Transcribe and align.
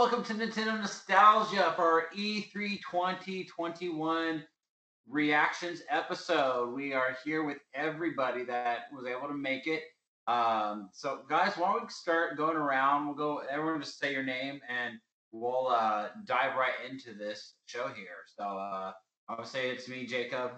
welcome 0.00 0.24
to 0.24 0.32
Nintendo 0.32 0.80
Nostalgia 0.80 1.74
for 1.76 1.82
our 1.82 2.04
E 2.16 2.40
E3 2.40 2.80
2021 2.90 4.42
reactions 5.06 5.82
episode. 5.90 6.72
We 6.74 6.94
are 6.94 7.18
here 7.22 7.44
with 7.44 7.58
everybody 7.74 8.42
that 8.44 8.84
was 8.96 9.04
able 9.04 9.28
to 9.28 9.34
make 9.34 9.66
it. 9.66 9.82
Um, 10.26 10.88
so, 10.94 11.20
guys, 11.28 11.52
why 11.58 11.74
don't 11.74 11.82
we 11.82 11.88
start 11.90 12.38
going 12.38 12.56
around? 12.56 13.08
We'll 13.08 13.14
go, 13.14 13.42
everyone 13.50 13.78
just 13.82 13.98
say 13.98 14.10
your 14.10 14.22
name 14.22 14.62
and 14.70 14.94
we'll 15.32 15.66
uh, 15.68 16.06
dive 16.24 16.56
right 16.56 16.90
into 16.90 17.12
this 17.12 17.56
show 17.66 17.88
here. 17.88 18.24
So, 18.38 18.44
uh, 18.44 18.92
I 19.28 19.34
would 19.36 19.46
say 19.46 19.68
it's 19.68 19.86
me, 19.86 20.06
Jacob, 20.06 20.52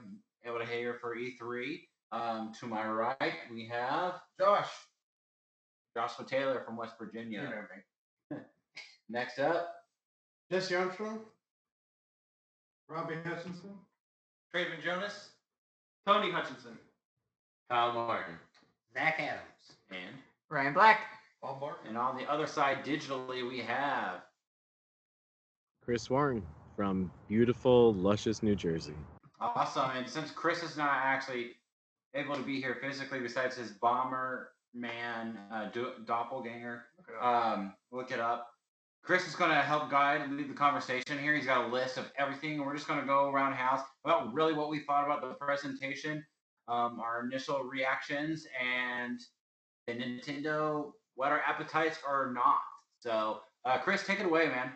able 0.47 0.61
to 0.61 0.66
here 0.66 0.98
for 1.00 1.16
E3. 1.16 1.80
Um, 2.12 2.52
to 2.61 2.66
my 2.66 2.86
right, 2.86 3.33
we 3.50 3.66
have 3.72 4.20
Josh. 4.38 4.70
Joshua 5.97 6.27
Taylor 6.27 6.62
from 6.64 6.77
West 6.77 6.95
Virginia. 6.97 7.41
You 9.12 9.19
know 9.19 9.21
me. 9.21 9.25
Next 9.25 9.39
up, 9.39 9.75
Jesse 10.51 10.75
Armstrong. 10.75 11.20
Robbie 12.89 13.14
Hutchinson. 13.25 13.70
Traven 14.55 14.83
Jonas, 14.84 15.31
Tony 16.06 16.31
Hutchinson, 16.31 16.78
Kyle 17.70 17.92
Martin. 17.95 18.34
Zach 18.92 19.14
Adams. 19.19 19.78
And 19.91 20.17
Ryan 20.51 20.75
Black. 20.75 21.01
Bob 21.41 21.61
Barton. 21.61 21.89
and 21.89 21.98
on 21.98 22.17
the 22.17 22.31
other 22.31 22.47
side, 22.47 22.84
digitally, 22.84 23.48
we 23.48 23.61
have 23.61 24.23
Chris 25.84 26.08
Warren 26.08 26.42
from 26.77 27.11
beautiful, 27.29 27.95
luscious 27.95 28.42
New 28.42 28.55
Jersey. 28.55 28.95
awesome. 29.41 29.91
And 29.97 30.08
since 30.08 30.31
Chris 30.31 30.62
is 30.62 30.77
not 30.77 31.01
actually 31.03 31.53
able 32.14 32.36
to 32.36 32.42
be 32.42 32.61
here 32.61 32.77
physically, 32.81 33.19
besides 33.20 33.56
his 33.56 33.73
bomber 33.73 34.51
man 34.75 35.39
uh, 35.53 35.70
do- 35.70 35.95
doppelganger, 36.05 36.84
um, 37.20 37.73
look 37.91 38.12
it 38.12 38.20
up. 38.20 38.52
Chris 39.03 39.27
is 39.27 39.34
going 39.34 39.50
to 39.50 39.56
help 39.56 39.91
guide 39.91 40.20
and 40.20 40.36
lead 40.36 40.48
the 40.48 40.55
conversation 40.55 41.19
here. 41.19 41.34
He's 41.34 41.47
got 41.47 41.64
a 41.64 41.69
list 41.69 41.98
of 41.98 42.11
everything, 42.17 42.64
we're 42.64 42.75
just 42.75 42.86
going 42.86 43.00
to 43.00 43.06
go 43.06 43.31
around 43.31 43.55
house 43.55 43.81
about 44.05 44.33
really 44.33 44.53
what 44.53 44.70
we 44.70 44.81
thought 44.81 45.05
about 45.05 45.20
the 45.20 45.34
presentation, 45.45 46.25
um, 46.69 47.00
our 47.00 47.25
initial 47.25 47.64
reactions, 47.64 48.47
and 48.62 49.20
the 49.89 49.95
Nintendo, 49.95 50.92
what 51.17 51.33
our 51.33 51.42
appetites 51.45 51.98
are 52.06 52.33
not. 52.33 52.61
So, 53.00 53.41
uh, 53.64 53.78
Chris, 53.78 54.06
take 54.06 54.20
it 54.20 54.27
away, 54.27 54.47
man. 54.47 54.70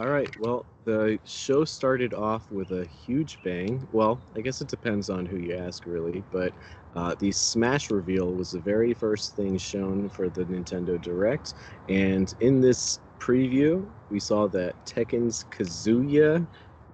All 0.00 0.08
right, 0.08 0.28
well, 0.40 0.66
the 0.84 1.20
show 1.24 1.64
started 1.64 2.12
off 2.12 2.50
with 2.50 2.72
a 2.72 2.84
huge 2.84 3.38
bang. 3.44 3.86
Well, 3.92 4.20
I 4.34 4.40
guess 4.40 4.60
it 4.60 4.66
depends 4.66 5.08
on 5.08 5.24
who 5.24 5.36
you 5.38 5.56
ask, 5.56 5.86
really, 5.86 6.24
but 6.32 6.52
uh, 6.96 7.14
the 7.16 7.30
Smash 7.30 7.90
reveal 7.90 8.32
was 8.32 8.50
the 8.50 8.58
very 8.58 8.92
first 8.92 9.36
thing 9.36 9.56
shown 9.56 10.08
for 10.08 10.28
the 10.28 10.44
Nintendo 10.46 11.00
Direct. 11.00 11.54
And 11.88 12.34
in 12.40 12.60
this 12.60 12.98
preview, 13.18 13.86
we 14.10 14.20
saw 14.20 14.48
that 14.48 14.74
Tekken's 14.84 15.44
Kazuya 15.50 16.46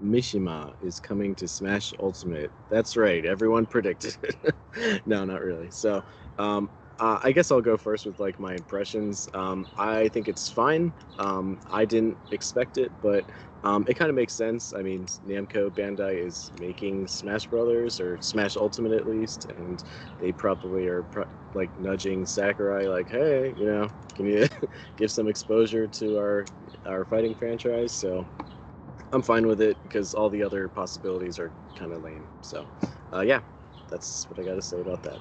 Mishima 0.03 0.72
is 0.80 1.00
coming 1.00 1.34
to 1.36 1.48
Smash 1.48 1.92
Ultimate. 2.00 2.52
That's 2.68 2.96
right, 2.96 3.24
everyone 3.24 3.67
predicted 3.67 4.17
it. 4.23 5.02
no, 5.07 5.24
not 5.24 5.42
really. 5.42 5.70
So, 5.70 6.02
um, 6.39 6.70
uh, 6.98 7.18
I 7.22 7.32
guess 7.32 7.50
I'll 7.50 7.60
go 7.60 7.77
first 7.77 8.06
with 8.06 8.18
like 8.20 8.38
my 8.38 8.55
impressions. 8.55 9.28
Um, 9.34 9.66
I 9.77 10.08
think 10.08 10.28
it's 10.28 10.48
fine. 10.48 10.92
Um, 11.18 11.60
I 11.70 11.84
didn't 11.84 12.18
expect 12.30 12.78
it, 12.78 12.92
but 13.00 13.24
um, 13.64 13.84
it 13.88 13.94
kind 13.94 14.10
of 14.10 14.14
makes 14.14 14.34
sense. 14.34 14.72
I 14.72 14.82
mean, 14.82 15.06
Namco 15.27 15.70
Bandai 15.70 16.24
is 16.24 16.50
making 16.60 17.08
Smash 17.08 17.46
Brothers 17.48 17.98
or 18.00 18.18
Smash 18.20 18.56
Ultimate 18.56 18.92
at 18.92 19.06
least, 19.06 19.46
and 19.56 19.83
they 20.18 20.33
probably 20.33 20.86
are 20.86 21.02
pro- 21.04 21.24
like 21.54 21.77
nudging 21.78 22.27
Sakurai, 22.27 22.86
like, 22.88 23.08
"Hey, 23.08 23.54
you 23.56 23.66
know, 23.66 23.88
can 24.14 24.27
you 24.27 24.46
give 24.96 25.10
some 25.10 25.28
exposure 25.28 25.88
to 25.88 26.18
our 26.18 26.46
our 26.84 27.04
fighting 27.04 27.34
franchise?" 27.34 27.92
So 27.92 28.28
I'm 29.12 29.22
fine 29.22 29.46
with 29.46 29.60
it 29.60 29.83
because 29.83 30.14
all 30.14 30.30
the 30.30 30.42
other 30.42 30.68
possibilities 30.68 31.38
are 31.38 31.54
kind 31.74 31.92
of 31.92 32.02
lame. 32.02 32.28
So, 32.42 32.68
uh, 33.12 33.20
yeah, 33.22 33.40
that's 33.88 34.28
what 34.28 34.38
I 34.38 34.44
got 34.44 34.56
to 34.56 34.62
say 34.62 34.80
about 34.80 35.02
that. 35.04 35.20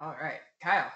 All 0.00 0.14
right, 0.20 0.40
Kyle. 0.62 0.92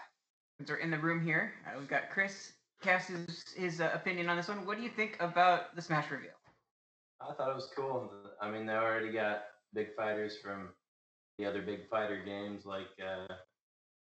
Since 0.59 0.69
we're 0.69 0.77
in 0.77 0.91
the 0.91 0.99
room 0.99 1.25
here, 1.25 1.55
uh, 1.67 1.79
we've 1.79 1.89
got 1.89 2.11
Chris 2.11 2.53
cast 2.83 3.09
his, 3.09 3.45
his 3.57 3.81
uh, 3.81 3.91
opinion 3.95 4.29
on 4.29 4.37
this 4.37 4.49
one. 4.49 4.67
What 4.67 4.77
do 4.77 4.83
you 4.83 4.91
think 4.91 5.17
about 5.21 5.75
the 5.75 5.81
Smash 5.81 6.11
reveal? 6.11 6.33
I 7.21 7.33
thought 7.33 7.51
it 7.51 7.55
was 7.55 7.71
cool. 7.75 8.11
I 8.43 8.51
mean, 8.51 8.67
they 8.67 8.75
already 8.75 9.11
got 9.11 9.45
big 9.73 9.95
fighters 9.97 10.37
from 10.43 10.69
the 11.39 11.47
other 11.47 11.63
big 11.63 11.89
fighter 11.89 12.23
games 12.25 12.67
like 12.67 12.89
uh, 13.01 13.33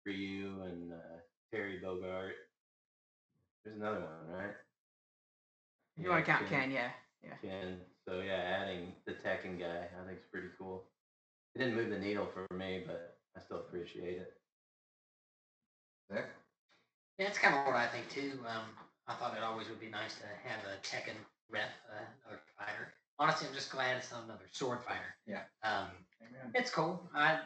Ryu 0.05 0.61
and 0.63 0.93
uh, 0.93 1.17
Terry 1.51 1.81
Bogard. 1.83 2.31
There's 3.65 3.75
another 3.75 3.99
one, 3.99 4.37
right? 4.37 4.53
You 5.97 6.09
want 6.09 6.25
to 6.25 6.31
count 6.31 6.47
Ken? 6.47 6.71
Yeah, 6.71 6.89
yeah. 7.21 7.35
Ken. 7.41 7.79
So 8.07 8.21
yeah, 8.21 8.61
adding 8.61 8.93
the 9.05 9.13
Tekken 9.13 9.59
guy, 9.59 9.87
I 10.01 10.05
think 10.05 10.19
it's 10.19 10.29
pretty 10.31 10.49
cool. 10.57 10.85
It 11.53 11.59
didn't 11.59 11.75
move 11.75 11.89
the 11.89 11.99
needle 11.99 12.27
for 12.33 12.53
me, 12.55 12.83
but 12.85 13.17
I 13.35 13.41
still 13.41 13.57
appreciate 13.57 14.17
it. 14.17 14.33
Nick. 16.11 16.25
Yeah, 17.17 17.27
it's 17.27 17.37
kind 17.37 17.55
of 17.55 17.65
what 17.65 17.75
I 17.75 17.87
think 17.87 18.09
too. 18.09 18.39
Um, 18.47 18.65
I 19.07 19.15
thought 19.15 19.37
it 19.37 19.43
always 19.43 19.69
would 19.69 19.79
be 19.79 19.89
nice 19.89 20.15
to 20.15 20.25
have 20.47 20.59
a 20.65 20.77
Tekken 20.85 21.15
rep, 21.49 21.69
uh, 21.91 22.03
another 22.25 22.41
fighter. 22.57 22.93
Honestly, 23.17 23.47
I'm 23.47 23.53
just 23.53 23.71
glad 23.71 23.97
it's 23.97 24.11
not 24.11 24.25
another 24.25 24.45
sword 24.51 24.79
fighter. 24.83 25.15
Yeah. 25.25 25.43
Um, 25.63 25.87
Amen. 26.21 26.51
it's 26.53 26.69
cool. 26.69 27.01
I 27.13 27.39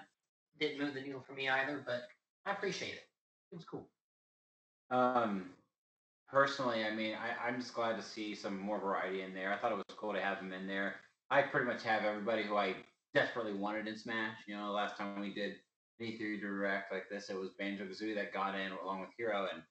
didn't 0.60 0.80
move 0.80 0.94
the 0.94 1.02
needle 1.02 1.22
for 1.22 1.34
me 1.34 1.48
either, 1.48 1.84
but 1.86 2.04
I 2.46 2.52
appreciate 2.52 2.94
it. 2.94 3.04
It 3.52 3.56
was 3.56 3.66
cool. 3.66 3.88
Um, 4.90 5.52
personally, 6.28 6.86
I 6.86 6.96
mean, 6.96 7.16
I, 7.16 7.48
I'm 7.48 7.60
just 7.60 7.74
glad 7.74 7.98
to 7.98 8.04
see 8.04 8.34
some 8.34 8.60
more 8.60 8.80
variety 8.80 9.22
in 9.22 9.34
there. 9.34 9.54
I 9.54 9.58
thought 9.58 9.72
it 9.72 9.76
was 9.76 9.96
cool 9.96 10.14
to 10.14 10.22
have 10.22 10.40
them 10.40 10.54
in 10.54 10.68
there. 10.68 10.96
I 11.30 11.44
pretty 11.44 11.68
much 11.68 11.84
have 11.84 12.04
everybody 12.04 12.44
who 12.44 12.56
I 12.56 12.76
desperately 13.14 13.54
wanted 13.54 13.88
in 13.88 13.98
Smash. 13.98 14.38
You 14.48 14.56
know, 14.56 14.72
last 14.72 14.98
time 14.98 15.20
we 15.20 15.34
did 15.34 15.56
E3 16.02 16.40
Direct 16.40 16.92
like 16.92 17.10
this, 17.10 17.30
it 17.30 17.38
was 17.38 17.50
Banjo 17.58 17.86
Kazooie 17.86 18.16
that 18.16 18.34
got 18.34 18.56
in 18.58 18.72
along 18.72 19.02
with 19.02 19.10
Hero, 19.18 19.48
and 19.54 19.62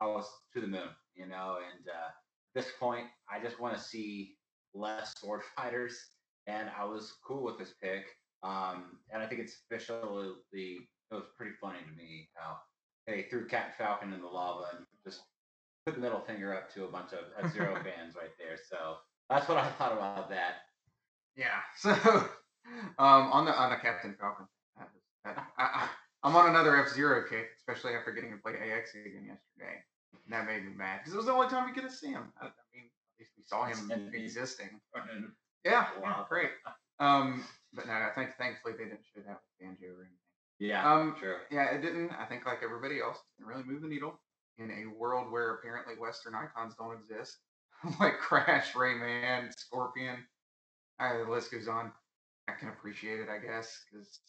I 0.00 0.06
was 0.06 0.26
to 0.54 0.60
the 0.60 0.66
moon. 0.66 0.88
You 1.14 1.26
know, 1.26 1.58
and 1.58 1.88
uh, 1.88 2.08
at 2.08 2.54
this 2.54 2.72
point, 2.78 3.06
I 3.30 3.42
just 3.42 3.58
want 3.60 3.76
to 3.76 3.82
see 3.82 4.34
less 4.74 5.14
sword 5.18 5.42
fighters, 5.56 5.98
and 6.46 6.68
I 6.78 6.84
was 6.84 7.14
cool 7.26 7.44
with 7.44 7.58
this 7.58 7.74
pick. 7.82 8.04
Um, 8.42 8.98
and 9.12 9.22
I 9.22 9.26
think 9.26 9.40
it's 9.40 9.56
officially 9.64 10.34
it 11.10 11.14
was 11.14 11.24
pretty 11.36 11.52
funny 11.60 11.78
to 11.78 11.96
me 11.96 12.28
how 12.34 12.58
they 13.06 13.26
threw 13.30 13.46
Cap 13.46 13.76
Falcon 13.78 14.12
in 14.12 14.20
the 14.20 14.26
lava 14.26 14.64
and 14.76 14.86
just 15.04 15.22
put 15.84 15.94
the 15.94 16.00
middle 16.00 16.20
finger 16.20 16.54
up 16.54 16.72
to 16.74 16.84
a 16.84 16.88
bunch 16.88 17.10
of 17.12 17.50
Zero 17.52 17.74
fans 17.76 18.14
right 18.16 18.34
there. 18.38 18.58
So 18.68 18.96
that's 19.30 19.48
what 19.48 19.58
I 19.58 19.70
thought 19.78 19.92
about 19.92 20.28
that. 20.30 20.54
Yeah. 21.36 21.60
So, 21.78 21.92
um, 22.98 23.30
on 23.30 23.44
the 23.44 23.52
on 23.52 23.70
the 23.70 23.76
Captain 23.76 24.16
Falcon, 24.18 24.46
that 24.46 24.46
was, 24.46 24.48
that, 24.48 24.55
I, 25.58 25.62
I, 25.62 25.88
I'm 26.22 26.36
on 26.36 26.48
another 26.50 26.76
F 26.76 26.92
Zero 26.92 27.24
kick, 27.28 27.48
especially 27.58 27.94
after 27.94 28.12
getting 28.12 28.30
to 28.32 28.38
play 28.38 28.52
AX 28.54 28.94
again 28.94 29.26
yesterday. 29.26 29.82
And 30.24 30.32
that 30.32 30.46
made 30.46 30.64
me 30.64 30.72
mad 30.76 31.00
because 31.00 31.14
it 31.14 31.16
was 31.16 31.26
the 31.26 31.32
only 31.32 31.48
time 31.48 31.66
we 31.66 31.74
get 31.74 31.88
to 31.88 31.94
see 31.94 32.08
him. 32.08 32.32
I, 32.40 32.46
I 32.46 32.50
mean, 32.74 32.84
at 32.84 33.20
least 33.20 33.32
we 33.36 33.44
saw 33.44 33.64
him 33.64 34.10
existing. 34.14 34.80
Yeah, 35.64 35.86
yeah, 36.00 36.24
great. 36.28 36.50
Um, 36.98 37.44
but 37.72 37.86
no, 37.86 37.92
I 37.92 38.10
think 38.14 38.30
thankfully 38.38 38.74
they 38.78 38.84
didn't 38.84 39.04
show 39.14 39.20
that 39.26 39.40
with 39.42 39.58
Banjo 39.60 39.86
or 39.88 40.00
anything. 40.02 40.16
Yeah, 40.58 40.90
Um, 40.90 41.14
true. 41.18 41.36
Yeah, 41.50 41.66
it 41.74 41.82
didn't. 41.82 42.12
I 42.12 42.24
think 42.24 42.46
like 42.46 42.60
everybody 42.62 43.00
else, 43.00 43.18
it 43.18 43.42
didn't 43.42 43.48
really 43.48 43.64
move 43.68 43.82
the 43.82 43.88
needle 43.88 44.18
in 44.58 44.70
a 44.70 44.98
world 44.98 45.30
where 45.30 45.54
apparently 45.54 45.94
Western 45.94 46.34
icons 46.34 46.74
don't 46.78 46.94
exist, 46.98 47.36
like 48.00 48.18
Crash, 48.18 48.72
Rayman, 48.72 49.52
Scorpion. 49.58 50.24
Uh, 50.98 51.18
the 51.24 51.30
list 51.30 51.52
goes 51.52 51.68
on. 51.68 51.92
I 52.48 52.52
can 52.52 52.68
appreciate 52.70 53.20
it, 53.20 53.28
I 53.28 53.38
guess, 53.44 53.84
because 53.90 54.20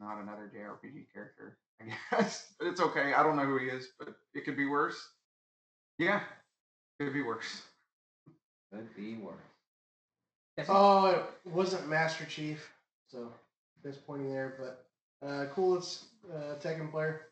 not 0.00 0.20
another 0.22 0.50
JRPG 0.54 1.06
character, 1.12 1.58
I 1.80 1.94
guess. 2.10 2.52
But 2.58 2.68
it's 2.68 2.80
okay. 2.80 3.12
I 3.14 3.22
don't 3.22 3.36
know 3.36 3.44
who 3.44 3.58
he 3.58 3.66
is, 3.66 3.88
but 3.98 4.08
it 4.34 4.44
could 4.44 4.56
be 4.56 4.66
worse. 4.66 4.96
Yeah, 5.98 6.20
could 7.00 7.12
be 7.12 7.22
worse. 7.22 7.62
Could 8.72 8.94
be 8.96 9.14
worse. 9.14 9.34
Oh, 10.68 11.06
it 11.06 11.50
wasn't 11.50 11.88
Master 11.88 12.24
Chief, 12.24 12.70
so 13.08 13.30
disappointing 13.82 14.32
there. 14.32 14.54
But 14.58 15.26
uh, 15.26 15.46
cool, 15.54 15.76
it's 15.76 16.06
uh, 16.34 16.54
Tekken 16.60 16.90
player, 16.90 17.26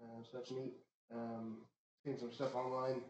uh, 0.00 0.22
so 0.22 0.38
that's 0.38 0.50
neat. 0.50 0.72
Um, 1.14 1.58
seen 2.04 2.18
some 2.18 2.32
stuff 2.32 2.54
online. 2.54 3.00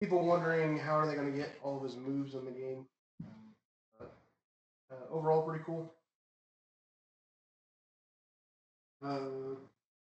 People 0.00 0.26
wondering 0.26 0.78
how 0.78 0.94
are 0.98 1.06
they 1.06 1.14
going 1.14 1.30
to 1.30 1.38
get 1.38 1.56
all 1.62 1.76
of 1.78 1.82
his 1.84 1.96
moves 1.96 2.34
in 2.34 2.44
the 2.44 2.50
game. 2.50 2.86
Um, 3.24 3.54
but 3.98 4.12
uh, 4.90 5.14
overall, 5.14 5.42
pretty 5.42 5.64
cool. 5.64 5.90
Uh, 9.06 9.54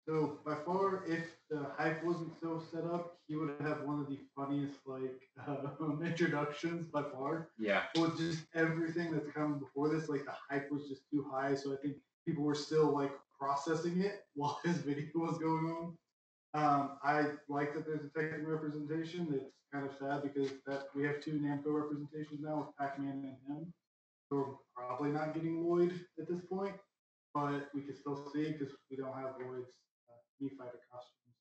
so 0.07 0.39
by 0.45 0.55
far, 0.65 1.03
if 1.07 1.25
the 1.49 1.65
hype 1.77 2.03
wasn't 2.03 2.31
so 2.39 2.61
set 2.71 2.83
up, 2.83 3.17
he 3.27 3.35
would 3.35 3.55
have 3.61 3.81
one 3.81 3.99
of 3.99 4.07
the 4.07 4.19
funniest 4.35 4.75
like 4.85 5.21
um, 5.47 6.01
introductions 6.05 6.85
by 6.87 7.03
far. 7.03 7.49
Yeah. 7.57 7.83
With 7.97 8.17
just 8.17 8.43
everything 8.53 9.11
that's 9.11 9.31
come 9.31 9.59
before 9.59 9.89
this, 9.89 10.09
like 10.09 10.25
the 10.25 10.33
hype 10.49 10.71
was 10.71 10.87
just 10.87 11.01
too 11.11 11.25
high, 11.31 11.55
so 11.55 11.73
I 11.73 11.77
think 11.77 11.95
people 12.27 12.43
were 12.43 12.55
still 12.55 12.93
like 12.93 13.11
processing 13.39 14.01
it 14.01 14.23
while 14.35 14.59
his 14.63 14.77
video 14.77 15.09
was 15.15 15.37
going 15.37 15.65
on. 15.65 15.97
Um, 16.53 16.91
I 17.03 17.25
like 17.49 17.73
that 17.73 17.85
there's 17.85 18.05
a 18.05 18.09
Tekken 18.17 18.45
representation. 18.45 19.27
It's 19.33 19.51
kind 19.73 19.85
of 19.85 19.91
sad 19.99 20.23
because 20.23 20.51
that 20.67 20.87
we 20.95 21.03
have 21.03 21.19
two 21.19 21.33
Namco 21.33 21.67
representations 21.67 22.39
now 22.41 22.57
with 22.57 22.77
Pac-Man 22.77 23.11
and 23.11 23.57
him. 23.57 23.73
So 24.29 24.35
we're 24.37 24.87
probably 24.87 25.09
not 25.11 25.33
getting 25.33 25.63
Lloyd 25.63 25.99
at 26.19 26.27
this 26.27 26.41
point, 26.49 26.75
but 27.35 27.67
we 27.75 27.81
can 27.81 27.93
still 27.93 28.31
see 28.33 28.53
because 28.53 28.73
we 28.89 28.95
don't 28.95 29.13
have 29.13 29.35
Lloyd's 29.37 29.75
uh, 30.07 30.15
Mii 30.41 30.55
Fighter 30.57 30.79
costume. 30.89 31.35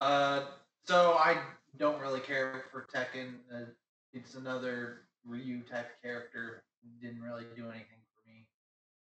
So. 0.00 0.06
Uh, 0.06 0.44
so 0.84 1.12
I 1.12 1.38
don't 1.78 2.00
really 2.00 2.18
care 2.18 2.64
for 2.72 2.88
Tekken. 2.92 3.34
Uh, 3.54 3.70
it's 4.12 4.34
another 4.34 5.02
Ryu 5.24 5.62
type 5.62 6.02
character. 6.02 6.64
Didn't 7.00 7.22
really 7.22 7.44
do 7.54 7.70
anything 7.70 8.02
for 8.10 8.28
me. 8.28 8.46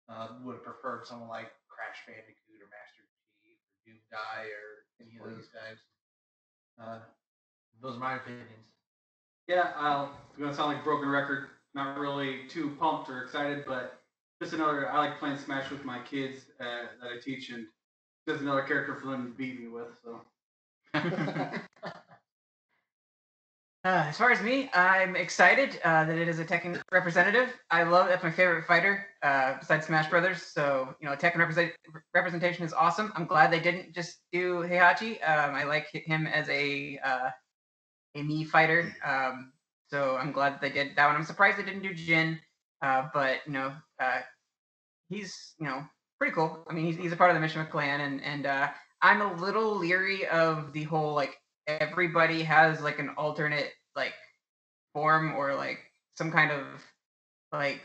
Uh, 0.08 0.42
would 0.44 0.56
have 0.56 0.64
preferred 0.64 1.06
someone 1.06 1.28
like 1.28 1.52
Crash 1.68 2.02
Bandicoot 2.08 2.58
or 2.58 2.66
Master 2.66 3.06
Chief 3.40 3.54
or 3.62 3.78
Doom 3.86 4.00
Guy 4.10 4.50
or 4.50 4.82
any 5.00 5.16
of 5.16 5.36
those 5.36 5.46
guys. 5.54 5.78
Uh, 6.80 6.98
those 7.80 7.96
are 7.96 8.00
my 8.00 8.16
opinions. 8.16 8.50
Yeah, 9.46 9.70
I'll, 9.76 10.10
it's 10.30 10.38
gonna 10.40 10.54
sound 10.54 10.72
like 10.72 10.80
a 10.82 10.84
broken 10.84 11.08
record. 11.08 11.46
Not 11.74 11.98
really 11.98 12.48
too 12.48 12.76
pumped 12.80 13.08
or 13.08 13.22
excited, 13.22 13.64
but 13.66 14.01
just 14.42 14.54
another. 14.54 14.90
I 14.90 14.98
like 14.98 15.18
playing 15.18 15.38
Smash 15.38 15.70
with 15.70 15.84
my 15.84 16.00
kids 16.00 16.46
uh, 16.60 16.86
that 17.00 17.12
I 17.16 17.20
teach, 17.22 17.50
and 17.50 17.66
just 18.28 18.42
another 18.42 18.62
character 18.62 18.96
for 18.96 19.06
them 19.06 19.26
to 19.26 19.32
beat 19.36 19.60
me 19.60 19.68
with. 19.68 19.88
So 20.02 20.20
Uh, 23.84 24.04
as 24.06 24.16
far 24.16 24.30
as 24.30 24.40
me, 24.40 24.70
I'm 24.74 25.16
excited 25.16 25.80
uh, 25.82 26.04
that 26.04 26.16
it 26.16 26.28
is 26.28 26.38
a 26.38 26.44
Tekken 26.44 26.80
representative. 26.92 27.52
I 27.68 27.82
love 27.82 28.06
that's 28.06 28.22
my 28.22 28.30
favorite 28.30 28.64
fighter 28.64 29.08
uh, 29.24 29.54
besides 29.58 29.86
Smash 29.86 30.08
Brothers. 30.08 30.40
So 30.40 30.94
you 31.00 31.08
know, 31.08 31.16
Tekken 31.16 31.38
represent, 31.38 31.72
representation 32.14 32.64
is 32.64 32.72
awesome. 32.72 33.12
I'm 33.16 33.26
glad 33.26 33.50
they 33.50 33.58
didn't 33.58 33.92
just 33.92 34.18
do 34.32 34.60
Heihachi. 34.60 35.14
Um, 35.28 35.56
I 35.56 35.64
like 35.64 35.88
him 35.88 36.28
as 36.28 36.48
a 36.48 36.96
uh, 37.04 37.30
a 38.14 38.18
Mii 38.20 38.46
Fighter. 38.46 38.94
Um, 39.04 39.52
so 39.88 40.16
I'm 40.16 40.30
glad 40.30 40.52
that 40.52 40.60
they 40.60 40.70
did 40.70 40.94
that 40.94 41.06
one. 41.08 41.16
I'm 41.16 41.24
surprised 41.24 41.58
they 41.58 41.64
didn't 41.64 41.82
do 41.82 41.92
Jin, 41.92 42.38
uh, 42.82 43.08
but 43.14 43.38
you 43.46 43.52
know, 43.52 43.72
uh, 44.00 44.20
he's 45.08 45.54
you 45.58 45.66
know 45.66 45.82
pretty 46.18 46.34
cool. 46.34 46.64
I 46.68 46.72
mean, 46.72 46.86
he's, 46.86 46.96
he's 46.96 47.12
a 47.12 47.16
part 47.16 47.34
of 47.34 47.40
the 47.40 47.46
Mishima 47.46 47.70
clan, 47.70 48.00
and 48.00 48.22
and 48.22 48.46
uh, 48.46 48.68
I'm 49.00 49.22
a 49.22 49.34
little 49.34 49.76
leery 49.76 50.26
of 50.26 50.72
the 50.72 50.84
whole 50.84 51.14
like 51.14 51.36
everybody 51.66 52.42
has 52.42 52.80
like 52.80 52.98
an 52.98 53.10
alternate 53.16 53.70
like 53.96 54.14
form 54.92 55.34
or 55.34 55.54
like 55.54 55.78
some 56.16 56.30
kind 56.30 56.50
of 56.50 56.66
like 57.52 57.82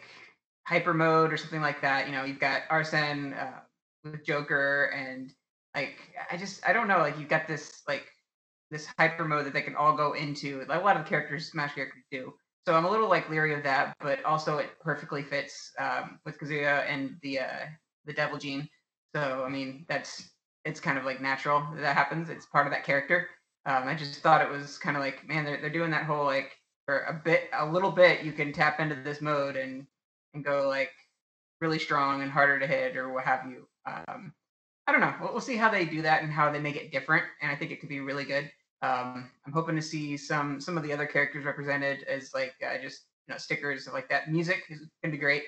hyper 0.68 0.94
mode 0.94 1.32
or 1.32 1.38
something 1.38 1.62
like 1.62 1.82
that. 1.82 2.08
You 2.08 2.14
know, 2.14 2.24
you've 2.24 2.40
got 2.40 2.64
Arsene 2.70 3.34
uh, 3.34 3.60
with 4.04 4.26
Joker, 4.26 4.92
and 4.96 5.32
like 5.76 5.98
I 6.32 6.38
just 6.38 6.68
I 6.68 6.74
don't 6.74 6.88
know. 6.88 7.00
Like 7.00 7.20
you've 7.20 7.30
got 7.30 7.48
this 7.48 7.82
like 7.88 8.06
this 8.72 8.88
hyper 8.98 9.26
mode 9.26 9.46
that 9.46 9.54
they 9.54 9.62
can 9.62 9.76
all 9.76 9.96
go 9.96 10.14
into. 10.14 10.64
Like 10.68 10.82
a 10.82 10.84
lot 10.84 10.98
of 10.98 11.06
characters, 11.06 11.50
Smash 11.52 11.76
characters 11.76 12.04
do. 12.12 12.34
So 12.68 12.76
I'm 12.76 12.84
a 12.84 12.92
little 12.92 13.08
like 13.08 13.30
leery 13.30 13.54
of 13.54 13.64
that, 13.64 13.96
but 14.02 14.22
also 14.26 14.58
it 14.58 14.78
perfectly 14.82 15.24
fits 15.24 15.72
um, 15.80 16.20
with 16.26 16.38
Kazuya 16.38 16.86
and 16.86 17.16
the 17.22 17.40
uh, 17.40 17.66
the 18.04 18.12
Devil 18.12 18.38
Gene. 18.38 18.68
So 19.16 19.46
I 19.46 19.48
mean 19.48 19.86
that's 19.88 20.32
it's 20.66 20.82
kind 20.82 20.98
of 20.98 21.06
like 21.06 21.22
natural 21.22 21.62
that, 21.76 21.80
that 21.80 21.96
happens. 21.96 22.30
It's 22.30 22.46
part 22.46 22.68
of 22.68 22.74
that 22.74 22.84
character. 22.84 23.30
Um, 23.66 23.88
I 23.88 23.96
just 23.96 24.20
thought 24.20 24.42
it 24.42 24.50
was 24.50 24.78
kind 24.78 24.98
of 24.98 25.02
like, 25.02 25.26
man, 25.26 25.46
they're 25.46 25.62
they're 25.62 25.70
doing 25.70 25.92
that 25.92 26.04
whole 26.04 26.26
like 26.26 26.58
for 26.86 27.04
a 27.04 27.14
bit, 27.14 27.50
a 27.54 27.66
little 27.66 27.90
bit, 27.90 28.26
you 28.26 28.34
can 28.34 28.52
tap 28.52 28.82
into 28.82 28.96
this 28.96 29.22
mode 29.22 29.56
and 29.56 29.88
and 30.34 30.44
go 30.44 30.68
like 30.68 30.92
really 31.62 31.80
strong 31.80 32.22
and 32.22 32.30
harder 32.30 32.60
to 32.60 32.68
hit 32.68 32.98
or 32.98 33.14
what 33.14 33.24
have 33.24 33.46
you. 33.50 33.66
Um, 33.86 34.34
I 34.88 34.92
don't 34.92 35.00
know. 35.00 35.16
We'll, 35.22 35.32
we'll 35.32 35.40
see 35.40 35.56
how 35.56 35.70
they 35.70 35.86
do 35.86 36.02
that 36.02 36.22
and 36.22 36.34
how 36.34 36.52
they 36.52 36.60
make 36.60 36.76
it 36.76 36.92
different, 36.92 37.24
and 37.42 37.50
I 37.50 37.56
think 37.56 37.72
it 37.72 37.80
could 37.80 37.88
be 37.88 38.02
really 38.02 38.26
good. 38.26 38.52
Um, 38.82 39.32
I'm 39.46 39.54
hoping 39.54 39.76
to 39.76 39.82
see 39.82 40.18
some 40.18 40.62
some 40.62 40.78
of 40.78 40.84
the 40.84 40.94
other 40.94 41.06
characters 41.06 41.46
represented 41.46 42.04
as 42.04 42.34
like 42.34 42.54
uh, 42.66 42.78
just 42.82 43.06
you 43.28 43.34
know 43.34 43.38
stickers 43.38 43.88
like 43.92 44.10
that. 44.10 44.32
Music 44.32 44.64
is 44.70 44.82
gonna 45.04 45.12
be 45.12 45.18
great, 45.18 45.44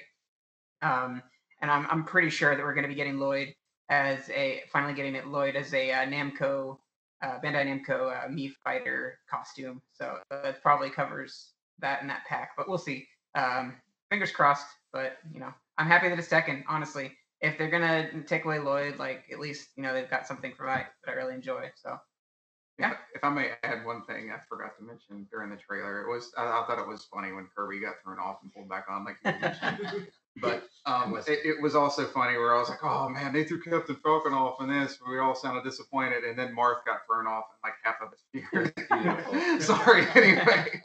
um, 0.81 1.21
and 1.61 1.69
I'm 1.69 1.85
I'm 1.89 2.05
pretty 2.05 2.29
sure 2.29 2.55
that 2.55 2.63
we're 2.63 2.73
gonna 2.73 2.87
be 2.87 2.95
getting 2.95 3.19
Lloyd 3.19 3.53
as 3.89 4.29
a 4.29 4.63
finally 4.71 4.93
getting 4.93 5.15
it 5.15 5.27
Lloyd 5.27 5.55
as 5.55 5.73
a 5.73 5.91
uh, 5.91 6.05
Namco 6.05 6.77
uh, 7.21 7.39
Bandai 7.43 7.65
Namco 7.65 8.11
uh, 8.11 8.27
Mii 8.29 8.51
Fighter 8.63 9.19
costume. 9.29 9.81
So 9.93 10.17
that 10.31 10.61
probably 10.61 10.89
covers 10.89 11.53
that 11.79 12.01
in 12.01 12.07
that 12.07 12.25
pack, 12.27 12.51
but 12.57 12.67
we'll 12.67 12.77
see. 12.77 13.07
Um, 13.35 13.75
fingers 14.09 14.31
crossed. 14.31 14.65
But 14.91 15.17
you 15.31 15.39
know, 15.39 15.53
I'm 15.77 15.87
happy 15.87 16.09
that 16.09 16.17
it's 16.17 16.29
Tekken. 16.29 16.63
Honestly, 16.67 17.11
if 17.41 17.57
they're 17.57 17.69
gonna 17.69 18.23
take 18.23 18.45
away 18.45 18.59
Lloyd, 18.59 18.97
like 18.97 19.25
at 19.31 19.39
least 19.39 19.69
you 19.75 19.83
know 19.83 19.93
they've 19.93 20.09
got 20.09 20.27
something 20.27 20.53
for 20.55 20.65
that 20.65 20.93
that 21.05 21.11
I 21.11 21.15
really 21.15 21.35
enjoy. 21.35 21.69
So 21.75 21.97
If, 22.79 22.97
if 23.15 23.23
I 23.23 23.29
may 23.29 23.51
add 23.63 23.85
one 23.85 24.03
thing, 24.05 24.31
I 24.31 24.39
forgot 24.47 24.77
to 24.77 24.83
mention 24.83 25.27
during 25.29 25.49
the 25.49 25.57
trailer, 25.57 26.01
it 26.01 26.07
was 26.09 26.31
I, 26.37 26.43
I 26.43 26.63
thought 26.65 26.79
it 26.79 26.87
was 26.87 27.05
funny 27.13 27.31
when 27.33 27.47
Kirby 27.55 27.79
got 27.81 27.95
thrown 28.03 28.19
off 28.19 28.37
and 28.41 28.53
pulled 28.53 28.69
back 28.69 28.85
on, 28.89 29.03
like 29.05 29.17
you 29.25 29.31
mentioned. 29.31 30.07
but 30.41 30.63
um, 30.85 31.11
was- 31.11 31.27
it, 31.27 31.39
it 31.45 31.61
was 31.61 31.75
also 31.75 32.05
funny 32.05 32.37
where 32.37 32.55
I 32.55 32.59
was 32.59 32.69
like, 32.69 32.83
"Oh 32.83 33.09
man, 33.09 33.33
they 33.33 33.43
threw 33.43 33.61
Captain 33.61 33.97
Falcon 34.03 34.33
off 34.33 34.61
in 34.61 34.69
this." 34.69 34.97
We 35.07 35.19
all 35.19 35.35
sounded 35.35 35.63
disappointed, 35.65 36.23
and 36.23 36.39
then 36.39 36.55
Marth 36.55 36.85
got 36.85 36.99
thrown 37.05 37.27
off 37.27 37.45
and 37.51 37.59
like 37.63 37.73
half 37.83 37.95
of 38.01 38.11
his 38.11 38.43
It 38.53 39.55
was 39.57 39.65
Sorry, 39.65 40.05
anyway. 40.15 40.81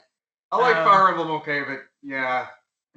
I 0.50 0.56
like 0.60 0.76
Um, 0.76 0.84
Fire 0.84 1.08
Emblem 1.08 1.30
okay, 1.32 1.62
but 1.62 1.80
yeah, 2.02 2.46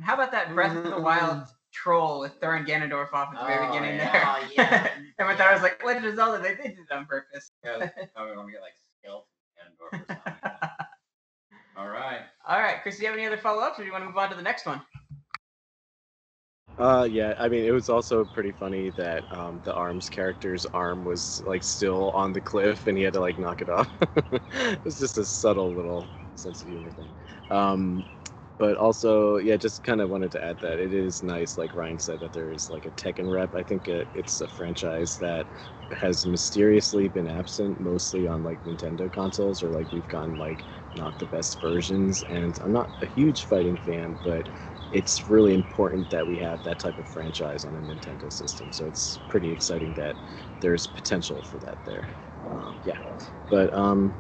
how 0.01 0.15
about 0.15 0.31
that 0.31 0.53
Breath 0.53 0.75
of 0.75 0.83
the 0.83 0.99
Wild 0.99 1.47
troll 1.71 2.19
with 2.21 2.33
throwing 2.39 2.65
Ganondorf 2.65 3.13
off 3.13 3.33
at 3.35 3.39
the 3.41 3.45
very 3.47 3.65
Oh, 3.67 3.71
beginning 3.71 3.97
yeah. 3.97 4.11
there? 4.11 4.23
Oh, 4.25 4.49
yeah. 4.55 4.89
and 5.19 5.27
I 5.27 5.35
thought 5.35 5.47
I 5.47 5.53
was 5.53 5.61
like, 5.61 5.83
Legend 5.83 6.05
of 6.07 6.15
Zelda, 6.15 6.41
they, 6.41 6.55
they 6.55 6.69
did 6.69 6.79
it 6.79 6.91
on 6.91 7.05
purpose. 7.05 7.51
yeah, 7.63 7.89
probably 8.15 8.35
want 8.35 8.47
to 8.47 8.51
get 8.53 8.61
like 8.61 8.73
skeleton 9.75 9.77
or 9.79 10.05
something. 10.07 10.31
All 11.77 11.89
right. 11.89 12.21
All 12.47 12.59
right, 12.59 12.81
Chris, 12.81 12.97
do 12.97 13.03
you 13.03 13.07
have 13.09 13.17
any 13.17 13.27
other 13.27 13.37
follow 13.37 13.61
ups 13.61 13.79
or 13.79 13.83
do 13.83 13.87
you 13.87 13.91
want 13.91 14.03
to 14.03 14.07
move 14.07 14.17
on 14.17 14.29
to 14.29 14.35
the 14.35 14.41
next 14.41 14.65
one? 14.65 14.81
Uh, 16.79 17.07
yeah. 17.09 17.33
I 17.39 17.47
mean, 17.47 17.65
it 17.65 17.71
was 17.71 17.89
also 17.89 18.23
pretty 18.23 18.51
funny 18.51 18.91
that 18.91 19.23
um, 19.35 19.61
the 19.63 19.73
arms 19.73 20.09
character's 20.09 20.65
arm 20.67 21.05
was 21.05 21.43
like 21.45 21.63
still 21.63 22.11
on 22.11 22.33
the 22.33 22.41
cliff, 22.41 22.85
and 22.87 22.97
he 22.97 23.03
had 23.03 23.13
to 23.13 23.19
like 23.19 23.39
knock 23.39 23.61
it 23.61 23.69
off. 23.69 23.89
it 24.31 24.83
was 24.83 24.99
just 24.99 25.17
a 25.17 25.25
subtle 25.25 25.71
little 25.71 26.05
sense 26.35 26.61
of 26.61 26.67
humor 26.69 26.91
thing. 26.91 27.09
Um, 27.49 28.05
but 28.57 28.77
also, 28.77 29.37
yeah, 29.37 29.57
just 29.57 29.83
kind 29.83 30.01
of 30.01 30.09
wanted 30.09 30.31
to 30.33 30.43
add 30.43 30.59
that 30.61 30.79
it 30.79 30.93
is 30.93 31.21
nice, 31.23 31.57
like 31.57 31.73
Ryan 31.73 31.99
said, 31.99 32.19
that 32.21 32.33
there 32.33 32.51
is 32.51 32.69
like 32.69 32.85
a 32.85 32.91
Tekken 32.91 33.29
rep. 33.29 33.53
I 33.55 33.63
think 33.63 33.87
it, 33.87 34.09
it's 34.13 34.41
a 34.41 34.47
franchise 34.47 35.17
that 35.17 35.47
has 35.91 36.25
mysteriously 36.25 37.07
been 37.07 37.27
absent, 37.27 37.79
mostly 37.79 38.27
on 38.27 38.43
like 38.43 38.61
Nintendo 38.63 39.11
consoles, 39.11 39.63
or 39.63 39.69
like 39.69 39.91
we've 39.91 40.07
gotten 40.07 40.37
like 40.37 40.65
not 40.93 41.17
the 41.19 41.25
best 41.27 41.59
versions. 41.61 42.23
And 42.23 42.57
I'm 42.61 42.73
not 42.73 42.91
a 43.01 43.05
huge 43.05 43.45
fighting 43.45 43.77
fan, 43.77 44.19
but 44.23 44.49
it's 44.89 45.27
really 45.27 45.53
important 45.53 46.09
that 46.09 46.25
we 46.25 46.37
have 46.39 46.63
that 46.63 46.79
type 46.79 46.97
of 46.97 47.07
franchise 47.07 47.63
on 47.65 47.75
a 47.75 47.81
Nintendo 47.81 48.31
system. 48.31 48.71
So 48.71 48.87
it's 48.87 49.19
pretty 49.27 49.51
exciting 49.51 49.93
that 49.93 50.17
there's 50.61 50.87
potential 50.87 51.43
for 51.43 51.59
that 51.59 51.79
there. 51.85 52.09
Um, 52.49 52.79
yeah, 52.83 52.99
but 53.49 53.73
um, 53.73 54.17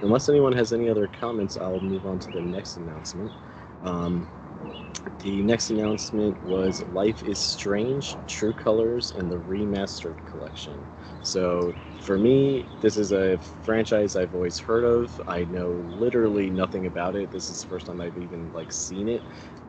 unless 0.00 0.28
anyone 0.28 0.52
has 0.52 0.72
any 0.72 0.88
other 0.88 1.08
comments, 1.08 1.56
I'll 1.56 1.80
move 1.80 2.06
on 2.06 2.18
to 2.20 2.30
the 2.30 2.42
next 2.42 2.76
announcement. 2.76 3.34
Um, 3.82 4.28
the 5.20 5.42
next 5.42 5.70
announcement 5.70 6.42
was 6.44 6.82
Life 6.88 7.22
is 7.22 7.38
Strange, 7.38 8.16
True 8.26 8.52
Colors, 8.52 9.12
and 9.12 9.30
the 9.30 9.38
Remastered 9.38 10.24
Collection. 10.26 10.74
So 11.22 11.74
for 12.00 12.18
me, 12.18 12.66
this 12.80 12.96
is 12.96 13.12
a 13.12 13.38
franchise 13.62 14.16
I've 14.16 14.34
always 14.34 14.58
heard 14.58 14.84
of. 14.84 15.20
I 15.26 15.44
know 15.44 15.70
literally 15.98 16.50
nothing 16.50 16.86
about 16.86 17.16
it. 17.16 17.30
This 17.30 17.50
is 17.50 17.62
the 17.62 17.68
first 17.68 17.86
time 17.86 18.00
I've 18.00 18.18
even 18.18 18.52
like 18.52 18.72
seen 18.72 19.08
it. 19.08 19.22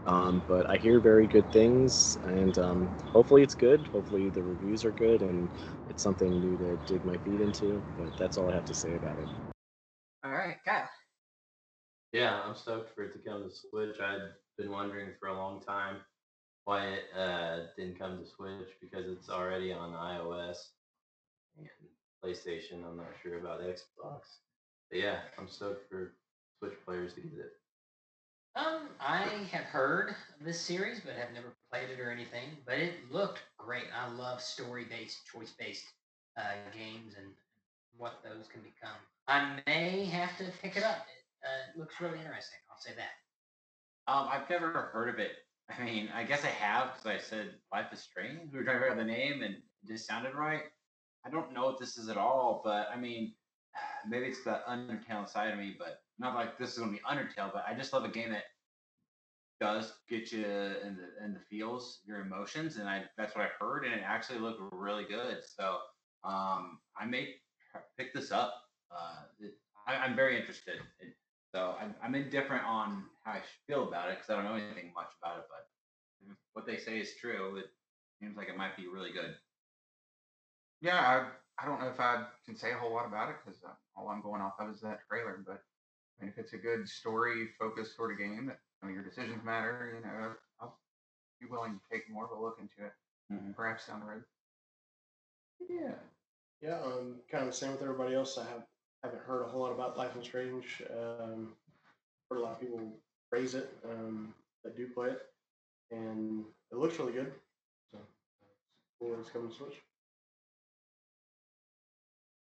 Um, 0.06 0.44
but 0.48 0.70
I 0.70 0.78
hear 0.78 1.00
very 1.00 1.28
good 1.28 1.52
things, 1.52 2.18
and 2.24 2.58
um, 2.58 2.90
hopefully 3.06 3.44
it's 3.44 3.56
good. 3.56 3.88
Hopefully 3.92 4.30
the 4.30 4.42
reviews 4.42 4.84
are 4.86 4.92
good, 4.92 5.22
and 5.22 5.50
it's 5.90 6.02
something 6.02 6.40
new 6.40 6.58
to 6.58 6.78
dig 6.88 7.06
my 7.06 7.18
feet 7.18 7.42
into. 7.42 7.84
But 7.98 8.18
that's 8.18 8.38
all 8.38 8.50
I 8.50 8.54
have 8.56 8.66
to 8.66 8.74
say 8.74 8.96
about 8.96 9.20
it. 9.20 9.28
All 10.24 10.32
right, 10.32 10.58
Kyle. 10.66 10.90
Yeah, 12.14 12.42
I'm 12.46 12.56
stoked 12.56 12.94
for 12.94 13.04
it 13.04 13.14
to 13.14 13.20
come 13.20 13.44
to 13.44 13.56
Switch. 13.56 14.00
I've 14.02 14.34
been 14.58 14.72
wondering 14.72 15.10
for 15.20 15.30
a 15.30 15.38
long 15.38 15.62
time 15.62 15.98
why 16.66 16.88
it 16.88 17.04
uh, 17.18 17.60
didn't 17.78 18.00
come 18.00 18.20
to 18.20 18.30
Switch 18.30 18.70
because 18.82 19.06
it's 19.08 19.30
already 19.30 19.72
on 19.72 19.94
iOS 19.94 20.58
and 21.58 21.68
PlayStation. 22.24 22.86
I'm 22.86 22.98
not 22.98 23.14
sure 23.24 23.40
about 23.40 23.62
Xbox. 23.62 24.22
But 24.90 25.00
yeah, 25.00 25.20
I'm 25.38 25.48
stoked 25.48 25.90
for 25.90 26.14
Switch 26.60 26.74
players 26.86 27.14
to 27.14 27.22
get 27.22 27.40
it. 27.40 27.54
Um, 28.56 28.90
I 29.00 29.24
have 29.52 29.64
heard 29.64 30.10
of 30.10 30.46
this 30.46 30.60
series, 30.60 31.00
but 31.00 31.14
have 31.16 31.34
never 31.34 31.54
played 31.72 31.90
it 31.90 32.02
or 32.02 32.12
anything. 32.12 32.50
But 32.66 32.80
it 32.80 32.96
looked 33.10 33.40
great. 33.58 33.86
I 33.98 34.12
love 34.14 34.42
story-based, 34.42 35.26
choice-based 35.34 35.86
uh, 36.38 36.42
games 36.78 37.14
and 37.18 37.28
what 37.98 38.22
those 38.24 38.48
can 38.52 38.62
become. 38.62 38.98
I 39.30 39.62
may 39.66 40.04
have 40.06 40.38
to 40.40 40.46
pick 40.62 40.76
it 40.76 40.84
up. 40.84 41.06
It 41.44 41.78
uh, 41.78 41.80
looks 41.80 41.96
really 42.00 42.20
interesting. 42.20 42.60
I'll 42.70 42.80
say 42.80 42.92
that. 42.96 44.12
Um, 44.12 44.28
I've 44.32 44.50
never 44.50 44.72
heard 44.94 45.10
of 45.10 45.20
it. 45.20 45.32
I 45.70 45.84
mean, 45.84 46.10
I 46.14 46.24
guess 46.24 46.44
I 46.44 46.50
have 46.50 46.94
because 46.96 47.06
I 47.06 47.18
said 47.18 47.56
Life 47.72 47.88
is 47.94 48.02
Strange. 48.02 48.52
We 48.52 48.60
were 48.60 48.64
trying 48.64 48.78
to 48.78 48.82
figure 48.82 48.92
out 48.92 48.98
the 48.98 49.06
name, 49.06 49.42
and 49.42 49.56
it 49.56 49.62
just 49.88 50.08
sounded 50.08 50.36
right. 50.36 50.64
I 51.26 51.30
don't 51.30 51.54
know 51.54 51.66
what 51.66 51.80
this 51.80 51.98
is 51.98 52.10
at 52.10 52.18
all, 52.18 52.62
but 52.64 52.90
I 52.94 52.98
mean, 52.98 53.34
maybe 54.08 54.26
it's 54.26 54.44
the 54.44 54.62
Undertale 54.70 55.30
side 55.30 55.52
of 55.52 55.60
me, 55.60 55.76
but 55.78 56.00
not 56.20 56.36
like 56.36 56.58
this 56.58 56.74
is 56.74 56.80
gonna 56.80 56.92
be 56.92 57.02
Undertale, 57.10 57.52
but 57.54 57.64
I 57.68 57.74
just 57.74 57.94
love 57.94 58.04
a 58.04 58.10
game 58.10 58.32
that 58.32 58.44
does 59.60 59.94
get 60.10 60.32
you 60.32 60.44
in 60.44 60.98
the 60.98 61.24
in 61.26 61.34
the 61.34 61.40
feels, 61.50 62.00
your 62.06 62.22
emotions, 62.22 62.78
and 62.78 62.90
I 62.90 63.04
that's 63.18 63.36
what 63.36 63.46
I 63.46 63.50
heard, 63.60 63.86
and 63.86 63.94
it 63.94 64.02
actually 64.04 64.40
looked 64.40 64.62
really 64.74 65.06
good. 65.06 65.38
So 65.56 65.78
um, 66.24 66.80
I 67.00 67.06
may 67.06 67.36
pick 67.98 68.14
this 68.14 68.32
up. 68.32 68.54
Uh, 68.92 69.22
it, 69.40 69.54
I, 69.88 69.96
I'm 69.96 70.16
very 70.16 70.38
interested. 70.40 70.76
It, 71.00 71.14
so 71.54 71.76
I'm, 71.80 71.96
I'm 72.02 72.16
indifferent 72.16 72.64
on 72.66 73.06
how 73.24 73.34
I 73.34 73.42
feel 73.68 73.88
about 73.88 74.10
it 74.10 74.18
because 74.18 74.30
I 74.30 74.36
don't 74.36 74.46
know 74.46 74.56
anything 74.56 74.92
much 74.96 75.12
about 75.22 75.40
it, 75.40 75.46
but 75.50 75.68
if 76.32 76.38
what 76.54 76.66
they 76.66 76.78
say 76.78 77.00
is 77.00 77.16
true. 77.20 77.58
It 77.58 77.70
seems 78.20 78.38
like 78.38 78.50
it 78.50 78.58
might 78.58 78.78
be 78.78 78.88
really 78.88 79.12
good. 79.12 79.36
Yeah, 80.82 81.00
I, 81.00 81.64
I 81.64 81.66
don't 81.66 81.80
know 81.80 81.90
if 81.90 82.00
I 82.00 82.26
can 82.46 82.56
say 82.56 82.72
a 82.72 82.76
whole 82.78 82.94
lot 82.94 83.06
about 83.08 83.30
it 83.30 83.36
because 83.44 83.60
all 83.96 84.10
I'm 84.10 84.22
going 84.22 84.42
off 84.42 84.60
of 84.60 84.74
is 84.74 84.82
that 84.82 85.00
trailer. 85.08 85.44
But 85.46 85.64
I 86.20 86.24
mean, 86.24 86.32
if 86.32 86.38
it's 86.38 86.54
a 86.54 86.58
good 86.58 86.88
story 86.88 87.50
focused 87.60 87.96
sort 87.96 88.12
of 88.12 88.18
game 88.18 88.46
that 88.48 88.60
I 88.82 88.86
mean, 88.86 88.96
your 88.96 89.04
decisions 89.04 89.44
matter, 89.44 89.94
you 89.96 90.06
know, 90.08 90.34
I'll 90.60 90.80
be 91.40 91.48
willing 91.48 91.74
to 91.80 91.96
take 91.96 92.10
more 92.10 92.26
of 92.26 92.32
a 92.32 92.42
look 92.42 92.60
into 92.60 92.86
it, 92.86 92.94
Mhm. 93.32 93.56
perhaps 93.56 93.88
down 93.88 94.00
the 94.00 94.06
road. 94.06 94.24
Yeah. 95.70 95.96
Yeah, 96.62 96.80
um, 96.82 97.22
kind 97.30 97.44
of 97.44 97.52
the 97.52 97.58
same 97.58 97.72
with 97.72 97.82
everybody 97.82 98.16
else. 98.16 98.38
I 98.38 98.46
have 98.46 98.68
haven't 99.04 99.24
heard 99.24 99.42
a 99.42 99.48
whole 99.48 99.62
lot 99.62 99.72
about 99.72 99.98
Life 99.98 100.16
is 100.20 100.26
Strange. 100.26 100.82
Um, 100.90 101.54
heard 102.30 102.40
a 102.40 102.42
lot 102.42 102.54
of 102.54 102.60
people 102.62 102.80
praise 103.30 103.56
it 103.56 103.74
um, 103.90 104.34
that 104.64 104.76
do 104.76 104.88
play 104.88 105.10
it, 105.10 105.22
and 105.92 106.44
it 106.72 106.78
looks 106.78 107.00
really 107.00 107.14
good. 107.14 107.32
So 107.92 108.00
cool 109.00 109.12
that 109.12 109.20
it's 109.20 109.30
coming 109.30 109.50
to 109.50 109.56
Switch. 109.56 109.76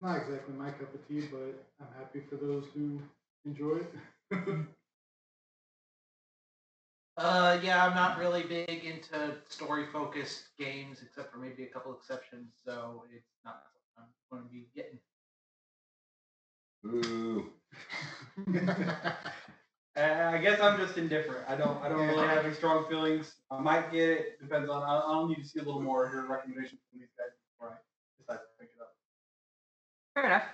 Not 0.02 0.16
exactly 0.16 0.54
my 0.54 0.70
cup 0.70 0.94
of 0.94 1.08
tea, 1.08 1.28
but 1.30 1.66
I'm 1.80 1.88
happy 1.98 2.20
for 2.28 2.36
those 2.36 2.64
who 2.74 3.00
enjoy 3.44 3.80
it. 4.30 4.66
Uh, 7.20 7.60
yeah, 7.62 7.84
I'm 7.84 7.94
not 7.94 8.18
really 8.18 8.44
big 8.44 8.84
into 8.84 9.34
story 9.46 9.84
focused 9.92 10.56
games, 10.58 11.02
except 11.02 11.30
for 11.30 11.36
maybe 11.36 11.64
a 11.64 11.66
couple 11.66 11.92
exceptions. 11.94 12.54
So 12.64 13.04
it's 13.14 13.28
not 13.44 13.64
something 13.96 14.10
I'm 14.30 14.38
going 14.38 14.48
to 14.48 14.50
be 14.50 14.68
getting. 14.74 14.98
Ooh. 16.86 17.50
Uh, 19.96 20.30
I 20.32 20.38
guess 20.38 20.60
I'm 20.60 20.78
just 20.78 20.96
indifferent. 20.96 21.44
I 21.48 21.56
don't. 21.56 21.82
I 21.82 21.88
don't 21.88 22.06
really 22.06 22.26
have 22.26 22.44
any 22.44 22.54
strong 22.54 22.88
feelings. 22.88 23.34
I 23.50 23.60
might 23.60 23.92
get 23.92 24.08
it. 24.08 24.40
Depends 24.40 24.70
on. 24.70 24.82
I'll, 24.82 25.02
I'll 25.06 25.28
need 25.28 25.42
to 25.42 25.44
see 25.44 25.58
a 25.58 25.64
little 25.64 25.82
more 25.82 26.06
of 26.06 26.12
your 26.12 26.26
recommendations 26.26 26.80
from 26.90 27.00
these 27.00 27.10
guys 27.18 27.34
before 27.52 27.74
I 27.74 27.76
decide 28.18 28.40
to 28.40 28.48
pick 28.58 28.70
it 28.74 28.80
up. 28.80 28.94
Fair 30.14 30.26
enough. 30.26 30.44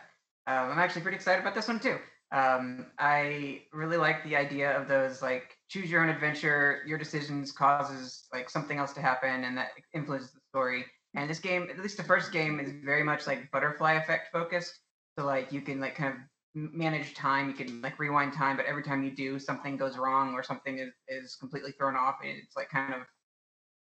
Um, 0.47 0.73
I'm 0.73 0.79
actually 0.79 1.03
pretty 1.03 1.17
excited 1.17 1.43
about 1.43 1.55
this 1.55 1.69
one 1.69 1.79
too. 1.79 1.99
Um, 2.33 2.87
I 2.99 3.63
really 3.73 3.99
like 3.99 4.25
the 4.25 4.37
idea 4.37 4.77
of 4.77 4.89
those 4.89 5.23
like 5.23 5.57
choose 5.69 5.91
your 5.91 6.03
own 6.03 6.09
adventure. 6.09 6.83
Your 6.87 6.99
decisions 6.99 7.53
causes 7.53 8.27
like 8.33 8.49
something 8.49 8.79
else 8.79 8.95
to 8.95 9.03
happen, 9.03 9.45
and 9.45 9.57
that 9.59 9.69
influences 9.95 10.33
the 10.33 10.41
story. 10.49 10.87
And 11.15 11.29
this 11.29 11.39
game, 11.39 11.69
at 11.71 11.79
least 11.79 11.99
the 11.99 12.05
first 12.05 12.33
game, 12.33 12.59
is 12.59 12.73
very 12.85 13.05
much 13.05 13.27
like 13.27 13.51
butterfly 13.51 13.93
effect 13.93 14.33
focused. 14.33 14.81
So 15.19 15.25
like 15.25 15.53
you 15.53 15.61
can 15.61 15.81
like 15.81 15.97
kind 15.97 16.15
of 16.15 16.21
manage 16.55 17.15
time. 17.15 17.49
You 17.49 17.55
can 17.55 17.81
like 17.83 17.99
rewind 17.99 18.33
time, 18.33 18.57
but 18.57 18.67
every 18.67 18.83
time 18.83 19.03
you 19.03 19.11
do, 19.11 19.39
something 19.39 19.77
goes 19.77 19.97
wrong 19.97 20.35
or 20.35 20.43
something 20.43 20.79
is, 20.79 20.93
is 21.09 21.37
completely 21.37 21.73
thrown 21.73 21.97
off, 21.97 22.17
and 22.23 22.37
it's 22.39 22.57
like 22.57 22.69
kind 22.71 22.95
of 22.95 23.03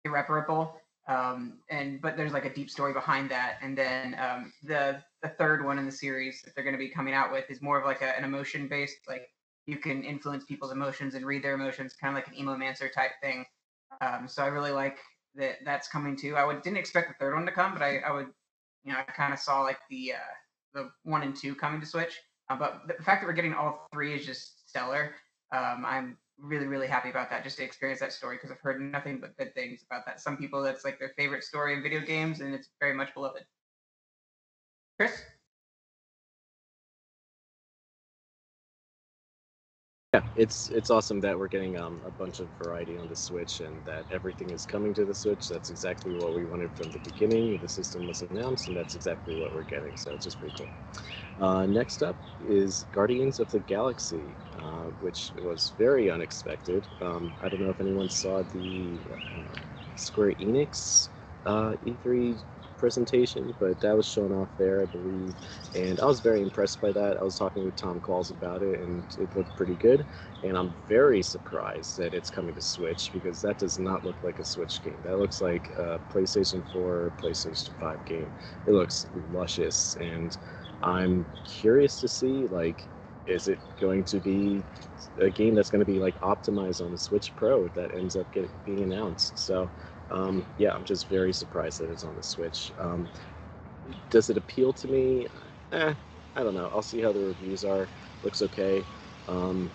irreparable. 0.05 0.75
Um, 1.07 1.59
and 1.69 2.01
but 2.01 2.15
there's 2.15 2.31
like 2.31 2.45
a 2.45 2.53
deep 2.53 2.69
story 2.69 2.93
behind 2.93 3.29
that. 3.31 3.57
And 3.61 3.77
then 3.77 4.15
um, 4.19 4.53
the 4.63 5.01
the 5.21 5.29
third 5.29 5.65
one 5.65 5.77
in 5.77 5.85
the 5.85 5.91
series 5.91 6.41
that 6.43 6.55
they're 6.55 6.63
going 6.63 6.75
to 6.75 6.79
be 6.79 6.89
coming 6.89 7.13
out 7.13 7.31
with 7.31 7.49
is 7.49 7.61
more 7.61 7.79
of 7.79 7.85
like 7.85 8.01
a, 8.01 8.17
an 8.17 8.23
emotion 8.23 8.67
based, 8.67 8.97
like 9.07 9.29
you 9.65 9.77
can 9.77 10.03
influence 10.03 10.43
people's 10.45 10.71
emotions 10.71 11.15
and 11.15 11.25
read 11.25 11.43
their 11.43 11.53
emotions, 11.53 11.93
kind 11.93 12.17
of 12.17 12.23
like 12.23 12.27
an 12.27 12.45
emomancer 12.45 12.91
type 12.91 13.11
thing. 13.21 13.45
Um, 14.01 14.27
so 14.27 14.43
I 14.43 14.47
really 14.47 14.71
like 14.71 14.97
that 15.35 15.57
that's 15.65 15.87
coming 15.87 16.15
too. 16.15 16.35
I 16.35 16.45
would 16.45 16.61
didn't 16.61 16.77
expect 16.77 17.09
the 17.09 17.15
third 17.19 17.33
one 17.33 17.45
to 17.45 17.51
come, 17.51 17.73
but 17.73 17.81
I, 17.81 17.99
I 17.99 18.11
would, 18.11 18.27
you 18.83 18.93
know, 18.93 18.99
I 18.99 19.03
kind 19.03 19.33
of 19.33 19.39
saw 19.39 19.61
like 19.61 19.79
the 19.89 20.13
uh, 20.13 20.33
the 20.73 20.89
one 21.03 21.23
and 21.23 21.35
two 21.35 21.55
coming 21.55 21.79
to 21.81 21.87
Switch. 21.87 22.19
Uh, 22.49 22.57
but 22.57 22.81
the 22.87 23.03
fact 23.03 23.21
that 23.21 23.27
we're 23.27 23.33
getting 23.33 23.53
all 23.53 23.87
three 23.93 24.13
is 24.13 24.25
just 24.25 24.69
stellar. 24.69 25.15
Um, 25.55 25.85
I'm 25.85 26.17
really 26.39 26.65
really 26.65 26.87
happy 26.87 27.09
about 27.09 27.29
that 27.29 27.43
just 27.43 27.57
to 27.57 27.63
experience 27.63 27.99
that 27.99 28.11
story 28.11 28.37
because 28.37 28.51
I've 28.51 28.59
heard 28.59 28.81
nothing 28.81 29.19
but 29.19 29.37
good 29.37 29.53
things 29.53 29.83
about 29.89 30.05
that. 30.05 30.19
Some 30.19 30.37
people 30.37 30.61
that's 30.61 30.83
like 30.83 30.99
their 30.99 31.13
favorite 31.17 31.43
story 31.43 31.73
in 31.73 31.83
video 31.83 32.01
games, 32.01 32.41
and 32.41 32.53
it's 32.53 32.69
very 32.79 32.93
much 32.93 33.13
beloved. 33.13 33.43
Chris, 34.97 35.23
Yeah, 40.13 40.23
it's 40.35 40.69
it's 40.69 40.91
awesome 40.91 41.21
that 41.21 41.39
we're 41.39 41.47
getting 41.47 41.77
um, 41.77 42.03
a 42.05 42.11
bunch 42.11 42.39
of 42.39 42.49
variety 42.61 42.97
on 42.97 43.07
the 43.07 43.15
Switch 43.15 43.61
and 43.61 43.83
that 43.85 44.05
everything 44.11 44.51
is 44.51 44.65
coming 44.65 44.93
to 44.95 45.05
the 45.05 45.15
Switch. 45.15 45.47
That's 45.47 45.71
exactly 45.71 46.13
what 46.15 46.33
we 46.35 46.45
wanted 46.45 46.73
from 46.75 46.91
the 46.91 46.99
beginning. 46.99 47.57
The 47.59 47.69
system 47.69 48.07
was 48.07 48.21
announced, 48.23 48.67
and 48.67 48.77
that's 48.77 48.95
exactly 48.95 49.35
what 49.35 49.53
we're 49.53 49.63
getting. 49.63 49.95
So 49.97 50.13
it's 50.13 50.25
just 50.25 50.39
pretty 50.39 50.53
cool. 50.57 50.69
Uh, 51.39 51.65
next 51.65 52.03
up 52.03 52.17
is 52.39 52.85
Guardians 52.91 53.39
of 53.39 53.49
the 53.51 53.59
Galaxy, 53.61 54.37
uh, 54.59 54.85
which 54.99 55.33
was 55.41 55.73
very 55.77 56.09
unexpected. 56.11 56.87
Um, 57.01 57.35
I 57.41 57.49
don't 57.49 57.61
know 57.61 57.71
if 57.71 57.81
anyone 57.81 58.09
saw 58.09 58.43
the 58.43 59.01
uh, 59.13 59.55
Square 59.95 60.33
Enix 60.39 61.09
uh, 61.45 61.75
E3 61.85 62.43
presentation, 62.83 63.55
but 63.61 63.79
that 63.79 63.95
was 63.95 64.05
shown 64.05 64.33
off 64.33 64.49
there, 64.57 64.81
I 64.81 64.85
believe, 64.85 65.33
and 65.73 66.01
I 66.01 66.05
was 66.05 66.19
very 66.19 66.41
impressed 66.41 66.81
by 66.81 66.91
that. 66.91 67.15
I 67.15 67.23
was 67.23 67.37
talking 67.37 67.63
with 67.63 67.77
Tom 67.77 68.01
Calls 68.01 68.29
about 68.29 68.61
it, 68.61 68.81
and 68.81 69.05
it 69.17 69.33
looked 69.37 69.55
pretty 69.55 69.75
good. 69.75 70.05
And 70.43 70.57
I'm 70.57 70.75
very 70.85 71.23
surprised 71.23 71.95
that 71.99 72.13
it's 72.13 72.29
coming 72.29 72.53
to 72.55 72.61
Switch 72.61 73.11
because 73.13 73.39
that 73.39 73.57
does 73.57 73.79
not 73.79 74.03
look 74.03 74.17
like 74.21 74.39
a 74.39 74.43
Switch 74.43 74.81
game. 74.83 74.97
That 75.05 75.17
looks 75.17 75.39
like 75.39 75.69
a 75.77 76.01
PlayStation 76.11 76.61
4, 76.73 77.13
PlayStation 77.17 77.69
5 77.79 78.03
game. 78.03 78.33
It 78.67 78.71
looks 78.73 79.05
luscious, 79.31 79.95
and 80.01 80.37
I'm 80.81 81.25
curious 81.45 82.01
to 82.01 82.09
see 82.09 82.47
like, 82.47 82.89
is 83.27 83.47
it 83.47 83.59
going 83.79 84.03
to 84.03 84.19
be 84.19 84.61
a 85.21 85.29
game 85.29 85.55
that's 85.55 85.69
going 85.69 85.79
to 85.79 85.85
be 85.85 85.99
like 85.99 86.19
optimized 86.19 86.83
on 86.83 86.91
the 86.91 86.97
Switch 86.97 87.33
Pro 87.37 87.69
that 87.69 87.95
ends 87.95 88.17
up 88.17 88.29
getting 88.33 88.51
being 88.65 88.83
announced? 88.83 89.39
So. 89.39 89.71
Um, 90.13 90.45
yeah, 90.57 90.73
I'm 90.73 90.85
just 90.85 91.09
very 91.09 91.33
surprised 91.33 91.79
that 91.79 91.89
it's 91.89 92.03
on 92.03 92.15
the 92.15 92.23
Switch. 92.23 92.71
Um, 92.77 93.09
does 94.09 94.29
it 94.29 94.37
appeal 94.37 94.73
to 94.73 94.87
me? 94.87 95.27
Eh, 95.71 95.93
I 96.35 96.43
don't 96.43 96.53
know. 96.55 96.69
I'll 96.73 96.81
see 96.83 97.01
how 97.01 97.11
the 97.11 97.19
reviews 97.19 97.65
are. 97.65 97.89
Looks 98.23 98.41
okay. 98.43 98.85
Um, 99.27 99.73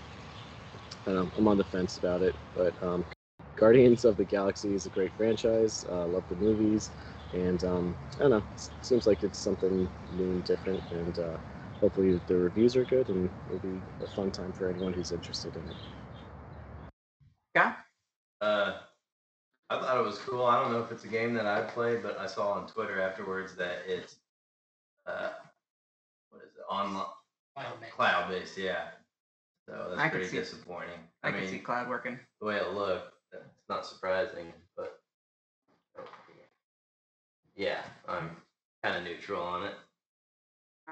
I 1.07 1.13
don't 1.13 1.27
know. 1.27 1.33
I'm 1.37 1.49
on 1.49 1.59
the 1.59 1.65
fence 1.65 1.99
about 1.99 2.23
it, 2.23 2.37
but 2.55 2.81
um, 2.83 3.05
Guardians 3.57 4.05
of 4.05 4.17
the 4.17 4.25
Galaxy 4.25 4.75
is 4.75 4.87
a 4.87 4.91
great 4.91 5.13
franchise. 5.17 5.85
Uh, 5.89 6.07
love 6.07 6.25
the 6.29 6.37
movies, 6.37 6.93
and 7.33 7.65
um, 7.65 7.97
I 8.19 8.23
don't 8.23 8.31
know. 8.31 8.45
s- 8.55 8.71
Seems 8.83 9.07
like 9.07 9.23
it's 9.25 9.39
something 9.39 9.91
new 10.11 10.31
and 10.31 10.45
different, 10.45 10.85
and 10.91 11.19
uh, 11.19 11.39
hopefully 11.81 12.21
the 12.27 12.37
reviews 12.37 12.77
are 12.77 12.85
good, 12.85 13.09
and 13.09 13.31
it'll 13.47 13.59
be 13.59 13.83
a 14.01 14.07
fun 14.07 14.31
time 14.31 14.53
for 14.53 14.69
anyone 14.69 14.93
who's 14.95 15.13
interested 15.13 15.57
in 15.57 15.69
it. 15.69 15.77
yeah, 17.55 17.77
Uh, 18.41 18.81
I 19.71 19.79
thought 19.81 19.99
it 19.99 20.05
was 20.05 20.19
cool. 20.19 20.45
I 20.47 20.61
don't 20.63 20.73
know 20.73 20.81
if 20.83 20.91
it's 20.93 21.05
a 21.05 21.09
game 21.09 21.35
that 21.35 21.47
I 21.47 21.63
played, 21.63 22.03
but 22.03 22.19
I 22.19 22.27
saw 22.27 22.53
on 22.53 22.67
Twitter 22.67 23.01
afterwards 23.01 23.55
that 23.57 23.83
it's 23.87 24.17
uh, 25.07 25.31
what 26.31 26.43
is 26.43 26.53
it 26.57 26.63
online 26.73 27.05
Cloud-based. 27.91 28.57
Yeah. 28.57 28.85
So 29.69 29.89
that's 29.91 30.01
I 30.01 30.09
pretty 30.09 30.27
see- 30.27 30.37
disappointing. 30.39 31.01
I, 31.23 31.29
I, 31.29 31.31
can 31.33 31.41
mean, 31.41 31.51
see 31.51 31.59
Cloud 31.59 31.89
working. 31.89 32.19
the 32.41 32.47
way 32.47 32.57
it 32.57 32.73
looked, 32.73 33.13
it's 33.33 33.69
not 33.69 33.85
surprising, 33.85 34.53
but 34.77 34.99
yeah, 37.57 37.81
I'm 38.09 38.31
kind 38.85 38.97
of 38.97 39.03
neutral 39.03 39.43
on 39.43 39.65
it. 39.65 39.75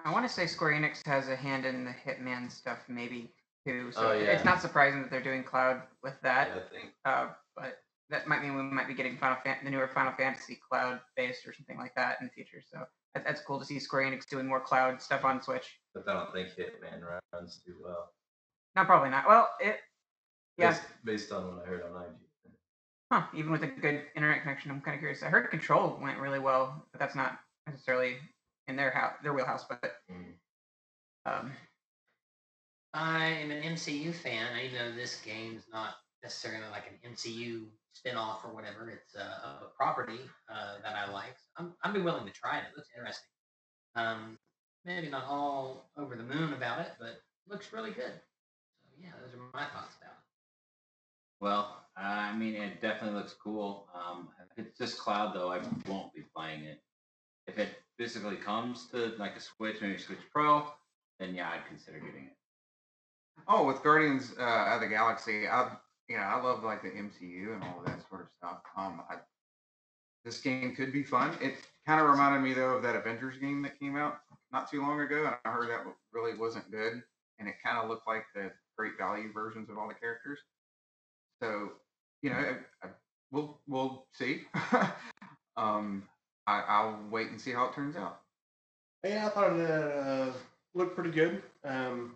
I 0.05 0.13
want 0.13 0.27
to 0.27 0.33
say 0.33 0.47
Square 0.47 0.73
Enix 0.73 1.07
has 1.07 1.29
a 1.29 1.37
hand 1.37 1.65
in 1.65 1.85
the 1.85 1.93
Hitman 2.05 2.51
stuff, 2.51 2.81
maybe 2.89 3.31
too. 3.65 3.93
So 3.93 4.09
Oh, 4.11 4.13
yeah. 4.13 4.33
it's 4.33 4.45
not 4.45 4.61
surprising 4.61 5.01
that 5.03 5.11
they're 5.11 5.23
doing 5.23 5.45
Cloud 5.45 5.83
with 6.03 6.21
that. 6.23 6.49
I 6.51 6.75
think 6.75 6.91
Uh, 7.05 7.29
but 7.57 7.79
that 8.11 8.27
might 8.29 8.43
mean 8.43 8.55
we 8.57 8.63
might 8.63 8.87
be 8.89 8.95
getting 8.95 9.17
Final 9.19 9.37
Fan- 9.43 9.59
the 9.65 9.71
newer 9.71 9.89
Final 9.89 10.13
Fantasy 10.13 10.59
Cloud 10.69 11.01
based 11.17 11.47
or 11.47 11.53
something 11.53 11.77
like 11.79 11.95
that 11.97 12.19
in 12.21 12.27
the 12.27 12.33
future. 12.33 12.63
So 12.71 12.85
that, 13.15 13.25
that's 13.25 13.41
cool 13.41 13.59
to 13.59 13.65
see 13.65 13.79
Square 13.81 14.11
Enix 14.11 14.27
doing 14.29 14.47
more 14.47 14.61
Cloud 14.61 15.01
stuff 15.03 15.25
on 15.25 15.43
Switch. 15.43 15.79
but 15.95 16.09
I 16.09 16.13
don't 16.13 16.33
think 16.33 16.49
Hitman 16.51 17.03
runs 17.33 17.61
too 17.67 17.75
well. 17.83 18.13
No, 18.77 18.85
probably 18.85 19.11
not. 19.11 19.27
Well, 19.27 19.49
it 19.61 19.81
yeah, 20.59 20.71
Based, 20.71 20.83
based 21.05 21.33
on 21.33 21.57
what 21.57 21.65
I 21.65 21.69
heard 21.69 21.83
on 21.83 22.03
IG. 22.03 22.53
huh? 23.13 23.23
Even 23.35 23.51
with 23.53 23.63
a 23.63 23.67
good 23.67 24.03
internet 24.15 24.43
connection, 24.43 24.71
I'm 24.71 24.81
kind 24.81 24.95
of 24.95 25.01
curious. 25.01 25.23
I 25.23 25.29
heard 25.29 25.51
Control 25.51 25.99
went 26.01 26.19
really 26.19 26.39
well, 26.39 26.87
but 26.93 26.99
that's 27.01 27.15
not 27.15 27.39
necessarily 27.67 28.17
in 28.69 28.77
their 28.77 28.91
house, 28.91 29.15
their 29.23 29.33
wheelhouse. 29.35 29.65
But 29.69 29.83
Mm. 30.11 30.33
um, 31.27 31.53
I 32.95 33.27
am 33.27 33.51
an 33.51 33.63
MCU 33.63 34.13
fan, 34.15 34.59
even 34.61 34.79
though 34.79 34.95
this 34.95 35.21
game's 35.23 35.65
not 35.71 35.97
necessarily 36.23 36.69
like 36.71 36.85
an 36.87 37.13
MCU 37.13 37.67
spin-off 37.97 38.45
or 38.45 38.55
whatever. 38.55 38.91
It's 38.91 39.15
uh, 39.17 39.65
a 39.65 39.77
property 39.77 40.21
uh, 40.51 40.75
that 40.83 40.95
I 40.95 41.11
like. 41.11 41.37
I'm, 41.57 41.75
I'd 41.83 41.95
be 41.95 42.01
willing 42.01 42.27
to 42.27 42.33
try 42.33 42.59
it. 42.59 42.65
It 42.71 42.77
looks 42.77 42.89
interesting. 42.97 43.29
Um, 43.95 44.39
maybe 44.85 45.09
not 45.09 45.25
all 45.25 45.91
over 45.97 46.17
the 46.17 46.23
moon 46.23 46.53
about 46.53 46.81
it, 46.81 46.93
but 46.99 47.21
looks 47.49 47.73
really 47.73 47.91
good. 47.91 48.13
So 48.13 48.89
yeah, 49.01 49.11
those 49.23 49.35
are 49.35 49.39
my 49.53 49.65
thoughts 49.65 49.97
about 50.01 50.13
it. 50.13 50.25
Well, 51.41 51.85
I 51.97 52.37
mean, 52.37 52.55
it 52.55 52.81
definitely 52.81 53.19
looks 53.19 53.35
cool. 53.43 53.89
Um, 53.95 54.29
if 54.57 54.67
it's 54.67 54.79
just 54.79 54.99
cloud 54.99 55.35
though, 55.35 55.51
I 55.51 55.61
won't 55.89 56.13
be 56.15 56.23
playing 56.35 56.65
it. 56.65 56.81
If 57.47 57.59
it 57.59 57.69
physically 57.99 58.37
comes 58.37 58.87
to 58.91 59.13
like 59.19 59.37
a 59.37 59.41
Switch, 59.41 59.77
maybe 59.81 59.99
Switch 59.99 60.19
Pro, 60.33 60.65
then 61.19 61.35
yeah, 61.35 61.51
I'd 61.51 61.67
consider 61.67 61.99
getting 61.99 62.25
it. 62.25 62.37
Oh, 63.49 63.65
with 63.65 63.83
Guardians 63.83 64.35
uh, 64.39 64.73
of 64.75 64.81
the 64.81 64.89
Galaxy, 64.89 65.47
I 65.47 65.71
know 66.11 66.23
I 66.23 66.41
love 66.41 66.63
like 66.63 66.83
the 66.83 66.91
MCU 66.91 67.55
and 67.55 67.65
all 67.65 67.83
that 67.85 68.01
sort 68.09 68.23
of 68.23 68.29
stuff. 68.39 68.59
Um, 68.77 69.03
I, 69.11 69.17
this 70.25 70.41
game 70.41 70.75
could 70.75 70.93
be 70.93 71.03
fun. 71.03 71.33
It 71.41 71.55
kind 71.87 72.01
of 72.01 72.09
reminded 72.09 72.41
me 72.41 72.55
though 72.55 72.77
of 72.77 72.83
that 72.83 72.97
Avengers 72.97 73.39
game 73.39 73.63
that 73.63 73.79
came 73.79 73.97
out 73.97 74.19
not 74.53 74.71
too 74.71 74.81
long 74.81 75.01
ago, 75.01 75.27
and 75.27 75.35
I 75.45 75.51
heard 75.51 75.69
that 75.71 75.85
really 76.13 76.39
wasn't 76.39 76.71
good, 76.71 77.03
and 77.39 77.49
it 77.49 77.55
kind 77.65 77.79
of 77.79 77.89
looked 77.89 78.07
like 78.07 78.25
the 78.35 78.51
great 78.77 78.93
value 78.99 79.33
versions 79.33 79.71
of 79.71 79.79
all 79.79 79.89
the 79.89 79.95
characters. 79.95 80.39
So, 81.43 81.73
you 82.23 82.31
know, 82.31 82.37
I, 82.37 82.87
I, 82.87 82.91
we'll 83.31 83.59
we'll 83.67 84.07
see. 84.13 84.43
um, 85.57 86.05
I, 86.47 86.63
I'll 86.69 87.01
wait 87.11 87.31
and 87.31 87.41
see 87.41 87.53
how 87.53 87.67
it 87.67 87.75
turns 87.75 87.97
out. 87.97 88.21
Yeah, 89.05 89.27
I 89.27 89.29
thought 89.31 89.57
it 89.57 89.71
uh, 89.71 90.33
looked 90.75 90.95
pretty 90.95 91.11
good. 91.11 91.43
Um, 91.65 92.15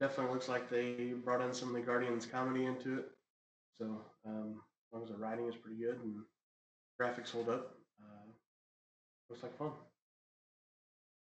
definitely 0.00 0.32
looks 0.32 0.48
like 0.48 0.70
they 0.70 1.12
brought 1.24 1.40
in 1.40 1.52
some 1.52 1.68
of 1.68 1.74
the 1.74 1.80
Guardians 1.80 2.26
comedy 2.26 2.66
into 2.66 2.98
it. 2.98 3.10
So 3.80 4.04
um, 4.28 4.60
as 4.60 4.92
long 4.92 5.02
as 5.04 5.08
the 5.08 5.16
writing 5.16 5.48
is 5.48 5.56
pretty 5.56 5.80
good 5.80 5.96
and 6.04 6.20
graphics 7.00 7.32
hold 7.32 7.48
up, 7.48 7.72
uh, 7.96 8.28
looks 9.30 9.42
like 9.42 9.56
fun. 9.56 9.72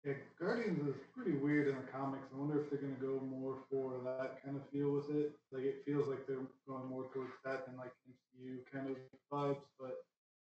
Yeah, 0.04 0.20
Guardians 0.40 0.88
is 0.88 0.96
pretty 1.16 1.38
weird 1.38 1.70
in 1.70 1.76
the 1.76 1.88
comics. 1.92 2.28
I 2.34 2.38
wonder 2.38 2.60
if 2.60 2.70
they're 2.70 2.80
gonna 2.80 3.00
go 3.00 3.24
more 3.24 3.64
for 3.72 4.00
that 4.04 4.44
kind 4.44 4.58
of 4.58 4.64
feel 4.72 4.92
with 4.92 5.10
it. 5.10 5.32
Like 5.52 5.64
it 5.64 5.84
feels 5.86 6.08
like 6.08 6.28
they're 6.28 6.48
going 6.68 6.88
more 6.90 7.08
towards 7.14 7.32
that 7.46 7.66
than 7.66 7.78
like 7.78 7.92
MCU 8.08 8.60
kind 8.74 8.90
of 8.90 8.98
vibes. 9.32 9.64
But 9.80 10.04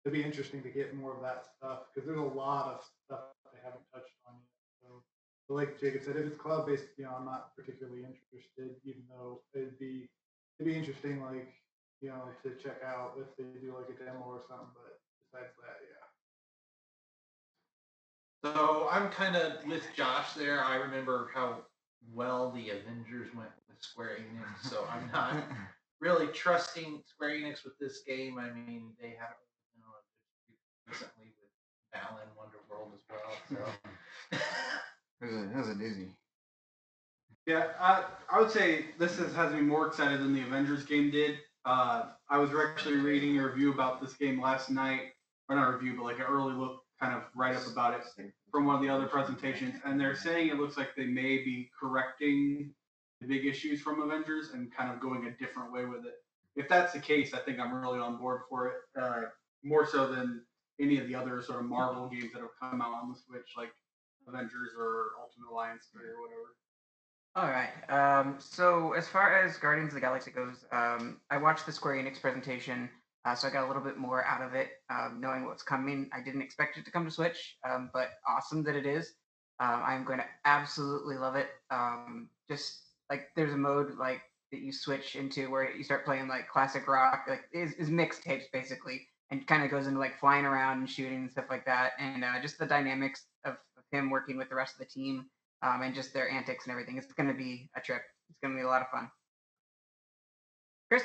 it'd 0.05 0.19
be 0.19 0.27
interesting 0.27 0.63
to 0.63 0.71
get 0.71 0.95
more 0.95 1.15
of 1.15 1.23
that 1.23 1.47
stuff 1.57 1.87
because 1.95 2.07
there's 2.07 2.19
a 2.19 2.35
lot 2.35 2.67
of 2.67 2.83
stuff 3.07 3.31
they 3.53 3.59
haven't 3.63 3.87
touched 3.95 4.15
on 4.27 4.35
yet. 4.43 4.67
So, 4.83 5.03
but 5.49 5.55
like 5.55 5.81
Jacob 5.81 6.03
said, 6.03 6.17
if 6.17 6.27
it's 6.27 6.37
cloud 6.37 6.67
based, 6.67 6.87
you 6.99 7.05
know, 7.05 7.15
I'm 7.19 7.27
not 7.27 7.55
particularly 7.55 8.03
interested. 8.03 8.75
Even 8.85 9.03
though 9.09 9.43
it'd 9.55 9.79
be 9.79 10.09
it'd 10.59 10.73
be 10.73 10.79
interesting, 10.79 11.23
like 11.23 11.62
you 12.03 12.09
know, 12.09 12.29
to 12.43 12.51
check 12.63 12.83
out 12.85 13.15
if 13.17 13.35
they 13.37 13.45
do 13.61 13.75
like 13.75 13.89
a 13.89 14.05
demo 14.05 14.21
or 14.27 14.43
something. 14.49 14.67
But 14.75 15.01
besides 15.31 15.55
that, 15.63 15.79
yeah. 15.81 16.03
So 18.45 18.89
I'm 18.91 19.09
kind 19.11 19.37
of 19.37 19.65
with 19.67 19.85
Josh 19.97 20.33
there. 20.35 20.63
I 20.65 20.77
remember 20.77 21.31
how 21.33 21.59
well 22.13 22.51
the 22.51 22.71
Avengers 22.71 23.29
went 23.37 23.51
with 23.69 23.81
Square 23.81 24.19
Enix, 24.19 24.69
so 24.69 24.85
I'm 24.91 25.09
not 25.13 25.45
really 26.01 26.27
trusting 26.27 27.03
Square 27.07 27.31
Enix 27.31 27.65
with 27.65 27.79
this 27.79 28.03
game. 28.05 28.39
I 28.39 28.51
mean, 28.51 28.93
they 29.01 29.11
haven't, 29.11 29.47
you 29.73 29.81
know, 29.81 29.95
recently 30.89 31.33
with 31.41 31.51
Balan 31.95 32.27
Wonder 32.37 32.59
World 32.69 32.91
as 32.95 33.03
well. 33.09 33.33
So 33.49 34.39
It 35.23 35.27
was 35.27 35.35
a, 35.37 35.43
it 35.45 35.57
was 35.57 35.69
a 35.69 35.75
doozy. 35.75 36.09
Yeah, 37.47 37.69
I, 37.79 38.05
I 38.31 38.41
would 38.41 38.51
say 38.51 38.87
this 38.99 39.19
is, 39.19 39.35
has 39.35 39.53
me 39.53 39.61
more 39.61 39.87
excited 39.87 40.21
than 40.21 40.35
the 40.35 40.43
Avengers 40.43 40.85
game 40.85 41.11
did. 41.11 41.39
Uh, 41.65 42.05
I 42.29 42.39
was 42.39 42.51
actually 42.55 42.97
reading 42.97 43.39
a 43.39 43.47
review 43.47 43.73
about 43.73 44.01
this 44.01 44.15
game 44.15 44.41
last 44.41 44.71
night, 44.71 45.13
or 45.49 45.57
not 45.57 45.69
a 45.69 45.73
review, 45.73 45.95
but 45.97 46.05
like 46.05 46.19
an 46.19 46.27
early 46.29 46.55
look 46.55 46.83
kind 47.01 47.15
of 47.15 47.23
write 47.35 47.57
up 47.57 47.67
about 47.67 47.95
it 47.95 48.03
from 48.51 48.67
one 48.67 48.77
of 48.77 48.83
the 48.83 48.89
other 48.89 49.07
presentations, 49.07 49.75
and 49.85 50.01
they're 50.01 50.15
saying 50.15 50.49
it 50.49 50.57
looks 50.57 50.77
like 50.77 50.95
they 50.97 51.07
may 51.07 51.39
be 51.39 51.71
correcting 51.79 52.73
the 53.21 53.27
big 53.27 53.47
issues 53.47 53.81
from 53.81 54.01
Avengers 54.01 54.51
and 54.55 54.75
kind 54.75 54.93
of 54.93 55.01
going 55.01 55.27
a 55.27 55.31
different 55.33 55.73
way 55.73 55.85
with 55.85 56.05
it. 56.05 56.15
If 56.55 56.69
that's 56.69 56.93
the 56.93 57.01
case, 57.01 57.33
I 57.33 57.39
think 57.39 57.59
I'm 57.59 57.75
really 57.75 57.99
on 57.99 58.19
board 58.19 58.43
for 58.49 58.69
it, 58.69 58.75
uh, 59.01 59.23
more 59.63 59.87
so 59.87 60.07
than 60.13 60.43
any 60.81 60.99
of 60.99 61.07
the 61.07 61.15
other 61.15 61.41
sort 61.43 61.61
of 61.61 61.67
Marvel 61.67 62.09
games 62.09 62.33
that 62.33 62.41
have 62.41 62.51
come 62.61 62.83
out 62.83 62.93
on 62.93 63.11
the 63.11 63.19
Switch, 63.19 63.55
like 63.57 63.73
Avengers 64.29 64.71
or 64.79 65.13
Ultimate 65.21 65.51
Alliance 65.51 65.89
or 65.95 66.21
whatever. 66.23 66.55
All 67.35 67.49
right. 67.49 67.71
Um, 67.89 68.37
so 68.39 68.93
as 68.93 69.09
far 69.09 69.43
as 69.43 69.57
Guardians 69.57 69.89
of 69.89 69.95
the 69.95 70.01
Galaxy 70.01 70.31
goes, 70.31 70.67
um, 70.71 71.19
I 71.31 71.39
watched 71.39 71.65
the 71.65 71.73
Square 71.73 71.95
Enix 71.95 72.21
presentation, 72.21 72.91
uh, 73.25 73.35
so 73.35 73.49
I 73.49 73.51
got 73.51 73.65
a 73.65 73.69
little 73.69 73.83
bit 73.83 73.97
more 73.97 74.23
out 74.27 74.43
of 74.43 74.55
it, 74.55 74.69
um, 74.91 75.19
knowing 75.19 75.47
what's 75.47 75.63
coming. 75.63 76.11
I 76.13 76.21
didn't 76.21 76.43
expect 76.43 76.77
it 76.77 76.85
to 76.85 76.91
come 76.91 77.07
to 77.07 77.11
Switch, 77.11 77.57
um, 77.67 77.89
but 77.95 78.11
awesome 78.29 78.63
that 78.65 78.77
it 78.77 78.85
is. 78.85 79.15
Um, 79.61 79.83
I'm 79.83 80.05
going 80.05 80.19
to 80.19 80.27
absolutely 80.45 81.17
love 81.17 81.37
it. 81.37 81.49
Um, 81.71 82.29
just 82.51 82.83
like 83.09 83.29
there's 83.35 83.55
a 83.55 83.57
mode 83.57 83.97
like 83.99 84.21
that 84.51 84.61
you 84.61 84.71
switch 84.71 85.17
into 85.17 85.51
where 85.51 85.75
you 85.75 85.85
start 85.85 86.05
playing 86.05 86.29
like 86.29 86.49
classic 86.49 86.87
rock, 86.87 87.25
like 87.27 87.45
is, 87.55 87.73
is 87.75 87.89
mixtapes 87.89 88.45
basically, 88.53 89.09
and 89.31 89.47
kind 89.47 89.65
of 89.65 89.71
goes 89.71 89.87
into 89.87 89.99
like 89.99 90.21
flying 90.21 90.45
around 90.45 90.81
and 90.81 90.91
shooting 90.91 91.23
and 91.23 91.31
stuff 91.31 91.47
like 91.49 91.65
that, 91.65 91.93
and 91.99 92.25
uh, 92.25 92.39
just 92.43 92.59
the 92.59 92.67
dynamics 92.67 93.25
of, 93.47 93.55
of 93.79 93.85
him 93.91 94.11
working 94.11 94.37
with 94.37 94.51
the 94.51 94.55
rest 94.55 94.75
of 94.75 94.81
the 94.81 94.85
team 94.85 95.25
um, 95.63 95.83
and 95.83 95.95
just 95.95 96.13
their 96.13 96.31
antics 96.31 96.65
and 96.65 96.73
everything. 96.73 96.97
It's 96.97 97.13
going 97.13 97.29
to 97.29 97.35
be 97.35 97.71
a 97.77 97.81
trip. 97.81 98.03
It's 98.31 98.39
going 98.43 98.55
to 98.55 98.59
be 98.59 98.65
a 98.65 98.69
lot 98.69 98.83
of 98.83 98.89
fun. 98.89 99.11
Chris? 100.91 101.05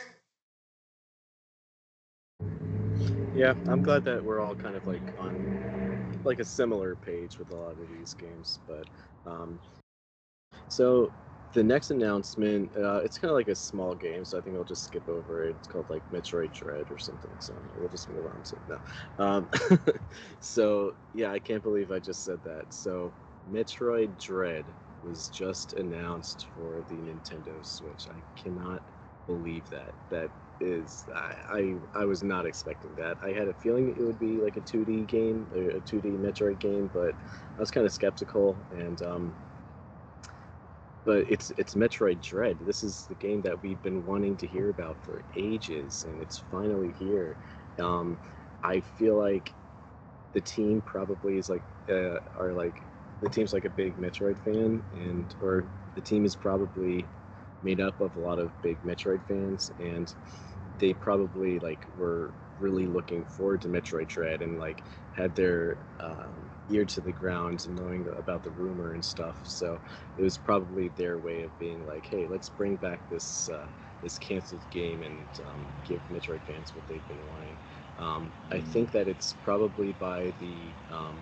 Yeah, 3.36 3.54
I'm 3.68 3.82
glad 3.82 4.04
that 4.06 4.24
we're 4.24 4.40
all 4.40 4.56
kind 4.56 4.76
of 4.76 4.88
like 4.88 5.02
on 5.20 6.20
like 6.24 6.40
a 6.40 6.46
similar 6.46 6.96
page 6.96 7.38
with 7.38 7.52
a 7.52 7.56
lot 7.56 7.72
of 7.72 7.88
these 7.98 8.16
games. 8.16 8.60
But 8.68 8.88
um, 9.30 9.60
so 10.68 11.12
the 11.54 11.64
next 11.64 11.92
announcement, 11.92 12.70
uh, 12.76 13.02
it's 13.04 13.18
kind 13.18 13.30
of 13.30 13.36
like 13.36 13.48
a 13.48 13.56
small 13.56 13.96
game, 13.96 14.26
so 14.26 14.38
I 14.38 14.42
think 14.42 14.58
I'll 14.58 14.64
just 14.64 14.86
skip 14.86 15.08
over 15.08 15.46
it. 15.46 15.56
It's 15.60 15.68
called 15.68 15.90
like 15.90 16.02
Metroid 16.12 16.52
Dread 16.54 16.92
or 16.92 16.98
something. 16.98 17.32
So 17.40 17.54
we'll 17.80 17.90
just 17.90 18.10
move 18.10 18.26
on 18.26 18.44
to 18.44 18.56
it 18.56 18.62
now. 18.68 19.24
Um, 19.24 19.50
so 20.40 20.96
yeah, 21.14 21.32
I 21.32 21.40
can't 21.40 21.64
believe 21.64 21.92
I 21.92 22.00
just 22.00 22.26
said 22.26 22.44
that. 22.44 22.74
So 22.74 23.14
Metroid 23.52 24.20
Dread 24.22 24.66
was 25.04 25.30
just 25.30 25.74
announced 25.74 26.48
for 26.56 26.84
the 26.90 26.96
Nintendo 26.96 27.66
Switch. 27.66 28.08
I 28.10 28.22
cannot 28.42 28.82
believe 29.26 29.70
that. 29.70 29.94
That 30.10 30.30
is, 30.60 31.06
I, 31.16 31.36
I, 31.50 31.76
I 32.02 32.06
was 32.06 32.24
not 32.24 32.46
expecting 32.46 32.94
that. 32.96 33.18
I 33.24 33.30
had 33.30 33.48
a 33.48 33.54
feeling 33.54 33.96
it 33.96 34.02
would 34.02 34.20
be 34.20 34.42
like 34.42 34.58
a 34.58 34.62
2D 34.62 35.08
game, 35.08 35.48
a 35.54 35.80
2D 35.80 36.20
Metroid 36.20 36.60
game, 36.60 36.90
but 36.94 37.14
I 37.58 37.60
was 37.60 37.72
kind 37.72 37.86
of 37.86 37.94
skeptical. 37.94 38.58
And 38.72 39.02
um, 39.04 39.36
but 41.06 41.26
it's 41.30 41.52
it's 41.52 41.74
Metroid 41.76 42.22
Dread. 42.22 42.58
This 42.60 42.84
is 42.84 43.06
the 43.08 43.16
game 43.16 43.42
that 43.44 43.62
we've 43.64 43.82
been 43.82 44.06
wanting 44.06 44.36
to 44.38 44.48
hear 44.48 44.70
about 44.70 44.98
for 45.02 45.22
ages, 45.36 46.04
and 46.06 46.22
it's 46.22 46.38
finally 46.52 46.94
here. 47.00 47.38
Um, 47.80 48.18
I 48.64 48.82
feel 48.82 49.18
like 49.18 49.54
the 50.34 50.42
team 50.42 50.82
probably 50.82 51.38
is 51.38 51.50
like 51.50 51.64
uh, 51.90 52.20
are 52.38 52.52
like 52.52 52.87
the 53.22 53.30
team's 53.30 53.54
like 53.54 53.66
a 53.66 53.70
big 53.70 53.98
Metroid 53.98 54.38
fan, 54.40 54.82
and 54.94 55.34
or 55.42 55.66
the 55.96 56.02
team 56.02 56.26
is 56.26 56.36
probably 56.36 57.06
made 57.64 57.80
up 57.80 58.00
of 58.00 58.16
a 58.16 58.20
lot 58.20 58.40
of 58.40 58.52
big 58.62 58.82
Metroid 58.84 59.22
fans, 59.28 59.72
and 59.80 60.14
they 60.80 60.94
probably 60.94 61.60
like 61.60 61.88
were 61.98 62.32
really 62.60 62.88
looking 62.88 63.24
forward 63.24 63.62
to 63.62 63.68
Metroid 63.68 64.08
Dread 64.08 64.42
and 64.42 64.58
like 64.60 64.84
had 65.16 65.36
their 65.36 65.78
um, 66.00 66.34
ear 66.70 66.86
to 66.86 67.02
the 67.02 67.12
ground 67.12 67.66
and 67.66 67.76
knowing 67.76 68.08
about 68.18 68.44
the 68.44 68.50
rumor 68.52 68.94
and 68.94 69.04
stuff. 69.04 69.40
So 69.44 69.80
it 70.18 70.22
was 70.24 70.38
probably 70.38 70.90
their 70.90 71.18
way 71.18 71.42
of 71.44 71.58
being 71.60 71.86
like, 71.86 72.08
hey, 72.08 72.28
let's 72.28 72.50
bring 72.50 72.76
back 72.76 73.00
this 73.10 73.50
uh, 73.50 73.68
this 74.02 74.18
canceled 74.20 74.62
game 74.70 75.02
and 75.02 75.28
um, 75.48 75.66
give 75.84 76.02
Metroid 76.12 76.42
fans 76.42 76.76
what 76.76 76.88
they've 76.88 77.08
been 77.08 77.28
wanting. 77.32 77.58
Um, 77.98 78.32
I 78.52 78.60
think 78.60 78.92
that 78.92 79.08
it's 79.08 79.34
probably 79.42 79.94
by 79.94 80.34
the 80.40 80.72
um, 80.92 81.18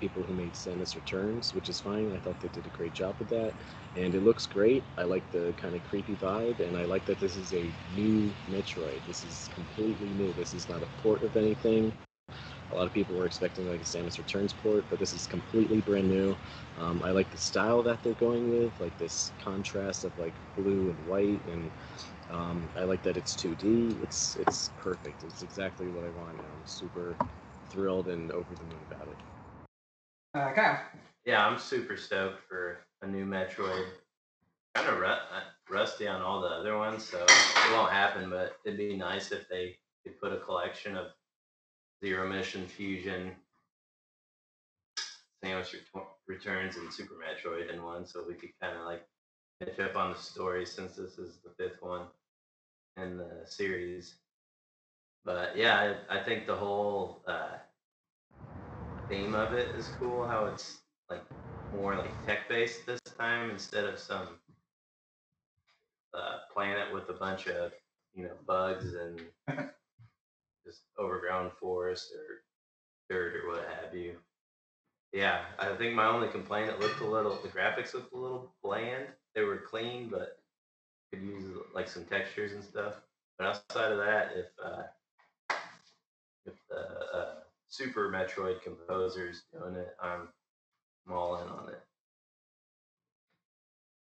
people 0.00 0.22
who 0.22 0.32
made 0.34 0.54
Samus 0.54 0.96
Returns, 0.96 1.54
which 1.54 1.68
is 1.68 1.80
fine. 1.80 2.12
I 2.14 2.18
thought 2.18 2.40
they 2.40 2.48
did 2.48 2.66
a 2.66 2.70
great 2.70 2.94
job 2.94 3.16
with 3.18 3.28
that, 3.28 3.52
and 3.96 4.14
it 4.14 4.22
looks 4.24 4.46
great. 4.46 4.82
I 4.98 5.04
like 5.04 5.30
the 5.30 5.54
kind 5.56 5.76
of 5.76 5.84
creepy 5.88 6.16
vibe, 6.16 6.60
and 6.60 6.76
I 6.76 6.84
like 6.86 7.04
that 7.06 7.20
this 7.20 7.36
is 7.36 7.52
a 7.54 7.72
new 7.94 8.32
Metroid. 8.50 9.04
This 9.06 9.24
is 9.24 9.50
completely 9.54 10.08
new. 10.08 10.32
This 10.32 10.54
is 10.54 10.68
not 10.68 10.82
a 10.82 10.86
port 11.02 11.22
of 11.22 11.36
anything. 11.36 11.92
A 12.72 12.76
lot 12.76 12.86
of 12.86 12.92
people 12.92 13.16
were 13.16 13.26
expecting 13.26 13.68
like 13.68 13.80
a 13.80 13.84
Samus 13.84 14.18
Returns 14.18 14.52
port, 14.52 14.84
but 14.90 14.98
this 14.98 15.12
is 15.12 15.26
completely 15.26 15.80
brand 15.80 16.08
new. 16.08 16.36
Um, 16.78 17.02
I 17.04 17.10
like 17.10 17.30
the 17.30 17.38
style 17.38 17.82
that 17.82 18.02
they're 18.02 18.14
going 18.14 18.50
with, 18.50 18.78
like 18.80 18.96
this 18.98 19.32
contrast 19.42 20.04
of 20.04 20.16
like 20.18 20.34
blue 20.56 20.90
and 20.90 21.06
white, 21.08 21.40
and 21.46 21.70
um, 22.30 22.68
I 22.76 22.84
like 22.84 23.02
that 23.02 23.16
it's 23.16 23.34
2D. 23.34 24.02
It's 24.02 24.36
it's 24.36 24.70
perfect. 24.76 25.24
It's 25.24 25.42
exactly 25.42 25.88
what 25.88 26.04
I 26.04 26.10
want. 26.10 26.38
I'm 26.38 26.66
super 26.66 27.16
thrilled 27.70 28.08
and 28.08 28.30
over 28.32 28.54
the 28.54 28.64
moon 28.64 28.80
about 28.90 29.08
it. 29.08 29.29
Uh, 30.34 30.52
Kyle? 30.52 30.80
Yeah, 31.24 31.46
I'm 31.46 31.58
super 31.58 31.96
stoked 31.96 32.40
for 32.48 32.78
a 33.02 33.06
new 33.06 33.24
Metroid. 33.26 33.86
Kind 34.74 34.88
of 34.88 34.98
ru- 34.98 35.06
uh, 35.06 35.40
rusty 35.68 36.06
on 36.06 36.22
all 36.22 36.40
the 36.40 36.48
other 36.48 36.78
ones, 36.78 37.04
so 37.04 37.18
it 37.18 37.72
won't 37.72 37.90
happen. 37.92 38.30
But 38.30 38.56
it'd 38.64 38.78
be 38.78 38.96
nice 38.96 39.32
if 39.32 39.48
they 39.48 39.76
could 40.04 40.20
put 40.20 40.32
a 40.32 40.38
collection 40.38 40.96
of 40.96 41.08
Zero 42.04 42.28
Mission 42.28 42.66
Fusion, 42.66 43.32
Samus 45.44 45.72
Ret- 45.94 46.04
Returns 46.28 46.76
and 46.76 46.92
Super 46.92 47.14
Metroid 47.14 47.72
in 47.72 47.82
one, 47.82 48.06
so 48.06 48.24
we 48.26 48.34
could 48.34 48.50
kind 48.62 48.78
of 48.78 48.84
like 48.84 49.04
catch 49.60 49.78
up 49.80 49.96
on 49.96 50.12
the 50.12 50.18
story 50.18 50.64
since 50.64 50.94
this 50.94 51.18
is 51.18 51.38
the 51.44 51.50
fifth 51.58 51.82
one 51.82 52.06
in 52.96 53.16
the 53.18 53.42
series. 53.44 54.14
But 55.24 55.56
yeah, 55.56 55.94
I, 56.08 56.18
I 56.20 56.22
think 56.22 56.46
the 56.46 56.56
whole 56.56 57.22
uh, 57.26 57.56
theme 59.10 59.34
of 59.34 59.52
it 59.52 59.74
is 59.74 59.88
cool. 59.98 60.26
How 60.26 60.46
it's 60.46 60.78
like 61.10 61.24
more 61.76 61.96
like 61.96 62.26
tech 62.26 62.48
based 62.48 62.86
this 62.86 63.00
time 63.18 63.50
instead 63.50 63.84
of 63.84 63.98
some 63.98 64.28
uh, 66.14 66.38
planet 66.54 66.94
with 66.94 67.08
a 67.08 67.14
bunch 67.14 67.48
of 67.48 67.72
you 68.14 68.24
know 68.24 68.34
bugs 68.46 68.94
and 68.94 69.20
just 70.64 70.82
overgrown 70.98 71.50
forest 71.60 72.12
or 72.14 72.42
dirt 73.14 73.34
or 73.36 73.50
what 73.50 73.66
have 73.82 73.94
you. 73.94 74.14
Yeah, 75.12 75.40
I 75.58 75.74
think 75.74 75.94
my 75.94 76.06
only 76.06 76.28
complaint 76.28 76.70
it 76.70 76.78
looked 76.78 77.00
a 77.00 77.06
little 77.06 77.36
the 77.42 77.48
graphics 77.48 77.94
looked 77.94 78.14
a 78.14 78.18
little 78.18 78.54
bland. 78.62 79.06
They 79.34 79.42
were 79.42 79.58
clean, 79.58 80.08
but 80.08 80.38
could 81.12 81.22
use 81.22 81.44
like 81.74 81.88
some 81.88 82.04
textures 82.04 82.52
and 82.52 82.62
stuff. 82.62 82.94
But 83.38 83.48
outside 83.48 83.90
of 83.90 83.98
that, 83.98 84.32
if 84.36 84.46
uh, 84.64 84.82
if 86.46 86.54
the 86.68 87.16
uh, 87.16 87.34
Super 87.70 88.10
Metroid 88.10 88.60
composers 88.62 89.44
doing 89.52 89.76
it, 89.76 89.94
I'm 90.02 90.28
I'm 91.06 91.12
all 91.14 91.36
in 91.40 91.48
on 91.48 91.68
it. 91.68 91.80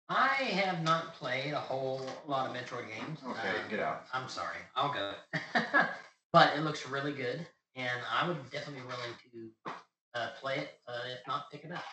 I 0.08 0.26
have 0.44 0.82
not 0.82 1.14
played 1.14 1.52
a 1.52 1.60
whole 1.60 2.08
lot 2.26 2.48
of 2.48 2.56
Metroid 2.56 2.88
games. 2.88 3.18
Okay, 3.26 3.48
Uh, 3.48 3.68
get 3.68 3.80
out. 3.80 4.04
I'm 4.14 4.28
sorry. 4.28 4.56
I'll 4.74 4.92
go. 4.92 5.12
but 6.32 6.56
it 6.56 6.60
looks 6.62 6.88
really 6.88 7.12
good, 7.12 7.46
and 7.76 8.00
I 8.10 8.26
would 8.26 8.38
definitely 8.50 8.80
be 8.82 8.86
willing 8.86 9.12
to 9.32 9.70
uh, 10.14 10.28
play 10.40 10.58
it, 10.58 10.70
uh, 10.88 10.92
if 11.12 11.18
not 11.26 11.50
pick 11.52 11.64
it 11.64 11.72
up. 11.72 11.84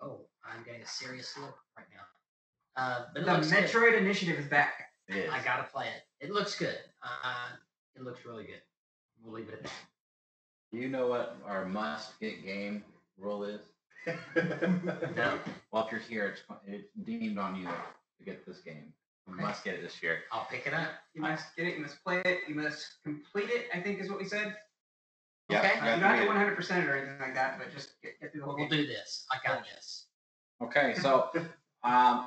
Oh, 0.00 0.22
I'm 0.44 0.64
getting 0.64 0.82
a 0.82 0.86
serious 0.86 1.36
look 1.38 1.56
right 1.78 1.86
now. 1.94 2.82
Uh, 2.82 3.04
but 3.14 3.24
The 3.24 3.32
looks 3.32 3.52
good. 3.52 3.64
Metroid 3.64 3.96
Initiative 3.98 4.38
is 4.38 4.46
back. 4.46 4.90
It 5.08 5.16
is. 5.16 5.30
I 5.30 5.42
gotta 5.44 5.64
play 5.64 5.86
it. 5.86 6.24
It 6.26 6.32
looks 6.32 6.58
good. 6.58 6.76
Uh, 7.02 7.48
it 7.94 8.02
looks 8.02 8.24
really 8.26 8.44
good. 8.44 8.60
We'll 9.22 9.34
leave 9.34 9.48
it 9.48 9.54
at 9.54 9.62
that. 9.62 9.72
Do 10.72 10.78
you 10.78 10.88
know 10.88 11.06
what 11.06 11.36
our 11.46 11.64
must 11.64 12.18
get 12.20 12.44
game 12.44 12.84
rule 13.18 13.44
is? 13.44 13.60
No, 15.16 15.38
Well, 15.72 15.84
if 15.86 15.90
you're 15.90 16.00
here, 16.00 16.28
it's, 16.28 16.42
it's 16.66 16.88
deemed 17.04 17.38
on 17.38 17.56
you 17.56 17.64
to 17.66 18.24
get 18.24 18.46
this 18.46 18.58
game. 18.60 18.92
You 19.26 19.34
Okay. 19.34 19.42
must 19.42 19.64
get 19.64 19.74
it 19.74 19.82
this 19.82 20.00
year. 20.02 20.20
I'll 20.30 20.44
pick 20.48 20.66
it 20.68 20.72
up. 20.74 20.88
You 21.14 21.22
must 21.22 21.56
get 21.56 21.66
it. 21.66 21.76
You 21.76 21.82
must 21.82 22.02
play 22.04 22.22
it. 22.24 22.40
You 22.48 22.54
must 22.54 22.98
complete 23.02 23.50
it. 23.50 23.66
I 23.74 23.80
think 23.80 23.98
is 24.00 24.08
what 24.08 24.18
we 24.20 24.24
said. 24.24 24.54
Yeah, 25.48 25.58
Okay. 25.58 25.74
you 25.74 25.80
to 25.80 25.86
don't 25.90 26.00
have 26.00 26.10
get 26.16 26.16
to 26.18 26.24
it. 26.24 26.28
100 26.28 26.54
percent 26.56 26.88
or 26.88 26.96
anything 26.96 27.18
like 27.20 27.34
that, 27.34 27.58
but 27.58 27.72
just 27.72 28.00
get, 28.02 28.20
get 28.20 28.30
through 28.30 28.40
the 28.42 28.46
whole 28.46 28.56
We'll 28.56 28.68
game. 28.68 28.82
do 28.82 28.86
this. 28.86 29.26
I 29.32 29.38
got 29.46 29.64
this. 29.64 30.06
Okay, 30.62 30.94
so 30.94 31.30
um, 31.34 31.50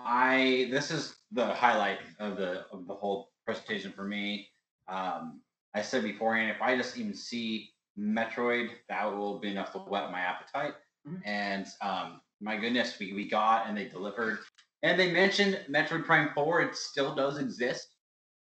I 0.05 0.67
this 0.71 0.91
is 0.91 1.15
the 1.31 1.47
highlight 1.53 1.99
of 2.19 2.35
the 2.35 2.65
of 2.71 2.85
the 2.87 2.93
whole 2.95 3.31
presentation 3.45 3.93
for 3.93 4.03
me. 4.03 4.49
Um, 4.89 5.39
I 5.73 5.81
said 5.81 6.03
beforehand, 6.03 6.51
if 6.51 6.61
I 6.61 6.75
just 6.75 6.97
even 6.97 7.13
see 7.13 7.69
Metroid, 7.97 8.69
that 8.87 9.05
will 9.05 9.39
be 9.39 9.49
enough 9.49 9.71
to 9.73 9.79
whet 9.79 10.11
my 10.11 10.19
appetite. 10.19 10.73
Mhm. 11.07 11.21
And 11.25 11.67
um, 11.81 12.21
my 12.41 12.57
goodness, 12.57 12.97
we, 12.99 13.13
we 13.13 13.27
got 13.29 13.67
and 13.67 13.77
they 13.77 13.85
delivered. 13.85 14.39
And 14.83 14.99
they 14.99 15.11
mentioned 15.11 15.59
Metroid 15.69 16.05
Prime 16.05 16.29
4, 16.33 16.61
it 16.61 16.75
still 16.75 17.13
does 17.13 17.37
exist. 17.37 17.95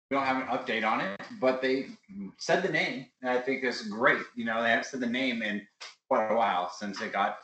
We 0.10 0.16
don't 0.16 0.26
have 0.26 0.38
an 0.38 0.48
update 0.48 0.88
on 0.90 1.02
it, 1.02 1.20
but 1.42 1.62
they 1.62 1.88
said 2.38 2.64
the 2.64 2.72
name, 2.72 3.08
and 3.22 3.30
I 3.30 3.42
think 3.42 3.64
it's 3.64 3.88
great. 3.88 4.22
You 4.36 4.46
know, 4.46 4.62
they 4.64 4.70
haven't 4.70 4.86
said 4.86 5.02
the 5.02 5.08
name 5.08 5.42
in 5.42 5.68
quite 6.08 6.30
a 6.32 6.36
while 6.36 6.70
since 6.70 7.02
it 7.02 7.12
got 7.12 7.40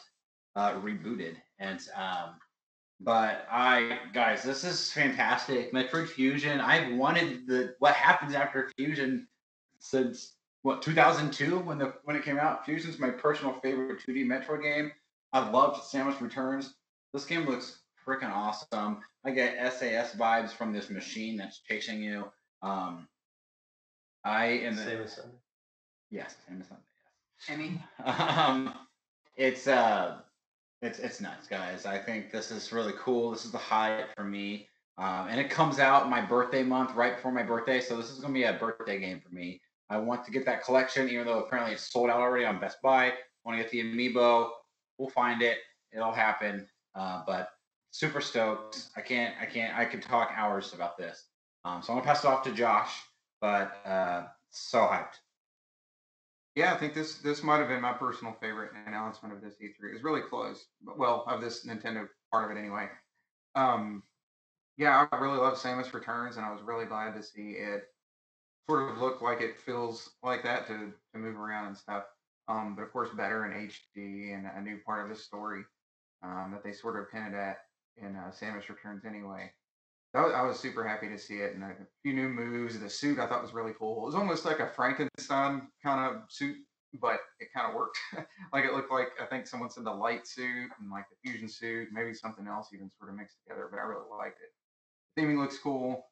uh, 0.56 0.74
rebooted. 0.76 1.36
And 1.60 1.80
um, 1.96 2.36
but 3.02 3.46
I 3.52 4.00
guys, 4.14 4.44
this 4.44 4.64
is 4.64 4.92
fantastic. 4.94 5.74
Metroid 5.74 6.08
Fusion. 6.08 6.62
I've 6.62 6.94
wanted 6.94 7.48
the 7.48 7.76
what 7.80 7.96
happens 7.96 8.34
after 8.34 8.72
Fusion 8.78 9.28
since 9.80 10.36
what 10.64 10.82
2002 10.82 11.60
when 11.60 11.78
the 11.78 11.94
when 12.04 12.16
it 12.16 12.24
came 12.24 12.40
out. 12.40 12.66
Fusion's 12.66 13.00
my 13.00 13.10
personal 13.10 13.54
favorite 13.62 14.02
2D 14.06 14.26
Metroid 14.26 14.64
game. 14.64 14.92
I've 15.32 15.54
loved 15.54 15.82
Samus 15.82 16.20
Returns. 16.22 16.74
This 17.14 17.26
game 17.26 17.46
looks 17.46 17.80
freaking 18.06 18.32
awesome. 18.32 19.00
I 19.26 19.32
get 19.32 19.56
SA-X 19.74 20.16
vibes 20.16 20.52
from 20.52 20.74
this 20.74 20.90
machine 20.90 21.38
that's 21.38 21.60
chasing 21.60 22.02
you. 22.04 22.26
Um, 22.62 23.08
I 24.26 24.46
am 24.46 24.76
Same 24.76 25.02
as 25.02 25.14
Sunday. 25.14 25.36
yes, 26.12 26.36
Samus. 26.50 26.72
on- 26.72 26.78
EMMI. 27.50 28.38
um, 28.40 28.74
it's 29.36 29.68
uh, 29.68 30.20
it's 30.82 31.00
it's 31.00 31.20
nuts, 31.20 31.48
guys. 31.48 31.86
I 31.86 31.98
think 31.98 32.32
this 32.32 32.52
is 32.52 32.72
really 32.72 32.94
cool. 32.98 33.32
This 33.32 33.44
is 33.46 33.52
the 33.52 33.58
highlight 33.58 34.16
for 34.16 34.24
me. 34.24 34.70
Um, 34.98 35.28
and 35.30 35.40
it 35.40 35.50
comes 35.50 35.80
out 35.80 36.10
my 36.10 36.22
birthday 36.22 36.62
month, 36.64 36.94
right 36.96 37.16
before 37.16 37.32
my 37.32 37.44
birthday. 37.44 37.82
So 37.82 37.98
this 37.98 38.12
is 38.12 38.20
gonna 38.20 38.34
be 38.34 38.44
a 38.44 38.54
birthday 38.54 39.00
game 39.00 39.20
for 39.20 39.34
me. 39.34 39.60
I 39.90 39.98
want 39.98 40.26
to 40.26 40.32
get 40.32 40.46
that 40.46 40.64
collection, 40.64 41.10
even 41.10 41.26
though 41.26 41.44
apparently 41.44 41.74
it's 41.74 41.92
sold 41.92 42.10
out 42.10 42.20
already 42.20 42.46
on 42.46 42.60
Best 42.60 42.82
Buy. 42.82 43.08
I 43.08 43.14
want 43.46 43.58
to 43.58 43.64
get 43.64 43.72
the 43.72 43.82
amiibo. 43.84 44.50
We'll 44.98 45.10
find 45.10 45.42
it. 45.42 45.58
It'll 45.92 46.14
happen. 46.14 46.68
Uh, 46.96 47.24
but 47.26 47.50
super 47.92 48.22
stoked. 48.22 48.90
I 48.96 49.02
can't. 49.02 49.36
I 49.42 49.46
can't. 49.46 49.78
I 49.78 49.86
could 49.86 50.02
talk 50.02 50.32
hours 50.36 50.74
about 50.74 50.98
this. 50.98 51.26
Um, 51.66 51.82
so 51.82 51.94
I'm 51.94 52.00
gonna 52.00 52.08
pass 52.08 52.24
it 52.24 52.28
off 52.28 52.44
to 52.44 52.52
Josh. 52.52 52.92
But 53.42 53.76
uh, 53.86 54.28
so 54.50 54.80
hyped. 54.80 55.20
Yeah, 56.56 56.74
I 56.74 56.78
think 56.78 56.94
this 56.94 57.16
this 57.16 57.44
might 57.44 57.58
have 57.58 57.68
been 57.68 57.82
my 57.82 57.94
personal 57.94 58.36
favorite 58.40 58.72
announcement 58.86 59.34
of 59.34 59.42
this 59.42 59.56
E3. 59.56 59.90
It 59.90 59.94
was 59.94 60.04
really 60.04 60.22
close, 60.22 60.66
but 60.82 60.98
well, 60.98 61.24
of 61.28 61.42
this 61.42 61.66
Nintendo 61.66 62.08
part 62.32 62.50
of 62.50 62.56
it 62.56 62.60
anyway. 62.60 62.88
Um, 63.56 64.04
yeah, 64.78 65.08
I 65.12 65.16
really 65.18 65.38
love 65.38 65.58
Samus 65.58 65.94
Returns, 65.94 66.38
and 66.38 66.46
I 66.46 66.52
was 66.52 66.62
really 66.62 66.86
glad 66.86 67.16
to 67.16 67.24
see 67.24 67.52
it 67.52 67.84
sort 68.70 68.90
of 68.90 68.98
look 68.98 69.22
like 69.22 69.42
it 69.42 69.60
feels 69.60 70.12
like 70.24 70.44
that 70.44 70.68
to 70.68 70.94
to 71.14 71.20
move 71.20 71.38
around 71.38 71.68
and 71.68 71.78
stuff. 71.78 72.04
Um, 72.48 72.76
but 72.76 72.84
of 72.84 72.92
course, 72.92 73.10
better 73.16 73.46
in 73.46 73.70
HD 73.70 74.34
and 74.36 74.46
a 74.46 74.62
new 74.62 74.80
part 74.86 75.04
of 75.04 75.16
the 75.16 75.22
story 75.22 75.64
um, 76.24 76.52
that 76.52 76.64
they 76.64 76.74
sort 76.74 77.00
of 77.00 77.06
hinted 77.12 77.36
at 77.36 77.58
in 77.98 78.16
uh, 78.16 78.32
Samus 78.32 78.68
Returns 78.70 79.06
anyway. 79.06 79.52
Was, 80.14 80.34
I 80.36 80.44
was 80.44 80.60
super 80.60 80.88
happy 80.88 81.08
to 81.10 81.18
see 81.18 81.36
it, 81.36 81.56
and 81.56 81.64
a 81.64 81.76
few 82.04 82.14
new 82.14 82.30
moves. 82.30 82.80
The 82.80 82.90
suit 82.90 83.20
I 83.20 83.28
thought 83.28 83.42
was 83.42 83.54
really 83.54 83.74
cool. 83.78 84.04
It 84.04 84.06
was 84.06 84.16
almost 84.16 84.46
like 84.46 84.60
a 84.60 84.68
Frankenstein 84.68 85.70
kind 85.82 86.16
of 86.16 86.22
suit, 86.30 86.58
but 87.02 87.20
it 87.40 87.48
kind 87.54 87.68
of 87.68 87.76
worked. 87.76 87.98
like 88.54 88.66
it 88.66 88.74
looked 88.74 88.92
like 88.92 89.10
I 89.22 89.26
think 89.26 89.48
someone 89.48 89.70
said 89.70 89.86
the 89.86 89.92
light 89.92 90.28
suit 90.28 90.70
and 90.80 90.92
like 90.92 91.06
the 91.10 91.30
fusion 91.30 91.50
suit, 91.50 91.88
maybe 91.92 92.14
something 92.14 92.48
else 92.48 92.70
even 92.74 92.92
sort 92.98 93.10
of 93.10 93.18
mixed 93.18 93.38
together. 93.44 93.68
But 93.72 93.80
I 93.80 93.84
really 93.84 94.06
liked 94.18 94.40
it. 94.42 94.52
The 95.16 95.22
Theming 95.22 95.40
looks 95.40 95.58
cool. 95.58 96.06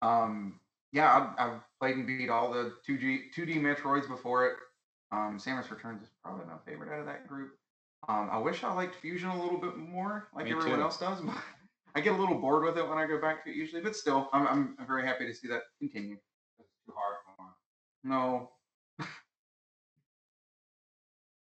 Um, 0.00 0.60
yeah, 0.92 1.32
I've, 1.38 1.46
I've 1.52 1.60
played 1.80 1.96
and 1.96 2.06
beat 2.06 2.28
all 2.30 2.52
the 2.52 2.74
2G 2.88 3.32
2D 3.36 3.56
Metroids 3.60 4.08
before 4.08 4.46
it. 4.46 4.56
Um, 5.10 5.38
Samus 5.38 5.70
Returns 5.70 6.02
is 6.02 6.08
probably 6.22 6.46
my 6.46 6.56
favorite 6.66 6.92
out 6.92 7.00
of 7.00 7.06
that 7.06 7.26
group. 7.28 7.52
Um, 8.08 8.28
I 8.32 8.38
wish 8.38 8.64
I 8.64 8.72
liked 8.72 8.96
Fusion 8.96 9.30
a 9.30 9.42
little 9.42 9.58
bit 9.60 9.76
more, 9.76 10.28
like 10.34 10.46
Me 10.46 10.52
everyone 10.52 10.78
too. 10.78 10.82
else 10.82 10.98
does. 10.98 11.18
But 11.24 11.36
I 11.94 12.00
get 12.00 12.14
a 12.14 12.16
little 12.16 12.38
bored 12.40 12.64
with 12.64 12.78
it 12.78 12.88
when 12.88 12.96
I 12.96 13.06
go 13.06 13.20
back 13.20 13.44
to 13.44 13.50
it 13.50 13.56
usually. 13.56 13.82
But 13.82 13.94
still, 13.94 14.30
I'm 14.32 14.46
I'm, 14.46 14.76
I'm 14.78 14.86
very 14.86 15.04
happy 15.04 15.26
to 15.26 15.34
see 15.34 15.48
that 15.48 15.62
continue. 15.78 16.16
It's 16.58 16.68
too 16.86 16.94
hard 16.96 17.16
for 17.24 17.42
him. 17.42 17.50
No, 18.04 18.50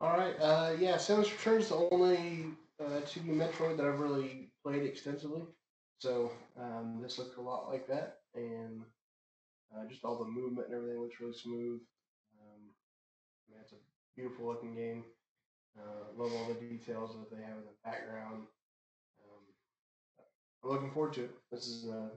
All 0.01 0.17
right. 0.17 0.35
Uh, 0.39 0.73
yeah, 0.79 0.95
Samus 0.95 1.31
Returns 1.31 1.65
is 1.65 1.69
the 1.69 1.87
only 1.91 2.45
uh, 2.79 3.01
2D 3.01 3.27
Metroid 3.27 3.77
that 3.77 3.85
I've 3.85 3.99
really 3.99 4.51
played 4.63 4.83
extensively. 4.83 5.43
So 5.99 6.31
um, 6.59 6.99
this 7.01 7.19
looks 7.19 7.37
a 7.37 7.41
lot 7.41 7.69
like 7.69 7.87
that, 7.87 8.19
and 8.33 8.81
uh, 9.75 9.85
just 9.87 10.03
all 10.03 10.17
the 10.17 10.25
movement 10.25 10.67
and 10.67 10.75
everything 10.75 11.01
looks 11.01 11.19
really 11.19 11.33
smooth. 11.33 11.79
Um, 12.39 12.61
I 13.47 13.53
mean, 13.53 13.61
it's 13.61 13.73
a 13.73 13.81
beautiful 14.15 14.47
looking 14.47 14.75
game. 14.75 15.03
Uh, 15.77 16.11
love 16.17 16.33
all 16.33 16.47
the 16.47 16.59
details 16.59 17.15
that 17.15 17.29
they 17.35 17.41
have 17.41 17.57
in 17.57 17.63
the 17.63 17.77
background. 17.83 18.43
Um, 19.23 19.43
I'm 20.63 20.69
looking 20.71 20.91
forward 20.91 21.13
to 21.13 21.25
it. 21.25 21.31
This 21.51 21.67
is 21.67 21.89
uh, 21.89 22.09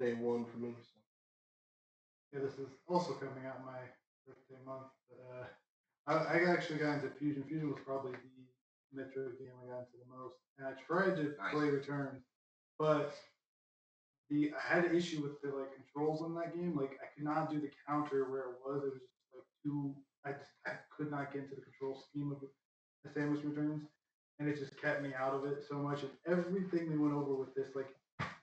day 0.00 0.14
one 0.14 0.44
for 0.46 0.58
me. 0.58 0.74
So. 0.80 0.98
Yeah, 2.32 2.44
this 2.44 2.54
is 2.58 2.68
also 2.88 3.12
coming 3.12 3.46
out 3.46 3.64
my 3.64 3.78
birthday 4.26 4.58
month. 4.66 4.90
But 5.08 5.20
uh, 5.30 5.46
I, 6.06 6.38
I 6.38 6.52
actually 6.52 6.78
got 6.78 6.94
into 6.94 7.10
Fusion. 7.18 7.44
Fusion 7.44 7.70
was 7.70 7.78
probably 7.86 8.12
the 8.12 9.00
Metroid 9.02 9.38
game 9.38 9.54
I 9.62 9.70
got 9.70 9.86
into 9.86 9.98
the 10.02 10.10
most, 10.10 10.36
and 10.58 10.66
I 10.66 10.72
tried 10.86 11.16
to 11.16 11.34
Nice. 11.38 11.52
play 11.52 11.68
Returns, 11.70 12.22
but 12.78 13.14
the 14.30 14.52
I 14.54 14.74
had 14.74 14.84
an 14.84 14.96
issue 14.96 15.22
with 15.22 15.40
the 15.42 15.56
like 15.56 15.74
controls 15.74 16.22
on 16.22 16.34
that 16.36 16.54
game. 16.54 16.76
Like 16.76 16.98
I 17.02 17.06
could 17.14 17.24
not 17.24 17.50
do 17.50 17.60
the 17.60 17.70
counter 17.86 18.30
where 18.30 18.40
it 18.40 18.56
was. 18.64 18.84
It 18.84 18.92
was 18.92 19.02
just 19.02 19.34
like 19.34 19.44
too. 19.62 19.94
I 20.24 20.32
just, 20.32 20.50
I 20.66 20.72
could 20.96 21.10
not 21.10 21.32
get 21.32 21.42
into 21.42 21.54
the 21.56 21.60
control 21.60 22.02
scheme 22.08 22.32
of 22.32 22.40
the 22.40 23.10
Samus 23.10 23.44
Returns, 23.44 23.84
and 24.38 24.48
it 24.48 24.58
just 24.58 24.80
kept 24.80 25.02
me 25.02 25.10
out 25.18 25.34
of 25.34 25.44
it 25.44 25.64
so 25.68 25.76
much. 25.76 26.00
And 26.02 26.10
everything 26.26 26.88
they 26.88 26.96
went 26.96 27.12
over 27.12 27.34
with 27.34 27.54
this, 27.54 27.74
like 27.74 27.88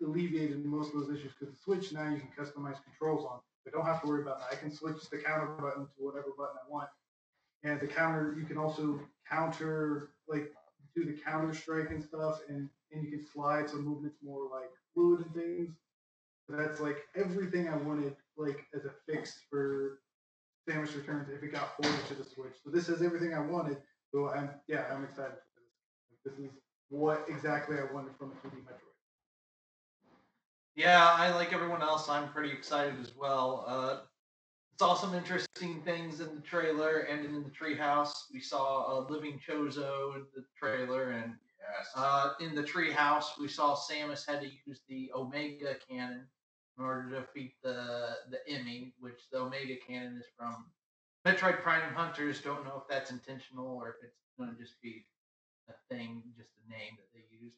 alleviated 0.04 0.64
most 0.66 0.94
of 0.94 1.00
those 1.00 1.10
issues 1.10 1.32
because 1.40 1.54
the 1.54 1.60
Switch 1.60 1.92
now 1.92 2.10
you 2.10 2.20
can 2.20 2.30
customize 2.38 2.78
controls 2.84 3.26
on. 3.26 3.40
I 3.68 3.72
don't 3.72 3.86
have 3.86 4.02
to 4.02 4.08
worry 4.08 4.22
about 4.22 4.40
that. 4.40 4.50
I 4.52 4.56
can 4.56 4.72
switch 4.72 5.10
the 5.12 5.18
counter 5.18 5.48
button 5.60 5.84
to 5.86 5.98
whatever 5.98 6.30
button 6.38 6.58
I 6.66 6.70
want. 6.70 6.90
And 7.64 7.80
the 7.80 7.88
counter, 7.88 8.36
you 8.38 8.46
can 8.46 8.58
also 8.58 9.00
counter 9.30 10.12
like 10.28 10.52
do 10.96 11.06
the 11.06 11.14
counter 11.14 11.54
strike 11.54 11.92
and 11.92 12.04
stuff, 12.04 12.40
and 12.50 12.70
and 12.92 13.04
you 13.04 13.10
can 13.12 13.26
slide, 13.26 13.70
so 13.70 13.78
movement's 13.78 14.18
more 14.24 14.50
like 14.52 14.70
fluid 14.94 15.26
and 15.26 15.36
things. 15.36 15.76
That's 16.50 16.80
like 16.80 16.98
everything 17.16 17.70
I 17.70 17.78
wanted, 17.78 18.16
like 18.38 18.66
as 18.76 18.86
a 18.86 18.92
fix 19.08 19.40
for 19.50 20.00
Samus 20.68 20.96
Returns 20.96 21.30
if 21.30 21.42
it 21.44 21.52
got 21.52 21.82
ported 21.82 22.06
to 22.08 22.16
the 22.16 22.24
Switch. 22.24 22.54
So 22.64 22.70
this 22.70 22.90
is 22.90 23.02
everything 23.02 23.34
I 23.34 23.40
wanted. 23.40 23.78
So 24.14 24.30
I'm 24.30 24.50
yeah, 24.68 24.86
I'm 24.92 25.04
excited 25.04 25.32
for 25.32 25.62
this. 26.26 26.36
This 26.38 26.46
is 26.46 26.52
what 26.90 27.26
exactly 27.30 27.78
I 27.78 27.92
wanted 27.94 28.16
from 28.18 28.32
a 28.32 28.48
2D 28.48 28.58
Metroid. 28.64 28.92
Yeah, 30.76 31.16
I 31.18 31.34
like 31.34 31.54
everyone 31.54 31.82
else. 31.82 32.10
I'm 32.10 32.30
pretty 32.30 32.52
excited 32.52 32.96
as 33.00 33.14
well. 33.16 33.64
Uh, 33.68 34.00
saw 34.78 34.94
some 34.94 35.14
interesting 35.16 35.82
things 35.84 36.20
in 36.20 36.36
the 36.36 36.42
trailer 36.42 37.00
and 37.02 37.26
in 37.26 37.44
the 37.44 37.50
treehouse. 37.50 38.12
We 38.34 38.42
saw 38.42 39.00
a 39.00 39.08
living 39.10 39.40
Chozo 39.48 40.16
in 40.16 40.24
the 40.36 40.44
trailer, 40.60 41.12
and. 41.12 41.34
Uh, 41.96 42.34
in 42.40 42.56
the 42.56 42.64
treehouse 42.64 43.38
we 43.40 43.48
saw 43.48 43.76
Samus 43.76 44.28
had 44.28 44.42
to 44.42 44.50
use 44.66 44.82
the 44.88 45.12
Omega 45.16 45.76
cannon 45.88 46.26
in 46.78 46.84
order 46.84 47.10
to 47.10 47.20
defeat 47.22 47.54
the 47.64 48.16
the 48.30 48.40
EMMI, 48.52 48.94
which 49.00 49.30
the 49.32 49.40
Omega 49.40 49.76
cannon 49.88 50.18
is 50.18 50.26
from 50.38 50.66
Metroid 51.26 51.62
Prime 51.62 51.94
Hunters. 51.94 52.42
Don't 52.42 52.66
know 52.66 52.82
if 52.82 52.88
that's 52.90 53.12
intentional 53.12 53.68
or 53.68 53.90
if 53.90 53.96
it's 54.04 54.18
going 54.38 54.50
to 54.50 54.62
just 54.62 54.82
be 54.82 55.06
a 55.70 55.74
thing, 55.94 56.24
just 56.38 56.50
a 56.66 56.72
name 56.72 56.98
that 56.98 57.08
they 57.14 57.24
used. 57.44 57.56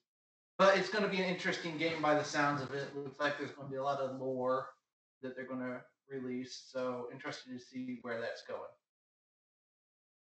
But 0.58 0.78
it's 0.78 0.90
going 0.90 1.04
to 1.04 1.10
be 1.10 1.22
an 1.22 1.30
interesting 1.30 1.78
game 1.78 2.02
by 2.02 2.14
the 2.14 2.24
sounds 2.24 2.62
of 2.62 2.74
it. 2.74 2.96
Looks 2.96 3.20
like 3.20 3.38
there's 3.38 3.52
going 3.52 3.68
to 3.68 3.72
be 3.72 3.78
a 3.78 3.84
lot 3.84 4.00
of 4.00 4.20
lore 4.20 4.68
that 5.22 5.36
they're 5.36 5.48
going 5.48 5.62
to 5.62 5.82
release. 6.10 6.64
So 6.72 7.08
interested 7.12 7.58
to 7.58 7.64
see 7.64 8.00
where 8.02 8.20
that's 8.20 8.44
going. 8.44 8.60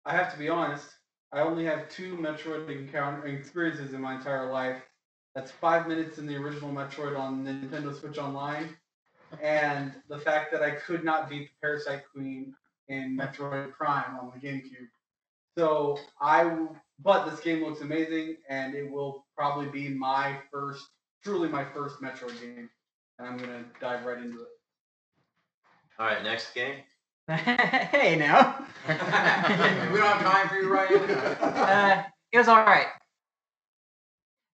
I 0.05 0.13
have 0.13 0.33
to 0.33 0.39
be 0.39 0.49
honest. 0.49 0.87
I 1.35 1.41
only 1.41 1.65
have 1.65 1.89
two 1.89 2.17
Metroid 2.17 2.71
encounter 2.71 3.27
experiences 3.27 3.93
in 3.93 4.01
my 4.01 4.15
entire 4.15 4.53
life. 4.53 4.81
That's 5.35 5.51
five 5.51 5.89
minutes 5.89 6.19
in 6.19 6.27
the 6.27 6.37
original 6.37 6.71
Metroid 6.71 7.19
on 7.19 7.45
Nintendo 7.45 7.99
Switch 7.99 8.19
Online, 8.19 8.69
and 9.43 9.93
the 10.09 10.19
fact 10.19 10.53
that 10.53 10.63
I 10.63 10.71
could 10.71 11.03
not 11.03 11.29
beat 11.29 11.49
the 11.49 11.55
Parasite 11.61 12.05
Queen 12.15 12.55
in 12.87 13.19
Metroid 13.21 13.73
Prime 13.73 14.17
on 14.21 14.31
the 14.33 14.47
GameCube. 14.47 14.87
So 15.59 15.99
I, 16.21 16.67
but 17.03 17.29
this 17.29 17.41
game 17.41 17.65
looks 17.65 17.81
amazing, 17.81 18.37
and 18.49 18.77
it 18.77 18.89
will 18.89 19.27
probably 19.37 19.67
be 19.67 19.89
my 19.89 20.37
first, 20.53 20.87
truly 21.25 21.49
my 21.49 21.65
first 21.65 22.01
Metroid 22.01 22.41
game, 22.41 22.71
and 23.19 23.27
I'm 23.27 23.39
gonna 23.39 23.65
dive 23.81 24.05
right 24.05 24.19
into 24.19 24.41
it. 24.41 24.49
All 25.99 26.07
right, 26.07 26.23
next 26.23 26.55
game. 26.55 26.77
hey 27.31 28.17
now. 28.17 28.57
we 28.89 28.95
don't 28.95 30.07
have 30.07 30.23
time 30.23 30.49
for 30.49 30.57
you, 30.57 30.71
Ryan. 30.71 31.11
uh, 31.41 32.03
it 32.33 32.39
was 32.39 32.49
all 32.49 32.57
right. 32.57 32.87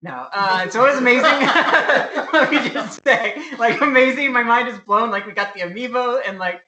No, 0.03 0.29
uh, 0.33 0.69
so 0.69 0.85
it 0.85 0.91
was 0.91 0.99
amazing. 0.99 1.25
Let 1.25 2.51
me 2.51 2.69
just 2.71 3.03
say, 3.03 3.43
like, 3.59 3.81
amazing. 3.81 4.33
My 4.33 4.43
mind 4.43 4.69
is 4.69 4.79
blown. 4.81 5.11
Like, 5.11 5.27
we 5.27 5.33
got 5.33 5.55
the 5.55 5.61
amiibo, 5.61 6.21
and 6.25 6.39
like, 6.39 6.63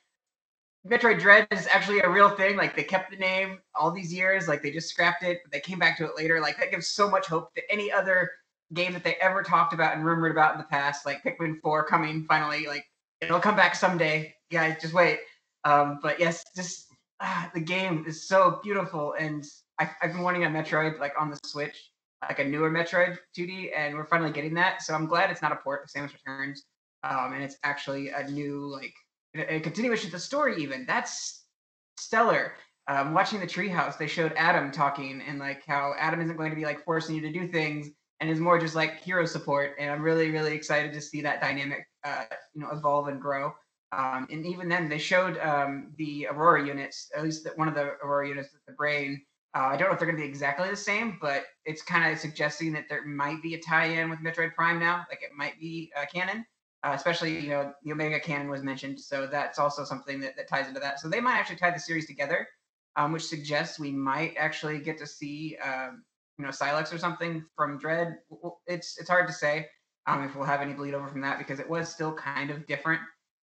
Metroid 0.88 1.20
Dread 1.20 1.46
is 1.50 1.68
actually 1.68 2.00
a 2.00 2.08
real 2.08 2.30
thing. 2.30 2.56
Like, 2.56 2.74
they 2.74 2.82
kept 2.82 3.10
the 3.10 3.18
name 3.18 3.58
all 3.74 3.92
these 3.92 4.12
years. 4.12 4.48
Like, 4.48 4.62
they 4.62 4.70
just 4.70 4.88
scrapped 4.88 5.22
it, 5.22 5.40
but 5.44 5.52
they 5.52 5.60
came 5.60 5.78
back 5.78 5.98
to 5.98 6.06
it 6.06 6.16
later. 6.16 6.40
Like, 6.40 6.56
that 6.58 6.70
gives 6.70 6.88
so 6.88 7.08
much 7.10 7.26
hope 7.26 7.54
to 7.54 7.62
any 7.70 7.92
other 7.92 8.30
game 8.72 8.94
that 8.94 9.04
they 9.04 9.16
ever 9.16 9.42
talked 9.42 9.74
about 9.74 9.94
and 9.94 10.04
rumored 10.04 10.32
about 10.32 10.54
in 10.54 10.58
the 10.58 10.66
past. 10.66 11.04
Like 11.04 11.22
Pikmin 11.22 11.60
4 11.60 11.84
coming 11.86 12.24
finally. 12.26 12.66
Like, 12.66 12.86
it'll 13.20 13.40
come 13.40 13.56
back 13.56 13.74
someday. 13.74 14.34
Guys, 14.50 14.80
just 14.80 14.94
wait. 14.94 15.20
Um, 15.64 15.98
but 16.02 16.18
yes, 16.18 16.42
just 16.56 16.86
ah, 17.20 17.50
the 17.54 17.60
game 17.60 18.04
is 18.06 18.26
so 18.26 18.60
beautiful, 18.62 19.14
and 19.18 19.44
I, 19.78 19.90
I've 20.02 20.12
been 20.12 20.22
wanting 20.22 20.44
a 20.44 20.48
Metroid 20.48 20.98
like 20.98 21.12
on 21.18 21.30
the 21.30 21.38
Switch, 21.44 21.90
like 22.26 22.38
a 22.38 22.44
newer 22.44 22.70
Metroid 22.70 23.18
2D, 23.36 23.70
and 23.76 23.94
we're 23.94 24.06
finally 24.06 24.32
getting 24.32 24.54
that. 24.54 24.82
So 24.82 24.94
I'm 24.94 25.06
glad 25.06 25.30
it's 25.30 25.42
not 25.42 25.52
a 25.52 25.56
port 25.56 25.84
of 25.84 25.90
Samus 25.90 26.12
Returns, 26.12 26.64
um, 27.02 27.32
and 27.34 27.42
it's 27.42 27.56
actually 27.62 28.10
a 28.10 28.28
new 28.28 28.66
like 28.66 28.94
a, 29.36 29.56
a 29.56 29.60
continuation 29.60 30.06
of 30.06 30.12
the 30.12 30.18
story. 30.18 30.62
Even 30.62 30.84
that's 30.86 31.44
stellar. 31.98 32.54
Um, 32.88 33.14
watching 33.14 33.38
the 33.38 33.46
treehouse, 33.46 33.98
they 33.98 34.08
showed 34.08 34.32
Adam 34.36 34.72
talking 34.72 35.22
and 35.26 35.38
like 35.38 35.62
how 35.66 35.94
Adam 35.98 36.20
isn't 36.20 36.36
going 36.36 36.50
to 36.50 36.56
be 36.56 36.64
like 36.64 36.84
forcing 36.84 37.14
you 37.14 37.20
to 37.20 37.32
do 37.32 37.46
things, 37.46 37.88
and 38.20 38.30
is 38.30 38.40
more 38.40 38.58
just 38.58 38.74
like 38.74 39.00
hero 39.00 39.26
support. 39.26 39.76
And 39.78 39.90
I'm 39.90 40.02
really 40.02 40.30
really 40.30 40.54
excited 40.54 40.92
to 40.94 41.00
see 41.00 41.20
that 41.22 41.40
dynamic, 41.40 41.86
uh, 42.04 42.24
you 42.54 42.62
know, 42.62 42.70
evolve 42.70 43.08
and 43.08 43.20
grow. 43.20 43.52
Um, 43.92 44.28
and 44.30 44.46
even 44.46 44.68
then, 44.68 44.88
they 44.88 44.98
showed 44.98 45.38
um, 45.38 45.92
the 45.98 46.28
Aurora 46.30 46.66
units, 46.66 47.10
at 47.16 47.24
least 47.24 47.44
the, 47.44 47.50
one 47.50 47.68
of 47.68 47.74
the 47.74 47.96
Aurora 48.02 48.28
units 48.28 48.52
with 48.52 48.64
the 48.66 48.72
brain. 48.72 49.20
Uh, 49.56 49.70
I 49.72 49.76
don't 49.76 49.88
know 49.88 49.94
if 49.94 49.98
they're 49.98 50.06
going 50.06 50.16
to 50.16 50.22
be 50.22 50.28
exactly 50.28 50.68
the 50.70 50.76
same, 50.76 51.18
but 51.20 51.44
it's 51.64 51.82
kind 51.82 52.12
of 52.12 52.18
suggesting 52.18 52.72
that 52.74 52.84
there 52.88 53.04
might 53.04 53.42
be 53.42 53.54
a 53.54 53.60
tie-in 53.60 54.08
with 54.08 54.20
Metroid 54.20 54.54
Prime 54.54 54.78
now. 54.78 55.04
Like 55.08 55.22
it 55.22 55.30
might 55.36 55.58
be 55.58 55.90
uh, 56.00 56.04
canon, 56.12 56.46
uh, 56.84 56.92
especially 56.94 57.40
you 57.40 57.48
know 57.48 57.72
the 57.82 57.90
Omega 57.90 58.20
cannon 58.20 58.48
was 58.48 58.62
mentioned, 58.62 59.00
so 59.00 59.26
that's 59.26 59.58
also 59.58 59.84
something 59.84 60.20
that, 60.20 60.36
that 60.36 60.48
ties 60.48 60.68
into 60.68 60.78
that. 60.78 61.00
So 61.00 61.08
they 61.08 61.20
might 61.20 61.36
actually 61.36 61.56
tie 61.56 61.72
the 61.72 61.80
series 61.80 62.06
together, 62.06 62.46
um, 62.94 63.12
which 63.12 63.24
suggests 63.24 63.80
we 63.80 63.90
might 63.90 64.34
actually 64.38 64.78
get 64.78 64.98
to 64.98 65.06
see 65.06 65.56
um, 65.64 66.04
you 66.38 66.44
know 66.44 66.52
Sylux 66.52 66.94
or 66.94 66.98
something 66.98 67.44
from 67.56 67.76
Dread. 67.78 68.18
It's 68.68 68.98
it's 68.98 69.10
hard 69.10 69.26
to 69.26 69.32
say 69.32 69.66
um, 70.06 70.24
if 70.24 70.34
we'll 70.34 70.44
have 70.44 70.60
any 70.60 70.72
bleed 70.72 70.94
over 70.94 71.08
from 71.08 71.20
that 71.22 71.38
because 71.38 71.58
it 71.58 71.68
was 71.68 71.88
still 71.88 72.14
kind 72.14 72.50
of 72.50 72.66
different. 72.66 73.00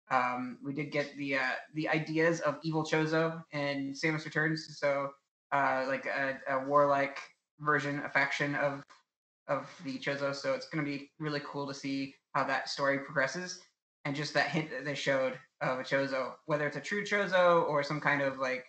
Um, 0.10 0.58
we 0.64 0.74
did 0.74 0.92
get 0.92 1.16
the 1.18 1.36
uh, 1.36 1.56
the 1.74 1.90
ideas 1.90 2.40
of 2.42 2.58
Evil 2.64 2.84
Chozo 2.84 3.44
and 3.52 3.94
Samus 3.94 4.24
Returns, 4.24 4.78
so 4.80 5.10
uh, 5.52 5.86
like 5.88 6.06
a, 6.06 6.40
a 6.50 6.66
warlike 6.66 7.20
version, 7.60 8.02
a 8.06 8.10
faction 8.10 8.56
of 8.56 8.84
of 9.48 9.70
the 9.84 9.98
Chozo. 10.00 10.34
So 10.34 10.54
it's 10.54 10.68
going 10.70 10.84
to 10.84 10.90
be 10.90 11.12
really 11.20 11.42
cool 11.46 11.68
to 11.68 11.74
see 11.74 12.16
how 12.34 12.46
that 12.46 12.70
story 12.70 13.00
progresses, 13.00 13.60
and 14.06 14.16
just 14.16 14.34
that 14.34 14.50
hint 14.50 14.70
that 14.72 14.86
they 14.86 14.96
showed 14.96 15.38
of 15.62 15.80
a 15.80 15.84
Chozo, 15.84 16.34
whether 16.46 16.68
it's 16.68 16.78
a 16.78 16.82
true 16.82 17.04
Chozo 17.04 17.68
or 17.68 17.84
some 17.84 18.00
kind 18.00 18.22
of 18.22 18.38
like 18.38 18.66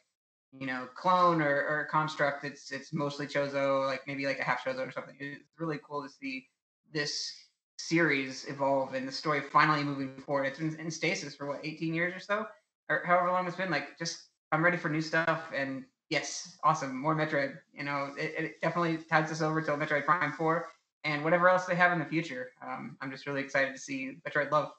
you 0.52 0.66
know 0.66 0.88
clone 0.96 1.40
or, 1.40 1.54
or 1.54 1.88
construct. 1.90 2.44
It's 2.44 2.72
it's 2.72 2.92
mostly 2.92 3.28
Chozo, 3.28 3.86
like 3.86 4.00
maybe 4.08 4.26
like 4.26 4.40
a 4.40 4.44
half 4.44 4.64
Chozo 4.64 4.88
or 4.88 4.90
something. 4.90 5.16
It's 5.20 5.44
really 5.58 5.78
cool 5.88 6.02
to 6.02 6.08
see 6.08 6.48
this 6.92 7.32
series 7.78 8.44
evolve 8.48 8.94
and 8.94 9.06
the 9.06 9.12
story 9.12 9.40
finally 9.40 9.84
moving 9.84 10.20
forward. 10.20 10.46
It's 10.46 10.58
been 10.58 10.76
in 10.78 10.90
stasis 10.90 11.34
for 11.34 11.46
what 11.46 11.60
18 11.64 11.94
years 11.94 12.14
or 12.14 12.20
so, 12.20 12.46
or 12.88 13.02
however 13.06 13.30
long 13.30 13.46
it's 13.46 13.56
been. 13.56 13.70
Like, 13.70 13.98
just 13.98 14.28
I'm 14.52 14.64
ready 14.64 14.76
for 14.76 14.88
new 14.88 15.00
stuff. 15.00 15.44
And 15.54 15.84
yes, 16.10 16.58
awesome, 16.64 16.96
more 16.96 17.14
Metroid. 17.14 17.56
You 17.72 17.84
know, 17.84 18.10
it, 18.18 18.34
it 18.36 18.60
definitely 18.60 18.98
ties 18.98 19.30
us 19.30 19.42
over 19.42 19.62
to 19.62 19.72
Metroid 19.72 20.04
Prime 20.04 20.32
4 20.32 20.66
and 21.04 21.22
whatever 21.22 21.48
else 21.48 21.64
they 21.66 21.76
have 21.76 21.92
in 21.92 21.98
the 21.98 22.04
future. 22.04 22.50
Um, 22.62 22.96
I'm 23.00 23.10
just 23.10 23.26
really 23.26 23.40
excited 23.40 23.74
to 23.74 23.80
see 23.80 24.16
Metroid 24.26 24.50
Love. 24.50 24.70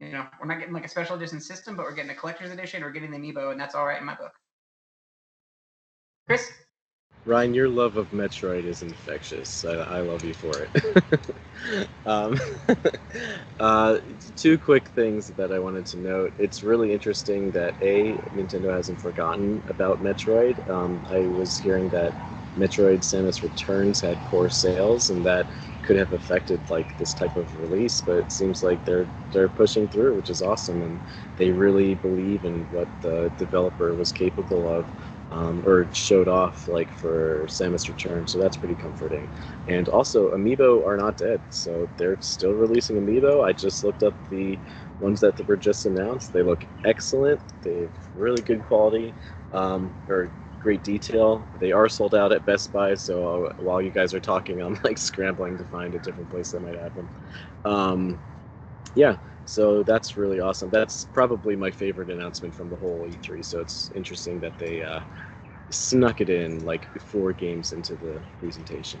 You 0.00 0.12
know, 0.12 0.26
we're 0.40 0.46
not 0.46 0.58
getting 0.58 0.74
like 0.74 0.86
a 0.86 0.88
special 0.88 1.16
edition 1.16 1.40
system, 1.40 1.76
but 1.76 1.84
we're 1.84 1.94
getting 1.94 2.12
a 2.12 2.14
collector's 2.14 2.50
edition. 2.50 2.82
We're 2.82 2.92
getting 2.92 3.10
the 3.10 3.18
amiibo, 3.18 3.50
and 3.50 3.60
that's 3.60 3.74
all 3.74 3.84
right 3.84 4.00
in 4.00 4.06
my 4.06 4.14
book. 4.14 4.32
Chris. 6.26 6.50
Ryan, 7.24 7.54
your 7.54 7.68
love 7.68 7.96
of 7.96 8.10
Metroid 8.10 8.64
is 8.64 8.82
infectious. 8.82 9.64
I, 9.64 9.74
I 9.74 10.00
love 10.00 10.24
you 10.24 10.34
for 10.34 10.52
it. 10.62 11.88
um, 12.06 12.38
uh, 13.60 13.98
two 14.36 14.58
quick 14.58 14.88
things 14.88 15.28
that 15.28 15.52
I 15.52 15.58
wanted 15.58 15.86
to 15.86 15.98
note. 15.98 16.34
It's 16.38 16.62
really 16.62 16.92
interesting 16.92 17.50
that 17.52 17.76
A, 17.82 18.14
Nintendo 18.34 18.72
hasn't 18.72 19.00
forgotten 19.00 19.62
about 19.68 20.02
Metroid. 20.02 20.68
Um, 20.70 21.02
I 21.10 21.26
was 21.28 21.58
hearing 21.58 21.90
that 21.90 22.14
Metroid 22.56 23.00
Samus 23.00 23.42
Returns 23.42 24.00
had 24.00 24.18
poor 24.24 24.48
sales, 24.48 25.10
and 25.10 25.24
that 25.26 25.46
could 25.82 25.96
have 25.96 26.12
affected 26.12 26.60
like 26.70 26.96
this 26.98 27.14
type 27.14 27.36
of 27.36 27.60
release. 27.60 28.00
But 28.00 28.16
it 28.16 28.32
seems 28.32 28.62
like 28.62 28.84
they're 28.84 29.08
they're 29.32 29.48
pushing 29.48 29.86
through, 29.88 30.16
which 30.16 30.30
is 30.30 30.42
awesome, 30.42 30.82
and 30.82 31.00
they 31.36 31.50
really 31.50 31.94
believe 31.94 32.44
in 32.44 32.66
what 32.70 32.88
the 33.02 33.30
developer 33.38 33.94
was 33.94 34.12
capable 34.12 34.68
of 34.68 34.86
um, 35.30 35.62
or 35.66 35.88
showed 35.92 36.28
off 36.28 36.68
like 36.68 36.90
for 36.90 37.44
Samus 37.46 37.88
Return, 37.88 38.26
so 38.26 38.38
that's 38.38 38.56
pretty 38.56 38.74
comforting. 38.74 39.28
And 39.66 39.88
also, 39.88 40.34
Amiibo 40.34 40.86
are 40.86 40.96
not 40.96 41.16
dead, 41.16 41.40
so 41.50 41.88
they're 41.96 42.16
still 42.20 42.52
releasing 42.52 42.96
Amiibo. 42.96 43.44
I 43.44 43.52
just 43.52 43.84
looked 43.84 44.02
up 44.02 44.14
the 44.30 44.58
ones 45.00 45.20
that 45.20 45.46
were 45.46 45.56
just 45.56 45.86
announced. 45.86 46.32
They 46.32 46.42
look 46.42 46.66
excellent. 46.84 47.40
They 47.62 47.82
have 47.82 47.90
really 48.14 48.40
good 48.40 48.64
quality 48.64 49.14
um, 49.52 49.94
or 50.08 50.30
great 50.60 50.82
detail. 50.82 51.46
They 51.60 51.72
are 51.72 51.88
sold 51.88 52.14
out 52.14 52.32
at 52.32 52.44
Best 52.46 52.72
Buy, 52.72 52.94
so 52.94 53.52
while 53.58 53.82
you 53.82 53.90
guys 53.90 54.14
are 54.14 54.20
talking, 54.20 54.60
I'm 54.62 54.78
like 54.84 54.98
scrambling 54.98 55.58
to 55.58 55.64
find 55.64 55.94
a 55.94 55.98
different 55.98 56.30
place 56.30 56.52
that 56.52 56.62
might 56.62 56.78
have 56.78 56.94
them. 56.94 57.08
Um, 57.64 58.18
yeah, 58.94 59.16
so 59.48 59.82
that's 59.82 60.18
really 60.18 60.40
awesome. 60.40 60.68
That's 60.68 61.06
probably 61.06 61.56
my 61.56 61.70
favorite 61.70 62.10
announcement 62.10 62.54
from 62.54 62.68
the 62.68 62.76
whole 62.76 63.06
E3. 63.08 63.42
So 63.42 63.60
it's 63.60 63.90
interesting 63.94 64.40
that 64.40 64.58
they 64.58 64.82
uh, 64.82 65.00
snuck 65.70 66.20
it 66.20 66.28
in 66.28 66.62
like 66.66 66.86
four 67.00 67.32
games 67.32 67.72
into 67.72 67.96
the 67.96 68.20
presentation. 68.38 69.00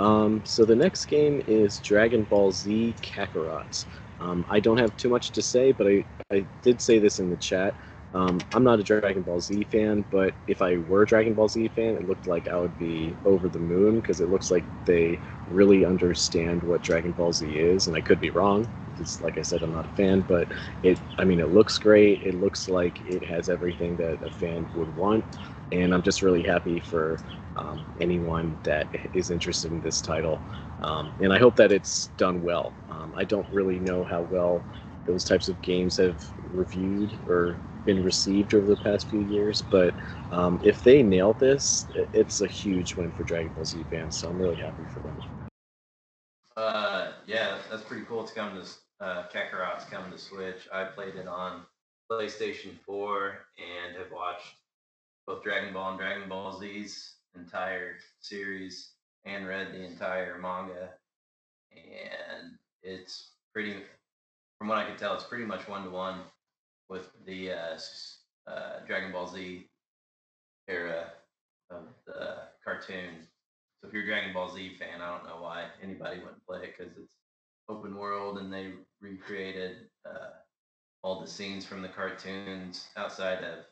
Um, 0.00 0.42
so 0.44 0.64
the 0.64 0.74
next 0.74 1.04
game 1.04 1.42
is 1.46 1.78
Dragon 1.78 2.24
Ball 2.24 2.50
Z 2.50 2.96
Kakarot. 3.02 3.86
Um, 4.18 4.44
I 4.48 4.58
don't 4.58 4.78
have 4.78 4.96
too 4.96 5.08
much 5.08 5.30
to 5.30 5.42
say, 5.42 5.70
but 5.70 5.86
I, 5.86 6.04
I 6.32 6.44
did 6.62 6.80
say 6.80 6.98
this 6.98 7.20
in 7.20 7.30
the 7.30 7.36
chat. 7.36 7.76
Um, 8.14 8.40
I'm 8.54 8.64
not 8.64 8.80
a 8.80 8.82
Dragon 8.82 9.22
Ball 9.22 9.40
Z 9.40 9.64
fan, 9.64 10.04
but 10.10 10.34
if 10.46 10.62
I 10.62 10.78
were 10.78 11.02
a 11.02 11.06
Dragon 11.06 11.34
Ball 11.34 11.48
Z 11.48 11.68
fan, 11.68 11.94
it 11.96 12.08
looked 12.08 12.26
like 12.26 12.48
I 12.48 12.58
would 12.58 12.76
be 12.78 13.16
over 13.24 13.48
the 13.48 13.58
moon 13.58 13.96
because 13.96 14.20
it 14.20 14.30
looks 14.30 14.50
like 14.50 14.64
they 14.86 15.20
really 15.46 15.84
understand 15.84 16.62
what 16.62 16.82
Dragon 16.82 17.12
Ball 17.12 17.32
Z 17.32 17.46
is, 17.58 17.86
and 17.86 17.96
I 17.96 18.00
could 18.00 18.20
be 18.20 18.30
wrong. 18.30 18.68
Because, 18.90 19.20
like 19.20 19.36
I 19.38 19.42
said, 19.42 19.62
I'm 19.62 19.72
not 19.72 19.84
a 19.84 19.88
fan, 19.90 20.24
but 20.26 20.48
it. 20.82 20.98
I 21.18 21.24
mean, 21.24 21.38
it 21.40 21.52
looks 21.52 21.78
great. 21.78 22.22
It 22.22 22.34
looks 22.34 22.66
like 22.68 23.00
it 23.06 23.22
has 23.24 23.48
everything 23.50 23.96
that 23.96 24.22
a 24.22 24.30
fan 24.30 24.68
would 24.74 24.94
want, 24.96 25.24
and 25.70 25.92
I'm 25.94 26.02
just 26.02 26.22
really 26.22 26.42
happy 26.42 26.80
for 26.80 27.20
um, 27.56 27.84
anyone 28.00 28.58
that 28.62 28.88
is 29.12 29.30
interested 29.30 29.70
in 29.70 29.80
this 29.80 30.00
title. 30.00 30.40
Um, 30.80 31.12
and 31.20 31.32
I 31.32 31.38
hope 31.38 31.56
that 31.56 31.72
it's 31.72 32.06
done 32.16 32.42
well. 32.42 32.72
Um, 32.88 33.12
I 33.16 33.24
don't 33.24 33.46
really 33.52 33.78
know 33.80 34.04
how 34.04 34.22
well 34.22 34.64
those 35.04 35.24
types 35.24 35.48
of 35.48 35.60
games 35.62 35.96
have 35.96 36.24
reviewed 36.52 37.18
or 37.26 37.58
been 37.88 38.04
received 38.04 38.52
over 38.52 38.66
the 38.66 38.76
past 38.76 39.08
few 39.08 39.22
years, 39.28 39.62
but 39.62 39.94
um, 40.30 40.60
if 40.62 40.84
they 40.84 41.02
nail 41.02 41.32
this, 41.32 41.86
it's 42.12 42.42
a 42.42 42.46
huge 42.46 42.94
win 42.96 43.10
for 43.10 43.22
Dragon 43.22 43.50
Ball 43.54 43.64
Z 43.64 43.82
fans. 43.90 44.14
So 44.14 44.28
I'm 44.28 44.38
really 44.38 44.56
happy 44.56 44.82
for 44.92 45.00
them. 45.00 45.16
Uh, 46.54 47.12
yeah, 47.26 47.56
that's 47.70 47.82
pretty 47.84 48.04
cool. 48.04 48.22
It's 48.22 48.32
coming 48.32 48.62
to 48.62 48.68
uh, 49.02 49.24
Kakarot's 49.34 49.86
coming 49.86 50.10
to 50.12 50.18
Switch. 50.18 50.68
I 50.70 50.84
played 50.84 51.14
it 51.14 51.26
on 51.26 51.62
PlayStation 52.12 52.78
4 52.84 53.38
and 53.56 53.96
have 53.96 54.12
watched 54.12 54.52
both 55.26 55.42
Dragon 55.42 55.72
Ball 55.72 55.92
and 55.92 55.98
Dragon 55.98 56.28
Ball 56.28 56.58
Z's 56.60 57.14
entire 57.34 57.96
series 58.20 58.90
and 59.24 59.46
read 59.46 59.72
the 59.72 59.82
entire 59.82 60.38
manga. 60.38 60.90
And 61.72 62.58
it's 62.82 63.30
pretty, 63.54 63.76
from 64.58 64.68
what 64.68 64.76
I 64.76 64.84
can 64.84 64.98
tell, 64.98 65.14
it's 65.14 65.24
pretty 65.24 65.46
much 65.46 65.66
one 65.66 65.84
to 65.84 65.90
one 65.90 66.20
with 66.88 67.10
the 67.26 67.52
uh, 67.52 67.78
uh, 68.46 68.84
Dragon 68.86 69.12
Ball 69.12 69.28
Z 69.28 69.68
era 70.68 71.12
of 71.70 71.82
the 72.06 72.38
cartoon. 72.64 73.26
So 73.80 73.88
if 73.88 73.92
you're 73.94 74.02
a 74.02 74.06
Dragon 74.06 74.32
Ball 74.32 74.50
Z 74.54 74.76
fan, 74.78 75.00
I 75.00 75.16
don't 75.16 75.26
know 75.26 75.42
why 75.42 75.66
anybody 75.82 76.18
wouldn't 76.18 76.44
play 76.46 76.64
it 76.64 76.74
because 76.76 76.92
it's 76.96 77.12
open 77.68 77.96
world 77.96 78.38
and 78.38 78.52
they 78.52 78.72
recreated 79.00 79.88
uh, 80.06 80.30
all 81.02 81.20
the 81.20 81.26
scenes 81.26 81.64
from 81.64 81.82
the 81.82 81.88
cartoons 81.88 82.88
outside 82.96 83.44
of 83.44 83.64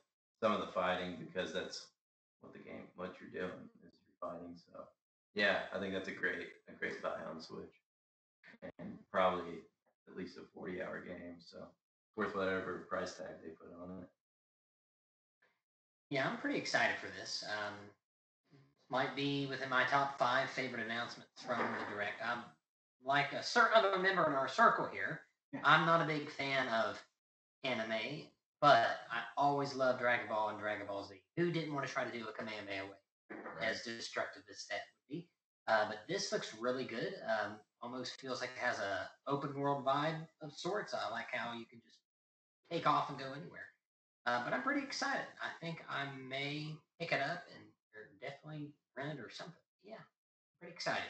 some 0.42 0.52
of 0.52 0.60
the 0.60 0.72
fighting 0.72 1.16
because 1.18 1.52
that's 1.52 1.86
what 2.40 2.52
the 2.52 2.58
game, 2.58 2.84
what 2.94 3.14
you're 3.20 3.30
doing 3.42 3.58
is 3.84 3.92
you're 4.06 4.30
fighting. 4.30 4.54
So 4.54 4.84
yeah, 5.34 5.60
I 5.74 5.78
think 5.78 5.92
that's 5.92 6.08
a 6.08 6.12
great, 6.12 6.48
a 6.68 6.72
great 6.78 7.02
buy 7.02 7.16
on 7.28 7.40
Switch, 7.40 7.74
and 8.78 8.98
probably 9.10 9.60
at 10.08 10.16
least 10.16 10.36
a 10.36 10.42
40 10.54 10.82
hour 10.82 11.00
game. 11.00 11.36
So 11.38 11.58
worth 12.16 12.34
whatever 12.34 12.86
price 12.88 13.14
tag 13.14 13.26
they 13.42 13.50
put 13.50 13.68
on 13.82 14.02
it. 14.02 14.08
Yeah, 16.10 16.28
I'm 16.28 16.38
pretty 16.38 16.58
excited 16.58 16.96
for 16.98 17.08
this. 17.18 17.44
Um, 17.48 17.74
might 18.90 19.16
be 19.16 19.46
within 19.46 19.68
my 19.68 19.84
top 19.84 20.18
five 20.18 20.48
favorite 20.50 20.84
announcements 20.84 21.42
from 21.44 21.58
the 21.58 21.94
direct. 21.94 22.20
I'm 22.24 22.42
like 23.04 23.32
a 23.32 23.42
certain 23.42 23.72
other 23.74 23.98
member 23.98 24.26
in 24.26 24.32
our 24.32 24.48
circle 24.48 24.88
here. 24.92 25.20
I'm 25.64 25.86
not 25.86 26.02
a 26.02 26.06
big 26.06 26.30
fan 26.30 26.68
of 26.68 27.02
anime, 27.64 28.28
but 28.60 28.86
I 29.10 29.22
always 29.36 29.74
loved 29.74 30.00
Dragon 30.00 30.28
Ball 30.28 30.50
and 30.50 30.58
Dragon 30.58 30.86
Ball 30.86 31.04
Z. 31.04 31.14
Who 31.36 31.50
didn't 31.50 31.74
want 31.74 31.86
to 31.86 31.92
try 31.92 32.04
to 32.04 32.16
do 32.16 32.26
a 32.28 32.32
Kamehameha 32.32 32.84
wave, 32.84 33.38
as 33.62 33.82
destructive 33.82 34.42
as 34.50 34.66
that 34.70 34.80
would 34.80 35.14
be? 35.16 35.28
Uh, 35.68 35.88
but 35.88 35.98
this 36.08 36.30
looks 36.30 36.54
really 36.60 36.84
good. 36.84 37.14
Um, 37.26 37.56
almost 37.82 38.20
feels 38.20 38.40
like 38.40 38.50
it 38.56 38.64
has 38.64 38.78
a 38.78 39.08
open 39.26 39.58
world 39.58 39.84
vibe 39.84 40.26
of 40.40 40.52
sorts. 40.52 40.94
I 40.94 41.10
like 41.10 41.26
how 41.32 41.52
you 41.52 41.66
can 41.66 41.80
just 41.84 41.98
take 42.70 42.86
off 42.86 43.08
and 43.08 43.18
go 43.18 43.26
anywhere. 43.32 43.68
Uh, 44.26 44.42
but 44.44 44.52
I'm 44.52 44.62
pretty 44.62 44.82
excited. 44.82 45.26
I 45.40 45.64
think 45.64 45.82
I 45.88 46.06
may 46.28 46.74
pick 47.00 47.12
it 47.12 47.20
up 47.20 47.44
and 47.54 47.64
definitely 48.20 48.70
rent 48.96 49.20
or 49.20 49.30
something. 49.30 49.54
Yeah, 49.84 50.02
pretty 50.60 50.74
excited. 50.74 51.02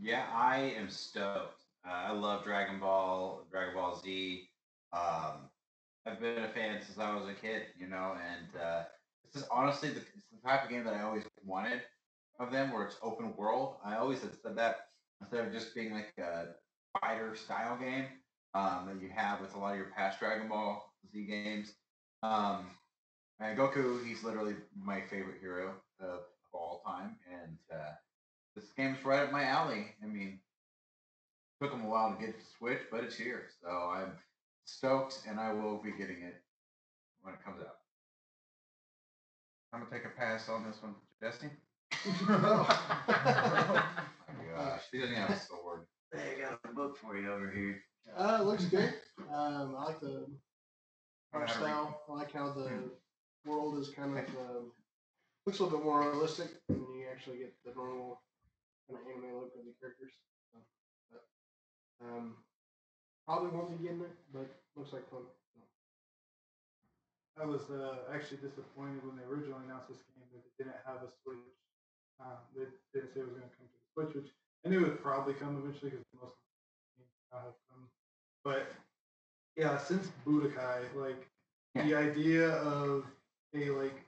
Yeah, 0.00 0.26
I 0.32 0.74
am 0.76 0.90
stoked. 0.90 1.62
Uh, 1.86 1.92
I 1.92 2.12
love 2.12 2.44
Dragon 2.44 2.80
Ball, 2.80 3.46
Dragon 3.50 3.74
Ball 3.74 4.00
Z. 4.02 4.48
Um, 4.92 5.50
I've 6.06 6.20
been 6.20 6.42
a 6.42 6.48
fan 6.48 6.80
since 6.84 6.98
I 6.98 7.14
was 7.14 7.28
a 7.28 7.34
kid, 7.34 7.62
you 7.78 7.86
know, 7.86 8.14
and 8.14 8.60
uh, 8.60 8.82
this 9.24 9.42
is 9.42 9.48
honestly 9.50 9.90
the, 9.90 10.00
the 10.00 10.48
type 10.48 10.64
of 10.64 10.70
game 10.70 10.84
that 10.84 10.94
I 10.94 11.02
always 11.02 11.24
wanted 11.44 11.82
of 12.40 12.50
them, 12.50 12.72
where 12.72 12.84
it's 12.84 12.96
open 13.02 13.34
world. 13.36 13.76
I 13.84 13.96
always 13.96 14.20
had 14.20 14.32
said 14.42 14.56
that 14.56 14.88
instead 15.20 15.46
of 15.46 15.52
just 15.52 15.74
being 15.74 15.92
like 15.92 16.12
a 16.18 16.46
fighter 17.00 17.34
style 17.36 17.78
game 17.78 18.06
um, 18.54 18.86
that 18.86 19.02
you 19.02 19.10
have 19.14 19.40
with 19.40 19.54
a 19.54 19.58
lot 19.58 19.72
of 19.72 19.78
your 19.78 19.90
past 19.96 20.20
Dragon 20.20 20.48
Ball 20.48 20.84
Z 21.12 21.24
games. 21.24 21.74
Um, 22.22 22.66
and 23.40 23.58
Goku, 23.58 24.04
he's 24.06 24.22
literally 24.22 24.54
my 24.76 25.00
favorite 25.02 25.38
hero 25.40 25.74
of, 26.00 26.06
of 26.08 26.20
all 26.52 26.82
time, 26.86 27.16
and 27.30 27.58
uh, 27.72 27.92
this 28.54 28.64
game's 28.76 29.04
right 29.04 29.22
up 29.24 29.32
my 29.32 29.44
alley. 29.44 29.86
I 30.02 30.06
mean, 30.06 30.38
took 31.60 31.72
them 31.72 31.84
a 31.84 31.88
while 31.88 32.14
to 32.14 32.20
get 32.20 32.38
to 32.38 32.46
Switch, 32.58 32.80
but 32.90 33.04
it's 33.04 33.16
here, 33.16 33.42
so 33.62 33.68
I'm 33.68 34.12
stoked, 34.64 35.22
and 35.28 35.38
I 35.40 35.52
will 35.52 35.78
be 35.82 35.90
getting 35.90 36.22
it 36.22 36.40
when 37.22 37.34
it 37.34 37.44
comes 37.44 37.60
out. 37.60 37.76
I'm 39.72 39.80
gonna 39.80 39.90
take 39.90 40.04
a 40.04 40.16
pass 40.16 40.48
on 40.48 40.64
this 40.64 40.80
one, 40.80 40.94
Jesse. 41.20 41.50
Oh 44.26 44.32
my 44.38 44.56
gosh, 44.56 44.82
he 44.90 44.98
doesn't 45.00 45.14
have 45.16 45.30
a 45.30 45.38
sword. 45.38 45.86
They 46.12 46.40
got 46.40 46.58
a 46.64 46.74
book 46.74 46.96
for 46.96 47.16
you 47.16 47.32
over 47.32 47.50
here. 47.50 47.80
Uh, 48.12 48.38
it 48.40 48.44
looks 48.44 48.64
good. 48.66 48.92
Um, 49.32 49.74
I 49.78 49.84
like 49.86 50.00
the 50.00 50.26
art 51.32 51.48
How 51.48 51.54
to 51.54 51.60
read- 51.60 51.70
style. 51.70 52.00
I 52.08 52.12
like 52.12 52.32
how 52.32 52.50
the 52.52 52.90
world 53.44 53.78
is 53.78 53.88
kind 53.90 54.16
of 54.16 54.24
um, 54.36 54.72
looks 55.46 55.58
a 55.58 55.64
little 55.64 55.78
bit 55.78 55.84
more 55.84 56.00
realistic, 56.10 56.48
and 56.68 56.78
you 56.96 57.06
actually 57.10 57.38
get 57.38 57.54
the 57.64 57.72
normal 57.74 58.20
kind 58.88 59.00
of 59.00 59.06
anime 59.10 59.34
look 59.40 59.52
of 59.58 59.64
the 59.64 59.74
characters. 59.80 60.12
So, 60.52 60.58
but, 61.10 61.24
um, 62.06 62.34
probably 63.26 63.50
won't 63.50 63.70
be 63.76 63.82
getting 63.82 64.00
it, 64.02 64.14
but 64.32 64.48
looks 64.76 64.92
like 64.92 65.08
fun. 65.10 65.24
So. 65.54 65.62
I 67.42 67.46
was 67.46 67.66
uh, 67.70 68.06
actually 68.14 68.38
disappointed 68.46 69.02
when 69.02 69.16
they 69.16 69.24
originally 69.26 69.64
announced 69.66 69.88
this 69.88 70.02
game 70.14 70.22
that 70.30 70.44
it 70.44 70.54
didn't 70.58 70.78
have 70.86 71.02
a 71.02 71.10
Switch. 71.24 71.38
Uh, 72.22 72.38
they 72.54 72.70
didn't 72.94 73.10
say 73.10 73.20
it 73.20 73.26
was 73.26 73.34
going 73.34 73.50
to 73.50 73.56
come 73.58 73.66
to 73.66 73.74
the 73.74 73.90
Switch, 73.90 74.12
which 74.14 74.30
I 74.64 74.68
knew 74.70 74.86
it 74.86 74.94
would 74.94 75.02
probably 75.02 75.34
come 75.34 75.58
eventually 75.58 75.90
because 75.90 76.06
most 76.14 76.38
games 77.42 77.56
now 77.70 77.82
have. 77.82 78.24
But 78.44 78.68
yeah, 79.56 79.78
since 79.78 80.08
Budokai, 80.26 80.94
like 80.94 81.28
the 81.74 81.94
idea 81.94 82.50
of 82.50 83.04
a 83.54 83.70
like 83.70 84.04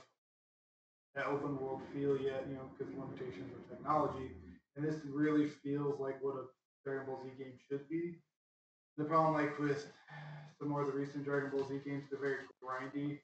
that 1.14 1.26
open 1.26 1.58
world 1.60 1.82
feel 1.92 2.16
yet, 2.20 2.44
you 2.48 2.54
know, 2.54 2.70
because 2.76 2.92
limitations 2.94 3.52
of 3.54 3.68
technology. 3.68 4.32
And 4.76 4.84
this 4.84 4.96
really 5.04 5.48
feels 5.48 5.98
like 6.00 6.22
what 6.22 6.36
a 6.36 6.44
Dragon 6.84 7.06
Ball 7.06 7.20
Z 7.24 7.30
game 7.38 7.54
should 7.68 7.88
be. 7.88 8.20
The 8.98 9.04
problem, 9.04 9.34
like 9.34 9.58
with 9.58 9.86
some 10.58 10.68
more 10.68 10.82
of 10.82 10.86
the 10.88 10.92
recent 10.98 11.24
Dragon 11.24 11.50
Ball 11.50 11.66
Z 11.68 11.80
games, 11.84 12.04
they're 12.10 12.20
very 12.20 12.36
grindy. 12.62 13.20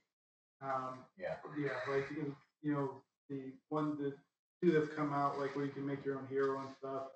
Um, 0.63 1.05
Yeah. 1.19 1.37
yeah, 1.59 1.79
like 1.89 2.11
you 2.11 2.35
you 2.63 2.73
know 2.73 3.03
the 3.29 3.53
one, 3.69 3.97
the 3.99 4.15
two 4.63 4.73
that've 4.73 4.95
come 4.95 5.13
out, 5.13 5.39
like 5.39 5.55
where 5.57 5.65
you 5.65 5.73
can 5.73 5.87
make 5.87 6.05
your 6.05 6.17
own 6.17 6.27
hero 6.29 6.61
and 6.61 6.71
stuff. 6.79 7.09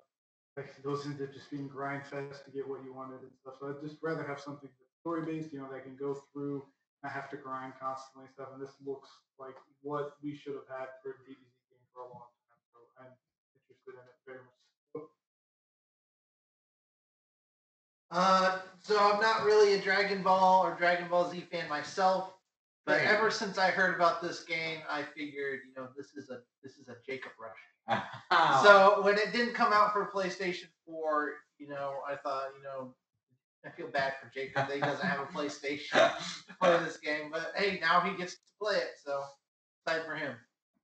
Like 0.57 0.75
those 0.83 1.05
up 1.05 1.31
just 1.31 1.49
being 1.51 1.67
grind 1.67 2.05
fest 2.05 2.45
to 2.45 2.51
get 2.51 2.67
what 2.67 2.83
you 2.83 2.93
wanted 2.93 3.21
and 3.21 3.31
stuff. 3.39 3.55
So 3.59 3.69
I'd 3.69 3.81
just 3.81 4.01
rather 4.01 4.23
have 4.23 4.39
something 4.39 4.69
story 4.99 5.23
based, 5.25 5.53
you 5.53 5.59
know, 5.59 5.71
that 5.71 5.83
can 5.83 5.95
go 5.95 6.21
through. 6.33 6.65
I 7.03 7.07
have 7.07 7.29
to 7.29 7.37
grind 7.37 7.73
constantly 7.79 8.27
and 8.27 8.33
stuff. 8.33 8.49
And 8.53 8.61
this 8.61 8.75
looks 8.85 9.09
like 9.39 9.55
what 9.81 10.19
we 10.21 10.35
should 10.35 10.55
have 10.55 10.67
had 10.67 10.87
for 11.01 11.11
a 11.11 11.19
DBZ 11.23 11.55
game 11.71 11.85
for 11.93 12.03
a 12.03 12.09
long 12.11 12.27
time. 12.51 12.59
So 12.75 12.79
I'm 12.99 13.13
interested 13.55 13.95
in 13.95 14.03
it 14.03 14.19
very 14.25 14.43
much. 14.43 14.59
Uh, 18.11 18.59
so 18.81 18.97
I'm 18.99 19.21
not 19.21 19.43
really 19.43 19.75
a 19.75 19.81
Dragon 19.81 20.23
Ball 20.23 20.65
or 20.65 20.75
Dragon 20.75 21.07
Ball 21.07 21.29
Z 21.29 21.41
fan 21.51 21.69
myself, 21.69 22.33
but 22.89 23.01
ever 23.01 23.31
since 23.31 23.57
I 23.57 23.67
heard 23.69 23.95
about 23.95 24.21
this 24.21 24.43
game, 24.43 24.79
I 24.89 25.03
figured, 25.15 25.59
you 25.67 25.73
know, 25.75 25.89
this 25.95 26.13
is 26.15 26.29
a 26.29 26.39
this 26.63 26.77
is 26.77 26.87
a 26.87 26.95
Jacob 27.05 27.31
Rush. 27.39 28.01
So 28.63 29.01
when 29.03 29.17
it 29.17 29.31
didn't 29.33 29.55
come 29.55 29.73
out 29.73 29.93
for 29.93 30.11
PlayStation 30.13 30.67
4, 30.85 31.31
you 31.57 31.67
know, 31.67 31.95
I 32.07 32.15
thought, 32.15 32.49
you 32.55 32.63
know, 32.63 32.93
I 33.65 33.69
feel 33.69 33.87
bad 33.87 34.13
for 34.21 34.29
Jacob 34.33 34.67
that 34.67 34.75
he 34.75 34.79
doesn't 34.79 35.05
have 35.05 35.19
a 35.19 35.25
PlayStation 35.33 35.89
to 35.91 36.55
play 36.61 36.77
this 36.83 36.97
game. 36.97 37.29
But 37.31 37.53
hey, 37.55 37.79
now 37.81 38.01
he 38.01 38.15
gets 38.15 38.33
to 38.33 38.39
play 38.61 38.75
it, 38.75 38.91
so 39.03 39.23
excited 39.83 40.05
for 40.05 40.15
him. 40.15 40.35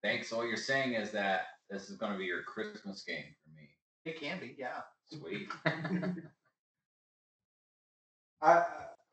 Thanks. 0.01 0.30
So 0.30 0.38
what 0.38 0.47
you're 0.47 0.58
saying 0.58 0.93
is 0.93 1.12
that 1.12 1.41
this 1.70 1.89
is 1.89 1.97
going 1.97 2.12
to 2.12 2.18
be 2.18 2.26
your 2.26 2.43
Christmas 2.43 3.03
game 3.03 3.26
for 3.43 3.51
me. 3.56 3.70
It 4.06 4.20
can 4.20 4.39
be, 4.39 4.56
yeah. 4.58 4.82
Sweet. 5.12 5.49
I 8.41 8.66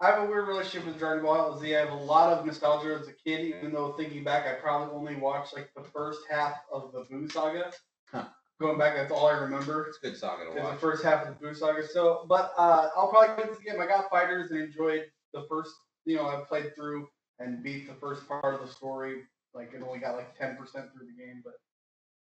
I 0.03 0.11
have 0.11 0.25
a 0.25 0.27
weird 0.27 0.49
relationship 0.49 0.85
with 0.85 0.99
Dragon 0.99 1.23
Ball 1.23 1.57
Z. 1.61 1.77
I 1.77 1.79
have 1.79 1.93
a 1.93 1.95
lot 1.95 2.33
of 2.33 2.45
nostalgia 2.45 2.99
as 3.01 3.07
a 3.07 3.13
kid, 3.13 3.47
even 3.47 3.73
though 3.73 3.93
thinking 3.93 4.25
back, 4.25 4.49
I 4.49 4.61
probably 4.61 4.93
only 4.93 5.15
watched 5.15 5.55
like 5.55 5.71
the 5.77 5.85
first 5.85 6.23
half 6.29 6.57
of 6.73 6.91
the 6.93 7.07
Boo 7.09 7.29
saga. 7.29 7.73
Huh. 8.11 8.25
going 8.61 8.79
back, 8.79 8.97
that's 8.97 9.13
all 9.13 9.29
I 9.29 9.39
remember. 9.39 9.87
It's 9.87 9.99
a 9.99 10.01
good 10.01 10.19
saga 10.19 10.45
to 10.47 10.59
Is 10.59 10.71
the 10.71 10.77
first 10.81 11.05
half 11.05 11.25
of 11.25 11.29
the 11.29 11.35
Boo 11.35 11.55
Saga. 11.55 11.87
So, 11.87 12.27
but 12.29 12.53
uh, 12.59 12.89
I'll 12.97 13.09
probably 13.09 13.37
get 13.37 13.49
this 13.49 13.61
again. 13.61 13.77
I 13.81 13.87
got 13.87 14.11
fighters 14.11 14.51
and 14.51 14.61
enjoyed 14.61 15.05
the 15.33 15.47
first. 15.49 15.71
You 16.05 16.17
know, 16.17 16.27
I 16.27 16.43
played 16.49 16.75
through 16.75 17.07
and 17.39 17.63
beat 17.63 17.87
the 17.87 17.95
first 17.95 18.27
part 18.27 18.55
of 18.55 18.61
the 18.61 18.75
story. 18.75 19.23
Like 19.55 19.73
it 19.73 19.85
only 19.87 20.01
got 20.01 20.17
like 20.17 20.37
ten 20.37 20.57
percent 20.57 20.87
through 20.93 21.07
the 21.07 21.25
game, 21.25 21.43
but 21.45 21.55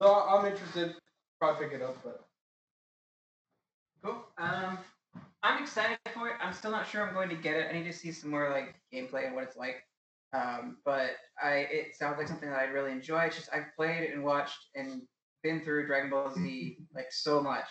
so 0.00 0.14
I'm 0.14 0.46
interested. 0.46 0.94
Probably 1.40 1.66
pick 1.66 1.74
it 1.74 1.82
up, 1.82 1.96
but 2.04 2.24
Cool. 4.04 4.24
Um, 4.38 4.78
I'm 5.42 5.62
excited 5.62 5.98
for 6.14 6.28
it. 6.28 6.34
I'm 6.40 6.52
still 6.52 6.70
not 6.70 6.86
sure 6.86 7.06
I'm 7.06 7.14
going 7.14 7.28
to 7.30 7.34
get 7.34 7.56
it. 7.56 7.66
I 7.68 7.72
need 7.72 7.84
to 7.84 7.92
see 7.92 8.12
some 8.12 8.30
more 8.30 8.50
like 8.50 8.74
gameplay 8.92 9.26
and 9.26 9.34
what 9.34 9.44
it's 9.44 9.56
like. 9.56 9.84
Um, 10.32 10.78
but 10.84 11.10
I 11.42 11.66
it 11.70 11.96
sounds 11.96 12.16
like 12.18 12.28
something 12.28 12.48
that 12.48 12.58
I'd 12.58 12.72
really 12.72 12.92
enjoy. 12.92 13.24
It's 13.24 13.36
just 13.36 13.50
I've 13.52 13.74
played 13.76 14.10
and 14.10 14.24
watched 14.24 14.68
and 14.74 15.02
been 15.42 15.62
through 15.62 15.86
Dragon 15.86 16.10
Ball 16.10 16.32
Z 16.32 16.78
like 16.94 17.08
so 17.10 17.42
much, 17.42 17.66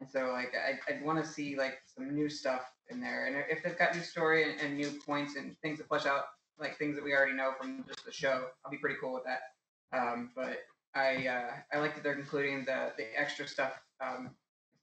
and 0.00 0.10
so 0.10 0.30
like 0.32 0.52
I 0.54 0.92
I'd 0.92 1.04
want 1.04 1.24
to 1.24 1.30
see 1.30 1.56
like 1.56 1.78
some 1.86 2.14
new 2.14 2.28
stuff 2.28 2.62
in 2.90 3.00
there. 3.00 3.26
And 3.26 3.36
if 3.48 3.62
they've 3.62 3.78
got 3.78 3.94
new 3.94 4.02
story 4.02 4.50
and, 4.50 4.60
and 4.60 4.76
new 4.76 4.90
points 5.06 5.36
and 5.36 5.56
things 5.62 5.78
to 5.78 5.84
flesh 5.84 6.04
out, 6.04 6.24
like 6.58 6.76
things 6.78 6.96
that 6.96 7.04
we 7.04 7.12
already 7.12 7.34
know 7.34 7.52
from 7.58 7.84
just 7.86 8.04
the 8.04 8.12
show, 8.12 8.48
I'll 8.64 8.70
be 8.70 8.78
pretty 8.78 8.96
cool 9.00 9.14
with 9.14 9.24
that. 9.24 9.96
Um, 9.96 10.32
but 10.36 10.58
I 10.94 11.26
uh, 11.26 11.50
I 11.72 11.78
like 11.78 11.94
that 11.94 12.02
they're 12.02 12.18
including 12.18 12.64
the 12.64 12.92
the 12.98 13.06
extra 13.18 13.46
stuff. 13.46 13.72
Um, 14.04 14.32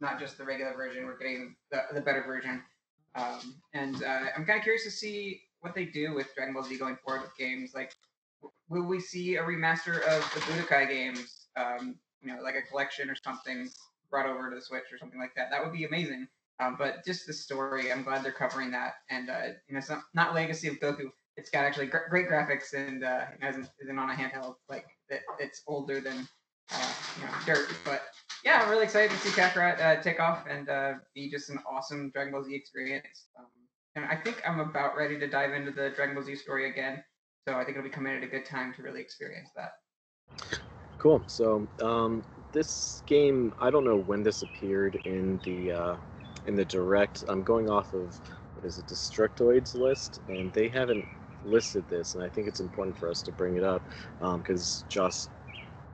not 0.02 0.20
just 0.20 0.38
the 0.38 0.44
regular 0.44 0.74
version. 0.74 1.06
We're 1.06 1.18
getting 1.18 1.56
the, 1.72 1.84
the 1.94 2.02
better 2.02 2.24
version. 2.26 2.62
Um, 3.16 3.56
and 3.74 4.04
uh, 4.04 4.26
I'm 4.36 4.46
kind 4.46 4.58
of 4.58 4.64
curious 4.64 4.84
to 4.84 4.92
see 4.92 5.42
what 5.62 5.76
they 5.76 5.86
do 5.86 6.14
with 6.14 6.34
Dragon 6.36 6.54
Ball 6.54 6.64
Z 6.64 6.78
going 6.78 6.98
forward 7.06 7.22
with 7.22 7.38
games. 7.38 7.72
Like, 7.76 7.94
will 8.70 8.88
we 8.88 9.00
see 9.00 9.36
a 9.36 9.44
remaster 9.44 10.02
of 10.04 10.22
the 10.34 10.40
Budokai 10.42 10.90
games? 10.90 11.48
Um, 11.56 11.96
you 12.22 12.34
know, 12.34 12.42
like 12.42 12.56
a 12.56 12.62
collection 12.62 13.10
or 13.10 13.16
something 13.24 13.70
brought 14.10 14.26
over 14.26 14.50
to 14.50 14.56
the 14.56 14.62
Switch 14.62 14.92
or 14.92 14.98
something 14.98 15.20
like 15.20 15.34
that. 15.36 15.50
That 15.52 15.64
would 15.64 15.74
be 15.74 15.86
amazing. 15.86 16.28
Um, 16.60 16.76
but 16.78 17.04
just 17.06 17.26
the 17.26 17.34
story, 17.34 17.92
I'm 17.92 18.04
glad 18.04 18.24
they're 18.24 18.32
covering 18.32 18.72
that. 18.72 18.94
And 19.10 19.30
uh, 19.30 19.48
you 19.68 19.74
know, 19.74 19.80
it's 19.80 19.90
not, 19.90 20.02
not 20.14 20.36
Legacy 20.36 20.68
of 20.68 20.76
Goku. 20.80 21.10
It's 21.38 21.50
got 21.50 21.64
actually 21.64 21.88
gr- 21.88 22.10
great 22.10 22.28
graphics 22.28 22.74
and 22.74 23.04
uh, 23.04 23.26
it 23.34 23.44
hasn't 23.44 23.70
isn't 23.82 23.98
on 23.98 24.10
a 24.10 24.14
handheld 24.14 24.56
like 24.70 24.86
that. 25.10 25.22
It's 25.40 25.64
older 25.66 26.00
than 26.02 26.28
uh, 26.72 26.94
you 27.20 27.26
know 27.26 27.32
dirt, 27.46 27.70
but 27.84 28.04
yeah, 28.44 28.62
I'm 28.62 28.70
really 28.70 28.84
excited 28.84 29.12
to 29.12 29.18
see 29.18 29.30
Kakarot 29.30 29.80
uh, 29.80 30.02
take 30.02 30.20
off 30.20 30.46
and 30.50 30.70
uh, 30.70 30.94
be 31.14 31.30
just 31.30 31.50
an 31.50 31.60
awesome 31.70 32.10
Dragon 32.12 32.32
Ball 32.34 32.44
Z 32.44 32.54
experience. 32.54 33.28
Um, 33.38 33.46
and 33.96 34.06
I 34.06 34.16
think 34.16 34.42
I'm 34.48 34.60
about 34.60 34.96
ready 34.96 35.20
to 35.20 35.28
dive 35.28 35.54
into 35.54 35.72
the 35.72 35.92
Dragon 35.96 36.16
Ball 36.16 36.24
Z 36.24 36.36
story 36.38 36.70
again. 36.70 37.04
So 37.48 37.56
I 37.56 37.64
think 37.64 37.78
it'll 37.78 37.84
be 37.84 37.90
coming 37.90 38.16
at 38.16 38.24
a 38.24 38.28
good 38.28 38.46
time 38.46 38.74
to 38.76 38.84
really 38.84 39.02
experience 39.02 39.50
that. 39.56 39.74
Cool. 40.98 41.24
So 41.28 41.68
um, 41.82 42.24
this 42.52 43.04
game, 43.08 43.54
I 43.60 43.70
don't 43.72 43.84
know 43.84 43.98
when 43.98 44.24
this 44.24 44.44
appeared 44.44 44.96
in 45.06 45.40
the 45.44 45.72
uh, 45.72 45.96
in 46.46 46.56
the 46.56 46.66
direct. 46.66 47.24
I'm 47.28 47.44
going 47.44 47.70
off 47.70 47.94
of 47.94 48.20
what 48.56 48.66
is 48.66 48.78
it, 48.78 48.86
Destructoids 48.86 49.76
list, 49.76 50.22
and 50.28 50.54
they 50.54 50.68
haven't 50.68 51.06
listed 51.44 51.84
this, 51.90 52.14
and 52.14 52.24
I 52.24 52.30
think 52.30 52.48
it's 52.48 52.60
important 52.60 52.96
for 52.98 53.10
us 53.10 53.22
to 53.24 53.32
bring 53.32 53.56
it 53.56 53.64
up 53.64 53.82
because 54.38 54.86
Josh, 54.90 55.26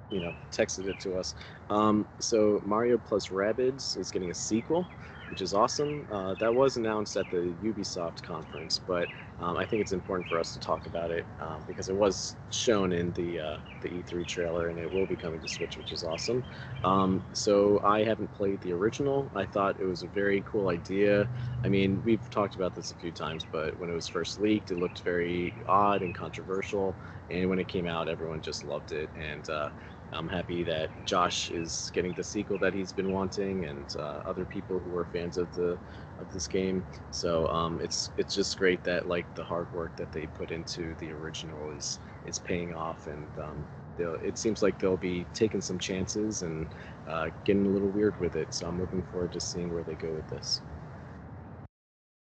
you 0.09 0.19
know, 0.21 0.35
texted 0.51 0.87
it 0.87 0.99
to 0.99 1.17
us. 1.17 1.35
Um, 1.69 2.07
so 2.19 2.61
Mario 2.63 2.97
plus 2.97 3.27
Rabbids 3.29 3.97
is 3.97 4.11
getting 4.11 4.31
a 4.31 4.35
sequel, 4.35 4.89
which 5.29 5.41
is 5.41 5.53
awesome. 5.53 6.05
Uh, 6.09 6.35
that 6.35 6.53
was 6.53 6.77
announced 6.77 7.17
at 7.17 7.29
the 7.29 7.55
Ubisoft 7.63 8.21
conference, 8.21 8.79
but 8.79 9.09
um, 9.39 9.57
I 9.57 9.65
think 9.65 9.81
it's 9.81 9.91
important 9.91 10.27
for 10.27 10.39
us 10.39 10.53
to 10.53 10.59
talk 10.59 10.87
about 10.87 11.11
it 11.11 11.27
um, 11.39 11.63
because 11.67 11.89
it 11.89 11.95
was 11.95 12.37
shown 12.49 12.93
in 12.93 13.11
the 13.13 13.39
uh, 13.39 13.57
the 13.81 13.89
E3 13.89 14.25
trailer, 14.25 14.69
and 14.69 14.79
it 14.79 14.91
will 14.91 15.05
be 15.05 15.17
coming 15.17 15.39
to 15.41 15.47
Switch, 15.47 15.77
which 15.77 15.91
is 15.91 16.03
awesome. 16.03 16.45
Um, 16.83 17.25
so 17.33 17.81
I 17.83 18.03
haven't 18.03 18.31
played 18.31 18.61
the 18.61 18.73
original. 18.73 19.31
I 19.35 19.45
thought 19.45 19.79
it 19.79 19.85
was 19.85 20.03
a 20.03 20.07
very 20.07 20.41
cool 20.45 20.69
idea. 20.69 21.29
I 21.63 21.69
mean, 21.69 22.01
we've 22.03 22.29
talked 22.29 22.55
about 22.55 22.73
this 22.75 22.91
a 22.91 22.95
few 22.95 23.11
times, 23.11 23.45
but 23.45 23.77
when 23.77 23.89
it 23.89 23.93
was 23.93 24.07
first 24.07 24.39
leaked, 24.39 24.71
it 24.71 24.77
looked 24.77 25.03
very 25.03 25.61
odd 25.67 26.01
and 26.01 26.15
controversial, 26.15 26.97
and 27.29 27.49
when 27.49 27.59
it 27.59 27.67
came 27.67 27.87
out, 27.87 28.07
everyone 28.09 28.41
just 28.41 28.63
loved 28.63 28.91
it. 28.91 29.11
And 29.15 29.47
uh, 29.49 29.69
I'm 30.11 30.27
happy 30.29 30.63
that 30.63 30.89
Josh 31.05 31.49
is 31.49 31.91
getting 31.93 32.13
the 32.13 32.23
sequel 32.23 32.57
that 32.59 32.73
he's 32.73 32.93
been 32.93 33.11
wanting, 33.11 33.65
and 33.65 33.85
uh, 33.97 34.21
other 34.25 34.45
people 34.45 34.79
who 34.79 34.95
are 34.95 35.05
fans 35.05 35.37
of 35.37 35.53
the 35.53 35.77
of 36.17 36.31
this 36.31 36.47
game. 36.47 36.85
So 37.11 37.47
um, 37.47 37.79
it's 37.81 38.11
it's 38.17 38.33
just 38.33 38.57
great 38.57 38.83
that 38.85 39.07
like 39.07 39.27
the 39.35 39.43
hard 39.43 39.71
work 39.73 39.95
that 39.97 40.11
they 40.11 40.27
put 40.27 40.51
into 40.51 40.95
the 40.95 41.11
original 41.11 41.71
is 41.71 41.99
is 42.25 42.39
paying 42.39 42.73
off, 42.73 43.07
and 43.07 43.27
um, 43.37 43.67
it 43.97 44.37
seems 44.37 44.61
like 44.61 44.79
they'll 44.79 44.97
be 44.97 45.27
taking 45.33 45.61
some 45.61 45.79
chances 45.79 46.41
and 46.41 46.67
uh, 47.07 47.29
getting 47.45 47.65
a 47.65 47.69
little 47.69 47.89
weird 47.89 48.17
with 48.19 48.35
it. 48.35 48.53
So 48.53 48.67
I'm 48.67 48.79
looking 48.79 49.03
forward 49.03 49.31
to 49.33 49.39
seeing 49.39 49.71
where 49.71 49.83
they 49.83 49.95
go 49.95 50.13
with 50.13 50.27
this. 50.27 50.61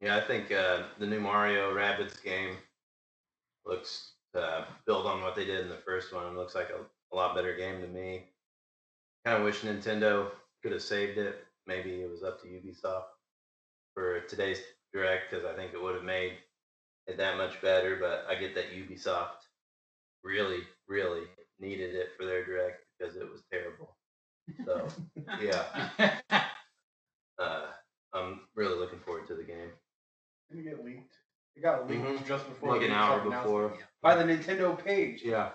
Yeah, 0.00 0.16
I 0.16 0.20
think 0.20 0.52
uh, 0.52 0.84
the 0.98 1.06
new 1.06 1.20
Mario 1.20 1.74
Rabbids 1.74 2.22
game 2.22 2.56
looks 3.64 4.12
uh, 4.34 4.64
build 4.86 5.06
on 5.06 5.22
what 5.22 5.34
they 5.34 5.44
did 5.44 5.60
in 5.60 5.68
the 5.68 5.76
first 5.76 6.12
one. 6.12 6.26
It 6.26 6.36
looks 6.36 6.54
like 6.54 6.70
a, 6.70 6.80
a 7.14 7.16
lot 7.16 7.34
better 7.34 7.54
game 7.56 7.80
to 7.80 7.86
me. 7.86 8.24
Kind 9.24 9.38
of 9.38 9.44
wish 9.44 9.60
Nintendo 9.60 10.30
could 10.62 10.72
have 10.72 10.82
saved 10.82 11.16
it. 11.16 11.44
Maybe 11.66 12.02
it 12.02 12.10
was 12.10 12.22
up 12.24 12.42
to 12.42 12.48
Ubisoft 12.48 13.04
for 13.94 14.20
today's 14.28 14.58
direct 14.92 15.30
because 15.30 15.44
I 15.46 15.54
think 15.54 15.72
it 15.72 15.82
would 15.82 15.94
have 15.94 16.04
made 16.04 16.32
it 17.06 17.16
that 17.16 17.36
much 17.36 17.62
better. 17.62 17.96
But 18.00 18.26
I 18.28 18.38
get 18.38 18.54
that 18.56 18.72
Ubisoft 18.72 19.46
really, 20.24 20.60
really 20.88 21.22
needed 21.60 21.94
it 21.94 22.10
for 22.18 22.26
their 22.26 22.44
direct 22.44 22.82
because 22.98 23.16
it 23.16 23.30
was 23.30 23.42
terrible. 23.50 23.96
So 24.66 24.88
yeah, 25.40 26.18
uh, 27.38 27.66
I'm 28.12 28.40
really 28.54 28.78
looking 28.78 28.98
forward 29.00 29.26
to 29.28 29.34
the 29.34 29.44
game. 29.44 29.70
didn't 30.50 30.66
it 30.66 30.70
get 30.70 30.84
leaked. 30.84 31.14
It 31.56 31.62
got 31.62 31.88
leaked 31.88 32.02
Mhm. 32.04 32.26
just 32.26 32.46
before 32.48 32.72
Like 32.76 32.82
an 32.82 32.90
hour 32.92 33.20
before. 33.20 33.78
by 34.02 34.16
the 34.16 34.24
Nintendo 34.24 34.76
page. 34.84 35.22
Yeah. 35.22 35.52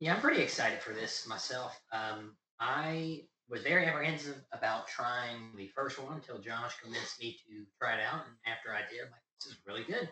Yeah, 0.00 0.14
I'm 0.14 0.20
pretty 0.20 0.42
excited 0.42 0.80
for 0.80 0.92
this 0.92 1.26
myself. 1.26 1.80
Um, 1.92 2.36
I 2.60 3.22
was 3.48 3.62
very 3.62 3.86
apprehensive 3.86 4.36
about 4.52 4.86
trying 4.86 5.56
the 5.56 5.68
first 5.74 5.98
one 5.98 6.14
until 6.14 6.38
Josh 6.38 6.78
convinced 6.80 7.20
me 7.20 7.36
to 7.48 7.64
try 7.80 7.94
it 7.94 8.00
out, 8.04 8.22
and 8.26 8.36
after 8.46 8.70
I 8.72 8.88
did, 8.88 9.00
I'm 9.04 9.10
like, 9.10 9.22
this 9.40 9.52
is 9.52 9.58
really 9.66 9.82
good. 9.82 10.08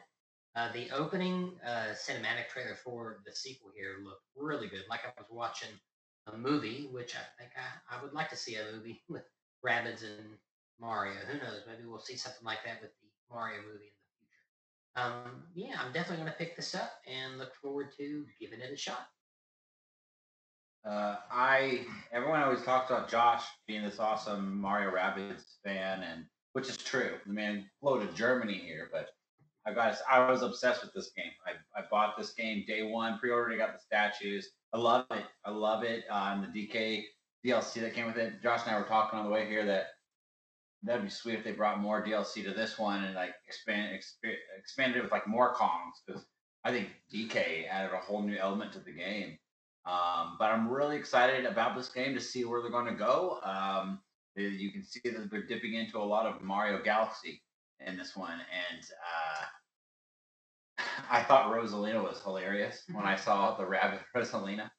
Uh, 0.57 0.72
the 0.72 0.91
opening 0.91 1.53
uh, 1.64 1.93
cinematic 1.93 2.49
trailer 2.49 2.74
for 2.82 3.18
the 3.26 3.32
sequel 3.32 3.70
here 3.76 3.97
looked 4.03 4.22
really 4.34 4.68
good, 4.68 4.82
like 4.91 5.01
I 5.05 5.12
was 5.18 5.28
watching 5.30 5.68
a 6.32 6.37
movie, 6.37 6.89
which 6.91 7.14
I 7.14 7.22
think 7.39 7.53
I, 7.57 7.97
I 7.97 8.03
would 8.03 8.12
like 8.14 8.30
to 8.30 8.37
see 8.37 8.57
a 8.57 8.72
movie 8.74 9.03
with 9.09 9.24
Rabbids 9.64 10.03
and 10.03 10.34
Mario. 10.80 11.14
Who 11.30 11.39
knows? 11.39 11.62
Maybe 11.68 11.87
we'll 11.87 12.01
see 12.01 12.16
something 12.16 12.45
like 12.45 12.64
that 12.64 12.80
with 12.82 12.91
the 12.91 13.07
Mario 13.30 13.61
movie 13.61 13.93
in 13.93 13.99
the 14.01 14.18
future. 14.18 14.47
Um, 14.97 15.45
yeah, 15.55 15.78
I'm 15.78 15.93
definitely 15.93 16.24
going 16.24 16.32
to 16.32 16.39
pick 16.39 16.57
this 16.57 16.74
up 16.74 16.91
and 17.07 17.39
look 17.39 17.55
forward 17.55 17.93
to 17.99 18.24
giving 18.41 18.61
it 18.61 18.72
a 18.72 18.76
shot. 18.76 19.07
Uh, 20.87 21.16
I 21.32 21.84
everyone 22.12 22.43
always 22.43 22.62
talks 22.62 22.91
about 22.91 23.11
Josh 23.11 23.43
being 23.66 23.82
this 23.82 23.99
awesome 23.99 24.61
Mario 24.61 24.93
Rabbids 24.93 25.43
fan, 25.64 26.05
and 26.05 26.24
which 26.53 26.68
is 26.68 26.76
true. 26.76 27.14
The 27.26 27.32
man 27.32 27.68
flew 27.80 27.99
to 27.99 28.12
Germany 28.12 28.55
here, 28.55 28.89
but 28.93 29.09
I 29.66 29.74
got 29.74 29.97
I 30.09 30.30
was 30.30 30.43
obsessed 30.43 30.84
with 30.84 30.93
this 30.95 31.11
game. 31.16 31.32
I, 31.45 31.78
I 31.78 31.84
bought 31.91 32.16
this 32.16 32.34
game 32.34 32.64
day 32.68 32.84
one, 32.84 33.18
pre-ordered, 33.18 33.59
got 33.59 33.72
the 33.72 33.80
statues. 33.80 34.51
I 34.72 34.78
love 34.78 35.07
it. 35.11 35.24
I 35.45 35.51
love 35.51 35.82
it. 35.82 36.05
Uh, 36.09 36.37
and 36.37 36.55
the 36.55 36.68
DK 36.68 37.03
DLC 37.45 37.80
that 37.80 37.95
came 37.95 38.07
with 38.07 38.16
it. 38.16 38.41
Josh 38.41 38.61
and 38.64 38.76
I 38.76 38.78
were 38.78 38.87
talking 38.87 39.18
on 39.18 39.24
the 39.24 39.30
way 39.32 39.49
here 39.49 39.66
that 39.66 39.87
that'd 40.84 41.03
be 41.03 41.11
sweet 41.11 41.34
if 41.34 41.43
they 41.43 41.51
brought 41.51 41.80
more 41.80 42.05
DLC 42.05 42.45
to 42.45 42.53
this 42.53 42.78
one 42.78 43.03
and 43.03 43.16
like 43.16 43.34
expand 43.49 43.93
exp- 43.93 44.34
expanded 44.57 44.99
it 44.99 45.03
with 45.03 45.12
like 45.12 45.26
more 45.26 45.53
Kongs 45.53 45.99
because 46.07 46.24
I 46.62 46.70
think 46.70 46.91
DK 47.12 47.66
added 47.68 47.91
a 47.93 47.99
whole 47.99 48.22
new 48.22 48.37
element 48.37 48.72
to 48.74 48.78
the 48.78 48.93
game. 48.93 49.37
Um, 49.87 50.37
but 50.39 50.51
I'm 50.51 50.68
really 50.68 50.97
excited 50.97 51.45
about 51.47 51.76
this 51.76 51.89
game 51.89 52.14
to 52.14 52.20
see 52.20 52.45
where 52.45 52.61
they're 52.61 52.70
going 52.70 52.87
to 52.87 52.95
go. 52.95 53.39
Um, 53.45 54.01
you 54.34 54.72
can 54.72 54.84
see 54.84 55.01
that 55.05 55.30
they're 55.30 55.47
dipping 55.47 55.74
into 55.74 55.99
a 55.99 56.05
lot 56.05 56.26
of 56.26 56.43
Mario 56.43 56.82
Galaxy 56.82 57.41
in 57.87 57.97
this 57.97 58.16
one, 58.16 58.32
and 58.32 58.82
uh, 60.78 60.84
I 61.11 61.22
thought 61.22 61.53
Rosalina 61.53 62.03
was 62.03 62.20
hilarious 62.22 62.82
when 62.93 63.07
I 63.07 63.16
saw 63.16 63.57
the 63.57 63.64
rabbit 63.64 64.01
Rosalina. 64.16 64.70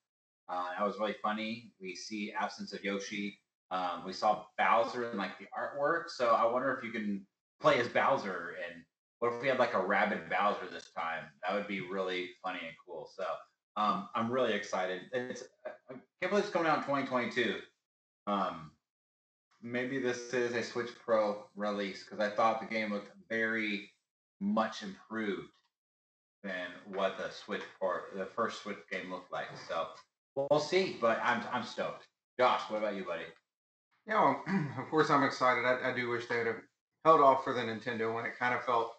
Uh, 0.49 0.65
that 0.77 0.85
was 0.85 0.97
really 0.99 1.15
funny. 1.23 1.71
We 1.81 1.95
see 1.95 2.33
absence 2.37 2.73
of 2.73 2.83
Yoshi. 2.83 3.39
Um, 3.71 4.03
we 4.05 4.13
saw 4.13 4.45
Bowser 4.57 5.11
in 5.11 5.17
like 5.17 5.37
the 5.39 5.45
artwork, 5.57 6.03
so 6.09 6.29
I 6.29 6.45
wonder 6.45 6.73
if 6.77 6.83
you 6.83 6.91
can 6.91 7.25
play 7.59 7.79
as 7.79 7.87
Bowser 7.87 8.55
and 8.65 8.83
what 9.19 9.33
if 9.33 9.41
we 9.41 9.47
had 9.47 9.57
like 9.57 9.73
a 9.73 9.85
rabbit 9.85 10.29
Bowser 10.29 10.67
this 10.71 10.91
time? 10.95 11.23
That 11.41 11.55
would 11.55 11.67
be 11.67 11.81
really 11.81 12.29
funny 12.43 12.59
and 12.61 12.75
cool. 12.85 13.09
So 13.15 13.23
um, 13.77 14.09
I'm 14.15 14.31
really 14.31 14.53
excited. 14.53 15.03
It's 15.13 15.43
I 15.65 15.93
can't 16.19 16.31
believe 16.31 16.45
it's 16.45 16.53
coming 16.53 16.67
out 16.67 16.79
in 16.79 16.83
2022. 16.83 17.59
Um, 18.25 18.71
maybe 19.61 19.99
this 19.99 20.33
is 20.33 20.53
a 20.53 20.63
Switch 20.63 20.89
Pro 21.05 21.45
release 21.55 22.03
because 22.03 22.19
I 22.19 22.35
thought 22.35 22.59
the 22.59 22.73
game 22.73 22.91
looked 22.91 23.11
very 23.29 23.91
much 24.41 24.83
improved 24.83 25.49
than 26.43 26.67
what 26.91 27.17
the 27.17 27.29
Switch 27.29 27.61
port, 27.79 28.13
the 28.15 28.25
first 28.25 28.63
Switch 28.63 28.77
game 28.91 29.11
looked 29.11 29.31
like. 29.31 29.47
So 29.67 29.87
we'll 30.35 30.59
see. 30.59 30.97
But 30.99 31.19
I'm 31.23 31.43
I'm 31.53 31.63
stoked. 31.63 32.07
Josh, 32.39 32.61
what 32.69 32.79
about 32.79 32.95
you, 32.95 33.05
buddy? 33.05 33.23
Yeah, 34.07 34.21
well, 34.21 34.43
of 34.79 34.89
course 34.89 35.09
I'm 35.11 35.23
excited. 35.23 35.65
I, 35.65 35.91
I 35.91 35.95
do 35.95 36.09
wish 36.09 36.27
they 36.27 36.37
would 36.37 36.47
have 36.47 36.61
held 37.05 37.21
off 37.21 37.43
for 37.43 37.53
the 37.53 37.61
Nintendo 37.61 38.11
one. 38.11 38.25
It 38.25 38.39
kind 38.39 38.55
of 38.55 38.63
felt 38.63 38.93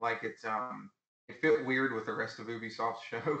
like 0.00 0.20
it's 0.22 0.44
um 0.44 0.90
it 1.28 1.40
fit 1.40 1.66
weird 1.66 1.92
with 1.92 2.06
the 2.06 2.14
rest 2.14 2.38
of 2.38 2.46
Ubisoft's 2.46 3.02
show. 3.10 3.38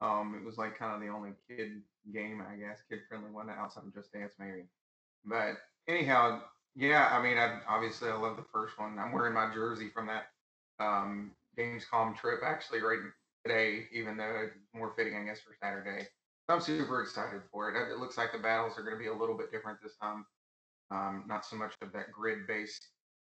Um, 0.00 0.38
it 0.38 0.44
was 0.44 0.58
like 0.58 0.78
kind 0.78 0.94
of 0.94 1.00
the 1.00 1.14
only 1.14 1.30
kid 1.48 1.82
game, 2.12 2.42
I 2.42 2.56
guess, 2.56 2.80
kid 2.88 3.00
friendly 3.08 3.30
one 3.30 3.48
outside 3.50 3.84
of 3.84 3.94
Just 3.94 4.12
Dance 4.12 4.34
maybe. 4.38 4.64
But 5.24 5.54
anyhow, 5.88 6.42
yeah, 6.74 7.08
I 7.10 7.22
mean, 7.22 7.38
I 7.38 7.60
obviously 7.68 8.10
I 8.10 8.14
love 8.16 8.36
the 8.36 8.44
first 8.52 8.78
one. 8.78 8.98
I'm 8.98 9.12
wearing 9.12 9.34
my 9.34 9.52
jersey 9.52 9.88
from 9.92 10.06
that 10.08 10.26
um 10.78 11.32
Gamescom 11.58 12.16
trip 12.16 12.40
actually 12.44 12.80
right 12.80 12.98
today, 13.44 13.84
even 13.92 14.16
though 14.16 14.42
it's 14.44 14.56
more 14.74 14.92
fitting, 14.96 15.16
I 15.16 15.24
guess, 15.24 15.40
for 15.40 15.54
Saturday. 15.62 16.06
I'm 16.48 16.60
super 16.60 17.02
excited 17.02 17.42
for 17.50 17.70
it. 17.70 17.92
It 17.92 17.98
looks 17.98 18.16
like 18.16 18.32
the 18.32 18.38
battles 18.38 18.78
are 18.78 18.82
going 18.82 18.94
to 18.94 19.00
be 19.00 19.08
a 19.08 19.14
little 19.14 19.36
bit 19.36 19.50
different 19.50 19.78
this 19.82 19.96
time. 20.00 20.24
Um, 20.90 21.24
not 21.26 21.44
so 21.44 21.56
much 21.56 21.74
of 21.82 21.92
that 21.92 22.12
grid 22.12 22.46
based, 22.46 22.86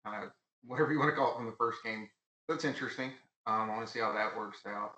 kind 0.06 0.26
of 0.26 0.32
whatever 0.66 0.92
you 0.92 1.00
want 1.00 1.12
to 1.12 1.16
call 1.16 1.32
it 1.32 1.38
from 1.38 1.46
the 1.46 1.56
first 1.58 1.80
game. 1.84 2.10
That's 2.50 2.66
interesting. 2.66 3.12
Um, 3.46 3.70
I 3.72 3.76
want 3.76 3.88
to 3.88 3.92
see 3.92 4.00
how 4.00 4.12
that 4.12 4.36
works 4.36 4.60
out. 4.68 4.96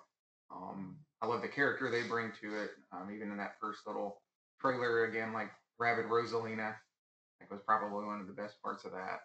Um, 0.50 0.96
I 1.22 1.26
love 1.26 1.42
the 1.42 1.48
character 1.48 1.90
they 1.90 2.06
bring 2.08 2.32
to 2.40 2.62
it. 2.62 2.70
Um, 2.92 3.10
even 3.14 3.30
in 3.30 3.36
that 3.38 3.56
first 3.60 3.80
little 3.86 4.20
trailer, 4.60 5.04
again, 5.04 5.32
like 5.32 5.50
Rabbid 5.78 6.06
Rosalina, 6.06 6.70
I 6.70 7.38
think 7.38 7.50
was 7.50 7.60
probably 7.66 8.06
one 8.06 8.20
of 8.20 8.26
the 8.26 8.32
best 8.32 8.60
parts 8.62 8.84
of 8.84 8.92
that. 8.92 9.20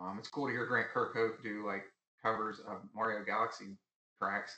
Um, 0.00 0.16
it's 0.18 0.28
cool 0.28 0.46
to 0.46 0.52
hear 0.52 0.66
Grant 0.66 0.88
Kirkhope 0.94 1.42
do 1.42 1.66
like 1.66 1.84
covers 2.22 2.60
of 2.60 2.78
Mario 2.94 3.24
Galaxy 3.24 3.76
tracks. 4.18 4.54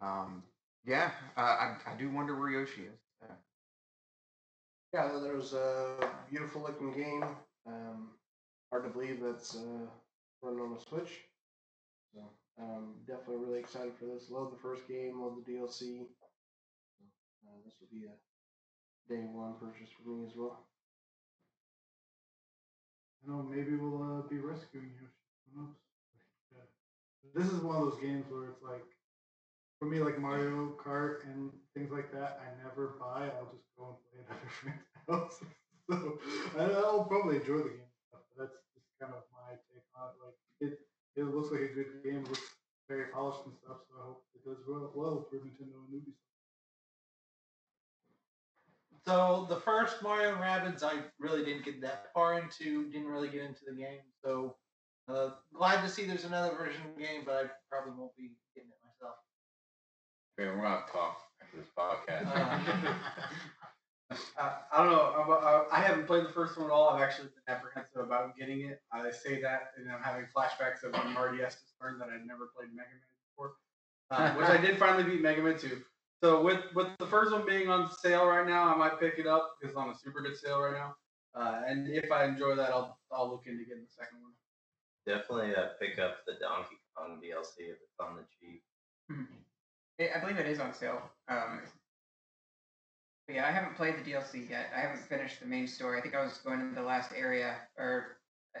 Um, 0.00 0.42
yeah, 0.84 1.10
uh, 1.36 1.40
I, 1.40 1.76
I 1.86 1.96
do 1.96 2.10
wonder 2.10 2.38
where 2.38 2.50
Yoshi 2.50 2.82
is. 2.82 2.98
Yeah, 4.92 5.08
thought 5.08 5.24
it 5.24 5.34
was 5.34 5.54
a 5.54 5.94
beautiful 6.28 6.60
looking 6.60 6.92
game. 6.92 7.24
Um, 7.66 8.10
hard 8.70 8.84
to 8.84 8.90
believe 8.90 9.20
that's 9.22 9.56
uh, 9.56 9.86
running 10.42 10.60
on 10.60 10.76
a 10.76 10.80
Switch. 10.80 11.20
Um, 12.58 12.94
definitely 13.06 13.44
really 13.44 13.58
excited 13.60 13.94
for 13.98 14.06
this. 14.06 14.30
Love 14.30 14.50
the 14.50 14.56
first 14.56 14.86
game. 14.88 15.20
Love 15.20 15.36
the 15.36 15.42
DLC. 15.42 16.06
Uh, 17.46 17.58
this 17.64 17.74
will 17.80 17.88
be 17.90 18.04
a 18.06 18.16
day 19.08 19.26
one 19.26 19.54
purchase 19.60 19.90
for 19.90 20.08
me 20.08 20.24
as 20.26 20.34
well. 20.36 20.66
I 23.24 23.30
know 23.30 23.42
maybe 23.42 23.74
we'll 23.76 24.02
uh, 24.02 24.22
be 24.28 24.38
rescuing 24.38 24.90
Yoshi. 25.00 25.24
Who 25.54 25.60
knows? 25.62 25.74
This 27.34 27.46
is 27.52 27.60
one 27.60 27.76
of 27.76 27.82
those 27.82 28.00
games 28.00 28.26
where 28.30 28.44
it's 28.46 28.62
like, 28.62 28.84
for 29.78 29.86
me, 29.86 30.00
like 30.00 30.18
Mario 30.18 30.74
Kart 30.78 31.24
and 31.24 31.50
things 31.74 31.90
like 31.90 32.12
that, 32.12 32.38
I 32.42 32.48
never 32.62 32.94
buy. 33.00 33.30
I'll 33.38 33.50
just 33.52 33.66
go 33.78 33.88
and 33.88 33.98
play 34.06 34.20
it 34.20 34.28
at 34.30 34.50
friend's 34.60 34.84
house. 35.08 35.40
so 35.90 36.18
I- 36.58 36.74
I'll 36.84 37.04
probably 37.04 37.36
enjoy 37.36 37.58
the 37.58 37.70
game. 37.70 37.92
But 38.12 38.22
that's 38.38 38.56
just 38.74 38.86
kind 39.00 39.12
of 39.14 39.22
my 39.32 39.56
take 39.72 39.84
on 39.96 40.10
it. 40.10 40.18
Like 40.24 40.38
it, 40.60 40.78
it 41.16 41.24
looks 41.24 41.50
like 41.50 41.60
a 41.62 41.74
good 41.74 42.02
game. 42.04 42.24
It 42.24 42.28
Looks 42.28 42.40
very 42.88 43.06
polished 43.12 43.40
and 43.46 43.54
stuff. 43.54 43.78
So 43.88 43.94
I 44.00 44.06
hope 44.06 44.24
it 44.34 44.44
does 44.48 44.58
well, 44.66 44.92
well 44.94 45.26
for 45.28 45.36
Nintendo 45.36 45.80
and 45.90 46.00
Ubisoft. 46.00 46.16
So 49.04 49.46
the 49.48 49.56
first 49.56 50.02
Mario 50.02 50.30
and 50.30 50.38
Rabbids, 50.38 50.82
I 50.82 51.02
really 51.18 51.44
didn't 51.44 51.64
get 51.64 51.80
that 51.82 52.06
far 52.14 52.38
into. 52.38 52.90
Didn't 52.90 53.08
really 53.08 53.28
get 53.28 53.42
into 53.42 53.64
the 53.66 53.74
game. 53.74 53.98
So 54.24 54.56
uh, 55.08 55.30
glad 55.52 55.82
to 55.82 55.88
see 55.88 56.04
there's 56.06 56.24
another 56.24 56.54
version 56.56 56.82
of 56.88 56.96
the 56.96 57.02
game, 57.02 57.22
but 57.26 57.34
I 57.34 57.42
probably 57.70 57.94
won't 57.98 58.16
be 58.16 58.30
getting 58.54 58.70
it 58.70 58.78
myself. 58.84 59.16
Okay, 60.38 60.48
we're 60.48 60.62
gonna 60.62 60.84
talk 60.92 61.18
after 61.42 61.56
this 61.56 61.66
podcast. 61.76 62.30
Uh, 62.34 62.94
I 64.38 64.82
don't 64.82 64.92
know. 64.92 65.14
I'm, 65.16 65.30
uh, 65.30 65.64
I 65.72 65.80
haven't 65.80 66.06
played 66.06 66.24
the 66.24 66.32
first 66.32 66.56
one 66.56 66.66
at 66.66 66.72
all. 66.72 66.90
I've 66.90 67.02
actually 67.02 67.28
been 67.28 67.54
apprehensive 67.54 68.02
about 68.02 68.36
getting 68.36 68.62
it. 68.62 68.80
I 68.92 69.10
say 69.10 69.40
that, 69.42 69.72
and 69.76 69.90
I'm 69.90 70.02
having 70.02 70.26
flashbacks 70.34 70.82
of 70.84 70.92
when 70.92 71.12
Marty 71.14 71.42
Estes 71.42 71.74
learned 71.80 72.00
that 72.00 72.08
I'd 72.08 72.26
never 72.26 72.50
played 72.56 72.68
Mega 72.74 72.88
Man 72.90 73.12
before, 73.30 73.54
um, 74.10 74.36
which 74.36 74.48
I 74.48 74.56
did 74.56 74.78
finally 74.78 75.04
beat 75.04 75.22
Mega 75.22 75.42
Man 75.42 75.58
2. 75.58 75.82
So 76.22 76.42
with 76.42 76.60
with 76.74 76.86
the 76.98 77.06
first 77.06 77.32
one 77.32 77.44
being 77.44 77.68
on 77.68 77.90
sale 77.90 78.26
right 78.26 78.46
now, 78.46 78.72
I 78.72 78.76
might 78.76 79.00
pick 79.00 79.18
it 79.18 79.26
up 79.26 79.56
because 79.60 79.72
it's 79.72 79.76
on 79.76 79.90
a 79.90 79.94
super 79.98 80.22
good 80.22 80.36
sale 80.36 80.60
right 80.60 80.74
now. 80.74 80.94
Uh, 81.34 81.62
and 81.66 81.88
if 81.88 82.12
I 82.12 82.24
enjoy 82.24 82.54
that, 82.54 82.70
I'll 82.70 82.98
I'll 83.10 83.28
look 83.28 83.42
into 83.46 83.64
getting 83.64 83.82
the 83.82 83.90
second 83.90 84.22
one. 84.22 84.32
Definitely 85.04 85.56
uh, 85.56 85.70
pick 85.80 85.98
up 85.98 86.18
the 86.26 86.34
Donkey 86.40 86.76
Kong 86.94 87.20
DLC 87.20 87.70
if 87.70 87.78
it's 87.82 87.98
on 87.98 88.16
the 88.16 88.22
cheap. 88.38 88.62
It, 89.98 90.10
I 90.14 90.20
believe 90.20 90.38
it 90.38 90.46
is 90.46 90.60
on 90.60 90.72
sale. 90.72 91.02
Um, 91.28 91.60
but 91.64 91.81
yeah, 93.28 93.46
I 93.46 93.50
haven't 93.52 93.76
played 93.76 93.94
the 93.96 94.10
DLC 94.10 94.48
yet. 94.48 94.66
I 94.76 94.80
haven't 94.80 95.00
finished 95.00 95.40
the 95.40 95.46
main 95.46 95.66
story. 95.66 95.98
I 95.98 96.02
think 96.02 96.14
I 96.14 96.22
was 96.22 96.38
going 96.38 96.60
to 96.60 96.74
the 96.74 96.82
last 96.82 97.12
area 97.16 97.56
or 97.78 98.18
uh, 98.56 98.60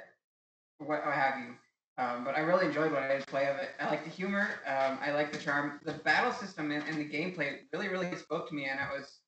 what 0.78 1.02
have 1.04 1.38
you. 1.38 1.54
Um, 1.98 2.24
but 2.24 2.36
I 2.36 2.40
really 2.40 2.66
enjoyed 2.66 2.90
what 2.90 3.02
I 3.02 3.08
did 3.08 3.26
play 3.26 3.48
of 3.48 3.56
it. 3.56 3.70
I 3.78 3.88
like 3.90 4.04
the 4.04 4.10
humor. 4.10 4.48
Um, 4.66 4.98
I 5.02 5.12
like 5.12 5.30
the 5.30 5.38
charm. 5.38 5.80
The 5.84 5.92
battle 5.92 6.32
system 6.32 6.70
and, 6.70 6.82
and 6.88 6.96
the 6.96 7.04
gameplay 7.04 7.58
really, 7.72 7.88
really 7.88 8.14
spoke 8.16 8.48
to 8.48 8.54
me, 8.54 8.66
and 8.66 8.80
it 8.80 8.86
was 8.96 9.18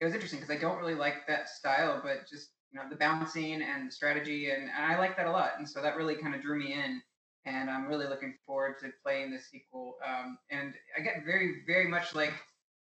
it 0.00 0.04
was 0.04 0.14
interesting 0.14 0.40
because 0.40 0.54
I 0.54 0.60
don't 0.60 0.78
really 0.78 0.94
like 0.94 1.26
that 1.28 1.48
style, 1.48 2.00
but 2.02 2.28
just 2.28 2.50
you 2.72 2.78
know 2.78 2.88
the 2.90 2.96
bouncing 2.96 3.62
and 3.62 3.88
the 3.88 3.92
strategy, 3.92 4.50
and, 4.50 4.64
and 4.64 4.84
I 4.84 4.98
like 4.98 5.16
that 5.16 5.26
a 5.26 5.30
lot. 5.30 5.52
And 5.56 5.68
so 5.68 5.80
that 5.80 5.96
really 5.96 6.14
kind 6.16 6.34
of 6.34 6.42
drew 6.42 6.58
me 6.58 6.74
in. 6.74 7.00
And 7.46 7.70
I'm 7.70 7.86
really 7.86 8.06
looking 8.06 8.34
forward 8.44 8.74
to 8.80 8.90
playing 9.02 9.30
the 9.30 9.38
sequel. 9.38 9.96
Um, 10.06 10.36
and 10.50 10.74
I 10.96 11.00
get 11.00 11.24
very, 11.24 11.62
very 11.66 11.88
much 11.88 12.14
like 12.14 12.34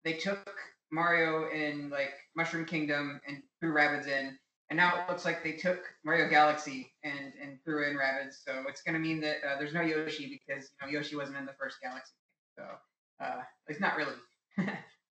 they 0.06 0.14
took 0.14 0.50
Mario 0.94 1.50
in 1.50 1.90
like 1.90 2.14
Mushroom 2.36 2.66
Kingdom 2.66 3.20
and 3.28 3.42
threw 3.60 3.74
Rabbids 3.74 4.08
in, 4.08 4.38
and 4.70 4.78
now 4.78 5.02
it 5.02 5.10
looks 5.10 5.26
like 5.26 5.44
they 5.44 5.54
took 5.54 5.80
Mario 6.06 6.30
Galaxy 6.30 6.94
and 7.04 7.34
and 7.42 7.58
threw 7.66 7.90
in 7.90 7.98
Rabbids. 7.98 8.44
So 8.46 8.64
it's 8.70 8.84
gonna 8.84 9.00
mean 9.00 9.20
that 9.22 9.38
uh, 9.38 9.58
there's 9.58 9.74
no 9.74 9.82
Yoshi 9.82 10.28
because 10.28 10.70
you 10.70 10.86
know 10.86 10.92
Yoshi 10.92 11.16
wasn't 11.16 11.38
in 11.38 11.46
the 11.46 11.54
first 11.60 11.78
Galaxy. 11.82 12.14
So 12.56 12.64
uh, 13.20 13.42
it's 13.68 13.80
not 13.80 13.98
really, 13.98 14.14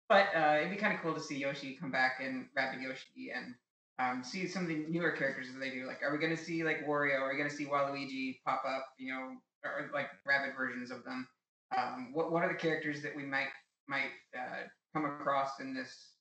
but 0.07 0.27
uh, 0.35 0.57
it'd 0.59 0.69
be 0.69 0.77
kind 0.77 0.93
of 0.93 1.01
cool 1.01 1.15
to 1.15 1.19
see 1.19 1.37
Yoshi 1.37 1.77
come 1.79 1.91
back 1.91 2.21
and 2.23 2.45
Rabbit 2.55 2.81
Yoshi 2.81 3.31
and 3.35 3.55
um, 3.97 4.23
see 4.23 4.47
some 4.47 4.63
of 4.63 4.69
the 4.69 4.85
newer 4.87 5.11
characters 5.11 5.47
that 5.51 5.59
they 5.59 5.71
do. 5.71 5.87
Like, 5.87 6.03
are 6.03 6.11
we 6.11 6.19
gonna 6.19 6.37
see 6.37 6.63
like 6.63 6.85
Wario? 6.85 7.19
Are 7.19 7.31
we 7.31 7.37
gonna 7.37 7.49
see 7.49 7.65
Waluigi 7.65 8.37
pop 8.45 8.63
up? 8.67 8.85
You 8.99 9.13
know, 9.13 9.35
or, 9.63 9.89
like 9.93 10.09
rabbit 10.25 10.55
versions 10.55 10.91
of 10.91 11.03
them. 11.03 11.27
Um, 11.75 12.11
what 12.13 12.31
what 12.31 12.43
are 12.43 12.49
the 12.49 12.59
characters 12.59 13.01
that 13.01 13.15
we 13.15 13.23
might 13.23 13.49
might 13.87 14.11
uh, 14.37 14.67
come 14.93 15.05
across 15.05 15.59
in 15.59 15.73
this? 15.73 16.11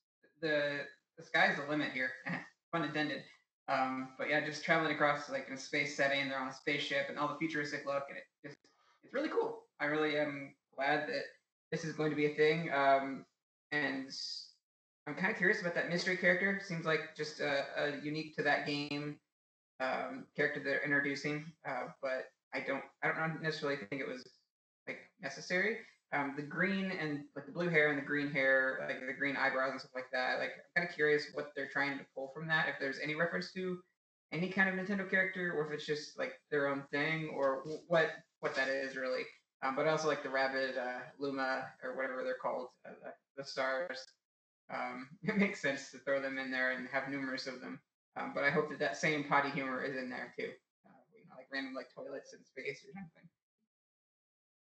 The 0.41 0.81
the 1.17 1.23
sky's 1.23 1.57
the 1.57 1.69
limit 1.69 1.91
here, 1.91 2.11
pun 2.73 2.83
intended. 2.83 3.23
Um, 3.67 4.09
but 4.17 4.29
yeah, 4.29 4.45
just 4.45 4.63
traveling 4.63 4.93
across 4.93 5.29
like 5.29 5.47
in 5.47 5.53
a 5.53 5.57
space 5.57 5.95
setting, 5.95 6.29
they're 6.29 6.39
on 6.39 6.49
a 6.49 6.53
spaceship 6.53 7.07
and 7.09 7.17
all 7.17 7.27
the 7.27 7.37
futuristic 7.37 7.85
look, 7.85 8.03
and 8.09 8.17
it 8.17 8.23
just 8.45 8.57
it's 9.03 9.13
really 9.13 9.29
cool. 9.29 9.63
I 9.79 9.85
really 9.85 10.17
am 10.17 10.53
glad 10.75 11.07
that 11.07 11.23
this 11.71 11.85
is 11.85 11.93
going 11.93 12.09
to 12.09 12.15
be 12.15 12.25
a 12.25 12.35
thing. 12.35 12.71
Um, 12.71 13.25
and 13.71 14.09
I'm 15.07 15.15
kind 15.15 15.31
of 15.31 15.37
curious 15.37 15.61
about 15.61 15.75
that 15.75 15.89
mystery 15.89 16.17
character. 16.17 16.61
Seems 16.63 16.85
like 16.85 17.15
just 17.15 17.39
a, 17.39 17.65
a 17.77 18.01
unique 18.03 18.35
to 18.35 18.43
that 18.43 18.67
game 18.67 19.17
um, 19.79 20.25
character 20.35 20.61
they're 20.63 20.83
introducing. 20.83 21.45
Uh, 21.67 21.87
but 22.01 22.25
I 22.53 22.59
don't 22.65 22.83
I 23.03 23.07
don't 23.07 23.41
necessarily 23.41 23.77
think 23.77 24.01
it 24.01 24.07
was 24.07 24.27
like 24.87 24.99
necessary. 25.21 25.77
Um, 26.13 26.33
the 26.35 26.43
green 26.43 26.91
and 26.91 27.23
like 27.35 27.45
the 27.45 27.53
blue 27.53 27.69
hair 27.69 27.89
and 27.89 27.97
the 27.97 28.05
green 28.05 28.31
hair, 28.31 28.85
like 28.87 28.99
the 28.99 29.13
green 29.13 29.37
eyebrows 29.37 29.71
and 29.71 29.79
stuff 29.79 29.91
like 29.95 30.11
that. 30.11 30.39
Like 30.39 30.51
I'm 30.51 30.81
kind 30.81 30.89
of 30.89 30.93
curious 30.93 31.27
what 31.33 31.51
they're 31.55 31.69
trying 31.69 31.97
to 31.97 32.05
pull 32.13 32.31
from 32.33 32.47
that. 32.47 32.67
If 32.67 32.75
there's 32.79 32.99
any 33.01 33.15
reference 33.15 33.53
to 33.53 33.79
any 34.33 34.49
kind 34.49 34.67
of 34.69 34.75
Nintendo 34.75 35.09
character, 35.09 35.53
or 35.53 35.67
if 35.67 35.73
it's 35.73 35.85
just 35.85 36.17
like 36.17 36.33
their 36.49 36.67
own 36.67 36.83
thing, 36.91 37.31
or 37.35 37.63
what 37.87 38.11
what 38.39 38.55
that 38.55 38.67
is 38.67 38.95
really. 38.95 39.23
Um, 39.63 39.75
but 39.75 39.87
also 39.87 40.07
like 40.07 40.23
the 40.23 40.29
rabbit 40.29 40.75
uh, 40.75 40.99
Luma 41.19 41.65
or 41.83 41.95
whatever 41.95 42.23
they're 42.23 42.41
called, 42.41 42.69
uh, 42.85 42.93
the, 43.03 43.41
the 43.41 43.47
stars. 43.47 44.05
Um, 44.73 45.09
it 45.23 45.37
makes 45.37 45.61
sense 45.61 45.91
to 45.91 45.99
throw 45.99 46.21
them 46.21 46.37
in 46.37 46.51
there 46.51 46.71
and 46.71 46.87
have 46.91 47.09
numerous 47.09 47.47
of 47.47 47.61
them. 47.61 47.79
Um, 48.17 48.31
but 48.33 48.43
I 48.43 48.49
hope 48.49 48.69
that 48.69 48.79
that 48.79 48.97
same 48.97 49.23
potty 49.23 49.49
humor 49.49 49.83
is 49.83 49.95
in 49.95 50.09
there 50.09 50.33
too. 50.37 50.49
Uh, 50.85 51.01
you 51.15 51.23
know, 51.29 51.35
like 51.37 51.47
random 51.53 51.73
like 51.73 51.93
toilets 51.93 52.33
in 52.33 52.43
space 52.43 52.83
or 52.83 52.91
something. 52.93 53.29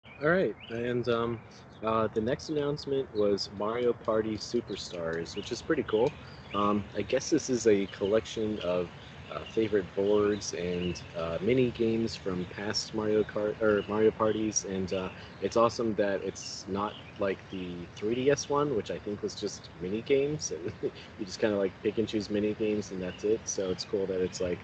All 0.10 0.30
right, 0.30 0.56
and 0.70 1.08
um, 1.10 1.40
uh, 1.84 2.08
the 2.14 2.22
next 2.22 2.50
announcement 2.50 3.14
was 3.14 3.50
Mario 3.58 3.94
Party 3.94 4.38
Superstars, 4.38 5.36
which 5.36 5.52
is 5.52 5.62
pretty 5.62 5.84
cool. 5.84 6.12
Um, 6.54 6.84
I 6.96 7.02
guess 7.02 7.30
this 7.30 7.50
is 7.50 7.68
a 7.68 7.86
collection 7.88 8.60
of 8.60 8.90
uh, 9.32 9.44
favorite 9.46 9.86
boards 9.96 10.54
and 10.54 11.02
uh, 11.16 11.38
mini 11.42 11.72
games 11.72 12.16
from 12.16 12.46
past 12.46 12.94
Mario 12.94 13.24
Kart 13.24 13.60
or 13.62 13.84
Mario 13.88 14.12
parties, 14.12 14.66
and 14.66 14.92
uh, 14.94 15.10
it's 15.42 15.56
awesome 15.56 15.94
that 15.96 16.22
it's 16.24 16.66
not 16.68 16.94
like 17.20 17.40
the 17.50 17.88
3DS 17.96 18.50
one, 18.50 18.76
which 18.76 18.92
I 18.92 19.00
think 19.00 19.22
was 19.22 19.36
just 19.36 19.70
mini 19.80 20.02
games, 20.02 20.52
and 20.52 20.74
you 21.18 21.26
just 21.26 21.40
kind 21.40 21.54
of 21.54 21.60
like 21.60 21.74
pick 21.82 21.98
and 21.98 22.08
choose 22.08 22.30
mini 22.30 22.54
games, 22.54 22.92
and 22.92 23.02
that's 23.02 23.24
it. 23.24 23.48
So 23.48 23.72
it's 23.72 23.86
cool 23.86 24.06
that 24.08 24.22
it's 24.22 24.40
like 24.42 24.60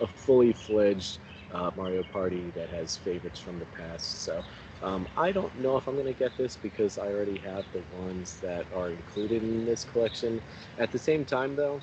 a 0.00 0.06
fully 0.06 0.52
fledged 0.52 1.18
uh, 1.50 1.70
Mario 1.76 2.02
Party 2.02 2.50
that 2.54 2.70
has 2.70 2.96
favorites 2.96 3.38
from 3.40 3.58
the 3.58 3.66
past. 3.66 4.22
So 4.22 4.42
um, 4.82 5.06
I 5.16 5.32
don't 5.32 5.56
know 5.60 5.76
if 5.76 5.86
I'm 5.88 5.94
going 5.94 6.06
to 6.06 6.12
get 6.12 6.36
this 6.36 6.56
because 6.56 6.98
I 6.98 7.06
already 7.08 7.38
have 7.38 7.64
the 7.72 7.82
ones 7.96 8.40
that 8.40 8.66
are 8.74 8.90
included 8.90 9.42
in 9.42 9.64
this 9.66 9.84
collection. 9.84 10.42
At 10.78 10.90
the 10.92 10.98
same 10.98 11.24
time, 11.24 11.56
though, 11.56 11.80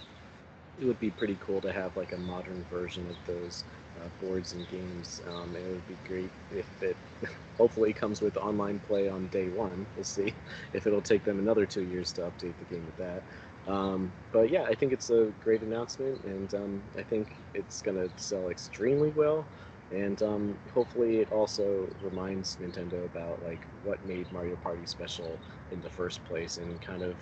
it 0.79 0.85
would 0.85 0.99
be 0.99 1.11
pretty 1.11 1.37
cool 1.41 1.61
to 1.61 1.71
have 1.71 1.95
like 1.97 2.13
a 2.13 2.17
modern 2.17 2.63
version 2.71 3.07
of 3.09 3.17
those 3.25 3.63
uh, 3.99 4.07
boards 4.25 4.53
and 4.53 4.67
games. 4.69 5.21
Um, 5.27 5.55
it 5.55 5.67
would 5.67 5.87
be 5.87 5.97
great 6.07 6.31
if 6.51 6.67
it 6.81 6.97
hopefully 7.57 7.93
comes 7.93 8.21
with 8.21 8.37
online 8.37 8.79
play 8.79 9.09
on 9.09 9.27
day 9.27 9.49
one. 9.49 9.85
We'll 9.95 10.05
see 10.05 10.33
if 10.73 10.87
it'll 10.87 11.01
take 11.01 11.23
them 11.23 11.39
another 11.39 11.65
two 11.65 11.83
years 11.83 12.11
to 12.13 12.21
update 12.21 12.53
the 12.59 12.65
game 12.73 12.85
with 12.85 12.97
that. 12.97 13.23
Um, 13.67 14.11
but 14.31 14.49
yeah, 14.49 14.63
I 14.63 14.73
think 14.73 14.93
it's 14.93 15.09
a 15.09 15.31
great 15.43 15.61
announcement, 15.61 16.23
and 16.23 16.53
um, 16.55 16.81
I 16.97 17.03
think 17.03 17.35
it's 17.53 17.81
going 17.81 17.97
to 17.97 18.09
sell 18.17 18.49
extremely 18.49 19.09
well. 19.09 19.45
And 19.91 20.21
um, 20.21 20.57
hopefully, 20.73 21.17
it 21.17 21.31
also 21.31 21.89
reminds 22.01 22.57
Nintendo 22.57 23.05
about 23.05 23.43
like 23.43 23.67
what 23.83 24.05
made 24.05 24.31
Mario 24.31 24.55
Party 24.55 24.85
special 24.85 25.39
in 25.71 25.81
the 25.81 25.89
first 25.89 26.23
place, 26.25 26.57
and 26.57 26.79
kind 26.79 27.01
of 27.01 27.17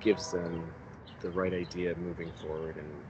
gives 0.00 0.32
them 0.32 0.72
the 1.20 1.30
right 1.30 1.52
idea 1.52 1.94
moving 1.96 2.32
forward 2.32 2.76
and 2.76 3.04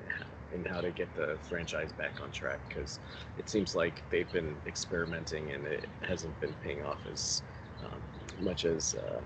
and 0.53 0.67
how 0.67 0.81
to 0.81 0.91
get 0.91 1.15
the 1.15 1.39
franchise 1.43 1.93
back 1.93 2.21
on 2.23 2.31
track 2.31 2.61
because 2.69 3.01
it 3.37 3.49
seems 3.49 3.75
like 3.75 4.03
they've 4.11 4.31
been 4.33 4.57
experimenting 4.67 5.53
and 5.53 5.67
it 5.67 5.89
hasn't 6.03 6.39
been 6.41 6.55
paying 6.63 6.83
off 6.83 7.07
as 7.11 7.43
um, 7.85 8.03
much 8.41 8.65
as 8.65 8.95
uh, 8.95 9.21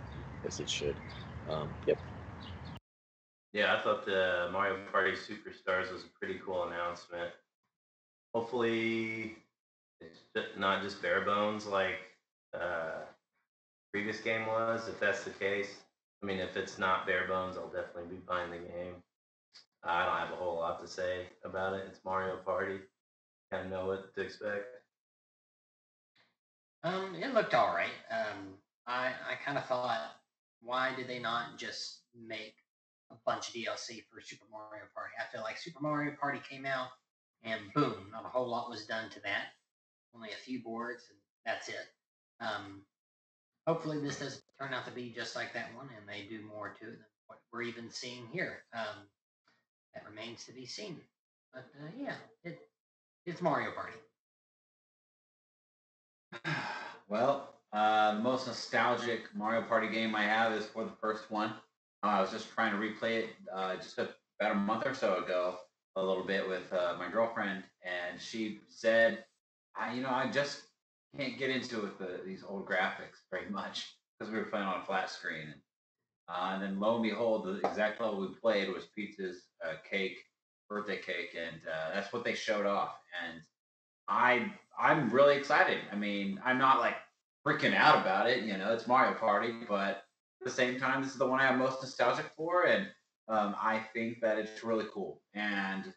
as 0.44 0.60
it 0.60 0.68
should. 0.68 0.96
Um, 1.48 1.70
yep. 1.86 1.98
Yeah, 3.52 3.76
I 3.76 3.80
thought 3.82 4.06
the 4.06 4.48
Mario 4.52 4.78
Party 4.90 5.12
Superstars 5.12 5.92
was 5.92 6.04
a 6.04 6.18
pretty 6.18 6.40
cool 6.44 6.64
announcement. 6.64 7.30
Hopefully, 8.34 9.36
not 10.56 10.82
just 10.82 11.02
bare 11.02 11.24
bones 11.24 11.66
like 11.66 11.98
uh, 12.54 13.00
previous 13.92 14.20
game 14.20 14.46
was. 14.46 14.88
If 14.88 15.00
that's 15.00 15.24
the 15.24 15.30
case, 15.30 15.68
I 16.22 16.26
mean, 16.26 16.38
if 16.38 16.56
it's 16.56 16.78
not 16.78 17.06
bare 17.06 17.26
bones, 17.26 17.56
I'll 17.56 17.68
definitely 17.68 18.16
be 18.16 18.22
buying 18.26 18.50
the 18.50 18.58
game. 18.58 18.94
I 19.84 20.04
don't 20.06 20.16
have 20.16 20.32
a 20.32 20.36
whole 20.36 20.56
lot 20.56 20.80
to 20.80 20.86
say 20.86 21.26
about 21.44 21.74
it. 21.74 21.84
It's 21.88 22.04
Mario 22.04 22.36
Party. 22.36 22.78
Kind 23.50 23.66
of 23.66 23.72
know 23.72 23.86
what 23.86 24.14
to 24.14 24.20
expect. 24.20 24.66
Um, 26.84 27.14
it 27.14 27.34
looked 27.34 27.54
all 27.54 27.74
right. 27.74 27.90
Um, 28.10 28.54
I 28.86 29.12
I 29.28 29.34
kind 29.44 29.58
of 29.58 29.66
thought, 29.66 30.00
why 30.60 30.94
did 30.96 31.08
they 31.08 31.18
not 31.18 31.58
just 31.58 32.00
make 32.16 32.54
a 33.10 33.14
bunch 33.26 33.48
of 33.48 33.54
DLC 33.54 34.02
for 34.04 34.20
Super 34.20 34.46
Mario 34.50 34.84
Party? 34.94 35.14
I 35.18 35.30
feel 35.32 35.42
like 35.42 35.58
Super 35.58 35.80
Mario 35.80 36.14
Party 36.20 36.40
came 36.48 36.66
out, 36.66 36.88
and 37.42 37.60
boom, 37.74 38.08
not 38.10 38.24
a 38.24 38.28
whole 38.28 38.48
lot 38.48 38.70
was 38.70 38.86
done 38.86 39.10
to 39.10 39.20
that. 39.20 39.46
Only 40.14 40.30
a 40.30 40.44
few 40.44 40.62
boards, 40.62 41.04
and 41.08 41.18
that's 41.46 41.68
it. 41.68 41.88
Um, 42.40 42.82
hopefully, 43.66 44.00
this 44.00 44.18
doesn't 44.18 44.42
turn 44.60 44.74
out 44.74 44.84
to 44.86 44.92
be 44.92 45.10
just 45.10 45.34
like 45.36 45.52
that 45.54 45.74
one, 45.74 45.88
and 45.96 46.08
they 46.08 46.28
do 46.28 46.44
more 46.44 46.68
to 46.80 46.84
it 46.84 46.98
than 46.98 47.06
what 47.26 47.38
we're 47.52 47.62
even 47.62 47.90
seeing 47.90 48.26
here. 48.32 48.64
Um, 48.74 49.06
that 49.94 50.04
remains 50.08 50.44
to 50.44 50.52
be 50.52 50.66
seen. 50.66 51.00
But 51.52 51.64
uh, 51.80 51.90
yeah, 51.98 52.14
it 52.44 52.58
it's 53.26 53.40
Mario 53.40 53.70
Party. 53.72 53.96
Well, 57.08 57.52
uh, 57.74 58.14
the 58.14 58.20
most 58.20 58.46
nostalgic 58.46 59.34
Mario 59.34 59.60
Party 59.62 59.90
game 59.90 60.14
I 60.14 60.22
have 60.22 60.52
is 60.52 60.64
for 60.64 60.84
the 60.84 60.92
first 60.98 61.30
one. 61.30 61.50
Uh, 62.02 62.06
I 62.06 62.20
was 62.22 62.30
just 62.30 62.48
trying 62.54 62.72
to 62.72 62.78
replay 62.78 63.24
it 63.24 63.30
uh, 63.54 63.76
just 63.76 63.98
a, 63.98 64.08
about 64.40 64.52
a 64.52 64.54
month 64.54 64.86
or 64.86 64.94
so 64.94 65.22
ago, 65.22 65.58
a 65.96 66.02
little 66.02 66.24
bit 66.24 66.48
with 66.48 66.72
uh, 66.72 66.94
my 66.98 67.10
girlfriend, 67.10 67.64
and 67.82 68.18
she 68.18 68.60
said, 68.68 69.24
I, 69.76 69.94
"You 69.94 70.02
know, 70.02 70.10
I 70.10 70.30
just 70.30 70.62
can't 71.16 71.38
get 71.38 71.50
into 71.50 71.78
it 71.78 71.82
with 71.82 71.98
the, 71.98 72.20
these 72.24 72.44
old 72.46 72.66
graphics 72.66 73.20
very 73.30 73.50
much 73.50 73.96
because 74.18 74.32
we 74.32 74.38
were 74.38 74.46
playing 74.46 74.66
on 74.66 74.80
a 74.80 74.84
flat 74.84 75.10
screen." 75.10 75.48
And, 75.48 75.60
uh, 76.28 76.50
and 76.54 76.62
then 76.62 76.80
lo 76.80 76.94
and 76.94 77.02
behold, 77.02 77.44
the 77.46 77.66
exact 77.68 78.00
level 78.00 78.20
we 78.20 78.34
played 78.40 78.72
was 78.72 78.86
Peach's 78.94 79.48
uh, 79.64 79.74
cake, 79.88 80.18
birthday 80.68 80.98
cake, 80.98 81.36
and 81.36 81.60
uh, 81.66 81.94
that's 81.94 82.12
what 82.12 82.24
they 82.24 82.34
showed 82.34 82.66
off. 82.66 82.96
And 83.24 83.42
I 84.08 84.52
I'm 84.78 85.10
really 85.10 85.36
excited. 85.36 85.78
I 85.90 85.96
mean, 85.96 86.40
I'm 86.44 86.58
not 86.58 86.80
like 86.80 86.96
freaking 87.46 87.74
out 87.74 88.00
about 88.00 88.28
it. 88.28 88.44
You 88.44 88.56
know, 88.56 88.72
it's 88.72 88.86
Mario 88.86 89.14
Party, 89.14 89.52
but 89.68 89.88
at 89.88 90.44
the 90.44 90.50
same 90.50 90.78
time, 90.78 91.02
this 91.02 91.12
is 91.12 91.18
the 91.18 91.26
one 91.26 91.40
I'm 91.40 91.58
most 91.58 91.82
nostalgic 91.82 92.26
for, 92.36 92.66
and 92.66 92.88
um, 93.28 93.54
I 93.60 93.80
think 93.92 94.20
that 94.20 94.38
it's 94.38 94.64
really 94.64 94.86
cool. 94.92 95.20
And 95.34 95.92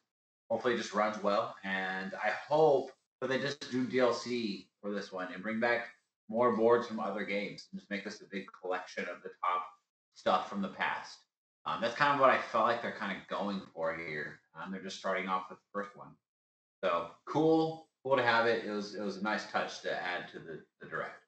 hopefully, 0.49 0.73
it 0.73 0.77
just 0.77 0.93
runs 0.93 1.21
well. 1.23 1.55
And 1.63 2.13
I 2.15 2.29
hope 2.47 2.91
that 3.25 3.33
they 3.33 3.41
just 3.41 3.71
do 3.71 3.87
DLC 3.87 4.67
for 4.81 4.93
this 4.93 5.11
one 5.11 5.33
and 5.33 5.41
bring 5.41 5.59
back 5.59 5.87
more 6.29 6.55
boards 6.55 6.87
from 6.87 6.99
other 6.99 7.23
games 7.23 7.67
and 7.71 7.79
just 7.79 7.89
make 7.89 8.03
this 8.03 8.21
a 8.21 8.25
big 8.31 8.45
collection 8.61 9.03
of 9.03 9.23
the 9.23 9.29
top 9.43 9.65
stuff 10.13 10.49
from 10.49 10.61
the 10.61 10.69
past. 10.69 11.17
Um, 11.65 11.81
that's 11.81 11.95
kind 11.95 12.13
of 12.13 12.19
what 12.19 12.29
I 12.29 12.39
felt 12.39 12.65
like 12.65 12.81
they're 12.81 12.95
kind 12.97 13.17
of 13.17 13.27
going 13.27 13.61
for 13.73 13.95
here. 13.95 14.39
Um, 14.55 14.71
they're 14.71 14.81
just 14.81 14.97
starting 14.97 15.27
off 15.27 15.45
with 15.49 15.59
the 15.59 15.65
first 15.73 15.95
one. 15.95 16.09
So 16.83 17.07
cool, 17.25 17.87
cool 18.03 18.15
to 18.15 18.23
have 18.23 18.45
it. 18.45 18.65
It 18.65 18.71
was 18.71 18.93
it 18.93 19.01
was 19.01 19.17
a 19.17 19.23
nice 19.23 19.49
touch 19.51 19.81
to 19.81 19.91
add 19.91 20.27
to 20.33 20.39
the, 20.39 20.61
the 20.79 20.87
direct. 20.87 21.19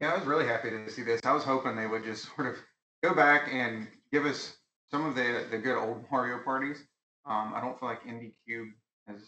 Yeah, 0.00 0.12
I 0.12 0.18
was 0.18 0.26
really 0.26 0.46
happy 0.46 0.70
to 0.70 0.90
see 0.90 1.02
this. 1.02 1.20
I 1.24 1.32
was 1.32 1.44
hoping 1.44 1.74
they 1.74 1.86
would 1.86 2.04
just 2.04 2.28
sort 2.36 2.48
of 2.48 2.56
go 3.02 3.14
back 3.14 3.48
and 3.50 3.88
give 4.12 4.26
us 4.26 4.56
some 4.90 5.06
of 5.06 5.14
the 5.14 5.46
the 5.50 5.58
good 5.58 5.78
old 5.78 6.04
Mario 6.10 6.38
parties. 6.44 6.84
Um, 7.24 7.52
I 7.54 7.60
don't 7.60 7.78
feel 7.80 7.88
like 7.88 8.04
Indie 8.04 8.34
Cube 8.46 8.68
has 9.06 9.22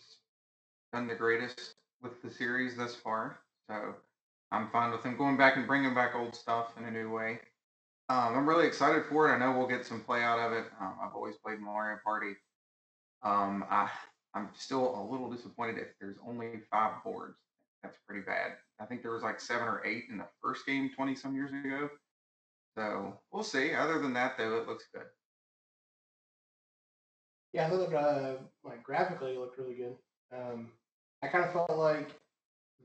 done 0.93 1.07
the 1.07 1.15
greatest 1.15 1.75
with 2.03 2.21
the 2.23 2.31
series 2.31 2.77
thus 2.77 2.95
far, 2.97 3.41
so 3.69 3.95
I'm 4.53 4.71
fine 4.71 4.91
with 4.91 5.03
them 5.03 5.17
going 5.17 5.37
back 5.37 5.57
and 5.57 5.67
bringing 5.67 5.95
back 5.95 6.15
old 6.15 6.35
stuff 6.35 6.73
in 6.79 6.85
a 6.85 6.91
new 6.91 7.11
way. 7.11 7.41
Um, 8.09 8.37
I'm 8.37 8.49
really 8.49 8.67
excited 8.67 9.05
for 9.09 9.29
it. 9.29 9.35
I 9.35 9.39
know 9.39 9.57
we'll 9.57 9.69
get 9.69 9.87
some 9.87 10.01
play 10.01 10.23
out 10.23 10.41
of 10.41 10.53
it. 10.53 10.65
Um, 10.81 10.95
I've 11.03 11.15
always 11.15 11.37
played 11.37 11.61
Mario 11.61 11.99
Party. 12.05 12.35
Um, 13.23 13.65
I 13.71 13.89
I'm 14.35 14.49
still 14.57 15.01
a 15.01 15.03
little 15.11 15.31
disappointed 15.31 15.79
if 15.79 15.89
there's 16.01 16.17
only 16.27 16.61
five 16.71 17.03
boards. 17.05 17.37
That's 17.83 17.99
pretty 18.07 18.23
bad. 18.25 18.53
I 18.81 18.85
think 18.85 19.03
there 19.03 19.13
was 19.13 19.23
like 19.23 19.41
seven 19.41 19.67
or 19.67 19.85
eight 19.85 20.05
in 20.11 20.19
the 20.19 20.27
first 20.43 20.67
game 20.67 20.91
20 20.95 21.15
some 21.15 21.35
years 21.35 21.51
ago. 21.51 21.89
So 22.77 23.19
we'll 23.33 23.43
see. 23.43 23.75
Other 23.75 23.99
than 24.01 24.13
that, 24.15 24.39
though, 24.39 24.59
it 24.59 24.69
looks 24.69 24.87
good. 24.93 25.05
Yeah, 27.53 27.67
I 27.67 27.71
thought 27.71 27.95
uh, 27.95 28.35
like 28.65 28.83
graphically 28.85 29.33
it 29.33 29.39
looked 29.39 29.59
really 29.59 29.75
good. 29.75 29.97
Um, 30.33 30.71
I 31.23 31.29
kind 31.29 31.45
of 31.45 31.53
felt 31.53 31.71
like 31.77 32.11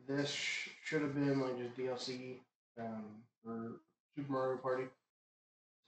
this 0.07 0.29
sh- 0.29 0.69
should 0.83 1.01
have 1.01 1.15
been 1.15 1.39
like 1.39 1.57
just 1.57 1.75
DLC 1.77 2.39
um, 2.79 3.05
for 3.43 3.81
Super 4.15 4.31
Mario 4.31 4.57
Party. 4.57 4.85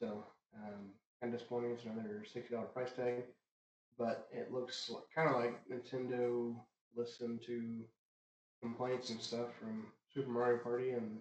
So 0.01 0.23
um, 0.55 0.91
kind 1.21 1.33
of 1.33 1.39
disappointing. 1.39 1.71
It's 1.71 1.85
another 1.85 2.23
sixty 2.31 2.53
dollar 2.53 2.67
price 2.67 2.91
tag, 2.95 3.23
but 3.97 4.27
it 4.31 4.51
looks 4.53 4.89
kind 5.13 5.29
of 5.29 5.35
like 5.35 5.59
Nintendo 5.69 6.55
listened 6.95 7.41
to 7.47 7.83
complaints 8.61 9.09
and 9.09 9.21
stuff 9.21 9.47
from 9.59 9.87
Super 10.13 10.29
Mario 10.29 10.57
Party 10.57 10.91
and 10.91 11.19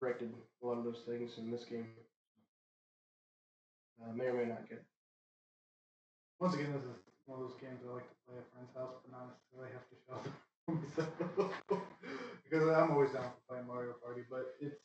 corrected 0.00 0.32
a 0.62 0.66
lot 0.66 0.78
of 0.78 0.84
those 0.84 1.02
things 1.06 1.32
in 1.38 1.50
this 1.50 1.64
game. 1.64 1.88
Uh, 4.02 4.12
may 4.12 4.26
or 4.26 4.34
may 4.34 4.44
not 4.44 4.68
get. 4.68 4.82
Once 6.40 6.54
again, 6.54 6.72
this 6.72 6.82
is 6.82 7.07
one 7.28 7.44
of 7.44 7.44
those 7.44 7.60
games 7.60 7.84
I 7.84 7.92
like 7.92 8.08
to 8.08 8.18
play 8.24 8.40
at 8.40 8.48
friend's 8.48 8.72
house, 8.72 8.96
but 9.04 9.12
not 9.12 9.28
necessarily 9.28 9.70
have 9.76 9.84
to 9.92 9.96
show 10.00 10.16
myself. 10.72 11.52
because 12.44 12.64
I'm 12.72 12.90
always 12.90 13.12
down 13.12 13.36
for 13.36 13.42
playing 13.52 13.68
Mario 13.68 14.00
Party, 14.00 14.24
but 14.32 14.56
it's 14.64 14.80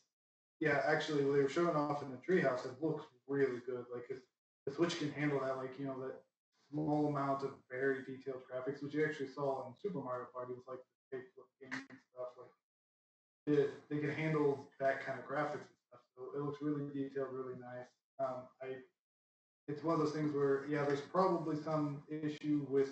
yeah, 0.60 0.80
actually, 0.88 1.24
they 1.24 1.44
were 1.44 1.50
showing 1.50 1.76
off 1.76 2.04
in 2.04 2.12
the 2.12 2.20
treehouse. 2.24 2.66
It 2.66 2.80
looks 2.80 3.04
really 3.28 3.60
good. 3.66 3.84
Like 3.92 4.08
it's, 4.10 4.28
the 4.66 4.72
Switch 4.72 4.98
can 5.00 5.12
handle 5.12 5.40
that, 5.40 5.58
like 5.58 5.76
you 5.80 5.88
know 5.88 6.00
that 6.00 6.24
small 6.72 7.08
amount 7.08 7.44
of 7.44 7.52
very 7.70 8.04
detailed 8.04 8.48
graphics, 8.48 8.84
which 8.84 8.94
you 8.94 9.04
actually 9.04 9.28
saw 9.28 9.68
in 9.68 9.74
Super 9.76 10.00
Mario 10.00 10.28
Party 10.34 10.54
with 10.54 10.68
like 10.68 10.80
the 11.12 11.20
flip 11.36 11.52
games 11.60 11.84
and 11.90 12.00
stuff. 12.12 12.32
Like 12.40 13.60
it, 13.60 13.72
they 13.90 13.98
can 13.98 14.16
handle 14.16 14.68
that 14.80 15.06
kind 15.06 15.20
of 15.20 15.28
graphics 15.28 15.68
and 15.68 15.80
stuff. 15.88 16.04
So 16.16 16.32
it 16.36 16.42
looks 16.44 16.62
really 16.62 16.88
detailed, 16.94 17.36
really 17.36 17.60
nice. 17.60 17.92
Um, 18.20 18.48
I 18.64 18.80
it's 19.68 19.84
one 19.84 19.94
of 19.94 20.00
those 20.00 20.14
things 20.14 20.34
where 20.34 20.66
yeah, 20.70 20.84
there's 20.86 21.02
probably 21.02 21.56
some 21.62 22.04
issue 22.10 22.66
with 22.70 22.90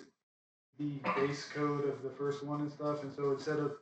the 0.78 1.00
base 1.16 1.46
code 1.54 1.86
of 1.88 2.02
the 2.02 2.10
first 2.10 2.44
one 2.44 2.60
and 2.60 2.72
stuff, 2.72 3.02
and 3.02 3.12
so 3.12 3.32
instead 3.32 3.58
of 3.58 3.72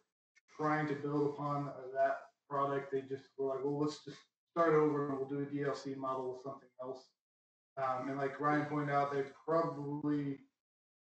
trying 0.56 0.86
to 0.88 0.94
build 0.94 1.34
upon 1.34 1.68
uh, 1.68 1.72
that 1.94 2.18
product, 2.48 2.92
they 2.92 3.02
just 3.02 3.24
were 3.38 3.46
like, 3.54 3.64
well, 3.64 3.80
let's 3.80 4.04
just 4.04 4.18
start 4.50 4.74
over 4.74 5.08
and 5.08 5.18
we'll 5.18 5.28
do 5.28 5.40
a 5.40 5.46
DLC 5.46 5.96
model 5.96 6.32
with 6.32 6.42
something 6.42 6.68
else. 6.82 7.04
Um, 7.78 8.08
and 8.08 8.18
like 8.18 8.40
Ryan 8.40 8.66
pointed 8.66 8.92
out, 8.92 9.12
they 9.12 9.22
probably 9.46 10.38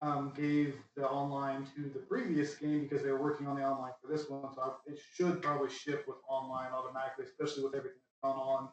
um, 0.02 0.34
gave 0.36 0.76
the 0.98 1.08
online 1.08 1.68
to 1.76 1.84
the 1.84 2.00
previous 2.00 2.56
game 2.56 2.82
because 2.82 3.04
they 3.04 3.12
were 3.12 3.22
working 3.22 3.48
on 3.48 3.56
the 3.56 3.64
online 3.64 3.94
for 4.02 4.12
this 4.12 4.30
one. 4.30 4.54
So 4.54 4.76
it 4.88 5.00
should 5.14 5.42
probably 5.42 5.70
ship 5.70 6.06
with 6.08 6.18
online 6.28 6.72
automatically, 6.74 7.26
especially 7.26 7.64
with 7.64 7.76
everything 7.76 8.00
that's 8.00 8.34
gone 8.34 8.40
on 8.40 8.70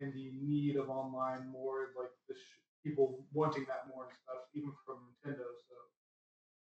and 0.00 0.12
the 0.14 0.30
need 0.40 0.76
of 0.76 0.88
online 0.90 1.46
more, 1.52 1.88
like 1.98 2.10
this 2.28 2.38
people 2.84 3.24
wanting 3.32 3.64
that 3.64 3.86
more 3.94 4.04
and 4.04 4.12
stuff, 4.24 4.42
even 4.54 4.72
from 4.86 4.96
Nintendo. 5.26 5.44
So 5.68 5.76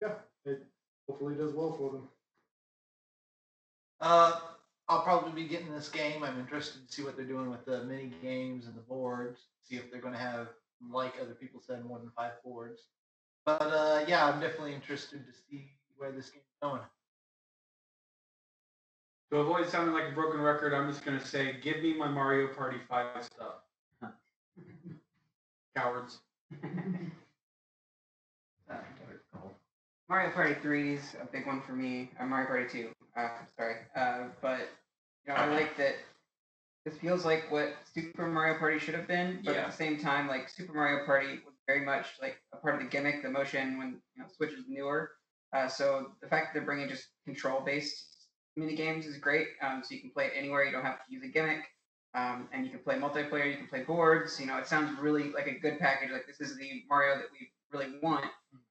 yeah, 0.03 0.51
it 0.51 0.63
hopefully 1.09 1.35
does 1.35 1.53
well 1.53 1.73
for 1.73 1.93
them. 1.93 2.09
Uh, 4.01 4.41
I'll 4.89 5.03
probably 5.03 5.43
be 5.43 5.49
getting 5.49 5.73
this 5.73 5.89
game. 5.89 6.23
I'm 6.23 6.39
interested 6.39 6.87
to 6.87 6.93
see 6.93 7.03
what 7.03 7.17
they're 7.17 7.27
doing 7.27 7.51
with 7.51 7.65
the 7.65 7.85
mini 7.85 8.13
games 8.23 8.67
and 8.67 8.75
the 8.75 8.83
boards. 8.83 9.41
See 9.63 9.77
if 9.77 9.91
they're 9.91 10.01
going 10.01 10.15
to 10.15 10.21
have, 10.21 10.49
like 10.91 11.15
other 11.21 11.35
people 11.35 11.61
said, 11.67 11.85
more 11.85 11.99
than 11.99 12.11
five 12.17 12.33
boards. 12.45 12.83
But 13.45 13.63
uh, 13.63 14.05
yeah, 14.07 14.27
I'm 14.27 14.41
definitely 14.41 14.75
interested 14.75 15.27
to 15.27 15.33
see 15.33 15.71
where 15.97 16.13
this 16.13 16.31
game's 16.31 16.45
going. 16.63 16.83
To 19.31 19.39
avoid 19.39 19.69
sounding 19.69 19.93
like 19.93 20.13
a 20.13 20.15
broken 20.15 20.41
record, 20.41 20.73
I'm 20.73 20.89
just 20.91 21.05
gonna 21.05 21.25
say, 21.25 21.57
give 21.61 21.83
me 21.83 21.95
my 21.95 22.09
Mario 22.09 22.47
Party 22.55 22.79
Five 22.89 23.25
stuff. 23.25 23.55
Cowards. 25.77 26.21
Mario 30.09 30.31
Party 30.31 30.55
3 30.55 30.95
is 30.95 31.17
a 31.21 31.27
big 31.27 31.47
one 31.47 31.61
for 31.61 31.73
me. 31.73 32.11
Uh, 32.21 32.27
Mario 32.27 32.47
Party 32.47 32.69
2. 32.69 32.91
Uh, 33.17 33.29
sorry. 33.57 33.75
Uh, 33.97 34.29
but 34.41 34.69
you 35.27 35.33
know, 35.33 35.35
I 35.35 35.47
like 35.47 35.77
that. 35.77 35.97
This 36.85 36.97
feels 36.99 37.25
like 37.25 37.51
what 37.51 37.75
Super 37.93 38.29
Mario 38.29 38.59
Party 38.59 38.79
should 38.79 38.95
have 38.95 39.09
been, 39.09 39.41
but 39.45 39.57
at 39.57 39.67
the 39.67 39.77
same 39.77 39.99
time, 39.99 40.29
like 40.29 40.49
Super 40.49 40.73
Mario 40.73 41.05
Party 41.05 41.41
was 41.45 41.55
very 41.67 41.85
much 41.85 42.07
like 42.23 42.37
a 42.53 42.57
part 42.59 42.77
of 42.77 42.81
the 42.81 42.87
gimmick, 42.87 43.23
the 43.25 43.29
motion 43.29 43.77
when 43.79 44.01
you 44.15 44.23
know 44.23 44.29
Switch 44.37 44.53
was 44.53 44.67
newer. 44.69 45.11
Uh, 45.53 45.67
so 45.67 46.13
the 46.21 46.29
fact 46.29 46.47
that 46.47 46.61
they're 46.61 46.67
bringing 46.67 46.89
just 46.89 47.09
control-based 47.25 48.16
mini 48.57 48.75
games 48.75 49.07
is 49.07 49.17
great. 49.19 49.49
Um, 49.63 49.83
so 49.85 49.95
you 49.95 50.01
can 50.01 50.11
play 50.11 50.27
it 50.27 50.33
anywhere. 50.37 50.65
You 50.65 50.73
don't 50.73 50.85
have 50.85 51.05
to 51.05 51.13
use 51.13 51.23
a 51.25 51.29
gimmick. 51.29 51.65
Um, 52.15 52.49
and 52.53 52.65
you 52.65 52.71
can 52.71 52.81
play 52.81 52.95
multiplayer. 52.95 53.51
You 53.51 53.59
can 53.59 53.67
play 53.67 53.83
boards. 53.83 54.41
You 54.41 54.47
know, 54.47 54.57
it 54.57 54.67
sounds 54.67 54.99
really 54.99 55.31
like 55.33 55.47
a 55.47 55.59
good 55.59 55.79
package. 55.79 56.11
Like 56.11 56.27
this 56.27 56.41
is 56.41 56.57
the 56.57 56.83
Mario 56.89 57.17
that 57.17 57.27
we 57.33 57.51
really 57.73 57.99
want 58.03 58.25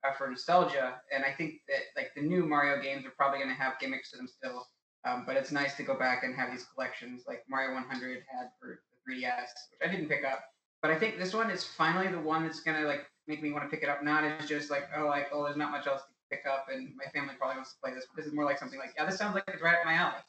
uh, 0.04 0.14
for 0.18 0.28
nostalgia. 0.28 0.96
And 1.14 1.24
I 1.24 1.32
think 1.32 1.62
that 1.68 1.82
like 1.96 2.12
the 2.16 2.22
new 2.22 2.46
Mario 2.46 2.82
games 2.82 3.06
are 3.06 3.14
probably 3.16 3.40
going 3.40 3.50
to 3.50 3.56
have 3.56 3.74
gimmicks 3.80 4.12
to 4.12 4.18
them 4.18 4.28
still. 4.28 4.68
Um, 5.06 5.24
but 5.28 5.38
it's 5.38 5.52
nice 5.52 5.76
to 5.76 5.84
go 5.84 5.98
back 5.98 6.24
and 6.24 6.36
have 6.36 6.52
these 6.52 6.66
collections 6.74 7.24
like 7.28 7.44
Mario 7.48 7.76
100 7.76 8.24
had 8.28 8.50
for 8.60 8.80
the 9.06 9.14
3DS, 9.14 9.50
which 9.70 9.88
I 9.88 9.92
didn't 9.92 10.10
pick 10.10 10.26
up. 10.26 10.44
But 10.82 10.92
I 10.92 11.00
think 11.00 11.20
this 11.20 11.34
one 11.34 11.52
is 11.52 11.64
finally 11.64 12.08
the 12.08 12.20
one 12.20 12.44
that's 12.44 12.62
gonna 12.62 12.86
like 12.86 13.06
make 13.28 13.42
me 13.42 13.52
want 13.52 13.64
to 13.66 13.70
pick 13.70 13.84
it 13.84 13.90
up. 13.90 14.04
Not 14.04 14.24
as 14.24 14.48
just 14.48 14.70
like 14.70 14.90
oh 14.98 15.06
like 15.06 15.28
oh 15.32 15.44
there's 15.44 15.58
not 15.58 15.72
much 15.72 15.88
else 15.88 16.02
to 16.02 16.15
pick 16.36 16.46
up 16.46 16.68
and 16.72 16.90
my 16.96 17.06
family 17.12 17.36
probably 17.38 17.58
wants 17.58 17.74
to 17.74 17.80
play 17.84 17.94
this. 17.94 18.06
This 18.16 18.26
is 18.26 18.34
more 18.34 18.46
like 18.46 18.60
something 18.60 18.80
like 18.80 18.94
yeah 18.98 19.06
this 19.06 19.18
sounds 19.18 19.36
like 19.36 19.44
it's 19.48 19.62
right 19.62 19.76
up 19.76 19.86
my 19.86 19.94
alley. 19.94 20.22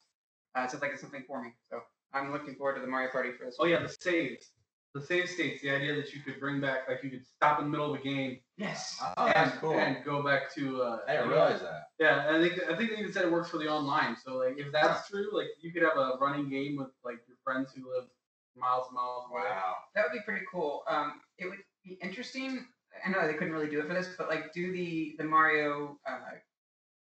Uh, 0.57 0.63
it 0.63 0.71
sounds 0.71 0.83
like 0.83 0.93
it's 0.93 1.01
something 1.01 1.25
for 1.27 1.43
me. 1.43 1.51
So 1.71 1.81
I'm 2.13 2.33
looking 2.33 2.55
forward 2.55 2.77
to 2.77 2.81
the 2.81 2.87
Mario 2.87 3.11
Party 3.11 3.31
for 3.33 3.45
this. 3.45 3.57
Oh 3.59 3.65
one. 3.65 3.71
yeah, 3.71 3.83
the 3.83 3.89
saves. 4.01 4.51
The 4.95 5.03
save 5.03 5.29
states. 5.29 5.61
The 5.63 5.71
idea 5.71 5.95
that 5.97 6.15
you 6.15 6.21
could 6.23 6.41
bring 6.41 6.61
back, 6.61 6.89
like 6.89 7.03
you 7.03 7.11
could 7.11 7.27
stop 7.27 7.59
in 7.59 7.67
the 7.67 7.71
middle 7.71 7.93
of 7.93 8.01
a 8.01 8.03
game 8.03 8.39
Yes. 8.57 8.99
Oh, 9.03 9.27
and, 9.27 9.35
that's 9.35 9.59
cool. 9.59 9.75
and 9.75 10.03
go 10.05 10.23
back 10.23 10.55
to. 10.55 10.83
Uh, 10.83 10.99
I 11.07 11.13
didn't 11.13 11.29
realize 11.29 11.61
that. 11.61 11.89
Yeah, 11.99 12.27
I 12.31 12.41
think 12.41 12.59
I 12.71 12.75
think 12.75 12.91
they 12.91 12.97
even 12.99 13.13
said 13.13 13.25
it 13.25 13.33
works 13.33 13.51
for 13.51 13.59
the 13.59 13.69
online. 13.69 14.17
So 14.17 14.37
like, 14.37 14.55
if 14.57 14.73
that's 14.73 15.09
true, 15.09 15.29
like 15.33 15.49
you 15.61 15.73
could 15.73 15.83
have 15.83 15.99
a 15.99 16.17
running 16.21 16.49
game 16.49 16.77
with 16.77 16.89
like 17.05 17.19
your 17.29 17.37
friends 17.45 17.73
who 17.77 17.83
live 17.93 18.05
miles 18.57 18.87
and 18.89 18.97
miles 18.97 19.25
away. 19.31 19.43
Wow. 19.45 19.75
That 19.95 20.05
would 20.05 20.17
be 20.17 20.25
pretty 20.25 20.47
cool. 20.51 20.85
Um, 20.89 21.21
it 21.39 21.47
would 21.47 21.59
be 21.85 21.99
interesting. 22.03 22.67
I 23.05 23.11
know 23.11 23.27
they 23.27 23.35
couldn't 23.35 23.53
really 23.53 23.69
do 23.69 23.81
it 23.81 23.87
for 23.87 23.95
this, 23.95 24.09
but 24.17 24.29
like 24.29 24.53
do 24.53 24.73
the 24.73 25.15
the 25.19 25.25
Mario 25.25 25.99
uh, 26.07 26.19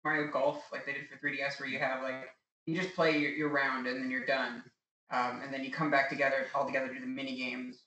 Mario 0.04 0.30
Golf 0.30 0.62
like 0.72 0.86
they 0.86 0.92
did 0.92 1.08
for 1.08 1.16
3DS, 1.26 1.60
where 1.60 1.68
you 1.68 1.78
have 1.78 2.02
like 2.02 2.28
you 2.66 2.80
just 2.80 2.94
play 2.94 3.18
your, 3.18 3.30
your 3.30 3.48
round 3.48 3.86
and 3.86 4.00
then 4.00 4.10
you're 4.10 4.26
done, 4.26 4.62
um, 5.10 5.40
and 5.42 5.52
then 5.52 5.64
you 5.64 5.70
come 5.70 5.90
back 5.90 6.08
together 6.08 6.46
all 6.54 6.66
together 6.66 6.92
do 6.92 7.00
the 7.00 7.06
mini 7.06 7.36
games. 7.36 7.84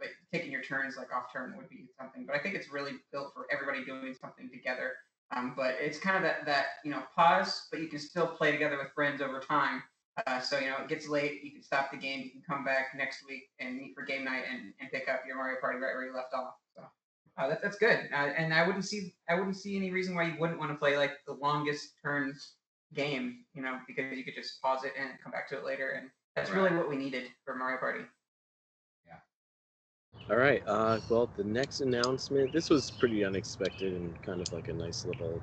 Like 0.00 0.10
taking 0.32 0.50
your 0.50 0.62
turns 0.62 0.96
like 0.96 1.14
off 1.14 1.32
turn 1.32 1.54
would 1.56 1.68
be 1.68 1.86
something, 1.98 2.26
but 2.26 2.34
I 2.34 2.40
think 2.40 2.56
it's 2.56 2.72
really 2.72 2.92
built 3.12 3.32
for 3.34 3.46
everybody 3.52 3.84
doing 3.84 4.14
something 4.20 4.50
together. 4.50 4.94
Um, 5.34 5.54
but 5.56 5.76
it's 5.80 5.98
kind 5.98 6.16
of 6.16 6.22
that 6.22 6.44
that 6.46 6.66
you 6.84 6.90
know 6.90 7.02
pause, 7.14 7.68
but 7.70 7.80
you 7.80 7.88
can 7.88 7.98
still 7.98 8.26
play 8.26 8.52
together 8.52 8.78
with 8.78 8.92
friends 8.94 9.22
over 9.22 9.40
time. 9.40 9.82
Uh, 10.26 10.40
so 10.40 10.58
you 10.58 10.66
know 10.66 10.76
it 10.82 10.88
gets 10.88 11.08
late, 11.08 11.42
you 11.42 11.52
can 11.52 11.62
stop 11.62 11.90
the 11.90 11.96
game, 11.96 12.20
you 12.20 12.30
can 12.30 12.42
come 12.46 12.64
back 12.64 12.88
next 12.96 13.24
week 13.26 13.44
and 13.60 13.78
meet 13.78 13.94
for 13.94 14.04
game 14.04 14.24
night 14.24 14.42
and, 14.50 14.74
and 14.80 14.90
pick 14.90 15.08
up 15.08 15.22
your 15.26 15.36
Mario 15.36 15.58
Party 15.58 15.78
right 15.78 15.94
where 15.94 16.04
you 16.04 16.14
left 16.14 16.34
off. 16.34 16.54
Uh, 17.38 17.48
that, 17.48 17.62
that's 17.62 17.78
good, 17.78 18.08
uh, 18.12 18.30
and 18.36 18.52
I 18.52 18.66
wouldn't 18.66 18.84
see 18.84 19.14
I 19.28 19.34
wouldn't 19.34 19.56
see 19.56 19.74
any 19.76 19.90
reason 19.90 20.14
why 20.14 20.24
you 20.24 20.34
wouldn't 20.38 20.58
want 20.58 20.70
to 20.70 20.76
play 20.76 20.98
like 20.98 21.12
the 21.26 21.32
longest 21.32 21.94
turns 22.02 22.56
game, 22.94 23.44
you 23.54 23.62
know, 23.62 23.78
because 23.86 24.16
you 24.16 24.22
could 24.22 24.34
just 24.34 24.60
pause 24.60 24.84
it 24.84 24.92
and 24.98 25.10
come 25.22 25.32
back 25.32 25.48
to 25.48 25.56
it 25.56 25.64
later, 25.64 25.90
and 25.90 26.10
that's 26.36 26.50
really 26.50 26.74
what 26.76 26.90
we 26.90 26.96
needed 26.96 27.24
for 27.44 27.54
Mario 27.54 27.78
Party. 27.78 28.00
Yeah. 29.06 29.14
All 30.30 30.36
right. 30.36 30.62
Uh, 30.66 31.00
well, 31.08 31.30
the 31.36 31.44
next 31.44 31.80
announcement. 31.80 32.52
This 32.52 32.68
was 32.68 32.90
pretty 32.90 33.24
unexpected 33.24 33.94
and 33.94 34.20
kind 34.22 34.42
of 34.42 34.52
like 34.52 34.68
a 34.68 34.74
nice 34.74 35.06
little 35.06 35.40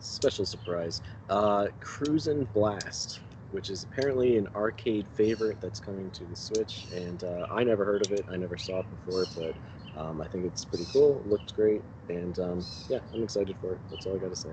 special 0.00 0.44
surprise. 0.44 1.00
Uh, 1.30 1.68
Cruisin' 1.80 2.46
Blast, 2.52 3.20
which 3.52 3.70
is 3.70 3.84
apparently 3.84 4.36
an 4.36 4.48
arcade 4.54 5.06
favorite 5.14 5.60
that's 5.60 5.80
coming 5.80 6.10
to 6.10 6.24
the 6.24 6.36
Switch, 6.36 6.86
and 6.94 7.24
uh, 7.24 7.46
I 7.50 7.64
never 7.64 7.84
heard 7.84 8.04
of 8.04 8.12
it. 8.12 8.26
I 8.30 8.36
never 8.36 8.58
saw 8.58 8.80
it 8.80 8.86
before, 8.90 9.26
but 9.36 9.54
um, 9.96 10.20
I 10.20 10.28
think 10.28 10.44
it's 10.44 10.64
pretty 10.64 10.86
cool. 10.92 11.20
It 11.20 11.28
looked 11.28 11.54
great, 11.54 11.82
and 12.08 12.38
um, 12.38 12.64
yeah, 12.88 12.98
I'm 13.12 13.22
excited 13.22 13.56
for 13.60 13.74
it. 13.74 13.78
That's 13.90 14.06
all 14.06 14.16
I 14.16 14.18
got 14.18 14.30
to 14.30 14.36
say. 14.36 14.50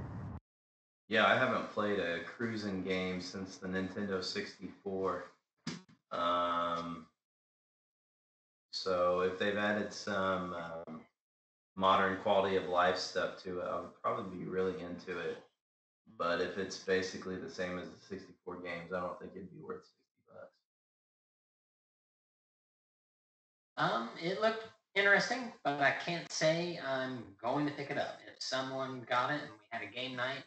Yeah, 1.08 1.26
I 1.26 1.38
haven't 1.38 1.72
played 1.72 2.00
a 2.00 2.24
cruising 2.24 2.84
game 2.84 3.20
since 3.20 3.58
the 3.58 3.68
Nintendo 3.68 4.24
64. 4.24 5.26
Um, 6.12 7.06
so 8.72 9.22
if 9.22 9.38
they've 9.38 9.58
added 9.58 9.92
some 9.94 10.54
um, 10.54 11.02
modern 11.76 12.18
quality 12.22 12.56
of 12.56 12.66
life 12.68 12.98
stuff 12.98 13.42
to 13.44 13.60
it, 13.60 13.68
I 13.70 13.82
would 13.82 14.02
probably 14.02 14.38
be 14.38 14.46
really 14.46 14.82
into 14.82 15.20
it. 15.20 15.38
But 16.18 16.40
if 16.40 16.58
it's 16.58 16.78
basically 16.78 17.36
the 17.36 17.50
same 17.50 17.78
as 17.78 17.90
the 17.90 18.00
64 18.08 18.62
games, 18.62 18.94
I 18.94 19.00
don't 19.00 19.20
think 19.20 19.32
it'd 19.36 19.52
be 19.52 19.60
worth 19.62 19.84
60 19.84 19.94
bucks. 20.28 20.54
Um, 23.78 24.10
it 24.22 24.40
looked 24.40 24.66
interesting, 24.96 25.52
but 25.64 25.80
I 25.82 25.92
can't 26.04 26.32
say 26.32 26.80
I'm 26.86 27.24
going 27.42 27.66
to 27.66 27.72
pick 27.74 27.92
it 27.92 27.98
up. 27.98 28.20
If 28.28 28.42
someone 28.42 29.06
got 29.10 29.32
it 29.32 29.42
and 29.42 29.52
we 29.52 29.66
had 29.70 29.82
a 29.82 29.92
game 29.94 30.16
night, 30.16 30.44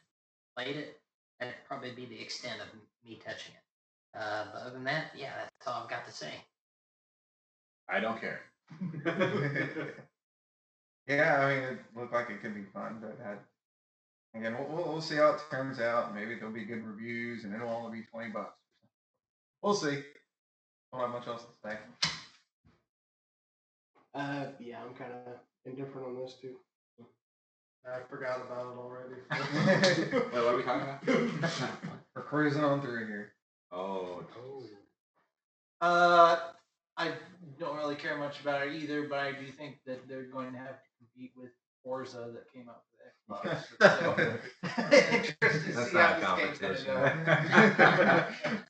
played 0.56 0.76
it, 0.76 1.00
that'd 1.40 1.54
probably 1.66 1.92
be 1.92 2.06
the 2.06 2.20
extent 2.20 2.60
of 2.60 2.68
me 3.04 3.18
touching 3.24 3.54
it. 3.54 4.18
Uh, 4.18 4.44
but 4.52 4.62
other 4.62 4.70
than 4.70 4.84
that, 4.84 5.06
yeah, 5.16 5.32
that's 5.36 5.66
all 5.66 5.82
I've 5.82 5.90
got 5.90 6.06
to 6.06 6.12
say. 6.12 6.32
I 7.88 8.00
don't 8.00 8.20
care. 8.20 8.40
Yeah, 11.06 11.38
I 11.38 11.54
mean, 11.54 11.64
it 11.64 11.78
looked 11.94 12.12
like 12.14 12.30
it 12.30 12.40
could 12.40 12.54
be 12.54 12.64
fun, 12.72 12.98
but 13.00 13.18
I, 13.24 14.38
again, 14.38 14.56
we'll, 14.58 14.68
we'll, 14.68 14.92
we'll 14.92 15.02
see 15.02 15.16
how 15.16 15.32
it 15.32 15.40
turns 15.50 15.78
out. 15.78 16.14
Maybe 16.14 16.34
there'll 16.34 16.52
be 16.52 16.64
good 16.64 16.84
reviews, 16.84 17.44
and 17.44 17.54
it'll 17.54 17.68
only 17.68 17.98
be 17.98 18.06
twenty 18.06 18.30
bucks. 18.30 18.58
We'll 19.62 19.74
see. 19.74 20.02
Don't 20.92 21.02
have 21.02 21.10
much 21.10 21.26
else 21.26 21.42
to 21.44 21.68
say. 21.68 22.10
Uh, 24.14 24.46
yeah, 24.60 24.78
I'm 24.82 24.94
kind 24.94 25.12
of 25.12 25.34
indifferent 25.64 26.06
on 26.06 26.16
this 26.16 26.34
too. 26.40 26.54
I 27.86 27.98
forgot 28.08 28.40
about 28.40 28.72
it 28.72 28.78
already. 28.78 29.14
Wait, 30.12 30.32
what 30.32 30.54
are 30.54 30.56
we 30.56 30.62
talking 30.62 30.88
about? 30.88 31.50
We're 32.16 32.22
cruising 32.22 32.64
on 32.64 32.80
through 32.80 33.06
here. 33.06 33.32
oh, 33.72 34.22
Uh, 35.82 36.36
I 36.96 37.12
don't 37.58 37.76
really 37.76 37.96
care 37.96 38.16
much 38.16 38.40
about 38.40 38.66
it 38.68 38.74
either, 38.74 39.06
but 39.08 39.18
I 39.18 39.32
do 39.32 39.46
think 39.48 39.80
that 39.86 40.08
they're 40.08 40.22
going 40.30 40.52
to 40.52 40.58
have 40.58 40.80
to 40.80 40.88
compete 40.98 41.32
with 41.36 41.50
Forza 41.82 42.32
that 42.32 42.50
came 42.54 42.68
out 42.70 42.82
for 42.88 42.96
the 42.96 43.10
Xbox. 43.34 43.64
so, 43.82 44.14
interested 45.42 45.66
to 45.66 45.72
That's 45.74 45.90
see 45.90 45.96
not 45.96 46.22
how 46.22 46.36
a 46.36 46.46
this 46.46 46.58
game's 46.58 46.84
competition. 46.84 46.94
gonna 46.94 47.76
go. 47.76 48.60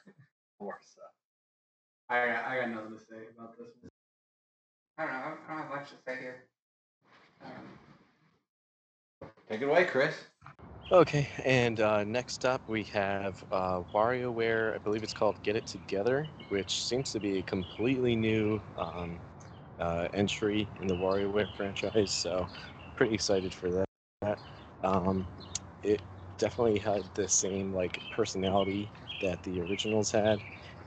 Forza. 0.59 1.07
I 2.09 2.27
got, 2.27 2.45
I 2.47 2.61
got 2.63 2.71
nothing 2.71 2.93
to 2.99 2.99
say 2.99 3.23
about 3.37 3.57
this 3.59 3.69
one. 3.81 3.91
I 4.99 5.05
don't 5.05 5.13
know. 5.13 5.19
I 5.19 5.29
don't- 5.29 5.49
don't 5.49 5.57
have 5.59 5.69
much 5.71 5.91
to 5.91 5.97
say 6.07 6.17
here. 6.21 6.45
Um, 7.45 7.79
Take 9.49 9.61
it 9.63 9.69
away, 9.69 9.85
Chris. 9.85 10.17
Okay, 10.93 11.29
and 11.45 11.81
uh, 11.81 12.05
next 12.05 12.45
up 12.45 12.67
we 12.69 12.85
have 12.85 13.43
uh, 13.51 13.81
WarioWare. 13.93 14.75
I 14.75 14.79
believe 14.79 15.03
it's 15.03 15.15
called 15.15 15.43
Get 15.43 15.57
It 15.57 15.67
Together, 15.67 16.29
which 16.51 16.83
seems 16.85 17.11
to 17.13 17.21
be 17.21 17.39
a 17.39 17.43
completely 17.43 18.15
new 18.15 18.61
um, 18.79 19.19
uh, 19.81 20.09
entry 20.15 20.69
in 20.81 20.87
the 20.87 20.95
WarioWare 20.95 21.49
franchise. 21.57 22.11
So, 22.13 22.47
pretty 22.97 23.15
excited 23.15 23.53
for 23.53 23.71
that. 24.23 24.39
Um, 24.83 25.27
it 25.83 26.01
definitely 26.39 26.79
had 26.79 27.03
the 27.15 27.29
same 27.29 27.73
like 27.75 27.99
personality 28.13 28.91
that 29.23 29.43
the 29.43 29.61
originals 29.63 30.11
had, 30.11 30.41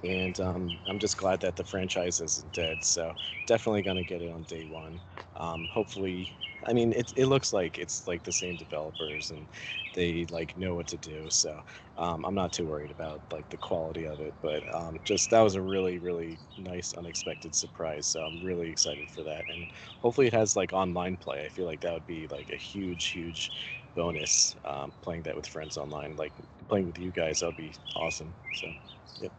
and 0.03 0.39
um, 0.39 0.79
I'm 0.87 0.99
just 0.99 1.17
glad 1.17 1.39
that 1.41 1.55
the 1.55 1.63
franchise 1.63 2.19
isn't 2.19 2.53
dead. 2.53 2.83
So, 2.83 3.13
definitely 3.45 3.81
gonna 3.83 4.03
get 4.03 4.21
it 4.21 4.29
on 4.31 4.43
day 4.43 4.65
one. 4.65 5.01
Um, 5.35 5.67
hopefully, 5.71 6.29
I 6.65 6.73
mean, 6.73 6.91
it, 6.93 7.11
it 7.15 7.27
looks 7.27 7.53
like 7.53 7.77
it's 7.77 8.07
like 8.07 8.23
the 8.23 8.31
same 8.31 8.55
developers 8.57 9.29
and 9.31 9.47
they 9.93 10.25
like 10.29 10.55
know 10.57 10.75
what 10.75 10.87
to 10.87 10.97
do. 10.97 11.29
So 11.29 11.61
um, 11.97 12.25
I'm 12.25 12.35
not 12.35 12.51
too 12.51 12.65
worried 12.67 12.91
about 12.91 13.21
like 13.31 13.47
the 13.49 13.57
quality 13.57 14.05
of 14.05 14.19
it. 14.19 14.35
But 14.41 14.63
um, 14.73 14.97
just 15.03 15.29
that 15.31 15.41
was 15.41 15.55
a 15.55 15.61
really 15.61 15.99
really 15.99 16.39
nice 16.57 16.93
unexpected 16.93 17.55
surprise. 17.55 18.07
So 18.07 18.23
I'm 18.25 18.39
really 18.39 18.69
excited 18.69 19.09
for 19.09 19.23
that, 19.23 19.45
and 19.49 19.71
hopefully 20.01 20.27
it 20.27 20.33
has 20.33 20.55
like 20.55 20.73
online 20.73 21.17
play. 21.17 21.43
I 21.45 21.49
feel 21.49 21.65
like 21.65 21.81
that 21.81 21.93
would 21.93 22.05
be 22.05 22.27
like 22.27 22.49
a 22.51 22.57
huge 22.57 23.07
huge 23.11 23.51
bonus 23.95 24.55
um, 24.65 24.91
playing 25.01 25.23
that 25.23 25.35
with 25.35 25.47
friends 25.47 25.77
online. 25.77 26.15
Like 26.15 26.33
playing 26.67 26.85
with 26.87 26.97
you 26.99 27.11
guys, 27.11 27.39
that 27.39 27.47
would 27.47 27.55
be 27.55 27.75
awesome. 27.95 28.35
So 28.51 28.73
yep. 29.19 29.31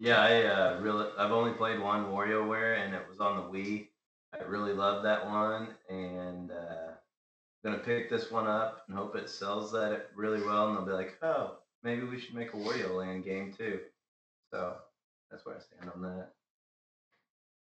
Yeah, 0.00 0.20
I 0.20 0.42
uh, 0.44 0.80
really 0.80 1.06
I've 1.18 1.32
only 1.32 1.52
played 1.52 1.80
one 1.80 2.06
WarioWare, 2.06 2.84
and 2.84 2.94
it 2.94 3.02
was 3.08 3.20
on 3.20 3.36
the 3.36 3.58
Wii. 3.58 3.88
I 4.34 4.42
really 4.44 4.72
love 4.72 5.02
that 5.04 5.24
one, 5.26 5.68
and 5.88 6.50
uh, 6.50 6.92
I'm 7.64 7.72
gonna 7.72 7.78
pick 7.78 8.10
this 8.10 8.30
one 8.30 8.46
up 8.46 8.84
and 8.88 8.96
hope 8.96 9.16
it 9.16 9.30
sells 9.30 9.72
that 9.72 10.10
really 10.14 10.42
well, 10.42 10.68
and 10.68 10.76
they'll 10.76 10.84
be 10.84 10.92
like, 10.92 11.16
oh, 11.22 11.58
maybe 11.82 12.04
we 12.04 12.18
should 12.18 12.34
make 12.34 12.52
a 12.52 12.56
Wario 12.56 12.96
Land 12.98 13.24
game 13.24 13.52
too. 13.56 13.80
So 14.50 14.74
that's 15.30 15.46
where 15.46 15.56
I 15.56 15.60
stand 15.60 15.90
on 15.94 16.02
that. 16.02 16.30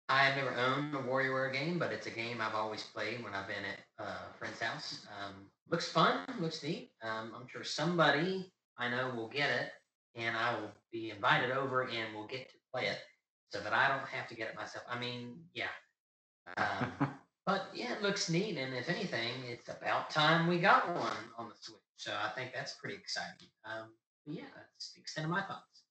I've 0.09 0.35
never 0.35 0.55
owned 0.55 0.95
a 0.95 0.97
WarioWare 0.97 1.53
game, 1.53 1.77
but 1.77 1.91
it's 1.91 2.07
a 2.07 2.11
game 2.11 2.41
I've 2.41 2.55
always 2.55 2.81
played 2.83 3.23
when 3.23 3.35
I've 3.35 3.47
been 3.47 3.57
at 3.57 4.03
uh, 4.03 4.31
a 4.33 4.37
friend's 4.39 4.59
house. 4.59 5.05
Um, 5.07 5.35
looks 5.69 5.87
fun, 5.87 6.25
looks 6.39 6.63
neat. 6.63 6.91
Um, 7.03 7.31
I'm 7.35 7.47
sure 7.47 7.63
somebody 7.63 8.51
I 8.79 8.89
know 8.89 9.13
will 9.15 9.27
get 9.29 9.49
it, 9.51 9.69
and 10.15 10.35
I 10.35 10.59
will 10.59 10.71
be 10.91 11.11
invited 11.11 11.51
over 11.51 11.83
and 11.83 12.15
we'll 12.15 12.27
get 12.27 12.49
to 12.49 12.55
play 12.73 12.87
it, 12.87 12.99
so 13.49 13.59
that 13.61 13.73
I 13.73 13.87
don't 13.87 14.07
have 14.07 14.27
to 14.29 14.35
get 14.35 14.49
it 14.49 14.55
myself. 14.55 14.85
I 14.89 14.99
mean, 14.99 15.37
yeah. 15.53 15.65
Um, 16.57 16.91
but 17.45 17.67
yeah, 17.73 17.93
it 17.93 18.01
looks 18.01 18.29
neat, 18.29 18.57
and 18.57 18.73
if 18.73 18.89
anything, 18.89 19.31
it's 19.47 19.69
about 19.69 20.09
time 20.09 20.47
we 20.47 20.59
got 20.59 20.87
one 20.95 21.17
on 21.37 21.49
the 21.49 21.55
Switch. 21.59 21.79
So 21.97 22.11
I 22.11 22.29
think 22.29 22.53
that's 22.53 22.73
pretty 22.73 22.95
exciting. 22.95 23.49
Um, 23.65 23.89
yeah, 24.25 24.43
that's 24.55 24.93
the 24.93 25.01
extent 25.01 25.25
of 25.25 25.31
my 25.31 25.41
thoughts. 25.41 25.83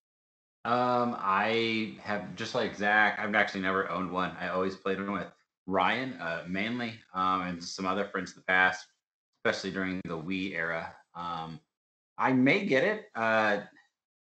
Um, 0.64 1.16
I 1.18 1.96
have 2.02 2.34
just 2.34 2.54
like 2.54 2.76
Zach. 2.76 3.18
I've 3.18 3.34
actually 3.34 3.60
never 3.60 3.90
owned 3.90 4.10
one. 4.10 4.32
I 4.40 4.48
always 4.48 4.76
played 4.76 4.98
them 4.98 5.12
with 5.12 5.26
Ryan, 5.66 6.14
uh, 6.14 6.44
mainly, 6.48 6.94
um, 7.14 7.42
and 7.42 7.62
some 7.62 7.86
other 7.86 8.06
friends 8.06 8.32
in 8.32 8.36
the 8.36 8.44
past, 8.44 8.86
especially 9.44 9.70
during 9.70 10.00
the 10.04 10.18
Wii 10.18 10.54
era. 10.54 10.94
Um, 11.14 11.60
I 12.16 12.32
may 12.32 12.66
get 12.66 12.84
it. 12.84 13.06
Uh, 13.14 13.60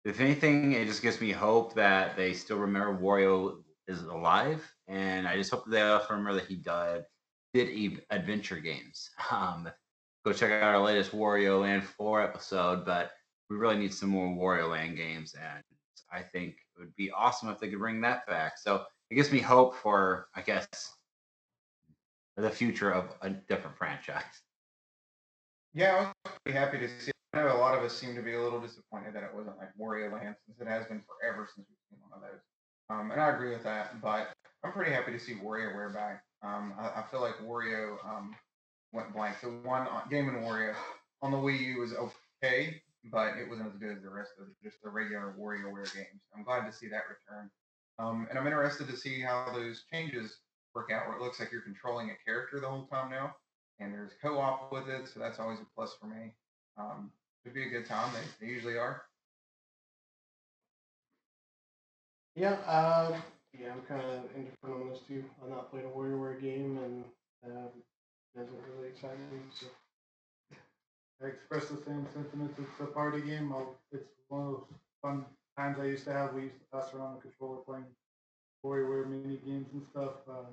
if 0.04 0.20
anything, 0.20 0.72
it 0.72 0.86
just 0.86 1.02
gives 1.02 1.20
me 1.20 1.32
hope 1.32 1.74
that 1.74 2.16
they 2.16 2.34
still 2.34 2.58
remember 2.58 2.96
Wario 2.96 3.62
is 3.88 4.02
alive, 4.02 4.62
and 4.86 5.26
I 5.26 5.36
just 5.36 5.50
hope 5.50 5.64
that 5.64 5.70
they 5.70 5.80
also 5.80 6.08
remember 6.10 6.34
that 6.34 6.46
he 6.46 6.56
died, 6.56 7.04
did 7.52 8.00
adventure 8.10 8.60
games. 8.60 9.10
Um, 9.30 9.68
go 10.24 10.32
check 10.32 10.50
out 10.50 10.74
our 10.74 10.80
latest 10.80 11.12
Wario 11.12 11.60
Land 11.60 11.84
4 11.84 12.22
episode, 12.22 12.84
but 12.84 13.12
we 13.48 13.56
really 13.56 13.76
need 13.76 13.92
some 13.92 14.10
more 14.10 14.28
Wario 14.28 14.70
Land 14.70 14.96
games, 14.96 15.34
and 15.34 15.62
I 16.12 16.22
think 16.22 16.56
it 16.76 16.80
would 16.80 16.94
be 16.96 17.10
awesome 17.10 17.48
if 17.48 17.58
they 17.58 17.68
could 17.68 17.78
bring 17.78 18.00
that 18.02 18.26
back. 18.26 18.58
So 18.58 18.84
it 19.10 19.14
gives 19.14 19.32
me 19.32 19.40
hope 19.40 19.74
for, 19.74 20.28
I 20.34 20.42
guess, 20.42 20.66
the 22.36 22.50
future 22.50 22.90
of 22.90 23.14
a 23.22 23.30
different 23.30 23.76
franchise. 23.76 24.22
Yeah, 25.72 26.12
I 26.24 26.28
was 26.28 26.38
pretty 26.44 26.58
happy 26.58 26.78
to 26.78 26.88
see. 27.00 27.13
Know 27.44 27.56
a 27.56 27.58
lot 27.58 27.76
of 27.76 27.84
us 27.84 27.94
seem 27.94 28.14
to 28.14 28.22
be 28.22 28.34
a 28.34 28.42
little 28.42 28.60
disappointed 28.60 29.14
that 29.14 29.22
it 29.22 29.34
wasn't 29.34 29.58
like 29.58 29.68
Wario 29.80 30.12
Land 30.12 30.34
since 30.46 30.60
it 30.60 30.68
has 30.68 30.86
been 30.86 31.02
forever 31.04 31.48
since 31.54 31.66
we've 31.68 31.84
seen 31.90 31.98
one 32.08 32.16
of 32.16 32.22
those. 32.22 32.40
Um, 32.90 33.10
and 33.10 33.20
I 33.20 33.30
agree 33.30 33.50
with 33.50 33.64
that, 33.64 34.00
but 34.00 34.28
I'm 34.64 34.72
pretty 34.72 34.92
happy 34.92 35.12
to 35.12 35.18
see 35.18 35.34
WarioWare 35.34 35.92
back. 35.92 36.22
Um, 36.42 36.74
I, 36.78 37.00
I 37.00 37.04
feel 37.10 37.20
like 37.20 37.34
Wario 37.38 37.96
um, 38.04 38.34
went 38.92 39.12
blank. 39.14 39.36
The 39.42 39.48
one 39.48 39.86
on, 39.88 40.08
Game 40.10 40.26
& 40.26 40.42
Wario 40.44 40.74
on 41.22 41.30
the 41.30 41.36
Wii 41.36 41.60
U 41.60 41.80
was 41.80 41.92
okay, 41.92 42.80
but 43.10 43.36
it 43.36 43.48
wasn't 43.48 43.68
as 43.68 43.78
good 43.78 43.96
as 43.96 44.02
the 44.02 44.10
rest 44.10 44.32
of 44.40 44.46
just 44.62 44.76
the 44.82 44.90
regular 44.90 45.34
WarioWare 45.38 45.92
games. 45.94 46.22
I'm 46.36 46.44
glad 46.44 46.64
to 46.66 46.72
see 46.72 46.88
that 46.88 47.04
return. 47.08 47.50
Um, 47.98 48.26
and 48.30 48.38
I'm 48.38 48.46
interested 48.46 48.88
to 48.88 48.96
see 48.96 49.20
how 49.20 49.50
those 49.52 49.84
changes 49.92 50.38
work 50.74 50.90
out 50.90 51.06
where 51.06 51.16
it 51.16 51.22
looks 51.22 51.40
like 51.40 51.52
you're 51.52 51.60
controlling 51.60 52.10
a 52.10 52.24
character 52.24 52.58
the 52.60 52.68
whole 52.68 52.86
time 52.86 53.10
now 53.10 53.34
and 53.80 53.92
there's 53.92 54.12
co-op 54.22 54.72
with 54.72 54.88
it, 54.88 55.08
so 55.08 55.20
that's 55.20 55.38
always 55.38 55.58
a 55.58 55.66
plus 55.74 55.94
for 56.00 56.06
me. 56.06 56.32
Um, 56.78 57.10
it'd 57.44 57.54
be 57.54 57.64
a 57.64 57.70
good 57.70 57.86
time. 57.86 58.12
They, 58.12 58.46
they 58.46 58.52
usually 58.52 58.76
are. 58.76 59.02
Yeah, 62.36 62.56
uh, 62.66 63.16
yeah, 63.58 63.72
I'm 63.72 63.82
kind 63.82 64.02
of 64.02 64.24
indifferent 64.34 64.74
on 64.82 64.88
this 64.90 65.00
too. 65.06 65.24
I've 65.42 65.50
not 65.50 65.70
played 65.70 65.84
a 65.84 65.88
WarioWare 65.88 66.40
game, 66.40 66.78
and 66.82 67.04
um, 67.46 67.68
doesn't 68.36 68.54
really 68.74 68.88
excite 68.88 69.18
me. 69.32 69.38
So 69.60 69.66
I 71.22 71.28
express 71.28 71.66
the 71.66 71.76
same 71.86 72.06
sentiments. 72.12 72.58
It's 72.58 72.80
a 72.80 72.86
party 72.86 73.20
game. 73.20 73.52
I'll, 73.52 73.76
it's 73.92 74.08
one 74.28 74.40
of 74.42 74.46
those 74.52 74.64
fun 75.00 75.24
times 75.56 75.78
I 75.80 75.84
used 75.84 76.04
to 76.06 76.12
have. 76.12 76.34
We 76.34 76.42
used 76.42 76.58
to 76.58 76.76
pass 76.76 76.92
around 76.92 77.16
the 77.16 77.20
controller 77.22 77.58
playing 77.58 77.86
WarioWare 78.64 79.08
mini 79.08 79.38
games 79.46 79.68
and 79.72 79.82
stuff. 79.92 80.14
Um, 80.28 80.46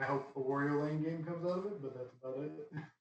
I 0.00 0.04
hope 0.04 0.30
a 0.36 0.40
Wario 0.40 0.82
Land 0.82 1.04
game 1.04 1.24
comes 1.24 1.44
out 1.44 1.58
of 1.58 1.66
it, 1.66 1.82
but 1.82 1.94
that's 1.96 2.12
about 2.22 2.44
it. 2.44 2.72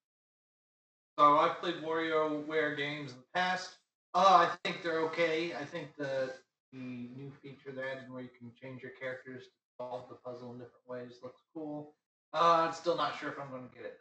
So 1.18 1.38
I've 1.38 1.60
played 1.60 1.76
WarioWare 1.76 2.76
games 2.76 3.12
in 3.12 3.18
the 3.18 3.24
past. 3.34 3.78
Uh, 4.16 4.48
I 4.50 4.56
think 4.64 4.84
they're 4.84 5.02
okay. 5.02 5.54
I 5.54 5.66
think 5.66 5.96
the 5.98 6.34
the 6.72 6.80
new 6.80 7.32
feature 7.42 7.72
they 7.72 7.84
added 7.84 8.12
where 8.12 8.24
you 8.24 8.30
can 8.38 8.52
change 8.60 8.82
your 8.82 8.94
characters 9.00 9.44
to 9.44 9.52
solve 9.78 10.10
the 10.10 10.16
puzzle 10.16 10.52
in 10.54 10.58
different 10.58 10.88
ways 10.88 11.20
looks 11.22 11.42
cool. 11.54 11.94
Uh, 12.34 12.66
I'm 12.68 12.74
still 12.74 12.98
not 12.98 13.20
sure 13.20 13.30
if 13.30 13.40
I'm 13.40 13.52
going 13.52 13.70
to 13.70 13.76
get 13.76 13.86
it 13.86 14.00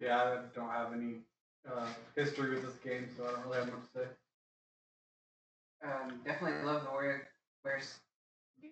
though. 0.00 0.06
Yeah, 0.06 0.22
I 0.22 0.38
don't 0.54 0.70
have 0.70 0.94
any 0.94 1.16
uh, 1.70 1.86
history 2.16 2.54
with 2.54 2.64
this 2.64 2.76
game, 2.76 3.10
so 3.14 3.24
I 3.24 3.32
don't 3.32 3.44
really 3.44 3.58
have 3.58 3.66
much 3.66 3.92
to 3.92 3.98
say. 3.98 4.06
Um, 5.84 6.20
definitely 6.24 6.64
love 6.64 6.82
the 6.82 6.88
WarioWare's 6.88 8.00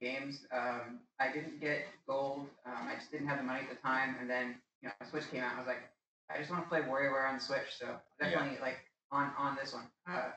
games. 0.01 0.47
Um, 0.51 1.01
I 1.21 1.31
didn't 1.31 1.61
get 1.61 1.85
gold. 2.07 2.47
Um, 2.65 2.89
I 2.89 2.95
just 2.95 3.11
didn't 3.11 3.29
have 3.29 3.37
the 3.39 3.45
money 3.45 3.61
at 3.61 3.69
the 3.69 3.77
time, 3.83 4.17
and 4.19 4.29
then 4.31 4.57
you 4.83 4.89
know, 4.89 4.95
Switch 5.11 5.31
came 5.31 5.43
out. 5.43 5.57
I 5.57 5.59
was 5.59 5.67
like, 5.67 5.91
I 6.31 6.39
just 6.39 6.51
want 6.51 6.65
to 6.65 6.69
play 6.69 6.81
WarioWare 6.81 7.29
on 7.29 7.37
the 7.37 7.41
Switch, 7.41 7.79
so 7.79 7.97
definitely 8.21 8.59
like 8.61 8.79
on 9.11 9.31
on 9.39 9.57
this 9.57 9.73
one. 9.73 9.85
Uh, 10.07 10.31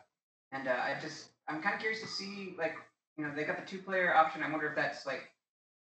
and 0.51 0.67
uh, 0.67 0.71
I 0.71 0.97
just 1.01 1.29
I'm 1.47 1.61
kind 1.61 1.75
of 1.75 1.81
curious 1.81 2.01
to 2.01 2.07
see 2.07 2.55
like 2.57 2.75
you 3.17 3.25
know 3.25 3.31
they 3.35 3.43
got 3.43 3.59
the 3.59 3.69
two 3.69 3.81
player 3.81 4.15
option. 4.15 4.43
I 4.43 4.49
wonder 4.49 4.67
if 4.67 4.75
that's 4.75 5.05
like 5.05 5.29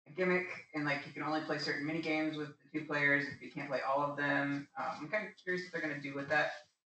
a 0.08 0.12
gimmick 0.12 0.48
and 0.74 0.86
like 0.86 1.06
you 1.06 1.12
can 1.12 1.24
only 1.24 1.42
play 1.42 1.58
certain 1.58 1.86
mini 1.86 2.02
games 2.02 2.38
with 2.38 2.48
the 2.48 2.80
two 2.80 2.86
players 2.86 3.26
if 3.26 3.42
you 3.42 3.52
can't 3.52 3.70
play 3.70 3.80
all 3.88 4.02
of 4.02 4.18
them. 4.18 4.68
Um, 4.80 4.92
I'm 5.02 5.08
kind 5.10 5.28
of 5.28 5.34
curious 5.44 5.66
what 5.66 5.74
they're 5.74 5.90
gonna 5.90 6.02
do 6.02 6.16
with 6.16 6.30
that. 6.30 6.52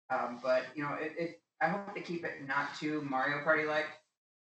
Um, 0.10 0.40
but 0.44 0.64
you 0.76 0.84
know 0.84 0.96
it, 1.00 1.14
it 1.18 1.42
I 1.62 1.70
hope 1.70 1.96
they 1.96 2.02
keep 2.02 2.26
it 2.26 2.46
not 2.48 2.76
too 2.80 3.02
Mario 3.02 3.44
Party 3.44 3.64
like. 3.64 3.88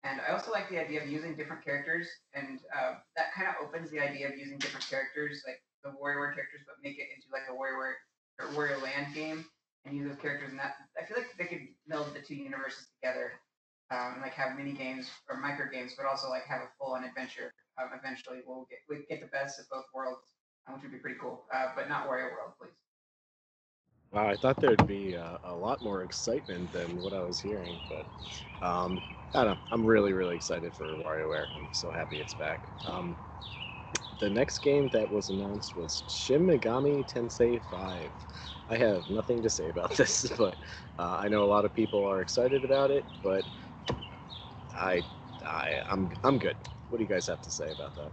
And 0.03 0.21
I 0.21 0.31
also 0.31 0.51
like 0.51 0.69
the 0.69 0.79
idea 0.79 1.03
of 1.03 1.09
using 1.09 1.35
different 1.35 1.65
characters, 1.65 2.07
and 2.33 2.59
uh, 2.71 3.03
that 3.17 3.33
kind 3.35 3.49
of 3.49 3.55
opens 3.59 3.91
the 3.91 3.99
idea 3.99 4.29
of 4.29 4.37
using 4.37 4.57
different 4.57 4.87
characters, 4.87 5.43
like 5.45 5.59
the 5.83 5.89
WarioWare 5.89 6.31
characters, 6.31 6.63
but 6.63 6.79
make 6.81 6.95
it 6.99 7.11
into 7.11 7.27
like 7.33 7.43
a 7.49 7.53
WarioWare 7.53 7.99
or 8.39 8.77
Land 8.81 9.13
game, 9.13 9.45
and 9.85 9.95
use 9.95 10.07
those 10.07 10.19
characters. 10.21 10.49
And 10.51 10.59
that 10.59 10.75
I 11.01 11.05
feel 11.05 11.17
like 11.17 11.27
they 11.37 11.45
could 11.45 11.67
meld 11.87 12.13
the 12.13 12.21
two 12.21 12.35
universes 12.35 12.87
together, 12.95 13.33
um, 13.91 14.13
and 14.13 14.21
like 14.21 14.33
have 14.33 14.57
mini 14.57 14.73
games 14.73 15.09
or 15.29 15.37
micro 15.37 15.69
games, 15.71 15.93
but 15.97 16.05
also 16.05 16.29
like 16.29 16.45
have 16.45 16.61
a 16.61 16.69
full 16.79 16.93
on 16.93 17.03
adventure. 17.03 17.53
Um, 17.81 17.89
eventually, 17.97 18.39
we'll 18.45 18.67
get 18.69 18.79
we 18.89 19.05
get 19.09 19.21
the 19.21 19.27
best 19.27 19.59
of 19.59 19.69
both 19.69 19.85
worlds, 19.93 20.35
um, 20.67 20.75
which 20.75 20.83
would 20.83 20.91
be 20.91 20.99
pretty 20.99 21.17
cool. 21.19 21.45
Uh, 21.53 21.69
but 21.75 21.89
not 21.89 22.07
Wario 22.07 22.31
World, 22.31 22.53
please. 22.59 22.71
Wow, 24.11 24.27
I 24.27 24.37
thought 24.37 24.59
there'd 24.59 24.87
be 24.87 25.15
uh, 25.15 25.37
a 25.43 25.53
lot 25.53 25.83
more 25.83 26.03
excitement 26.03 26.71
than 26.71 27.01
what 27.01 27.13
I 27.13 27.21
was 27.21 27.39
hearing, 27.39 27.79
but 27.87 28.07
um, 28.61 29.01
I 29.35 29.43
don't 29.43 29.53
know. 29.53 29.59
I'm 29.71 29.85
really, 29.85 30.13
really 30.13 30.35
excited 30.35 30.73
for 30.73 30.97
WarioWare. 31.05 31.49
I'm 31.55 31.69
so 31.71 31.91
happy 31.91 32.19
it's 32.19 32.33
back. 32.33 32.67
Um, 32.85 33.17
the 34.19 34.29
next 34.29 34.59
game 34.59 34.89
that 34.89 35.09
was 35.09 35.29
announced 35.29 35.75
was 35.75 36.03
Shin 36.07 36.45
Megami 36.45 37.05
Tensei 37.05 37.61
5. 37.61 38.11
I 38.69 38.77
have 38.77 39.09
nothing 39.09 39.41
to 39.43 39.49
say 39.49 39.69
about 39.69 39.91
this, 39.97 40.31
but 40.37 40.55
uh, 40.99 41.17
I 41.19 41.27
know 41.27 41.43
a 41.43 41.45
lot 41.47 41.65
of 41.65 41.73
people 41.73 42.05
are 42.05 42.21
excited 42.21 42.63
about 42.63 42.91
it, 42.91 43.05
but 43.23 43.45
I, 44.75 45.03
I, 45.45 45.81
I'm, 45.89 46.11
I'm 46.23 46.37
good. 46.37 46.57
What 46.89 46.97
do 46.97 47.03
you 47.03 47.09
guys 47.09 47.27
have 47.27 47.41
to 47.41 47.51
say 47.51 47.71
about 47.71 47.95
that? 47.95 48.11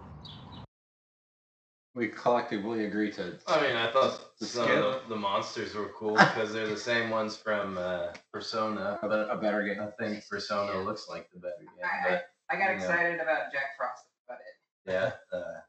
We 1.94 2.08
collectively 2.08 2.84
agree 2.84 3.10
to. 3.12 3.38
I 3.48 3.60
mean, 3.62 3.74
I 3.74 3.90
thought 3.90 4.20
The 4.38 4.46
some 4.46 4.66
skip? 4.66 4.84
of 4.84 5.02
the, 5.04 5.14
the 5.14 5.16
monsters 5.16 5.74
were 5.74 5.88
cool 5.98 6.14
because 6.18 6.52
they're 6.52 6.68
the 6.68 6.76
same 6.76 7.08
ones 7.08 7.36
from 7.38 7.78
uh, 7.78 8.08
Persona. 8.32 8.98
A, 9.02 9.08
bet- 9.08 9.30
a 9.30 9.36
better 9.36 9.62
game. 9.64 9.80
I 9.80 9.90
think 10.02 10.22
Persona 10.28 10.78
looks 10.82 11.08
like 11.08 11.30
the 11.32 11.40
better 11.40 11.54
game, 11.60 11.84
I, 11.84 12.06
I, 12.06 12.10
but 12.10 12.26
I 12.50 12.56
got 12.58 12.70
Yeah. 12.70 12.74
excited 12.76 13.14
about 13.20 13.50
Jack 13.50 13.76
Frost. 13.78 14.04
About 14.28 14.40
it. 14.40 14.92
yeah, 14.92 15.12
uh, 15.36 15.60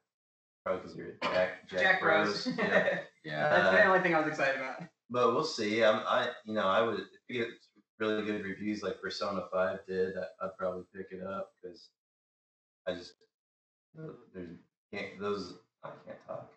probably 0.67 0.81
because 0.81 0.97
you're 0.97 1.13
Jack 1.23 1.69
Jack, 1.69 1.79
Jack 1.79 2.01
Bros. 2.01 2.45
Bros. 2.45 2.57
yeah. 2.57 2.99
Yeah. 3.25 3.49
That's 3.49 3.71
the 3.75 3.83
Uh, 3.83 3.87
only 3.87 3.99
thing 3.99 4.15
I 4.15 4.19
was 4.19 4.29
excited 4.29 4.55
about. 4.55 4.83
But 5.09 5.33
we'll 5.33 5.43
see. 5.43 5.83
I'm, 5.83 6.01
I, 6.07 6.29
you 6.45 6.53
know, 6.53 6.65
I 6.65 6.81
would 6.81 6.99
if 6.99 7.07
you 7.27 7.39
get 7.43 7.49
really 7.99 8.23
good 8.25 8.43
reviews 8.45 8.83
like 8.83 9.01
Persona 9.01 9.43
Five 9.51 9.79
did. 9.85 10.13
I, 10.17 10.45
I'd 10.45 10.57
probably 10.57 10.83
pick 10.95 11.07
it 11.11 11.21
up 11.21 11.51
because 11.61 11.89
I 12.87 12.93
just 12.93 13.13
there's 14.33 14.49
can't 14.93 15.19
those 15.19 15.55
I 15.83 15.89
can't 16.05 16.17
talk. 16.25 16.49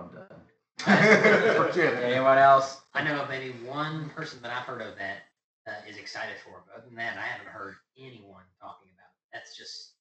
I'm 0.00 0.08
done. 0.08 1.72
Anyone 2.02 2.38
else? 2.38 2.80
I 2.94 3.04
know 3.04 3.20
of 3.20 3.28
maybe 3.28 3.52
one 3.64 4.10
person 4.10 4.40
that 4.42 4.50
I've 4.50 4.64
heard 4.64 4.82
of 4.82 4.96
that 4.98 5.18
uh, 5.68 5.88
is 5.88 5.98
excited 5.98 6.34
for. 6.44 6.64
But 6.66 6.78
other 6.78 6.86
than 6.86 6.96
that, 6.96 7.16
I 7.16 7.26
haven't 7.26 7.48
heard 7.48 7.74
anyone 7.96 8.42
talking 8.60 8.88
about 8.94 9.06
it. 9.06 9.28
That's 9.32 9.56
just 9.56 9.92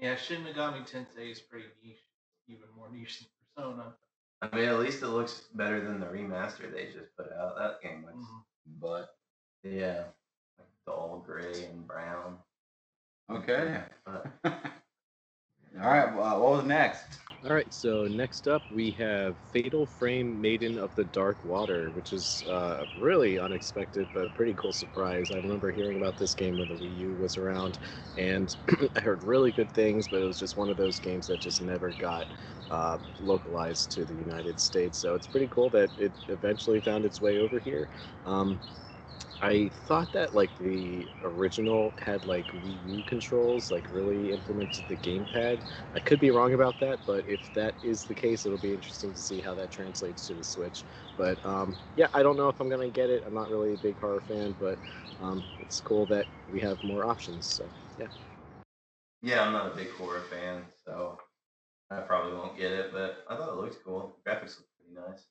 Yeah, 0.00 0.16
Shin 0.16 0.42
Megami 0.44 0.90
Tensei 0.90 1.30
is 1.30 1.40
pretty 1.40 1.66
niche, 1.84 2.02
even 2.48 2.66
more 2.74 2.88
niche 2.90 3.20
than 3.20 3.28
Persona. 3.54 3.94
I 4.42 4.56
mean, 4.56 4.64
at 4.68 4.78
least 4.80 5.02
it 5.02 5.08
looks 5.08 5.42
better 5.54 5.80
than 5.84 6.00
the 6.00 6.06
remaster 6.06 6.72
they 6.72 6.86
just 6.86 7.14
put 7.16 7.30
out. 7.32 7.56
That 7.58 7.82
game 7.82 8.04
looks, 8.06 8.26
Mhm. 8.26 8.44
but 8.80 9.14
yeah, 9.62 10.04
like 10.58 10.68
dull 10.86 11.22
gray 11.26 11.66
and 11.66 11.86
brown. 11.86 12.38
Okay. 13.28 13.84
But 14.04 14.26
All 15.78 15.90
right. 15.90 16.14
Well, 16.14 16.40
what 16.40 16.50
was 16.52 16.64
next? 16.64 17.18
All 17.42 17.54
right, 17.54 17.72
so 17.72 18.06
next 18.06 18.46
up 18.48 18.66
we 18.70 18.90
have 18.92 19.38
Fatal 19.38 19.86
Frame 19.86 20.38
Maiden 20.42 20.76
of 20.76 20.94
the 20.94 21.06
Dark 21.06 21.42
Water, 21.42 21.90
which 21.92 22.12
is 22.12 22.42
uh, 22.46 22.84
really 22.94 23.38
unexpected 23.38 24.10
but 24.12 24.26
a 24.26 24.30
pretty 24.30 24.54
cool 24.56 24.74
surprise. 24.74 25.30
I 25.30 25.36
remember 25.36 25.70
hearing 25.72 25.96
about 25.96 26.18
this 26.18 26.34
game 26.34 26.58
when 26.58 26.68
the 26.68 26.76
Wii 26.76 26.94
U 26.96 27.16
was 27.16 27.38
around, 27.38 27.78
and 28.14 28.54
I 28.96 29.00
heard 29.00 29.22
really 29.24 29.52
good 29.52 29.72
things, 29.72 30.06
but 30.06 30.20
it 30.20 30.26
was 30.26 30.38
just 30.38 30.58
one 30.58 30.68
of 30.68 30.76
those 30.76 31.00
games 31.00 31.26
that 31.28 31.40
just 31.40 31.62
never 31.62 31.94
got 31.94 32.30
uh, 32.68 32.98
localized 33.18 33.90
to 33.92 34.04
the 34.04 34.14
United 34.14 34.60
States. 34.60 34.98
So 34.98 35.14
it's 35.14 35.26
pretty 35.26 35.48
cool 35.48 35.70
that 35.70 35.92
it 35.96 36.12
eventually 36.28 36.82
found 36.82 37.06
its 37.06 37.22
way 37.22 37.38
over 37.38 37.58
here. 37.58 37.88
Um, 38.26 38.60
I 39.40 39.70
thought 39.86 40.12
that 40.12 40.34
like 40.34 40.54
the 40.56 41.08
original 41.22 41.94
had 41.98 42.26
like 42.26 42.48
Wii 42.48 42.82
U 42.84 43.02
controls, 43.04 43.70
like 43.70 43.88
really 43.90 44.32
implemented 44.32 44.86
the 44.86 44.98
gamepad. 44.98 45.62
I 45.94 46.00
could 46.00 46.20
be 46.20 46.30
wrong 46.30 46.52
about 46.52 46.78
that, 46.80 47.00
but 47.06 47.24
if 47.26 47.50
that 47.54 47.74
is 47.82 48.04
the 48.04 48.14
case, 48.14 48.44
it'll 48.44 48.58
be 48.58 48.74
interesting 48.74 49.14
to 49.14 49.20
see 49.20 49.40
how 49.40 49.54
that 49.54 49.70
translates 49.70 50.26
to 50.26 50.34
the 50.34 50.44
Switch. 50.44 50.84
But 51.16 51.44
um, 51.44 51.78
yeah, 51.96 52.08
I 52.12 52.22
don't 52.22 52.36
know 52.36 52.48
if 52.48 52.60
I'm 52.60 52.68
gonna 52.68 52.90
get 52.90 53.10
it. 53.10 53.22
I'm 53.26 53.34
not 53.34 53.48
really 53.50 53.72
a 53.74 53.78
big 53.78 53.98
horror 53.98 54.20
fan, 54.20 54.56
but 54.58 54.78
um, 55.18 55.46
it's 55.58 55.80
cool 55.80 56.06
that 56.06 56.28
we 56.46 56.60
have 56.60 56.82
more 56.82 57.06
options. 57.06 57.46
So 57.46 57.72
yeah. 57.96 58.08
Yeah, 59.22 59.42
I'm 59.44 59.52
not 59.52 59.72
a 59.72 59.76
big 59.76 59.90
horror 59.92 60.22
fan, 60.30 60.64
so 60.84 61.18
I 61.90 62.00
probably 62.00 62.34
won't 62.34 62.56
get 62.58 62.72
it. 62.72 62.92
But 62.92 63.24
I 63.28 63.36
thought 63.36 63.50
it 63.50 63.56
looked 63.56 63.84
cool. 63.84 64.16
Graphics 64.26 64.58
look 64.58 64.68
pretty 64.76 64.94
nice. 64.94 65.26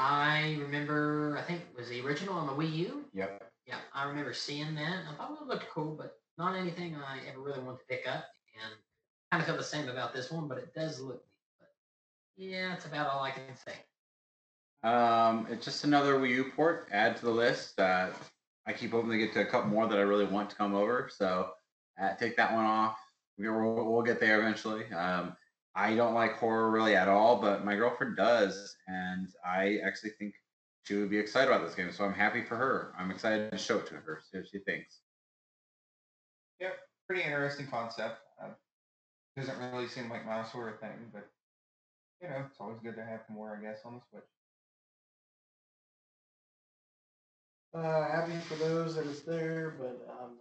I 0.00 0.56
remember, 0.58 1.36
I 1.38 1.42
think 1.42 1.60
it 1.60 1.78
was 1.78 1.90
the 1.90 2.00
original 2.00 2.34
on 2.34 2.46
the 2.46 2.54
Wii 2.54 2.72
U. 2.72 3.04
Yep. 3.12 3.42
Yeah, 3.66 3.76
I 3.94 4.08
remember 4.08 4.32
seeing 4.32 4.74
that. 4.76 5.02
I 5.10 5.14
thought 5.14 5.38
it 5.42 5.46
looked 5.46 5.68
cool, 5.68 5.94
but 5.94 6.16
not 6.38 6.56
anything 6.56 6.96
I 6.96 7.18
ever 7.28 7.40
really 7.40 7.60
wanted 7.60 7.80
to 7.80 7.84
pick 7.86 8.08
up. 8.08 8.24
And 8.54 8.72
kind 9.30 9.42
of 9.42 9.46
feel 9.46 9.58
the 9.58 9.62
same 9.62 9.90
about 9.90 10.14
this 10.14 10.30
one, 10.30 10.48
but 10.48 10.56
it 10.56 10.72
does 10.74 11.00
look 11.00 11.22
neat. 11.28 11.44
But 11.58 11.68
yeah, 12.36 12.70
that's 12.70 12.86
about 12.86 13.10
all 13.10 13.22
I 13.22 13.30
can 13.30 13.42
say. 13.54 13.74
Um, 14.88 15.46
it's 15.50 15.66
just 15.66 15.84
another 15.84 16.14
Wii 16.18 16.30
U 16.30 16.44
port. 16.56 16.88
Add 16.90 17.18
to 17.18 17.26
the 17.26 17.30
list. 17.30 17.78
Uh, 17.78 18.08
I 18.66 18.72
keep 18.72 18.92
hoping 18.92 19.10
to 19.10 19.18
get 19.18 19.34
to 19.34 19.42
a 19.42 19.46
couple 19.46 19.68
more 19.68 19.86
that 19.86 19.98
I 19.98 20.02
really 20.02 20.24
want 20.24 20.48
to 20.48 20.56
come 20.56 20.74
over. 20.74 21.10
So 21.14 21.50
uh, 22.00 22.14
take 22.14 22.38
that 22.38 22.54
one 22.54 22.64
off. 22.64 22.96
We'll, 23.38 23.92
we'll 23.92 24.02
get 24.02 24.18
there 24.18 24.40
eventually. 24.40 24.90
Um, 24.94 25.36
I 25.74 25.94
don't 25.94 26.14
like 26.14 26.34
horror 26.34 26.70
really 26.70 26.96
at 26.96 27.08
all, 27.08 27.40
but 27.40 27.64
my 27.64 27.76
girlfriend 27.76 28.16
does, 28.16 28.76
and 28.88 29.28
I 29.44 29.78
actually 29.84 30.10
think 30.18 30.34
she 30.84 30.96
would 30.96 31.10
be 31.10 31.18
excited 31.18 31.48
about 31.48 31.64
this 31.64 31.74
game. 31.74 31.92
So 31.92 32.04
I'm 32.04 32.12
happy 32.12 32.42
for 32.42 32.56
her. 32.56 32.92
I'm 32.98 33.10
excited 33.10 33.52
to 33.52 33.58
show 33.58 33.78
it 33.78 33.86
to 33.86 33.94
her, 33.94 34.20
see 34.30 34.38
what 34.38 34.48
she 34.48 34.58
thinks. 34.60 35.00
Yeah, 36.60 36.70
pretty 37.06 37.22
interesting 37.22 37.68
concept. 37.68 38.18
Uh, 38.42 38.48
doesn't 39.36 39.72
really 39.72 39.86
seem 39.88 40.10
like 40.10 40.26
my 40.26 40.42
sort 40.44 40.74
of 40.74 40.80
thing, 40.80 41.10
but 41.12 41.28
you 42.20 42.28
know, 42.28 42.44
it's 42.46 42.60
always 42.60 42.78
good 42.82 42.96
to 42.96 43.04
have 43.04 43.20
more, 43.30 43.56
I 43.56 43.64
guess, 43.64 43.80
on 43.84 43.94
the 43.94 44.00
Switch. 44.10 44.24
Uh, 47.72 48.10
happy 48.10 48.36
for 48.40 48.56
those 48.56 48.96
that 48.96 49.06
it's 49.06 49.20
there, 49.20 49.76
but 49.78 50.06
um, 50.10 50.32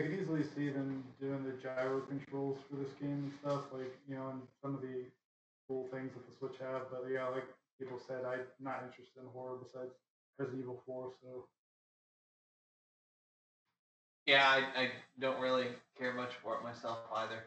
I 0.00 0.02
could 0.04 0.18
easily 0.18 0.42
see 0.56 0.70
them 0.70 1.04
doing 1.20 1.44
the 1.44 1.52
gyro 1.62 2.00
controls 2.00 2.58
for 2.70 2.76
this 2.76 2.92
game 3.00 3.28
and 3.28 3.32
stuff, 3.40 3.64
like, 3.72 3.92
you 4.08 4.14
know, 4.16 4.28
and 4.30 4.40
some 4.62 4.74
of 4.74 4.80
the 4.80 5.04
cool 5.68 5.88
things 5.92 6.10
that 6.14 6.26
the 6.26 6.34
Switch 6.38 6.58
have. 6.58 6.82
But 6.90 7.04
yeah, 7.12 7.28
like 7.28 7.44
people 7.78 8.00
said, 8.08 8.24
I'm 8.24 8.40
not 8.60 8.82
interested 8.88 9.20
in 9.20 9.26
horror 9.34 9.58
besides 9.62 9.92
Resident 10.38 10.62
Evil 10.62 10.82
4, 10.86 11.12
so. 11.22 11.44
Yeah, 14.24 14.48
I, 14.48 14.80
I 14.80 14.90
don't 15.18 15.38
really 15.38 15.66
care 15.98 16.14
much 16.14 16.32
for 16.42 16.56
it 16.56 16.62
myself 16.62 16.98
either. 17.16 17.42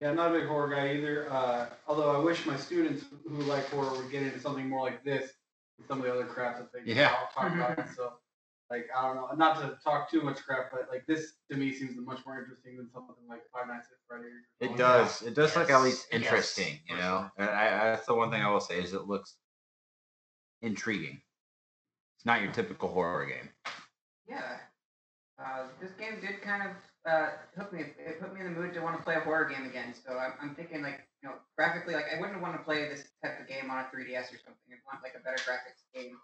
Yeah, 0.00 0.10
I'm 0.10 0.16
not 0.16 0.34
a 0.34 0.38
big 0.40 0.48
horror 0.48 0.74
guy 0.74 0.94
either. 0.94 1.30
Uh, 1.30 1.66
although 1.86 2.10
I 2.16 2.18
wish 2.18 2.46
my 2.46 2.56
students 2.56 3.04
who 3.28 3.36
like 3.42 3.68
horror 3.70 3.96
would 3.96 4.10
get 4.10 4.24
into 4.24 4.40
something 4.40 4.68
more 4.68 4.82
like 4.82 5.04
this 5.04 5.30
and 5.78 5.86
some 5.86 5.98
of 5.98 6.04
the 6.04 6.12
other 6.12 6.24
crap 6.24 6.58
that 6.58 6.72
they 6.72 6.92
Yeah. 6.92 7.10
talk 7.10 7.34
talk 7.34 7.52
about. 7.54 7.88
So, 7.96 8.14
like, 8.72 8.88
I 8.96 9.02
don't 9.06 9.16
know, 9.16 9.28
not 9.36 9.60
to 9.60 9.78
talk 9.84 10.10
too 10.10 10.22
much 10.22 10.38
crap, 10.44 10.72
but 10.72 10.88
like 10.90 11.06
this 11.06 11.34
to 11.50 11.58
me 11.58 11.72
seems 11.74 11.96
much 11.98 12.24
more 12.26 12.38
interesting 12.40 12.78
than 12.78 12.90
something 12.90 13.16
like 13.28 13.42
Five 13.52 13.68
Nights 13.68 13.88
at 13.92 13.98
Freddy's. 14.08 14.32
It 14.60 14.70
something 14.70 14.86
like 14.88 15.08
does. 15.08 15.22
It 15.22 15.34
does 15.34 15.56
look 15.56 15.70
at 15.70 15.78
Yes, 15.78 15.82
least 15.82 16.06
yes, 16.18 16.22
interesting, 16.22 16.80
you 16.88 16.96
know. 16.96 17.30
And 17.36 17.50
I, 17.50 17.66
I, 17.66 17.84
that's 17.92 18.06
the 18.06 18.14
one 18.14 18.30
thing 18.30 18.42
I 18.42 18.50
will 18.50 18.60
say 18.60 18.80
is 18.80 18.94
it 18.94 19.06
looks 19.06 19.36
intriguing. 20.62 21.20
It's 22.16 22.26
not 22.26 22.42
your 22.42 22.52
typical 22.52 22.88
horror 22.88 23.26
game. 23.26 23.50
Yeah. 24.28 24.58
Uh, 25.38 25.68
this 25.80 25.92
game 25.92 26.20
did 26.20 26.40
kind 26.42 26.62
of 26.70 26.76
uh, 27.10 27.30
hook 27.56 27.72
me. 27.72 27.80
It 27.98 28.20
put 28.20 28.34
me 28.34 28.40
in 28.40 28.52
the 28.52 28.60
mood 28.60 28.74
to 28.74 28.80
want 28.80 28.96
to 28.96 29.02
play 29.02 29.16
a 29.16 29.20
horror 29.20 29.48
game 29.48 29.66
again. 29.66 29.94
So 29.94 30.18
I'm, 30.18 30.34
I'm 30.40 30.54
thinking 30.54 30.82
like, 30.82 31.08
you 31.22 31.28
know, 31.28 31.36
graphically, 31.56 31.94
like 31.94 32.06
I 32.14 32.20
wouldn't 32.20 32.40
want 32.42 32.56
to 32.56 32.62
play 32.62 32.88
this 32.88 33.04
type 33.24 33.40
of 33.40 33.48
game 33.48 33.70
on 33.70 33.78
a 33.78 33.88
3DS 33.88 34.30
or 34.32 34.38
something. 34.38 34.68
I'd 34.70 34.84
want 34.86 35.02
like 35.02 35.14
a 35.18 35.24
better 35.24 35.42
graphics 35.42 35.82
game. 35.94 36.18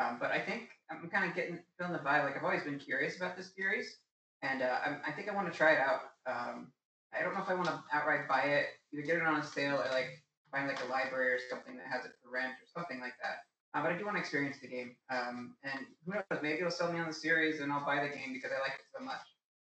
Um, 0.00 0.16
but 0.18 0.30
I 0.30 0.40
think 0.40 0.70
I'm 0.90 1.08
kind 1.10 1.28
of 1.28 1.36
getting 1.36 1.58
feeling 1.76 1.92
the 1.92 1.98
vibe. 1.98 2.24
Like 2.24 2.36
I've 2.36 2.44
always 2.44 2.62
been 2.62 2.78
curious 2.78 3.16
about 3.16 3.36
this 3.36 3.52
series, 3.54 3.98
and 4.42 4.62
uh, 4.62 4.78
I'm, 4.84 5.00
I 5.06 5.12
think 5.12 5.28
I 5.28 5.34
want 5.34 5.52
to 5.52 5.56
try 5.56 5.72
it 5.72 5.80
out. 5.80 6.00
Um, 6.26 6.72
I 7.12 7.22
don't 7.22 7.34
know 7.34 7.42
if 7.42 7.48
I 7.48 7.54
want 7.54 7.66
to 7.66 7.82
outright 7.92 8.28
buy 8.28 8.42
it, 8.42 8.66
either 8.92 9.02
get 9.02 9.16
it 9.16 9.22
on 9.22 9.40
a 9.40 9.44
sale 9.44 9.76
or 9.76 9.90
like 9.90 10.22
find 10.50 10.68
like 10.68 10.82
a 10.82 10.88
library 10.90 11.34
or 11.34 11.38
something 11.50 11.76
that 11.76 11.86
has 11.90 12.04
it 12.04 12.12
for 12.22 12.30
rent 12.30 12.52
or 12.52 12.66
something 12.80 13.00
like 13.00 13.14
that. 13.22 13.44
Uh, 13.74 13.82
but 13.82 13.92
I 13.92 13.98
do 13.98 14.04
want 14.04 14.16
to 14.16 14.20
experience 14.20 14.56
the 14.60 14.68
game. 14.68 14.96
Um, 15.12 15.54
and 15.62 15.86
who 16.04 16.14
knows, 16.14 16.24
maybe 16.42 16.58
it'll 16.58 16.70
sell 16.70 16.92
me 16.92 16.98
on 16.98 17.06
the 17.06 17.14
series 17.14 17.60
and 17.60 17.72
I'll 17.72 17.84
buy 17.84 18.02
the 18.02 18.08
game 18.08 18.32
because 18.32 18.50
I 18.50 18.60
like 18.60 18.78
it 18.78 18.86
so 18.96 19.04
much. 19.04 19.22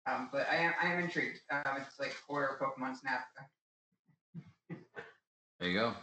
Um, 0.05 0.29
but 0.31 0.47
I 0.51 0.55
am, 0.55 0.73
I 0.81 0.91
am 0.91 0.99
intrigued. 0.99 1.39
Um, 1.51 1.77
it's 1.77 1.99
like 1.99 2.13
horror 2.27 2.59
Pokemon 2.61 2.99
Snap. 2.99 3.21
There 5.59 5.69
you 5.69 5.79
go. 5.79 5.93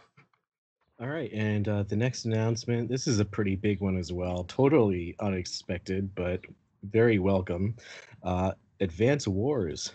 All 1.01 1.09
right, 1.09 1.33
and 1.33 1.67
uh, 1.67 1.83
the 1.85 1.97
next 1.97 2.27
announcement. 2.27 2.91
This 2.91 3.07
is 3.07 3.21
a 3.21 3.25
pretty 3.25 3.57
big 3.57 3.81
one 3.81 3.97
as 3.97 4.13
well. 4.13 4.45
Totally 4.45 5.17
unexpected, 5.19 6.15
but 6.15 6.43
very 6.83 7.19
welcome. 7.19 7.75
Uh, 8.23 8.53
Advance 8.81 9.27
Wars, 9.27 9.93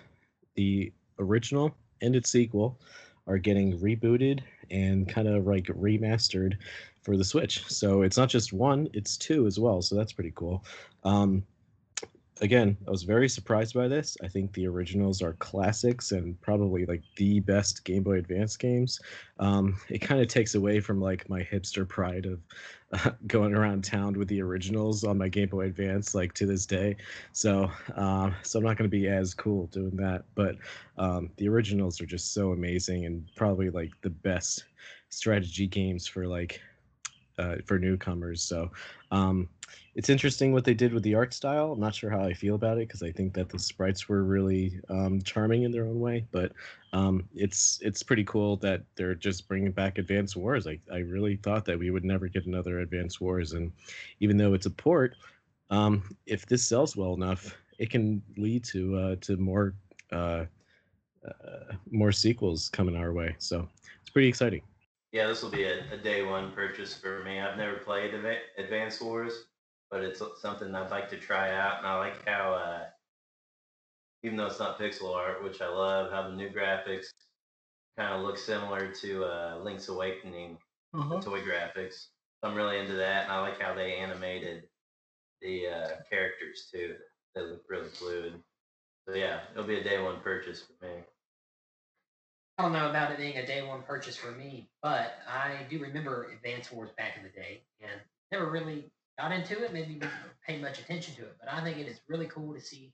the 0.56 0.92
original 1.20 1.76
and 2.02 2.16
its 2.16 2.32
sequel, 2.32 2.80
are 3.28 3.38
getting 3.38 3.78
rebooted 3.78 4.40
and 4.72 5.08
kind 5.08 5.28
of 5.28 5.46
like 5.46 5.66
remastered 5.66 6.56
for 7.04 7.18
the 7.18 7.24
Switch. 7.24 7.64
So 7.68 8.02
it's 8.02 8.18
not 8.18 8.30
just 8.30 8.52
one; 8.52 8.90
it's 8.94 9.16
two 9.16 9.46
as 9.46 9.60
well. 9.60 9.84
So 9.84 9.94
that's 9.94 10.14
pretty 10.14 10.34
cool. 10.34 10.66
Um, 11.04 11.46
again, 12.42 12.78
I 12.88 12.92
was 12.92 13.04
very 13.04 13.30
surprised 13.30 13.74
by 13.74 13.88
this. 13.88 14.18
I 14.22 14.28
think 14.28 14.54
the 14.54 14.68
originals 14.68 15.22
are 15.22 15.34
classics 15.34 16.12
and 16.12 16.40
probably 16.42 16.86
like 16.86 17.02
the 17.16 17.40
best 17.40 17.86
Game 17.86 18.04
Boy 18.04 18.18
Advance 18.18 18.58
games. 18.58 19.00
Um, 19.40 19.78
it 19.90 20.00
kind 20.00 20.22
of 20.22 20.28
takes 20.28 20.56
away 20.56 20.80
from 20.80 21.00
like 21.00 21.30
my 21.30 21.42
hipster 21.42 21.88
pride 21.88 22.26
of 22.26 22.40
uh, 22.92 23.12
going 23.28 23.54
around 23.54 23.84
town 23.84 24.18
with 24.18 24.28
the 24.28 24.42
originals 24.42 25.04
on 25.04 25.18
my 25.18 25.30
Game 25.30 25.50
Boy 25.50 25.66
Advance, 25.66 26.14
like 26.14 26.34
to 26.34 26.46
this 26.46 26.66
day. 26.66 26.98
So, 27.32 27.72
um, 27.96 28.36
so 28.44 28.60
I'm 28.60 28.66
not 28.66 28.78
going 28.78 28.90
to 28.90 28.98
be 28.98 29.08
as 29.08 29.34
cool 29.34 29.68
doing 29.68 29.96
that. 29.98 30.26
But 30.36 30.56
um, 30.98 31.30
the 31.38 31.48
originals 31.48 32.02
are 32.02 32.06
just 32.06 32.34
so 32.34 32.52
amazing 32.52 33.06
and 33.06 33.30
probably 33.36 33.70
like 33.70 33.92
the 34.02 34.10
best 34.10 34.66
strategy 35.10 35.68
games 35.68 36.06
for 36.06 36.28
like 36.28 36.60
uh, 37.38 37.56
for 37.66 37.78
newcomers. 37.80 38.44
So 38.44 38.72
um, 39.12 39.50
it's 39.96 40.10
interesting 40.10 40.52
what 40.52 40.66
they 40.66 40.74
did 40.74 40.94
with 40.94 41.04
the 41.04 41.16
art 41.16 41.34
style. 41.34 41.72
I'm 41.72 41.80
not 41.80 41.96
sure 41.96 42.10
how 42.10 42.22
I 42.22 42.34
feel 42.34 42.56
about 42.56 42.78
it 42.78 42.88
because 42.88 43.02
I 43.02 43.12
think 43.12 43.34
that 43.34 43.48
the 43.48 43.58
sprites 43.58 44.10
were 44.10 44.24
really 44.26 44.82
um, 44.90 45.22
charming 45.22 45.64
in 45.64 45.72
their 45.72 45.86
own 45.86 46.02
way. 46.02 46.26
But 46.32 46.52
um, 46.92 47.30
it's 47.34 47.80
it's 47.82 48.04
pretty 48.04 48.26
cool 48.26 48.58
that 48.58 48.84
they're 48.96 49.16
just 49.16 49.48
bringing 49.48 49.72
back 49.72 49.98
Advance 49.98 50.36
Wars. 50.36 50.68
I 50.68 50.80
I 50.92 50.98
really 50.98 51.38
thought 51.38 51.64
that 51.66 51.80
we 51.80 51.92
would 51.92 52.04
never 52.04 52.28
get 52.28 52.46
another 52.46 52.80
Advance 52.82 53.22
Wars, 53.22 53.54
and 53.54 53.72
even 54.20 54.36
though 54.36 54.54
it's 54.54 54.66
a 54.66 54.72
port, 54.72 55.16
um, 55.70 56.16
if 56.26 56.46
this 56.46 56.66
sells 56.66 56.98
well 56.98 57.14
enough, 57.14 57.56
it 57.80 57.90
can 57.90 58.22
lead 58.38 58.66
to 58.66 58.98
uh, 58.98 59.16
to 59.22 59.38
more 59.38 59.76
uh, 60.12 60.44
uh, 61.26 61.74
more 61.90 62.12
sequels 62.12 62.68
coming 62.68 62.98
our 62.98 63.14
way. 63.14 63.34
So 63.40 63.68
it's 64.02 64.10
pretty 64.10 64.28
exciting. 64.28 64.62
Yeah, 65.14 65.28
this 65.28 65.42
will 65.42 65.52
be 65.52 65.64
a, 65.64 65.94
a 65.94 65.98
day 65.98 66.24
one 66.24 66.52
purchase 66.52 66.94
for 66.94 67.24
me. 67.24 67.40
I've 67.40 67.58
never 67.58 67.78
played 67.78 68.14
Adva- 68.14 68.42
Advance 68.58 69.00
Wars, 69.00 69.46
but 69.92 70.02
it's 70.02 70.22
something 70.42 70.74
I'd 70.74 70.92
like 70.92 71.10
to 71.10 71.18
try 71.18 71.52
out. 71.52 71.80
And 71.80 71.88
I 71.88 71.98
like 71.98 72.28
how, 72.28 72.54
uh, 72.54 72.84
even 74.24 74.38
though 74.38 74.48
it's 74.48 74.60
not 74.60 74.80
pixel 74.80 75.16
art, 75.16 75.44
which 75.44 75.62
I 75.62 75.68
love, 75.68 76.12
how 76.12 76.24
the 76.30 76.36
new 76.36 76.50
graphics 76.50 77.08
kind 77.98 78.14
of 78.14 78.22
look 78.22 78.38
similar 78.38 78.92
to 78.92 79.24
uh, 79.26 79.60
Link's 79.64 79.88
Awakening 79.88 80.58
the 80.94 81.20
toy 81.20 81.42
graphics. 81.42 82.08
So 82.42 82.50
I'm 82.50 82.56
really 82.56 82.80
into 82.80 82.94
that, 82.94 83.24
and 83.24 83.32
I 83.32 83.42
like 83.42 83.62
how 83.62 83.74
they 83.74 83.96
animated 83.96 84.64
the 85.42 85.68
uh, 85.68 85.90
characters 86.10 86.70
too. 86.72 86.96
They 87.34 87.42
look 87.42 87.64
really 87.70 87.90
fluid. 87.90 88.34
So 89.08 89.16
yeah, 89.16 89.42
it'll 89.52 89.66
be 89.68 89.80
a 89.80 89.84
day 89.84 90.02
one 90.02 90.20
purchase 90.22 90.62
for 90.62 90.86
me. 90.86 91.04
I 92.58 92.64
don't 92.64 92.72
know 92.72 92.90
about 92.90 93.12
it 93.12 93.18
being 93.18 93.38
a 93.38 93.46
day 93.46 93.62
one 93.62 93.84
purchase 93.84 94.16
for 94.16 94.32
me, 94.32 94.70
but 94.82 95.16
I 95.28 95.66
do 95.70 95.80
remember 95.80 96.32
Advance 96.34 96.72
Wars 96.72 96.90
back 96.98 97.18
in 97.18 97.24
the 97.24 97.30
day 97.30 97.64
and 97.82 98.00
never 98.32 98.50
really 98.50 98.92
got 99.18 99.32
into 99.32 99.64
it, 99.64 99.74
maybe 99.74 100.00
pay 100.46 100.60
much 100.60 100.80
attention 100.80 101.16
to 101.16 101.22
it. 101.24 101.36
But 101.40 101.52
I 101.52 101.64
think 101.64 101.78
it 101.78 101.88
is 101.88 102.02
really 102.08 102.28
cool 102.28 102.54
to 102.54 102.62
see 102.62 102.94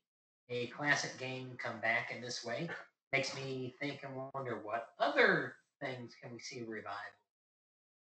a 0.50 0.68
classic 0.68 1.18
game 1.18 1.52
come 1.58 1.80
back 1.80 2.12
in 2.16 2.22
this 2.22 2.44
way 2.44 2.70
makes 3.12 3.36
me 3.36 3.74
think 3.80 4.02
and 4.04 4.14
wonder 4.34 4.60
what 4.64 4.90
other 5.00 5.56
things 5.82 6.14
can 6.22 6.32
we 6.32 6.40
see 6.40 6.62
revival. 6.62 6.98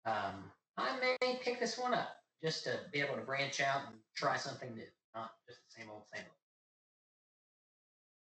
Um, 0.06 0.52
I 0.78 0.98
may 1.00 1.40
pick 1.42 1.60
this 1.60 1.78
one 1.78 1.94
up 1.94 2.10
just 2.44 2.64
to 2.64 2.80
be 2.92 3.00
able 3.00 3.16
to 3.16 3.22
branch 3.22 3.62
out 3.62 3.82
and 3.88 3.96
try 4.16 4.38
something 4.38 4.74
new, 4.74 4.84
not 5.16 5.32
just 5.48 5.60
the 5.66 5.82
same 5.82 5.90
old, 5.92 6.04
same 6.14 6.24
old. 6.26 6.34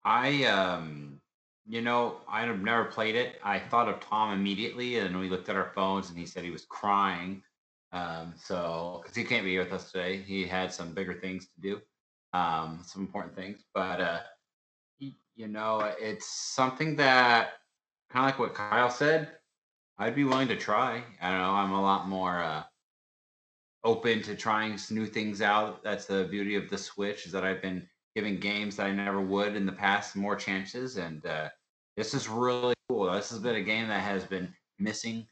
I 0.05 0.45
um 0.45 1.20
you 1.66 1.80
know, 1.80 2.18
I've 2.28 2.61
never 2.61 2.85
played 2.85 3.14
it. 3.16 3.41
I 3.43 3.59
thought 3.59 3.89
of 3.89 3.99
Tom 4.01 4.35
immediately 4.35 4.99
and 4.99 5.18
we 5.18 5.30
looked 5.30 5.49
at 5.49 5.57
our 5.57 5.72
phones 5.74 6.11
and 6.11 6.18
he 6.18 6.26
said 6.26 6.45
he 6.45 6.51
was 6.51 6.66
crying. 6.66 7.43
Um 7.95 8.34
so 8.36 9.03
cuz 9.05 9.14
he 9.16 9.24
can't 9.24 9.45
be 9.45 9.53
here 9.53 9.64
with 9.64 9.72
us 9.72 9.90
today. 9.92 10.18
He 10.18 10.47
had 10.47 10.72
some 10.72 10.92
bigger 10.92 11.14
things 11.14 11.47
to 11.47 11.61
do. 11.68 11.74
Um 12.32 12.82
some 12.84 13.03
important 13.03 13.34
things, 13.34 13.64
but 13.72 14.01
uh 14.01 14.20
you 15.36 15.49
know, 15.49 15.80
it's 15.99 16.28
something 16.55 16.97
that 16.97 17.55
kind 18.11 18.24
of 18.24 18.30
like 18.30 18.38
what 18.38 18.55
Kyle 18.55 18.90
said, 18.90 19.22
I'd 19.99 20.14
be 20.14 20.24
willing 20.24 20.49
to 20.49 20.57
try. 20.57 21.03
I 21.20 21.30
don't 21.30 21.40
know, 21.40 21.55
I'm 21.55 21.72
a 21.72 21.82
lot 21.82 22.09
more 22.09 22.42
uh 22.42 22.64
open 23.84 24.22
to 24.22 24.34
trying 24.34 24.78
new 24.90 25.07
things 25.07 25.42
out. 25.42 25.82
That's 25.84 26.07
the 26.07 26.24
beauty 26.24 26.57
of 26.57 26.70
the 26.70 26.78
Switch 26.78 27.26
is 27.26 27.32
that 27.32 27.45
I've 27.45 27.62
been 27.62 27.86
giving 28.14 28.40
games 28.40 28.76
that 28.76 28.86
I 28.86 28.92
never 28.92 29.20
would 29.20 29.57
in 29.57 29.66
the 29.66 29.72
past 29.72 30.16
more 30.16 30.36
chances, 30.36 30.97
and 30.97 31.24
uh, 31.26 31.49
this 31.97 32.14
is 32.14 32.28
really 32.28 32.74
cool. 32.88 33.12
This 33.12 33.30
has 33.30 33.40
been 33.40 33.57
a 33.57 33.62
game 33.62 33.88
that 33.88 34.01
has 34.01 34.24
been 34.24 34.55
missing 34.78 35.26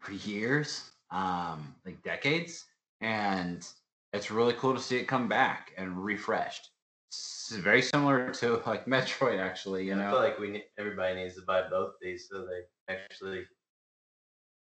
for 0.00 0.12
years, 0.12 0.90
um, 1.10 1.74
like 1.84 2.02
decades, 2.02 2.64
and 3.00 3.66
it's 4.12 4.30
really 4.30 4.54
cool 4.54 4.74
to 4.74 4.80
see 4.80 4.96
it 4.96 5.08
come 5.08 5.28
back 5.28 5.72
and 5.76 6.02
refreshed. 6.04 6.70
It's 7.08 7.54
very 7.56 7.82
similar 7.82 8.30
to 8.32 8.62
like 8.66 8.86
Metroid, 8.86 9.38
actually. 9.38 9.86
You 9.86 9.94
I 9.94 9.96
know, 9.96 10.10
feel 10.10 10.20
like 10.20 10.38
we 10.38 10.50
ne- 10.50 10.64
everybody 10.78 11.14
needs 11.14 11.34
to 11.36 11.42
buy 11.42 11.62
both 11.68 11.92
these 12.02 12.28
so 12.30 12.46
they 12.46 12.92
actually 12.94 13.44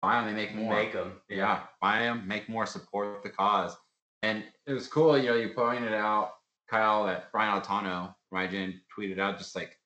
finally 0.02 0.34
make 0.34 0.54
more. 0.54 0.74
make 0.74 0.92
them. 0.92 1.20
yeah, 1.28 1.62
buy 1.80 2.00
them, 2.00 2.26
make 2.26 2.48
more, 2.48 2.66
support 2.66 3.22
the 3.22 3.30
cause. 3.30 3.76
And 4.22 4.44
it 4.66 4.72
was 4.72 4.88
cool, 4.88 5.18
you 5.18 5.30
know, 5.30 5.36
you 5.36 5.50
pointed 5.54 5.92
out, 5.92 6.32
Kyle, 6.70 7.06
that 7.06 7.30
Brian 7.32 7.60
Altano, 7.60 8.14
Rygen, 8.32 8.74
tweeted 8.96 9.18
out 9.18 9.38
just 9.38 9.54
like 9.54 9.78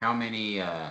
how 0.00 0.12
many 0.12 0.60
uh, 0.60 0.90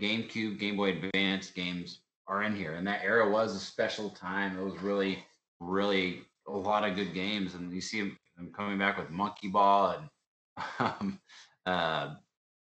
GameCube, 0.00 0.58
Game 0.58 0.76
Boy 0.76 0.98
Advance 0.98 1.50
games 1.50 1.99
are 2.30 2.44
in 2.44 2.54
here. 2.54 2.74
And 2.74 2.86
that 2.86 3.02
era 3.02 3.28
was 3.28 3.56
a 3.56 3.60
special 3.60 4.10
time. 4.10 4.56
It 4.56 4.62
was 4.62 4.80
really, 4.80 5.24
really 5.58 6.22
a 6.46 6.52
lot 6.52 6.88
of 6.88 6.94
good 6.94 7.12
games. 7.12 7.54
And 7.54 7.74
you 7.74 7.80
see 7.80 8.00
them 8.36 8.52
coming 8.56 8.78
back 8.78 8.96
with 8.96 9.10
Monkey 9.10 9.48
Ball 9.48 9.98
and 9.98 10.64
um, 10.78 11.20
uh, 11.66 12.14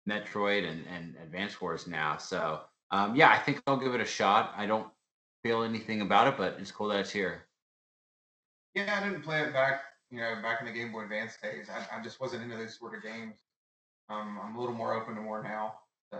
Metroid 0.07 0.69
and, 0.69 0.85
and 0.87 1.15
Advance 1.23 1.59
Wars 1.59 1.87
now. 1.87 2.17
So, 2.17 2.61
um, 2.91 3.15
yeah, 3.15 3.29
I 3.29 3.39
think 3.39 3.61
I'll 3.65 3.77
give 3.77 3.95
it 3.95 4.01
a 4.01 4.05
shot. 4.05 4.53
I 4.55 4.67
don't 4.67 4.87
feel 5.43 5.63
anything 5.63 6.01
about 6.01 6.27
it, 6.27 6.35
but 6.37 6.57
it's 6.59 6.71
cool 6.71 6.89
that 6.89 6.99
it's 6.99 7.11
here. 7.11 7.47
Yeah, 8.75 8.99
I 9.01 9.03
didn't 9.03 9.23
play 9.23 9.41
it 9.41 9.53
back, 9.53 9.81
you 10.11 10.19
know, 10.19 10.35
back 10.43 10.61
in 10.61 10.67
the 10.67 10.71
Game 10.71 10.91
Boy 10.91 11.03
Advance 11.03 11.33
days. 11.41 11.67
I, 11.67 11.97
I 11.97 12.03
just 12.03 12.21
wasn't 12.21 12.43
into 12.43 12.55
those 12.57 12.77
sort 12.77 12.95
of 12.95 13.01
games. 13.01 13.35
Um, 14.09 14.39
I'm 14.41 14.55
a 14.55 14.59
little 14.59 14.75
more 14.75 14.93
open 14.93 15.15
to 15.15 15.21
more 15.21 15.41
now. 15.41 15.79
So, 16.13 16.19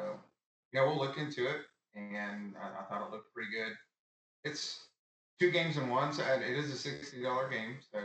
yeah, 0.74 0.84
we'll 0.84 0.98
look 0.98 1.18
into 1.18 1.48
it. 1.48 1.62
And 1.98 2.54
I, 2.62 2.82
I 2.82 2.84
thought 2.86 3.08
it 3.08 3.12
looked 3.12 3.34
pretty 3.34 3.50
good. 3.52 3.74
It's 4.44 4.86
two 5.40 5.50
games 5.52 5.78
in 5.78 5.90
one, 5.90 6.14
so 6.14 6.24
it 6.24 6.44
is 6.58 6.72
a 6.72 6.78
sixty 6.78 7.24
dollar 7.24 7.50
game. 7.50 7.78
So, 7.92 8.00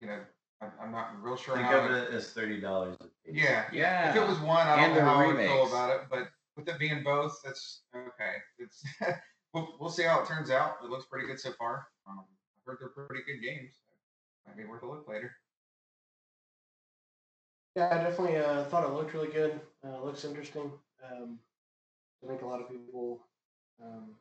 you 0.00 0.08
know, 0.08 0.20
I, 0.62 0.66
I'm 0.82 0.90
not 0.90 1.22
real 1.22 1.36
sure 1.36 1.54
Think 1.56 1.66
how. 1.68 1.80
of 1.84 1.90
it- 1.90 2.08
it 2.08 2.14
as 2.14 2.30
thirty 2.32 2.60
dollars. 2.60 2.96
yeah, 3.26 3.66
Yeah. 3.72 4.10
if 4.10 4.16
it 4.16 4.26
was 4.26 4.38
one, 4.40 4.66
I 4.66 4.76
don't 4.76 4.84
And 4.86 4.94
know 4.94 5.00
the 5.00 5.04
how 5.04 5.16
I 5.20 5.26
would 5.26 5.36
feel 5.36 5.66
about 5.68 5.90
it. 5.90 6.00
But 6.10 6.28
with 6.56 6.68
it 6.68 6.78
being 6.78 7.02
both, 7.04 7.38
that's 7.44 7.82
okay. 7.94 8.36
It's 8.58 8.82
we'll, 9.54 9.76
we'll 9.78 9.90
see 9.90 10.04
how 10.04 10.22
it 10.22 10.26
turns 10.26 10.50
out. 10.50 10.76
It 10.82 10.88
looks 10.90 11.04
pretty 11.06 11.26
good 11.26 11.38
so 11.38 11.52
far. 11.52 11.86
Um, 12.08 12.20
I've 12.20 12.64
heard 12.66 12.78
they're 12.80 12.88
pretty 13.06 13.22
good 13.26 13.42
games. 13.46 13.74
Might 14.46 14.56
be 14.56 14.64
worth 14.64 14.82
a 14.82 14.86
look 14.86 15.06
later. 15.06 15.30
Yeah, 17.76 17.88
I 17.92 18.02
definitely 18.02 18.38
uh, 18.38 18.64
thought 18.64 18.84
it 18.84 18.92
looked 18.92 19.14
really 19.14 19.28
good. 19.28 19.60
Uh, 19.86 20.02
looks 20.02 20.24
interesting. 20.24 20.72
Um, 21.04 21.38
I 22.24 22.28
think 22.28 22.42
a 22.42 22.46
lot 22.46 22.60
of 22.60 22.68
people 22.68 23.20
um, 23.82 24.14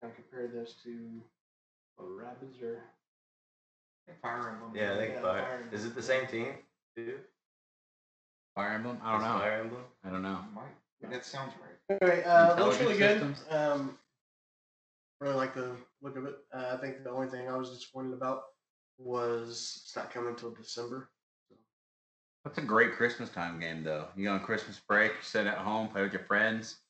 kind 0.00 0.12
of 0.12 0.16
compare 0.16 0.48
this 0.48 0.74
to 0.84 1.22
what, 1.96 2.08
Rabbids 2.08 2.62
or 2.62 2.82
Fire 4.22 4.50
Emblem. 4.54 4.72
Yeah, 4.74 4.94
I 4.94 4.96
think 4.96 5.14
Yeah, 5.14 5.20
Fire. 5.22 5.42
Fire 5.42 5.68
Is 5.72 5.84
it 5.84 5.94
the 5.94 6.02
same 6.02 6.26
team? 6.26 6.54
Too? 6.96 7.18
Fire 8.54 8.70
Emblem? 8.72 8.98
I 9.02 9.12
don't 9.12 9.20
Is 9.20 9.26
know. 9.26 9.38
Fire 9.38 9.60
Emblem. 9.60 9.82
I 10.04 10.10
don't 10.10 10.22
know. 10.22 10.38
Might. 10.54 11.10
That 11.10 11.24
sounds 11.24 11.52
right. 11.60 11.98
Anyway, 12.02 12.22
uh, 12.24 12.56
looks 12.62 12.78
Intelligent 12.78 12.82
really 12.88 12.98
good. 12.98 13.12
systems? 13.34 13.44
Um, 13.50 13.98
really 15.20 15.34
like 15.34 15.54
the 15.54 15.72
look 16.02 16.16
of 16.16 16.24
it. 16.26 16.34
Uh, 16.52 16.74
I 16.74 16.76
think 16.80 17.04
the 17.04 17.10
only 17.10 17.28
thing 17.28 17.48
I 17.48 17.56
was 17.56 17.70
disappointed 17.70 18.14
about 18.14 18.42
was 18.98 19.80
it's 19.84 19.96
not 19.96 20.10
coming 20.12 20.30
until 20.30 20.50
December. 20.50 21.08
That's 22.44 22.58
a 22.58 22.62
great 22.62 22.92
Christmas 22.92 23.28
time 23.30 23.60
game, 23.60 23.82
though. 23.84 24.08
You 24.16 24.24
go 24.24 24.32
on 24.32 24.40
Christmas 24.40 24.80
break, 24.88 25.12
you 25.12 25.22
sit 25.22 25.46
at 25.46 25.58
home, 25.58 25.88
play 25.88 26.02
with 26.02 26.12
your 26.12 26.22
friends. 26.24 26.80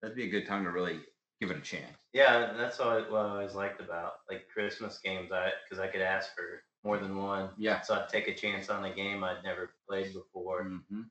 That'd 0.00 0.16
be 0.16 0.24
a 0.24 0.30
good 0.30 0.46
time 0.46 0.64
to 0.64 0.70
really 0.70 1.00
give 1.40 1.50
it 1.50 1.56
a 1.56 1.60
chance. 1.60 1.96
Yeah, 2.12 2.52
that's 2.56 2.78
what, 2.78 2.88
I- 2.88 3.10
what 3.10 3.26
I 3.26 3.30
always 3.30 3.54
liked 3.54 3.80
about 3.80 4.12
like 4.30 4.48
Christmas 4.48 4.98
games. 4.98 5.32
I 5.32 5.50
because 5.64 5.80
I 5.82 5.88
could 5.88 6.00
ask 6.00 6.34
for 6.34 6.62
more 6.84 6.98
than 6.98 7.16
one. 7.16 7.50
Yeah. 7.58 7.80
So 7.80 7.94
I'd 7.94 8.08
take 8.08 8.28
a 8.28 8.34
chance 8.34 8.70
on 8.70 8.84
a 8.84 8.94
game 8.94 9.24
I'd 9.24 9.42
never 9.44 9.70
played 9.88 10.12
before 10.12 10.64
hmm 10.64 11.02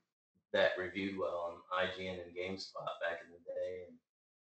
that 0.54 0.72
reviewed 0.80 1.18
well 1.20 1.62
on 1.74 1.88
IGN 1.88 2.20
and 2.26 2.34
GameSpot 2.34 2.88
back 3.02 3.20
in 3.26 3.32
the 3.32 3.44
day. 3.46 3.84
And 3.88 3.98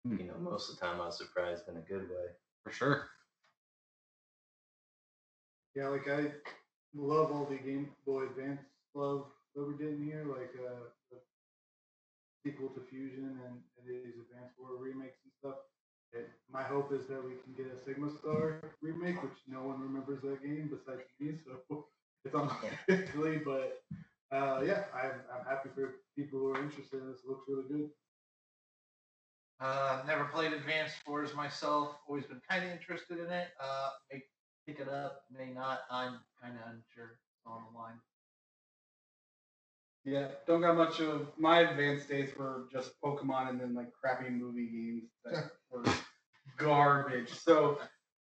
Hmm. 0.04 0.20
you 0.20 0.28
know, 0.28 0.38
most 0.40 0.70
of 0.70 0.76
the 0.80 0.82
time 0.84 1.00
I 1.00 1.06
was 1.06 1.18
surprised 1.18 1.68
in 1.70 1.78
a 1.78 1.82
good 1.82 2.10
way. 2.10 2.26
For 2.64 2.72
sure. 2.72 3.08
Yeah, 5.76 5.90
like 5.90 6.10
I 6.10 6.32
love 6.96 7.32
all 7.32 7.46
the 7.46 7.58
Game 7.58 7.92
Boy 8.06 8.24
Advance 8.24 8.62
love 8.94 9.26
that 9.56 9.62
we're 9.64 9.78
getting 9.78 10.04
here, 10.04 10.26
like 10.28 10.52
uh, 10.60 10.90
the 11.12 11.18
sequel 12.44 12.70
to 12.70 12.82
Fusion 12.90 13.40
and, 13.46 13.60
and 13.78 13.84
these 13.88 14.16
Advanced 14.20 14.56
War 14.60 14.78
remakes 14.80 15.20
and 15.24 15.34
stuff. 15.40 15.60
It, 16.14 16.30
my 16.52 16.64
hope 16.64 16.92
is 16.92 17.08
that 17.08 17.24
we 17.24 17.40
can 17.44 17.54
get 17.56 17.72
a 17.72 17.78
Sigma 17.84 18.12
Star 18.20 18.62
remake, 18.82 19.22
which 19.24 19.40
no 19.48 19.64
one 19.64 19.80
remembers 19.80 20.22
that 20.24 20.44
game 20.44 20.70
besides 20.70 21.08
me, 21.20 21.36
so 21.46 21.86
it's 22.26 22.36
on 22.36 22.52
unlikely. 22.90 23.42
But 23.46 23.82
uh, 24.32 24.62
yeah, 24.66 24.84
I'm, 24.94 25.20
I'm 25.32 25.46
happy 25.48 25.70
for 25.74 25.96
people 26.18 26.40
who 26.40 26.54
are 26.54 26.62
interested 26.62 27.02
in 27.02 27.08
this. 27.08 27.22
It 27.24 27.30
looks 27.30 27.46
really 27.48 27.68
good. 27.70 27.90
Uh, 29.62 30.02
never 30.08 30.26
played 30.26 30.54
Advanced 30.54 30.96
Wars 31.08 31.36
myself. 31.36 31.96
Always 32.08 32.26
been 32.26 32.42
kind 32.50 32.66
of 32.66 32.72
interested 32.72 33.20
in 33.20 33.32
it. 33.32 33.50
Uh, 33.62 33.90
may 34.12 34.22
pick 34.68 34.80
it 34.80 34.90
up, 34.90 35.22
may 35.32 35.54
not. 35.54 35.82
I'm 35.92 36.20
kind 36.42 36.56
of 36.56 36.74
unsure. 36.74 37.20
On 37.46 37.64
the 37.72 37.78
line. 37.78 37.98
Yeah, 40.04 40.30
don't 40.48 40.62
got 40.62 40.78
much 40.78 41.00
of 41.00 41.28
my 41.38 41.60
advanced 41.60 42.10
days 42.10 42.32
were 42.36 42.66
just 42.72 43.00
Pokemon 43.04 43.50
and 43.50 43.62
then 43.62 43.76
like 43.76 43.92
crappy 43.94 44.30
movie 44.30 44.68
games 44.68 45.10
that 45.26 45.52
were 45.72 45.86
garbage. 46.58 47.30
So 47.34 47.80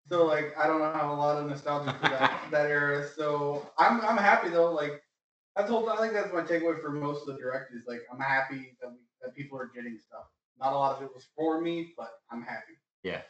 so 0.09 0.25
like 0.25 0.53
I 0.57 0.67
don't 0.67 0.81
have 0.81 1.09
a 1.09 1.13
lot 1.13 1.37
of 1.37 1.49
nostalgia 1.49 1.93
for 2.01 2.09
that 2.09 2.47
that 2.51 2.69
era. 2.69 3.07
So 3.15 3.67
I'm 3.79 4.01
I'm 4.01 4.17
happy 4.17 4.49
though. 4.49 4.71
Like 4.71 5.01
that's 5.55 5.69
whole 5.69 5.89
I 5.89 5.97
think 5.97 6.13
that's 6.13 6.33
my 6.33 6.41
takeaway 6.41 6.79
for 6.79 6.91
most 6.91 7.27
of 7.27 7.35
the 7.35 7.41
direct 7.41 7.73
is 7.73 7.85
like 7.87 8.01
I'm 8.11 8.19
happy 8.19 8.77
that 8.81 8.91
we 8.91 8.97
that 9.21 9.35
people 9.35 9.57
are 9.57 9.71
getting 9.73 9.97
stuff. 9.97 10.25
Not 10.59 10.73
a 10.73 10.77
lot 10.77 10.97
of 10.97 11.03
it 11.03 11.09
was 11.13 11.27
for 11.35 11.61
me, 11.61 11.93
but 11.97 12.11
I'm 12.31 12.43
happy. 12.43 12.73
Yeah. 13.03 13.21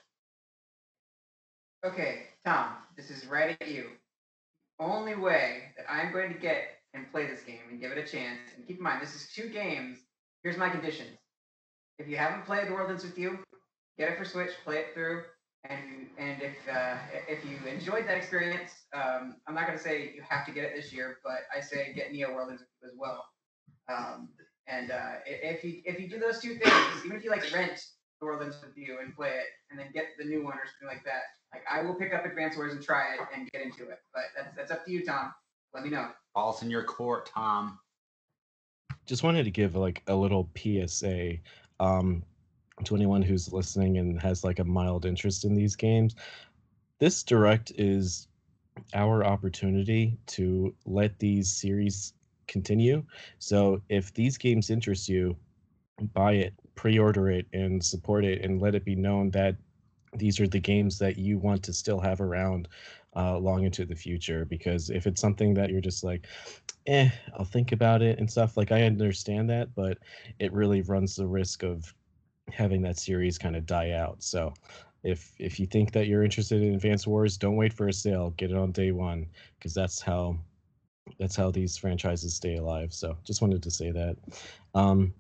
Okay, 1.86 2.24
Tom, 2.46 2.76
this 2.96 3.10
is 3.10 3.26
right 3.26 3.58
at 3.60 3.68
you. 3.68 3.88
Only 4.80 5.16
way 5.16 5.74
that 5.78 5.92
I'm 5.92 6.12
going 6.12 6.32
to 6.34 6.40
get 6.40 6.81
and 6.94 7.10
play 7.12 7.28
this 7.28 7.42
game 7.42 7.62
and 7.70 7.80
give 7.80 7.92
it 7.92 7.98
a 7.98 8.06
chance, 8.06 8.40
and 8.56 8.66
keep 8.68 8.78
in 8.78 8.84
mind, 8.84 9.02
this 9.02 9.16
is 9.16 9.32
two 9.34 9.50
games. 9.50 10.00
Here's 10.44 10.58
my 10.58 10.70
conditions. 10.70 11.18
If 12.00 12.08
you 12.08 12.18
haven't 12.18 12.46
played 12.46 12.68
The 12.68 12.74
World 12.74 12.90
Ends 12.90 13.04
With 13.04 13.18
You, 13.18 13.40
get 13.98 14.10
it 14.10 14.18
for 14.18 14.26
Switch, 14.26 14.50
play 14.64 14.78
it 14.78 14.88
through, 14.94 15.24
and 15.70 16.08
and 16.18 16.42
if 16.42 16.56
uh, 16.72 16.98
if 17.28 17.46
you 17.46 17.58
enjoyed 17.70 18.08
that 18.08 18.18
experience, 18.18 18.72
um, 18.94 19.36
I'm 19.48 19.54
not 19.54 19.68
going 19.68 19.78
to 19.78 19.84
say 19.84 20.12
you 20.16 20.24
have 20.28 20.46
to 20.48 20.52
get 20.52 20.64
it 20.64 20.76
this 20.76 20.92
year, 20.92 21.20
but 21.24 21.42
I 21.56 21.62
say 21.62 21.94
get 21.94 22.12
Neo 22.12 22.34
World 22.34 22.50
Ends 22.50 22.62
With 22.62 22.70
You 22.82 22.90
as 22.90 22.96
well. 22.98 23.26
Um, 23.90 24.30
and 24.68 24.92
uh, 24.92 25.22
if 25.26 25.64
you 25.64 25.82
if 25.86 26.00
you 26.00 26.10
do 26.10 26.20
those 26.20 26.40
two 26.40 26.56
things, 26.56 26.76
even 27.06 27.16
if 27.18 27.24
you 27.24 27.30
like 27.30 27.44
rent 27.54 27.80
The 28.20 28.26
World 28.26 28.42
Ends 28.42 28.58
With 28.62 28.76
You 28.76 28.98
and 29.02 29.16
play 29.16 29.30
it, 29.30 29.46
and 29.70 29.80
then 29.80 29.92
get 29.94 30.06
the 30.18 30.26
new 30.26 30.44
one 30.44 30.54
or 30.54 30.66
something 30.66 30.88
like 30.88 31.06
that, 31.06 31.22
like 31.54 31.64
I 31.72 31.84
will 31.84 31.96
pick 31.96 32.14
up 32.14 32.26
Advance 32.26 32.58
Wars 32.58 32.74
and 32.74 32.84
try 32.84 33.14
it 33.14 33.20
and 33.36 33.48
get 33.52 33.62
into 33.62 33.84
it. 33.90 34.00
But 34.14 34.24
that's 34.36 34.56
that's 34.56 34.72
up 34.72 34.86
to 34.86 34.92
you, 34.92 35.06
Tom. 35.06 35.32
Let 35.74 35.84
me 35.84 35.90
know. 35.90 36.10
Balls 36.34 36.62
in 36.64 36.70
your 36.70 36.84
court, 36.84 37.30
Tom. 37.34 37.80
just 39.06 39.24
wanted 39.24 39.44
to 39.44 39.52
give 39.52 39.76
like 39.76 40.02
a 40.08 40.16
little 40.16 40.50
PSA 40.56 41.36
um, 41.80 42.24
to 42.86 42.96
anyone 42.96 43.22
who's 43.22 43.52
listening 43.52 43.98
and 43.98 44.22
has 44.22 44.44
like 44.44 44.60
a 44.60 44.64
mild 44.64 45.06
interest 45.06 45.44
in 45.44 45.54
these 45.54 45.76
games. 45.76 46.16
This 47.00 47.24
direct 47.24 47.72
is 47.78 48.28
our 48.94 49.26
opportunity 49.26 50.18
to 50.28 50.74
let 50.86 51.20
these 51.20 51.54
series 51.54 52.14
continue. 52.48 53.04
So 53.40 53.82
if 53.90 54.14
these 54.14 54.38
games 54.38 54.70
interest 54.70 55.10
you, 55.10 55.36
buy 56.14 56.34
it, 56.34 56.54
pre-order 56.76 57.30
it, 57.30 57.48
and 57.54 57.84
support 57.84 58.26
it, 58.26 58.44
and 58.44 58.62
let 58.62 58.76
it 58.76 58.86
be 58.86 58.96
known 58.96 59.32
that 59.32 59.56
these 60.14 60.40
are 60.40 60.48
the 60.48 60.60
games 60.60 61.00
that 61.00 61.18
you 61.18 61.38
want 61.38 61.64
to 61.64 61.74
still 61.74 62.00
have 62.00 62.22
around 62.22 62.68
uh, 63.16 63.38
long 63.38 63.64
into 63.64 63.86
the 63.86 63.96
future. 63.96 64.46
Because 64.46 64.90
if 64.90 65.08
it's 65.08 65.22
something 65.22 65.54
that 65.56 65.70
you're 65.70 65.82
just 65.82 66.04
like, 66.04 66.28
eh, 66.88 67.10
I'll 67.38 67.46
think 67.46 67.72
about 67.72 68.02
it 68.02 68.20
and 68.20 68.30
stuff, 68.30 68.58
like 68.58 68.72
I 68.72 68.84
understand 68.84 69.50
that, 69.50 69.74
but 69.76 69.98
it 70.40 70.54
really 70.54 70.82
runs 70.82 71.16
the 71.16 71.28
risk 71.28 71.64
of 71.64 71.94
having 72.50 72.82
that 72.82 72.98
series 72.98 73.38
kind 73.38 73.56
of 73.56 73.66
die 73.66 73.92
out. 73.92 74.22
So 74.24 74.54
if 75.04 75.34
if 75.40 75.60
you 75.60 75.66
think 75.66 75.92
that 75.94 76.08
you're 76.08 76.24
interested 76.24 76.62
in 76.62 76.76
Advance 76.76 77.08
Wars, 77.08 77.38
don't 77.38 77.56
wait 77.56 77.74
for 77.74 77.88
a 77.88 77.94
sale. 77.94 78.32
Get 78.38 78.52
it 78.52 78.58
on 78.58 78.72
day 78.72 78.92
one 78.92 79.28
because 79.58 79.74
that's 79.74 80.02
how 80.02 80.38
that's 81.20 81.36
how 81.36 81.52
these 81.52 81.78
franchises 81.78 82.36
stay 82.36 82.58
alive. 82.58 82.94
So 82.94 83.18
just 83.24 83.42
wanted 83.42 83.64
to 83.64 83.72
say 83.72 83.92
that. 83.92 84.18
Um, 84.76 85.14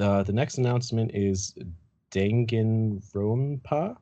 uh, 0.00 0.22
the 0.22 0.32
next 0.32 0.58
announcement 0.58 1.10
is 1.14 1.54
Danganronpa. 2.10 3.96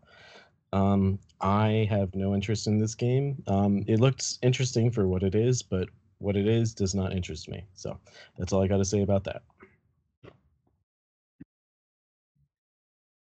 Um, 0.73 1.19
I 1.41 1.87
have 1.91 2.15
no 2.15 2.35
interest 2.35 2.67
in 2.67 2.79
this 2.79 2.95
game. 2.95 3.43
Um, 3.47 3.85
it 3.87 4.01
looks 4.01 4.39
interesting 4.43 4.91
for 4.91 5.07
what 5.07 5.23
it 5.23 5.35
is, 5.35 5.63
but 5.63 5.89
what 6.19 6.37
it 6.37 6.47
is 6.47 6.75
does 6.75 6.95
not 6.95 7.13
interest 7.13 7.49
me. 7.49 7.67
So 7.75 7.99
that's 8.39 8.53
all 8.53 8.63
I 8.63 8.69
got 8.69 8.79
to 8.79 8.85
say 8.85 9.03
about 9.03 9.25
that. 9.25 9.43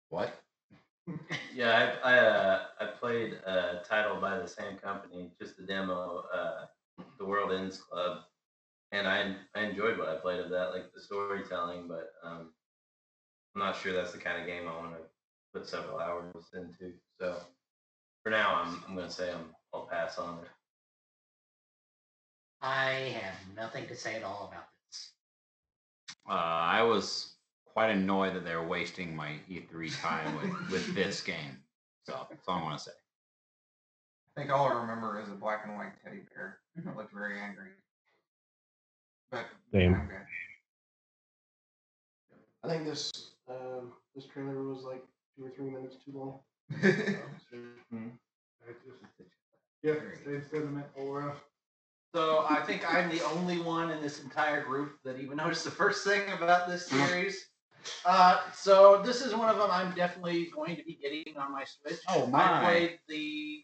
What? 0.09 0.41
Yeah, 1.53 1.95
I 2.03 2.11
I, 2.11 2.17
uh, 2.17 2.59
I 2.81 2.85
played 2.99 3.33
a 3.45 3.81
title 3.87 4.19
by 4.19 4.37
the 4.37 4.47
same 4.47 4.75
company, 4.75 5.31
just 5.39 5.55
the 5.55 5.63
demo, 5.63 6.25
uh, 6.33 6.65
The 7.17 7.23
World 7.23 7.53
Ends 7.53 7.77
Club, 7.77 8.23
and 8.91 9.07
I 9.07 9.37
I 9.55 9.61
enjoyed 9.61 9.97
what 9.97 10.09
I 10.09 10.15
played 10.15 10.41
of 10.41 10.49
that, 10.49 10.71
like 10.71 10.91
the 10.93 10.99
storytelling, 10.99 11.87
but 11.87 12.11
um, 12.25 12.51
I'm 13.55 13.61
not 13.61 13.77
sure 13.77 13.93
that's 13.93 14.11
the 14.11 14.17
kind 14.17 14.41
of 14.41 14.47
game 14.47 14.67
I 14.67 14.75
want 14.75 14.95
to 14.95 15.03
put 15.53 15.65
several 15.65 15.99
hours 15.99 16.49
into. 16.53 16.93
So 17.19 17.37
for 18.25 18.31
now, 18.31 18.59
I'm 18.63 18.83
I'm 18.87 18.95
gonna 18.95 19.09
say 19.09 19.31
I'm 19.31 19.45
I'll 19.71 19.85
pass 19.85 20.17
on 20.17 20.39
it. 20.39 20.49
I 22.59 23.13
have 23.21 23.35
nothing 23.55 23.85
to 23.87 23.95
say 23.95 24.15
at 24.15 24.23
all 24.23 24.49
about 24.51 24.65
this. 24.89 25.11
Uh, 26.27 26.31
I 26.33 26.81
was 26.81 27.35
quite 27.65 27.91
annoyed 27.91 28.33
that 28.33 28.43
they 28.43 28.55
were 28.55 28.67
wasting 28.67 29.15
my 29.15 29.33
E3 29.47 30.01
time 30.01 30.35
with, 30.37 30.71
with 30.71 30.95
this 30.95 31.21
game. 31.21 31.59
So 32.07 32.25
that's 32.27 32.47
all 32.47 32.57
I 32.57 32.63
want 32.63 32.79
to 32.79 32.85
say. 32.85 32.91
I 34.35 34.41
think 34.41 34.51
all 34.51 34.65
I 34.65 34.81
remember 34.81 35.21
is 35.21 35.29
a 35.29 35.35
black 35.35 35.61
and 35.67 35.75
white 35.77 35.91
teddy 36.03 36.21
bear 36.33 36.57
that 36.77 36.97
looked 36.97 37.13
very 37.13 37.39
angry. 37.39 37.69
But 39.29 39.45
Same. 39.71 39.93
I'm 39.93 40.07
good. 40.07 40.17
I 42.63 42.69
think 42.69 42.85
this 42.85 43.11
um, 43.47 43.91
this 44.15 44.25
trailer 44.25 44.63
was 44.63 44.83
like 44.83 45.03
two 45.37 45.45
or 45.45 45.51
three 45.51 45.69
minutes 45.69 45.97
too 46.03 46.17
long. 46.17 46.39
Yeah, 49.83 49.93
same 50.25 50.43
sentiment 50.49 50.87
all. 50.97 51.33
So 52.15 52.45
I 52.49 52.61
think 52.61 52.91
I'm 52.91 53.09
the 53.09 53.23
only 53.25 53.59
one 53.59 53.91
in 53.91 54.01
this 54.01 54.23
entire 54.23 54.63
group 54.63 54.93
that 55.03 55.19
even 55.19 55.37
noticed 55.37 55.63
the 55.63 55.71
first 55.71 56.03
thing 56.03 56.31
about 56.31 56.67
this 56.67 56.87
series. 56.87 57.45
Uh, 58.03 58.39
so 58.53 59.01
this 59.03 59.21
is 59.21 59.35
one 59.35 59.49
of 59.49 59.57
them 59.57 59.69
I'm 59.69 59.93
definitely 59.93 60.49
going 60.55 60.75
to 60.77 60.83
be 60.83 60.97
getting 61.01 61.37
on 61.37 61.51
my 61.51 61.63
Switch. 61.65 61.99
Oh, 62.09 62.25
my! 62.25 62.61
I 62.61 62.63
played 62.63 62.99
the 63.07 63.63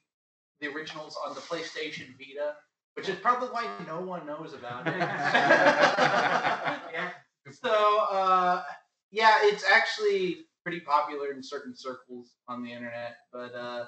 the 0.59 0.67
originals 0.67 1.17
on 1.25 1.33
the 1.33 1.41
PlayStation 1.41 2.15
Vita, 2.19 2.55
which 2.95 3.09
is 3.09 3.15
probably 3.15 3.47
why 3.49 3.65
no 3.87 4.01
one 4.01 4.27
knows 4.27 4.53
about 4.53 4.85
it. 4.87 4.97
yeah. 4.97 6.79
So 7.51 8.05
uh, 8.11 8.61
yeah, 9.09 9.39
it's 9.41 9.63
actually 9.63 10.45
pretty 10.63 10.79
popular 10.81 11.31
in 11.31 11.43
certain 11.43 11.75
circles 11.75 12.35
on 12.47 12.63
the 12.63 12.71
internet, 12.71 13.17
but 13.31 13.53
uh, 13.55 13.85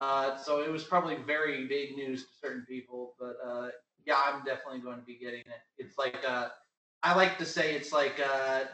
uh, 0.00 0.36
so 0.36 0.60
it 0.60 0.70
was 0.70 0.84
probably 0.84 1.16
very 1.26 1.66
big 1.66 1.96
news 1.96 2.22
to 2.22 2.28
certain 2.40 2.64
people. 2.68 3.14
But 3.18 3.36
uh, 3.44 3.68
yeah, 4.06 4.20
I'm 4.24 4.44
definitely 4.44 4.80
going 4.80 4.98
to 4.98 5.04
be 5.04 5.18
getting 5.18 5.40
it. 5.40 5.62
It's 5.78 5.98
like 5.98 6.16
uh, 6.26 6.48
I 7.02 7.14
like 7.14 7.38
to 7.38 7.44
say 7.44 7.74
it's 7.74 7.92
like 7.92 8.20
uh, 8.20 8.64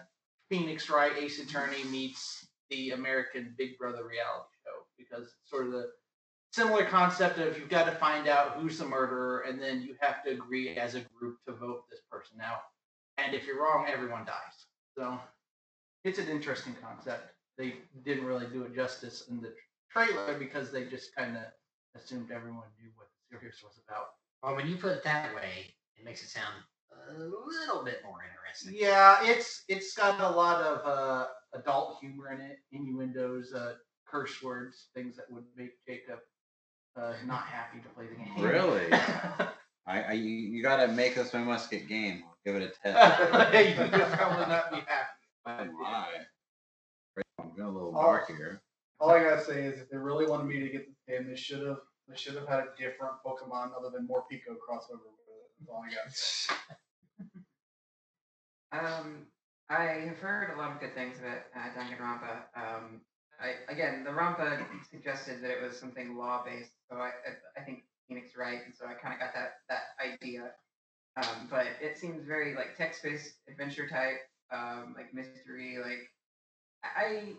Phoenix 0.51 0.89
Wright 0.91 1.13
Ace 1.19 1.41
Attorney 1.41 1.85
meets 1.85 2.47
the 2.71 2.91
American 2.91 3.55
Big 3.59 3.79
Brother 3.79 4.05
reality 4.05 4.55
show 4.65 4.87
because 4.99 5.25
it's 5.25 5.51
sort 5.51 5.67
of 5.67 5.73
the 5.73 5.91
similar 6.53 6.85
concept 6.85 7.39
of 7.39 7.59
you've 7.59 7.69
got 7.69 7.85
to 7.85 7.93
find 7.93 8.29
out 8.29 8.53
who's 8.53 8.79
the 8.79 8.87
murderer 8.87 9.41
and 9.41 9.61
then 9.61 9.83
you 9.83 9.97
have 10.01 10.23
to 10.25 10.31
agree 10.31 10.77
as 10.77 10.95
a 10.95 11.01
group 11.19 11.37
to 11.47 11.53
vote 11.53 11.83
this 11.91 12.01
person 12.11 12.37
out. 12.43 12.61
And 13.19 13.35
if 13.35 13.47
you're 13.47 13.61
wrong, 13.61 13.87
everyone 13.93 14.25
dies. 14.25 14.67
So 14.97 15.19
it's 16.05 16.19
an 16.19 16.29
interesting 16.29 16.77
concept. 16.81 17.34
They 17.57 17.75
didn't 18.05 18.25
really 18.25 18.47
do 18.47 18.65
it 18.65 18.75
justice 18.75 19.29
in 19.31 19.41
the 19.41 19.53
trailer 19.91 20.39
because 20.39 20.73
they 20.73 20.85
just 20.85 21.15
kind 21.15 21.37
of 21.37 21.45
assumed 21.95 22.31
everyone 22.31 22.65
knew 22.81 22.91
what 22.97 23.09
the 23.09 23.39
series 23.39 23.63
was 23.63 23.81
about. 23.89 24.07
Well, 24.43 24.57
when 24.57 24.67
you 24.67 24.77
put 24.77 24.93
it 24.93 25.05
that 25.05 25.35
way, 25.35 25.75
it 25.97 26.05
makes 26.05 26.23
it 26.23 26.29
sound 26.29 26.55
a 27.09 27.23
little 27.23 27.85
bit 27.85 28.03
more 28.05 28.19
interesting. 28.29 28.75
Yeah, 28.77 29.19
it's 29.23 29.65
it's 29.69 29.95
got 29.95 30.21
a 30.21 30.29
lot 30.29 30.63
of 30.63 30.87
uh, 30.87 31.27
adult 31.55 31.99
humor 32.01 32.33
in 32.33 32.41
it, 32.41 32.59
innuendos, 32.73 33.53
uh, 33.53 33.75
curse 34.07 34.43
words, 34.43 34.89
things 34.95 35.17
that 35.17 35.31
would 35.31 35.45
make 35.57 35.73
Jacob 35.87 36.19
uh, 36.97 37.13
not 37.27 37.45
happy 37.47 37.79
to 37.81 37.89
play 37.91 38.07
the 38.07 38.17
game. 38.17 38.45
Really? 38.45 38.93
I, 39.87 40.03
I 40.03 40.13
you, 40.13 40.31
you 40.31 40.63
gotta 40.63 40.89
make 40.89 41.19
us 41.19 41.33
my 41.35 41.41
musket 41.41 41.89
game. 41.89 42.25
I'll 42.27 42.37
give 42.45 42.61
it 42.61 42.63
a 42.63 42.73
ten. 42.83 42.95
you 43.77 43.81
would 43.81 44.13
probably 44.13 44.47
not 44.47 44.71
be 44.71 44.79
happy. 44.87 45.25
Oh 45.47 45.65
my. 45.81 46.07
I'm 47.55 47.59
getting 47.61 47.71
a 47.71 47.79
little 47.79 47.97
Oh. 47.97 48.03
dark 48.03 48.27
here. 48.27 48.61
All 48.99 49.11
I 49.11 49.23
gotta 49.23 49.45
say 49.45 49.65
is, 49.65 49.81
if 49.81 49.89
they 49.89 49.97
really 49.97 50.27
wanted 50.27 50.47
me 50.47 50.59
to 50.61 50.69
get 50.69 50.87
this 50.89 50.99
game, 51.07 51.29
they 51.29 51.37
should 51.37 51.65
have 51.67 51.81
they 52.09 52.17
should 52.17 52.35
have 52.35 52.47
had 52.49 52.61
a 52.61 52.75
different 52.77 53.15
Pokemon 53.25 53.75
other 53.77 53.89
than 53.91 54.07
more 54.07 54.27
Pico 54.29 54.55
crossover 54.55 55.01
with 55.05 55.29
it. 55.29 55.51
That's 55.59 55.71
all 55.71 55.85
I 55.87 55.95
gotta 55.95 56.11
say. 56.11 56.55
Um, 58.73 59.27
I 59.71 59.85
have 59.85 60.19
heard 60.19 60.53
a 60.53 60.59
lot 60.59 60.73
of 60.73 60.81
good 60.81 60.95
things 60.97 61.17
about 61.21 61.43
uh, 61.55 61.71
Danganronpa. 61.79 62.43
Um, 62.57 63.01
I, 63.41 63.55
again, 63.73 64.03
the 64.03 64.11
Rampa 64.11 64.67
suggested 64.91 65.43
that 65.45 65.51
it 65.53 65.63
was 65.63 65.79
something 65.79 66.17
law-based, 66.17 66.73
so 66.91 66.97
I, 66.97 67.07
I, 67.09 67.61
I 67.61 67.65
think 67.65 67.85
Phoenix 68.09 68.37
Wright, 68.37 68.61
and 68.67 68.75
so 68.75 68.85
I 68.87 68.95
kind 68.95 69.15
of 69.15 69.21
got 69.21 69.33
that 69.35 69.53
that 69.69 69.83
idea. 70.05 70.51
Um, 71.17 71.47
but 71.49 71.67
it 71.81 71.97
seems 71.99 72.25
very 72.27 72.57
like 72.57 72.77
text-based 72.77 73.35
adventure 73.49 73.89
type, 73.89 74.19
um, 74.53 74.93
like 74.97 75.15
mystery. 75.15 75.79
Like 75.81 76.11
I, 76.97 77.33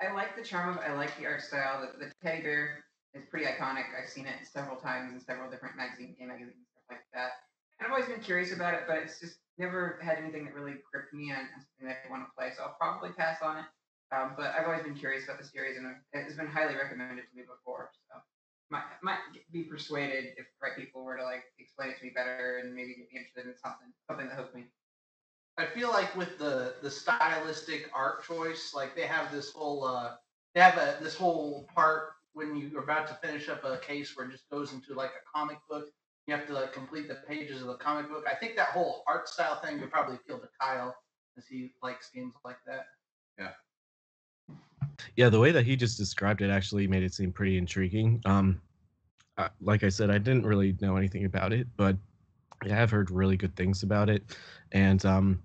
I 0.00 0.12
like 0.12 0.36
the 0.36 0.44
charm 0.44 0.70
of. 0.70 0.78
I 0.78 0.92
like 0.94 1.16
the 1.18 1.26
art 1.26 1.42
style. 1.42 1.80
The, 1.80 2.06
the 2.06 2.12
teddy 2.22 2.42
bear 2.42 2.84
is 3.14 3.24
pretty 3.30 3.46
iconic. 3.46 3.84
I've 4.00 4.08
seen 4.08 4.26
it 4.26 4.34
several 4.44 4.76
times 4.76 5.12
in 5.12 5.20
several 5.20 5.50
different 5.50 5.76
magazine 5.76 6.14
game 6.18 6.28
magazines 6.28 6.56
and 6.56 6.66
stuff 6.70 6.86
like 6.90 7.06
that. 7.14 7.30
And 7.78 7.86
I've 7.86 7.92
always 7.92 8.08
been 8.08 8.20
curious 8.20 8.52
about 8.52 8.74
it, 8.74 8.82
but 8.86 8.98
it's 8.98 9.20
just 9.20 9.38
never 9.58 9.98
had 10.02 10.18
anything 10.18 10.44
that 10.44 10.54
really 10.54 10.76
gripped 10.90 11.12
me 11.12 11.30
and 11.30 11.46
something 11.50 11.88
that 11.88 12.06
I 12.06 12.10
want 12.10 12.22
to 12.26 12.30
play. 12.36 12.50
So 12.56 12.62
I'll 12.62 12.76
probably 12.78 13.10
pass 13.10 13.42
on 13.42 13.58
it. 13.58 13.66
Um, 14.10 14.32
but 14.36 14.54
I've 14.56 14.66
always 14.66 14.82
been 14.82 14.96
curious 14.96 15.24
about 15.24 15.38
the 15.38 15.44
series, 15.44 15.76
and 15.76 15.84
it's 16.14 16.34
been 16.34 16.46
highly 16.46 16.74
recommended 16.74 17.28
to 17.28 17.34
me 17.36 17.42
before. 17.44 17.90
So 18.08 18.20
might 18.70 18.84
might 19.02 19.18
be 19.52 19.64
persuaded 19.64 20.36
if 20.36 20.46
the 20.46 20.60
right 20.62 20.76
people 20.76 21.04
were 21.04 21.16
to 21.16 21.24
like 21.24 21.44
explain 21.58 21.90
it 21.90 21.98
to 21.98 22.04
me 22.04 22.12
better 22.14 22.60
and 22.62 22.74
maybe 22.74 22.94
get 22.96 23.08
me 23.12 23.18
interested 23.20 23.46
in 23.46 23.56
something 23.56 23.92
something 24.06 24.28
that 24.28 24.36
hooked 24.36 24.54
me. 24.54 24.64
I 25.58 25.66
feel 25.66 25.90
like 25.90 26.14
with 26.16 26.38
the 26.38 26.76
the 26.82 26.90
stylistic 26.90 27.90
art 27.94 28.24
choice, 28.24 28.72
like 28.74 28.94
they 28.94 29.06
have 29.06 29.32
this 29.32 29.52
whole 29.52 29.84
uh 29.84 30.14
they 30.54 30.60
have 30.60 30.76
a 30.78 30.96
this 31.02 31.16
whole 31.16 31.68
part 31.74 32.10
when 32.32 32.56
you're 32.56 32.82
about 32.82 33.08
to 33.08 33.14
finish 33.14 33.48
up 33.48 33.64
a 33.64 33.78
case 33.78 34.16
where 34.16 34.26
it 34.26 34.32
just 34.32 34.48
goes 34.50 34.72
into 34.72 34.94
like 34.94 35.10
a 35.10 35.38
comic 35.38 35.58
book. 35.68 35.86
You 36.26 36.34
have 36.36 36.46
to 36.48 36.52
like, 36.52 36.72
complete 36.72 37.08
the 37.08 37.16
pages 37.26 37.62
of 37.62 37.68
the 37.68 37.74
comic 37.76 38.08
book. 38.08 38.24
I 38.30 38.34
think 38.34 38.54
that 38.56 38.68
whole 38.68 39.02
art 39.08 39.28
style 39.28 39.60
thing 39.60 39.80
would 39.80 39.90
probably 39.90 40.16
appeal 40.16 40.38
to 40.38 40.48
Kyle 40.60 40.94
as 41.38 41.46
he 41.46 41.72
likes 41.82 42.10
games 42.14 42.34
like 42.44 42.58
that. 42.66 42.86
Yeah, 43.38 43.50
Yeah, 45.16 45.28
the 45.30 45.40
way 45.40 45.52
that 45.52 45.64
he 45.64 45.76
just 45.76 45.96
described 45.98 46.42
it 46.42 46.50
actually 46.50 46.86
made 46.86 47.02
it 47.02 47.14
seem 47.14 47.32
pretty 47.32 47.56
intriguing. 47.58 48.20
Um, 48.26 48.60
uh, 49.38 49.48
like 49.60 49.84
I 49.84 49.88
said, 49.88 50.10
I 50.10 50.18
didn't 50.18 50.44
really 50.46 50.76
know 50.80 50.96
anything 50.96 51.24
about 51.24 51.52
it, 51.52 51.66
but 51.76 51.96
I 52.62 52.68
have 52.68 52.90
heard 52.90 53.10
really 53.10 53.36
good 53.36 53.56
things 53.56 53.82
about 53.82 54.10
it. 54.10 54.36
And 54.72 55.04
um, 55.06 55.42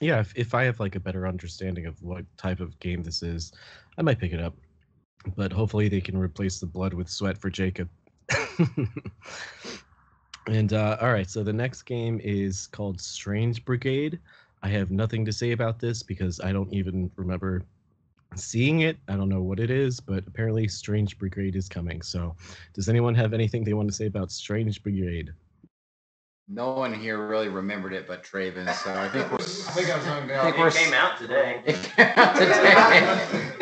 yeah, 0.00 0.20
if, 0.20 0.32
if 0.36 0.54
I 0.54 0.64
have 0.64 0.80
like 0.80 0.94
a 0.94 1.00
better 1.00 1.26
understanding 1.26 1.86
of 1.86 2.00
what 2.02 2.24
type 2.36 2.60
of 2.60 2.78
game 2.80 3.02
this 3.02 3.22
is, 3.22 3.52
I 3.96 4.02
might 4.02 4.18
pick 4.18 4.32
it 4.32 4.40
up. 4.40 4.54
But 5.36 5.52
hopefully 5.52 5.88
they 5.88 6.00
can 6.00 6.16
replace 6.16 6.60
the 6.60 6.66
blood 6.66 6.94
with 6.94 7.08
sweat 7.08 7.36
for 7.36 7.50
Jacob. 7.50 7.88
and 10.46 10.72
uh, 10.72 10.96
all 11.00 11.12
right, 11.12 11.28
so 11.28 11.42
the 11.42 11.52
next 11.52 11.82
game 11.82 12.20
is 12.22 12.68
called 12.68 13.00
Strange 13.00 13.64
Brigade. 13.64 14.20
I 14.62 14.68
have 14.68 14.90
nothing 14.90 15.24
to 15.24 15.32
say 15.32 15.52
about 15.52 15.78
this 15.78 16.02
because 16.02 16.40
I 16.40 16.52
don't 16.52 16.72
even 16.72 17.10
remember 17.16 17.64
seeing 18.34 18.80
it. 18.80 18.98
I 19.08 19.16
don't 19.16 19.28
know 19.28 19.42
what 19.42 19.60
it 19.60 19.70
is, 19.70 20.00
but 20.00 20.24
apparently 20.26 20.68
Strange 20.68 21.18
Brigade 21.18 21.56
is 21.56 21.68
coming. 21.68 22.02
So, 22.02 22.34
does 22.74 22.88
anyone 22.88 23.14
have 23.14 23.32
anything 23.32 23.64
they 23.64 23.74
want 23.74 23.88
to 23.88 23.94
say 23.94 24.06
about 24.06 24.30
Strange 24.30 24.82
Brigade? 24.82 25.32
No 26.48 26.72
one 26.72 26.94
here 26.94 27.26
really 27.26 27.48
remembered 27.48 27.92
it 27.92 28.06
but 28.08 28.24
Traven, 28.24 28.72
so 28.74 28.94
I 28.94 29.08
think 29.08 29.30
we're. 29.30 29.38
I 29.38 29.72
think 29.72 29.90
I 29.90 29.96
was 29.96 30.06
hung 30.06 30.30
I 30.30 30.42
think 30.44 30.56
It 30.56 30.60
we're 30.60 30.70
came 30.70 30.94
out 30.94 31.18
today. 31.18 31.62
It 31.66 31.74
came 31.82 32.06
out 32.16 32.34
today. 32.36 32.74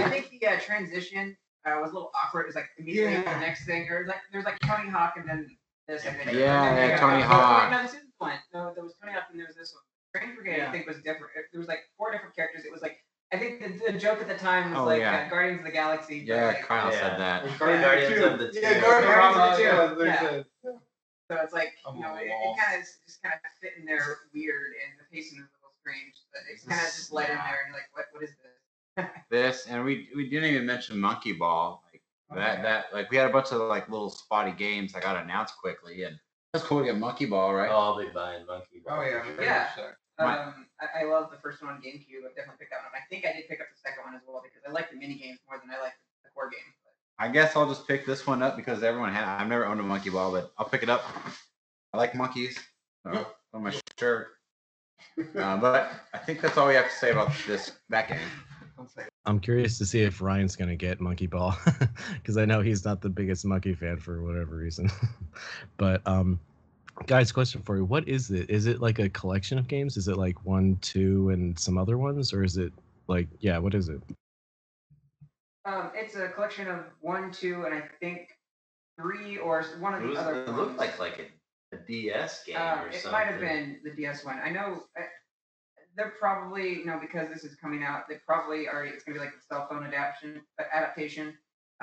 I 0.05 0.09
think 0.11 0.31
the 0.41 0.47
uh, 0.47 0.61
transition 0.61 1.37
uh, 1.65 1.79
was 1.81 1.91
a 1.91 1.95
little 1.95 2.13
awkward. 2.15 2.43
It 2.43 2.47
was 2.47 2.55
like 2.55 2.69
immediately 2.79 3.15
Yeah. 3.15 3.35
the 3.35 3.41
next 3.41 3.67
thing, 3.67 3.89
or 3.91 4.05
like 4.07 4.21
there's 4.33 4.45
like 4.45 4.59
Tony 4.61 4.89
Hawk 4.89 5.15
and 5.17 5.29
then 5.29 5.49
this. 5.89 6.07
I 6.07 6.11
think. 6.11 6.33
Yeah, 6.33 6.69
And 6.69 6.79
then 6.79 6.91
yeah, 6.91 6.99
Tony 7.01 7.23
Hawk. 7.23 7.71
No, 7.73 7.83
this 7.83 7.93
isn't 7.95 8.13
one. 8.19 8.35
No, 8.55 8.73
there 8.75 8.85
was 8.85 8.95
Tony 9.01 9.13
Hawk 9.15 9.25
and 9.31 9.39
there 9.41 9.47
was 9.47 9.57
this 9.57 9.75
one. 9.75 9.83
Strange 10.15 10.37
Brigade, 10.37 10.59
Yeah. 10.59 10.69
I 10.69 10.73
think, 10.73 10.87
was 10.87 10.97
different. 10.99 11.33
There 11.53 11.59
was 11.61 11.69
like 11.69 11.81
four 11.99 12.11
different 12.13 12.35
characters. 12.37 12.65
It 12.65 12.73
was 12.73 12.83
like 12.83 12.99
I 13.33 13.39
think 13.39 13.61
the, 13.61 13.93
the 13.93 13.99
joke 13.99 14.21
at 14.21 14.29
the 14.29 14.37
time 14.37 14.71
was 14.71 14.79
Oh, 14.81 14.85
like 14.85 15.01
yeah. 15.01 15.25
uh, 15.27 15.31
Guardians 15.31 15.59
of 15.61 15.67
the 15.67 15.73
Galaxy. 15.73 16.21
but, 16.21 16.29
Yeah, 16.29 16.47
like, 16.47 16.63
Kyle 16.63 16.93
Yeah. 16.93 17.01
said 17.01 17.19
that. 17.19 17.45
Or 17.61 17.67
Guardians 17.67 18.25
of 18.25 18.39
the 18.39 18.51
Yeah, 18.61 18.75
Two. 18.75 18.81
Guardians 18.81 19.15
Guardians 19.37 19.73
of 19.75 19.91
of 19.91 19.99
the 19.99 20.05
the 20.05 20.11
Two. 20.13 20.29
Two. 20.29 20.45
Yeah. 20.65 20.73
A- 21.31 21.35
So 21.35 21.41
it's 21.43 21.53
like 21.53 21.75
I'm 21.87 21.97
you 21.97 22.03
know, 22.03 22.15
it, 22.15 22.27
it 22.27 22.59
kind 22.59 22.81
of 22.81 22.87
just 23.07 23.23
kind 23.23 23.35
of 23.35 23.41
fit 23.61 23.73
in 23.79 23.85
there 23.85 24.19
weird, 24.35 24.73
and 24.79 24.99
the 24.99 25.05
pacing 25.15 25.39
was 25.41 25.49
a 25.51 25.59
little 25.63 25.75
strange. 25.81 26.15
But 26.33 26.43
it's 26.53 26.65
kind 26.65 26.81
of 26.81 26.87
just 26.87 27.13
let 27.13 27.31
in 27.31 27.37
there, 27.37 27.59
and 27.67 27.75
you're 27.75 27.77
like, 27.77 27.91
what 27.93 28.07
what 28.13 28.23
is 28.23 28.31
this? 28.31 28.53
This 29.31 29.67
and 29.67 29.85
we 29.85 30.09
we 30.17 30.29
didn't 30.31 30.49
even 30.55 30.65
mention 30.65 30.99
Monkey 30.99 31.33
Ball. 31.33 31.83
Like 31.93 32.03
that 32.35 32.63
that 32.63 32.85
like 32.95 33.11
we 33.11 33.17
had 33.19 33.29
a 33.29 33.33
bunch 33.33 33.53
of 33.53 33.61
like 33.69 33.89
little 33.91 34.09
spotty 34.11 34.53
games 34.53 34.93
that 34.95 35.03
got 35.03 35.21
announced 35.23 35.55
quickly 35.61 36.03
and 36.05 36.19
that's 36.53 36.65
cool 36.65 36.81
to 36.81 36.87
get 36.87 36.97
Monkey 36.97 37.27
Ball, 37.27 37.53
right? 37.53 37.69
Oh, 37.71 37.93
I'll 37.93 37.99
be 38.01 38.09
buying 38.09 38.47
Monkey 38.47 38.81
Ball. 38.87 38.99
Oh 38.99 39.03
yeah, 39.05 39.21
for 39.23 39.35
sure. 39.37 39.45
Yeah. 39.45 39.69
much 39.77 40.39
Um, 40.41 40.67
I, 40.81 41.03
I 41.03 41.05
love 41.05 41.29
the 41.31 41.37
first 41.45 41.61
one 41.61 41.77
on 41.77 41.83
GameCube. 41.85 42.25
I've 42.25 42.33
definitely 42.33 42.57
picked 42.65 42.73
that 42.73 42.81
one 42.81 42.89
up. 42.89 42.97
I 42.97 43.05
think 43.13 43.29
I 43.29 43.37
did 43.37 43.45
pick 43.53 43.61
up 43.61 43.69
the 43.69 43.77
second 43.77 44.09
one 44.09 44.17
as 44.17 44.25
well 44.25 44.41
because 44.41 44.65
I 44.65 44.73
like 44.73 44.89
the 44.89 44.97
mini 44.97 45.21
games 45.21 45.39
more 45.45 45.61
than 45.61 45.69
I 45.69 45.77
like 45.83 45.93
the 46.25 46.33
core 46.33 46.49
game. 46.49 46.65
I 47.19 47.29
guess 47.29 47.57
I'll 47.57 47.69
just 47.69 47.89
pick 47.89 48.05
this 48.05 48.27
one 48.27 48.43
up 48.43 48.57
because 48.57 48.83
everyone 48.83 49.13
had. 49.13 49.25
I've 49.25 49.49
never 49.49 49.67
owned 49.67 49.81
a 49.81 49.83
monkey 49.83 50.11
ball, 50.11 50.33
but 50.33 50.53
I'll 50.59 50.69
pick 50.69 50.83
it 50.83 50.91
up. 50.91 51.03
I 51.93 51.97
like 51.97 52.15
monkeys. 52.15 52.59
So 53.05 53.27
on 53.55 53.63
my 53.63 53.75
shirt. 53.99 54.29
Uh, 55.39 55.57
but 55.57 55.91
I 56.13 56.19
think 56.19 56.41
that's 56.41 56.59
all 56.59 56.69
we 56.69 56.75
have 56.75 56.91
to 56.91 56.95
say 56.95 57.11
about 57.11 57.33
this 57.47 57.73
that 57.89 58.09
game. 58.09 58.19
I'm 59.25 59.41
curious 59.41 59.79
to 59.79 59.87
see 59.87 60.03
if 60.03 60.21
Ryan's 60.21 60.57
gonna 60.57 60.77
get 60.77 61.01
Monkey 61.01 61.27
Ball 61.27 61.57
because 62.15 62.37
I 62.37 62.45
know 62.45 62.61
he's 62.61 62.85
not 62.85 63.01
the 63.01 63.09
biggest 63.09 63.45
monkey 63.45 63.75
fan 63.75 63.99
for 63.99 64.23
whatever 64.23 64.57
reason. 64.57 64.91
but 65.79 66.03
um, 66.07 66.39
guys, 67.07 67.33
question 67.33 67.63
for 67.63 67.77
you: 67.77 67.85
What 67.85 68.07
is 68.07 68.31
it? 68.31 68.51
Is 68.51 68.67
it 68.67 68.81
like 68.81 68.99
a 68.99 69.09
collection 69.09 69.59
of 69.59 69.69
games? 69.69 69.97
Is 69.97 70.09
it 70.09 70.19
like 70.19 70.45
one, 70.45 70.77
two, 70.83 71.31
and 71.31 71.59
some 71.59 71.79
other 71.79 71.97
ones, 71.97 72.33
or 72.35 72.45
is 72.45 72.59
it 72.59 72.73
like 73.09 73.29
yeah? 73.41 73.57
What 73.57 73.75
is 73.75 73.89
it? 73.89 74.01
Um, 75.67 75.91
it's 75.95 76.15
a 76.15 76.29
collection 76.29 76.69
of 76.69 76.85
one, 77.01 77.33
two, 77.33 77.65
and 77.65 77.75
I 77.75 77.83
think 78.01 78.29
three 79.01 79.37
or 79.37 79.63
one 79.81 79.95
of 79.95 80.01
It, 80.01 80.05
the 80.05 80.09
was, 80.11 80.19
other 80.19 80.43
it 80.43 80.47
ones. 80.47 80.59
looked 80.59 80.79
like 80.79 80.99
like 80.99 81.19
a, 81.73 81.77
a 81.77 81.79
DS 81.87 82.45
game 82.45 82.57
Um, 82.57 82.79
or 82.81 82.89
it 82.89 82.95
something. 82.95 83.13
might 83.13 83.27
have 83.27 83.41
been 83.41 83.81
the 83.85 83.91
DS 83.91 84.25
one. 84.25 84.39
I 84.43 84.51
know 84.51 84.85
uh, 84.99 85.03
they're 85.97 86.15
probably 86.21 86.71
you 86.79 86.85
know 86.87 86.99
because 87.01 87.29
this 87.33 87.43
is 87.45 87.57
coming 87.57 87.83
out. 87.83 88.09
They 88.09 88.17
probably 88.27 88.69
already 88.69 88.91
it's 88.91 89.05
gonna 89.05 89.19
be 89.19 89.25
like 89.25 89.35
the 89.35 89.43
cell 89.55 89.67
phone 89.69 89.85
adaptation 89.85 90.41
uh, 90.61 90.65
adaptation. 90.73 91.37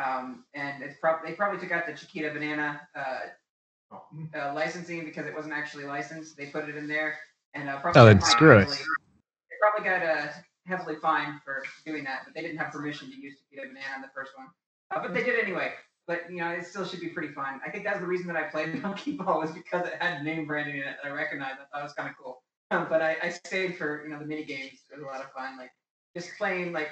Um, 0.04 0.46
and 0.56 0.82
it's 0.82 0.96
probably 1.00 1.30
they 1.32 1.36
probably 1.36 1.60
took 1.60 1.72
out 1.72 1.86
the 1.86 1.94
Chiquita 1.94 2.32
Banana 2.32 2.82
uh, 2.96 3.98
uh, 4.40 4.54
licensing 4.56 5.04
because 5.06 5.28
it 5.28 5.36
wasn't 5.36 5.54
actually 5.54 5.84
licensed. 5.86 6.36
They 6.38 6.48
put 6.48 6.68
it 6.70 6.76
in 6.76 6.88
there 6.88 7.16
and 7.54 7.70
uh, 7.70 7.80
probably 7.80 8.02
Oh, 8.02 8.06
then 8.06 8.22
screw 8.22 8.58
it. 8.60 8.70
They 8.70 9.56
probably 9.62 9.88
got 9.90 10.02
uh, 10.04 10.28
heavily 10.66 10.96
fined 11.02 11.42
for 11.44 11.64
doing 11.86 12.04
that, 12.06 12.22
but 12.26 12.34
they 12.34 12.42
didn't 12.42 12.58
have 12.58 12.72
permission 12.72 13.10
to 13.10 13.16
use 13.16 13.36
Chiquita 13.50 13.68
Banana 13.68 13.96
in 13.98 14.02
the 14.02 14.10
first 14.16 14.32
one. 14.36 14.48
Uh, 14.92 15.02
but 15.02 15.14
they 15.14 15.24
did 15.24 15.40
anyway. 15.40 15.74
But 16.06 16.30
you 16.30 16.38
know, 16.38 16.50
it 16.50 16.66
still 16.66 16.86
should 16.86 17.00
be 17.00 17.10
pretty 17.10 17.34
fun. 17.34 17.62
I 17.66 17.70
think 17.70 17.84
that's 17.84 18.00
the 18.00 18.08
reason 18.08 18.28
that 18.28 18.36
I 18.36 18.44
played 18.44 18.82
Monkey 18.82 19.14
Ball 19.14 19.40
was 19.40 19.52
because 19.52 19.88
it 19.88 19.96
had 20.00 20.24
name 20.24 20.46
branding 20.46 20.78
in 20.78 20.84
it 20.84 20.98
that 21.02 21.10
I 21.10 21.14
recognized. 21.14 21.60
I 21.60 21.66
thought 21.72 21.82
it 21.82 21.84
was 21.84 21.94
kind 21.94 22.10
of 22.10 22.16
cool. 22.22 22.42
Um, 22.72 22.88
but 22.90 23.02
I, 23.02 23.18
I 23.22 23.30
stayed 23.30 23.78
for 23.78 24.04
you 24.04 24.10
know 24.12 24.20
the 24.20 24.26
mini 24.26 24.44
games. 24.44 24.80
It 24.92 24.96
was 24.96 25.04
a 25.04 25.06
lot 25.06 25.22
of 25.22 25.32
fun. 25.32 25.58
Like 25.58 25.72
just 26.16 26.30
playing 26.38 26.74
like 26.74 26.90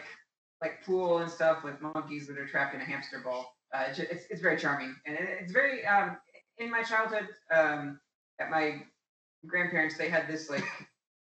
like 0.62 0.84
pool 0.86 1.20
and 1.20 1.30
stuff 1.30 1.64
with 1.64 1.82
monkeys 1.82 2.28
that 2.28 2.38
are 2.38 2.48
trapped 2.48 2.76
in 2.76 2.82
a 2.82 2.86
hamster 2.86 3.20
ball. 3.20 3.56
Uh, 3.74 3.86
it's, 3.90 4.00
it's 4.00 4.26
it's 4.30 4.42
very 4.42 4.58
charming 4.58 4.94
and 5.06 5.16
it, 5.16 5.28
it's 5.42 5.54
very 5.54 5.86
um 5.86 6.18
in 6.58 6.70
my 6.70 6.84
childhood 6.84 7.30
um 7.56 8.00
at 8.40 8.52
my 8.52 8.84
grandparents 9.48 9.98
they 9.98 10.10
had 10.10 10.28
this 10.28 10.50
like 10.50 10.64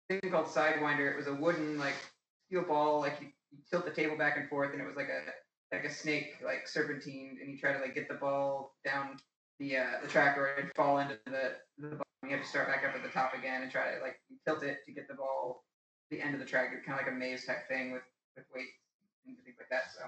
thing 0.10 0.32
called 0.32 0.48
sidewinder. 0.48 1.12
It 1.12 1.18
was 1.18 1.28
a 1.28 1.34
wooden 1.34 1.78
like 1.78 1.96
steel 2.48 2.64
ball 2.64 3.00
like 3.02 3.18
you, 3.22 3.28
you 3.52 3.60
tilt 3.70 3.86
the 3.86 3.92
table 3.92 4.18
back 4.18 4.38
and 4.38 4.50
forth 4.50 4.74
and 4.74 4.82
it 4.82 4.88
was 4.88 4.96
like 4.96 5.10
a 5.10 5.76
like 5.76 5.86
a 5.86 5.94
snake 5.94 6.36
like 6.44 6.68
serpentine 6.68 7.38
and 7.42 7.52
you 7.52 7.58
try 7.58 7.74
to 7.74 7.80
like 7.80 7.94
get 7.94 8.08
the 8.08 8.16
ball 8.16 8.76
down 8.86 9.18
the 9.60 9.78
uh, 9.78 10.02
the 10.02 10.08
track 10.08 10.38
or 10.38 10.56
it'd 10.58 10.72
fall 10.76 11.00
into 11.00 11.18
the 11.26 11.56
the 11.78 11.90
bottom. 11.90 12.04
You 12.24 12.32
have 12.32 12.42
to 12.42 12.50
start 12.50 12.68
back 12.68 12.84
up 12.84 12.96
at 12.96 13.04
the 13.04 13.10
top 13.10 13.34
again 13.34 13.62
and 13.62 13.72
try 13.72 13.96
to 13.96 14.02
like 14.02 14.20
tilt 14.46 14.64
it 14.64 14.80
to 14.86 14.92
get 14.92 15.08
the 15.08 15.14
ball 15.14 15.64
the 16.10 16.22
end 16.22 16.34
of 16.34 16.40
the 16.40 16.46
track. 16.46 16.72
It's 16.74 16.86
kind 16.86 17.00
of 17.00 17.06
like 17.06 17.14
a 17.14 17.18
maze 17.18 17.46
type 17.46 17.68
thing 17.68 17.92
with 17.92 18.06
with 18.36 18.46
weights 18.54 18.80
and 19.26 19.36
things 19.44 19.58
like 19.60 19.70
that. 19.70 19.92
So 19.92 20.08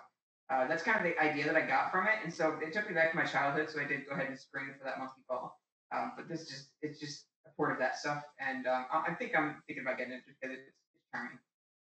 uh, 0.50 0.68
that's 0.68 0.84
kind 0.84 0.98
of 0.98 1.04
the 1.04 1.18
idea 1.22 1.46
that 1.46 1.56
I 1.56 1.66
got 1.66 1.92
from 1.92 2.08
it, 2.08 2.24
and 2.24 2.34
so 2.34 2.58
it 2.62 2.74
took 2.74 2.88
me 2.88 2.96
back 2.96 3.12
to 3.12 3.18
my 3.18 3.26
childhood. 3.26 3.70
So 3.70 3.82
I 3.82 3.86
did 3.86 4.08
go 4.08 4.16
ahead 4.16 4.28
and 4.28 4.38
spring 4.38 4.74
for 4.78 4.86
that 4.86 4.98
monkey 4.98 5.22
ball. 5.28 5.60
Um, 5.92 6.14
but 6.16 6.30
this 6.30 6.48
just 6.48 6.70
it's 6.82 7.00
just 7.00 7.26
a 7.46 7.50
port 7.58 7.72
of 7.72 7.80
that 7.80 7.98
stuff, 7.98 8.24
and 8.40 8.68
um, 8.68 8.86
I, 8.94 9.14
think 9.14 9.34
I'm 9.36 9.62
thinking 9.66 9.84
about 9.84 9.98
getting 9.98 10.14
it 10.14 10.22
because 10.26 10.56
it's 10.56 10.70
charming 11.12 11.40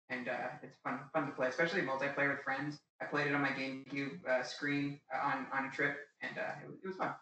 and 0.09 0.27
uh, 0.27 0.49
it's 0.63 0.77
fun 0.83 0.99
fun 1.13 1.25
to 1.27 1.31
play, 1.33 1.47
especially 1.47 1.81
multiplayer 1.81 2.31
with 2.35 2.43
friends. 2.43 2.79
I 3.01 3.05
played 3.05 3.27
it 3.27 3.33
on 3.33 3.41
my 3.41 3.49
GameCube 3.49 4.25
uh, 4.27 4.43
screen 4.43 4.99
uh, 5.13 5.25
on 5.27 5.47
on 5.53 5.65
a 5.65 5.71
trip, 5.71 5.97
and 6.21 6.37
uh, 6.37 6.65
it, 6.65 6.69
it 6.83 6.87
was 6.87 6.97
fun. 6.97 7.13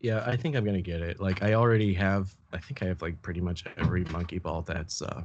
Yeah, 0.00 0.22
I 0.26 0.36
think 0.36 0.56
I'm 0.56 0.64
gonna 0.64 0.82
get 0.82 1.00
it. 1.00 1.20
Like 1.20 1.42
I 1.42 1.54
already 1.54 1.94
have. 1.94 2.34
I 2.52 2.58
think 2.58 2.82
I 2.82 2.86
have 2.86 3.02
like 3.02 3.20
pretty 3.22 3.40
much 3.40 3.64
every 3.78 4.04
Monkey 4.06 4.38
Ball 4.38 4.62
that's 4.62 5.02
uh 5.02 5.22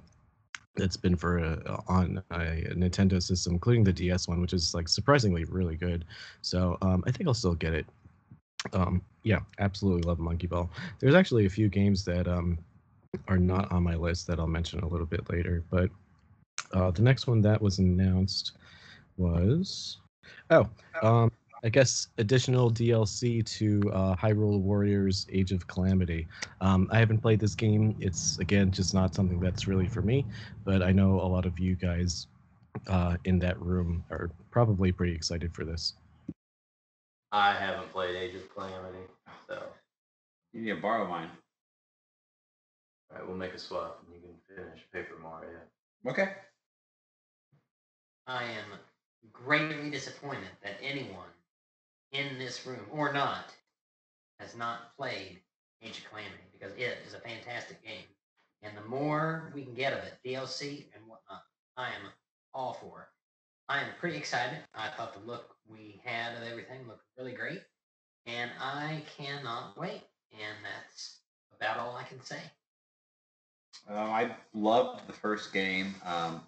that's 0.75 0.97
been 0.97 1.15
for 1.15 1.39
a, 1.39 1.83
on 1.87 2.21
a 2.31 2.35
Nintendo 2.75 3.21
system, 3.21 3.53
including 3.53 3.83
the 3.83 3.93
DS 3.93 4.27
one, 4.27 4.41
which 4.41 4.53
is 4.53 4.73
like 4.73 4.87
surprisingly 4.87 5.43
really 5.45 5.75
good. 5.75 6.05
So 6.41 6.77
um, 6.81 7.03
I 7.07 7.11
think 7.11 7.27
I'll 7.27 7.33
still 7.33 7.55
get 7.55 7.73
it. 7.73 7.85
Um, 8.73 9.01
yeah, 9.23 9.39
absolutely 9.59 10.03
love 10.03 10.19
Monkey 10.19 10.47
Ball. 10.47 10.69
There's 10.99 11.15
actually 11.15 11.45
a 11.45 11.49
few 11.49 11.69
games 11.69 12.05
that 12.05 12.27
um 12.27 12.57
are 13.27 13.37
not 13.37 13.71
on 13.71 13.83
my 13.83 13.95
list 13.95 14.27
that 14.27 14.39
I'll 14.39 14.47
mention 14.47 14.79
a 14.79 14.87
little 14.87 15.05
bit 15.05 15.29
later, 15.29 15.63
but 15.69 15.89
uh, 16.73 16.91
the 16.91 17.01
next 17.01 17.27
one 17.27 17.41
that 17.41 17.61
was 17.61 17.79
announced 17.79 18.53
was 19.17 19.97
oh 20.49 20.69
um 21.01 21.31
I 21.63 21.69
guess 21.69 22.09
additional 22.19 22.69
DLC 22.71 23.43
to 23.57 23.91
uh, 23.91 24.15
Hyrule 24.15 24.59
Warriors: 24.59 25.25
Age 25.31 25.51
of 25.51 25.67
Calamity. 25.67 26.27
Um, 26.61 26.87
I 26.91 26.99
haven't 26.99 27.17
played 27.17 27.39
this 27.39 27.55
game. 27.55 27.95
It's 27.99 28.37
again 28.39 28.71
just 28.71 28.93
not 28.93 29.15
something 29.15 29.39
that's 29.39 29.67
really 29.67 29.87
for 29.87 30.01
me, 30.01 30.25
but 30.63 30.83
I 30.83 30.91
know 30.91 31.19
a 31.19 31.27
lot 31.27 31.45
of 31.45 31.57
you 31.57 31.75
guys 31.75 32.27
uh, 32.87 33.17
in 33.25 33.39
that 33.39 33.59
room 33.59 34.03
are 34.11 34.29
probably 34.51 34.91
pretty 34.91 35.13
excited 35.13 35.53
for 35.53 35.65
this. 35.65 35.95
I 37.31 37.53
haven't 37.53 37.91
played 37.91 38.15
Age 38.15 38.35
of 38.35 38.53
Calamity, 38.53 39.05
so 39.47 39.63
You 40.53 40.61
need 40.61 40.75
to 40.75 40.81
borrow 40.81 41.07
mine. 41.07 41.29
All 43.09 43.17
right, 43.17 43.27
we'll 43.27 43.37
make 43.37 43.53
a 43.53 43.59
swap 43.59 44.03
and 44.05 44.15
you 44.15 44.21
can 44.21 44.55
finish 44.55 44.85
Paper 44.91 45.15
Mario. 45.21 45.59
Okay. 46.07 46.33
I 48.27 48.43
am 48.43 48.79
greatly 49.31 49.89
disappointed 49.89 50.49
that 50.63 50.77
anyone 50.81 51.29
in 52.11 52.37
this 52.37 52.65
room 52.65 52.85
or 52.91 53.13
not 53.13 53.53
has 54.39 54.55
not 54.55 54.95
played 54.97 55.39
Age 55.81 55.99
of 55.99 56.09
Calamity 56.09 56.43
because 56.51 56.73
it 56.73 56.97
is 57.07 57.13
a 57.13 57.19
fantastic 57.19 57.83
game. 57.83 58.05
And 58.63 58.75
the 58.75 58.89
more 58.89 59.51
we 59.53 59.63
can 59.63 59.73
get 59.73 59.93
of 59.93 59.99
it, 59.99 60.15
DLC 60.25 60.85
and 60.93 61.07
whatnot, 61.07 61.43
I 61.77 61.87
am 61.87 62.11
all 62.53 62.73
for 62.73 63.01
it. 63.01 63.07
I 63.69 63.79
am 63.81 63.87
pretty 63.99 64.17
excited. 64.17 64.59
I 64.73 64.89
thought 64.89 65.13
the 65.13 65.29
look 65.29 65.55
we 65.69 66.01
had 66.03 66.35
of 66.35 66.43
everything 66.43 66.87
looked 66.87 67.03
really 67.17 67.33
great. 67.33 67.61
And 68.25 68.49
I 68.59 69.03
cannot 69.17 69.77
wait. 69.77 70.01
And 70.31 70.57
that's 70.63 71.19
about 71.55 71.79
all 71.79 71.95
I 71.95 72.03
can 72.03 72.21
say. 72.21 72.39
Um, 73.87 73.97
I 74.11 74.35
loved 74.53 75.07
the 75.07 75.13
first 75.13 75.53
game. 75.53 75.95
Um, 76.03 76.47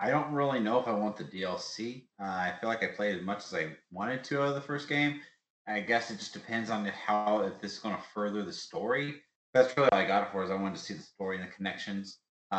I 0.00 0.10
don't 0.10 0.32
really 0.32 0.60
know 0.60 0.80
if 0.80 0.88
I 0.88 0.92
want 0.92 1.16
the 1.16 1.24
DLC. 1.24 2.08
Uh, 2.20 2.24
I 2.24 2.54
feel 2.60 2.68
like 2.68 2.82
I 2.82 2.88
played 2.88 3.16
as 3.16 3.22
much 3.22 3.44
as 3.44 3.54
I 3.54 3.76
wanted 3.90 4.24
to 4.24 4.42
of 4.42 4.54
the 4.54 4.60
first 4.60 4.88
game. 4.88 5.20
I 5.68 5.80
guess 5.80 6.10
it 6.10 6.18
just 6.18 6.32
depends 6.32 6.70
on 6.70 6.84
how 6.86 7.42
if 7.42 7.60
this 7.60 7.74
is 7.74 7.78
going 7.78 7.96
to 7.96 8.02
further 8.14 8.42
the 8.42 8.52
story. 8.52 9.22
That's 9.54 9.76
really 9.76 9.90
all 9.92 9.98
I 9.98 10.06
got 10.06 10.32
for 10.32 10.42
is 10.42 10.50
I 10.50 10.54
wanted 10.56 10.76
to 10.76 10.82
see 10.82 10.94
the 10.94 11.02
story 11.02 11.36
and 11.38 11.46
the 11.46 11.52
connections. 11.52 12.18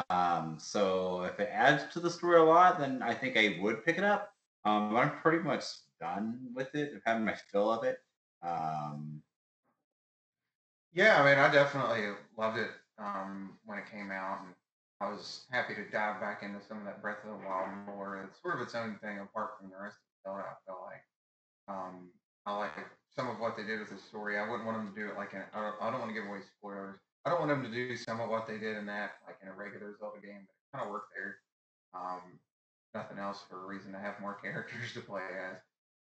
Um, 0.10 0.58
so 0.60 1.24
if 1.24 1.40
it 1.40 1.50
adds 1.52 1.92
to 1.94 2.00
the 2.00 2.10
story 2.10 2.38
a 2.38 2.44
lot, 2.44 2.80
then 2.80 3.02
I 3.04 3.14
think 3.14 3.38
I 3.38 3.58
would 3.62 3.84
pick 3.84 3.98
it 3.98 4.04
up. 4.04 4.32
Um, 4.66 4.94
but 4.94 5.00
I'm 5.00 5.20
pretty 5.22 5.40
much 5.44 5.66
done 6.00 6.48
with 6.54 6.74
it. 6.76 6.94
I've 6.96 7.14
had 7.14 7.22
my 7.22 7.36
fill 7.52 7.72
of 7.72 7.84
it. 7.84 7.98
Um, 8.42 9.22
Yeah, 10.94 11.22
I 11.22 11.26
mean, 11.26 11.40
I 11.40 11.52
definitely 11.52 12.14
loved 12.38 12.58
it 12.58 12.70
um, 13.00 13.58
when 13.66 13.78
it 13.78 13.90
came 13.90 14.12
out, 14.12 14.42
and 14.46 14.54
I 15.02 15.12
was 15.12 15.46
happy 15.52 15.76
to 15.76 15.84
dive 15.90 16.22
back 16.22 16.44
into 16.44 16.64
some 16.68 16.80
of 16.80 16.86
that 16.86 17.02
Breath 17.02 17.24
of 17.24 17.32
the 17.32 17.46
Wild 17.46 17.70
more. 17.86 18.24
It's 18.24 18.42
sort 18.42 18.56
of 18.56 18.62
its 18.62 18.76
own 18.76 18.98
thing 19.02 19.20
apart 19.20 19.60
from 19.60 19.70
the 19.70 19.78
rest 19.78 19.98
of 19.98 20.32
Zelda. 20.32 20.48
I 20.48 20.56
feel 20.66 20.80
like, 20.86 21.04
um, 21.68 22.10
I 22.46 22.56
like 22.56 22.72
some 23.16 23.30
of 23.30 23.40
what 23.40 23.58
they 23.58 23.64
did 23.64 23.80
with 23.80 23.90
the 23.90 23.98
story. 23.98 24.38
I 24.38 24.48
wouldn't 24.48 24.66
want 24.66 24.78
them 24.78 24.94
to 24.94 24.96
do 24.96 25.10
it 25.10 25.18
like 25.18 25.34
in. 25.34 25.44
I 25.54 25.60
don't, 25.62 25.76
I 25.82 25.92
don't 25.92 26.00
want 26.00 26.14
to 26.14 26.18
give 26.18 26.30
away 26.30 26.40
spoilers. 26.58 27.00
I 27.26 27.30
don't 27.30 27.40
want 27.40 27.52
them 27.52 27.64
to 27.64 27.72
do 27.72 27.96
some 27.96 28.20
of 28.20 28.30
what 28.30 28.48
they 28.48 28.58
did 28.58 28.78
in 28.78 28.86
that 28.88 29.20
like 29.26 29.38
in 29.42 29.48
a 29.48 29.54
regular 29.54 29.96
Zelda 30.00 30.20
game. 30.20 30.44
But 30.48 30.56
it 30.56 30.70
kind 30.72 30.86
of 30.86 30.92
worked 30.92 31.14
there. 31.16 31.40
Um, 31.94 32.40
nothing 32.94 33.20
else 33.20 33.42
for 33.50 33.64
a 33.64 33.68
reason 33.68 33.92
to 33.94 34.00
have 34.00 34.20
more 34.20 34.34
characters 34.44 34.94
to 34.94 35.02
play 35.02 35.22
as. 35.52 35.58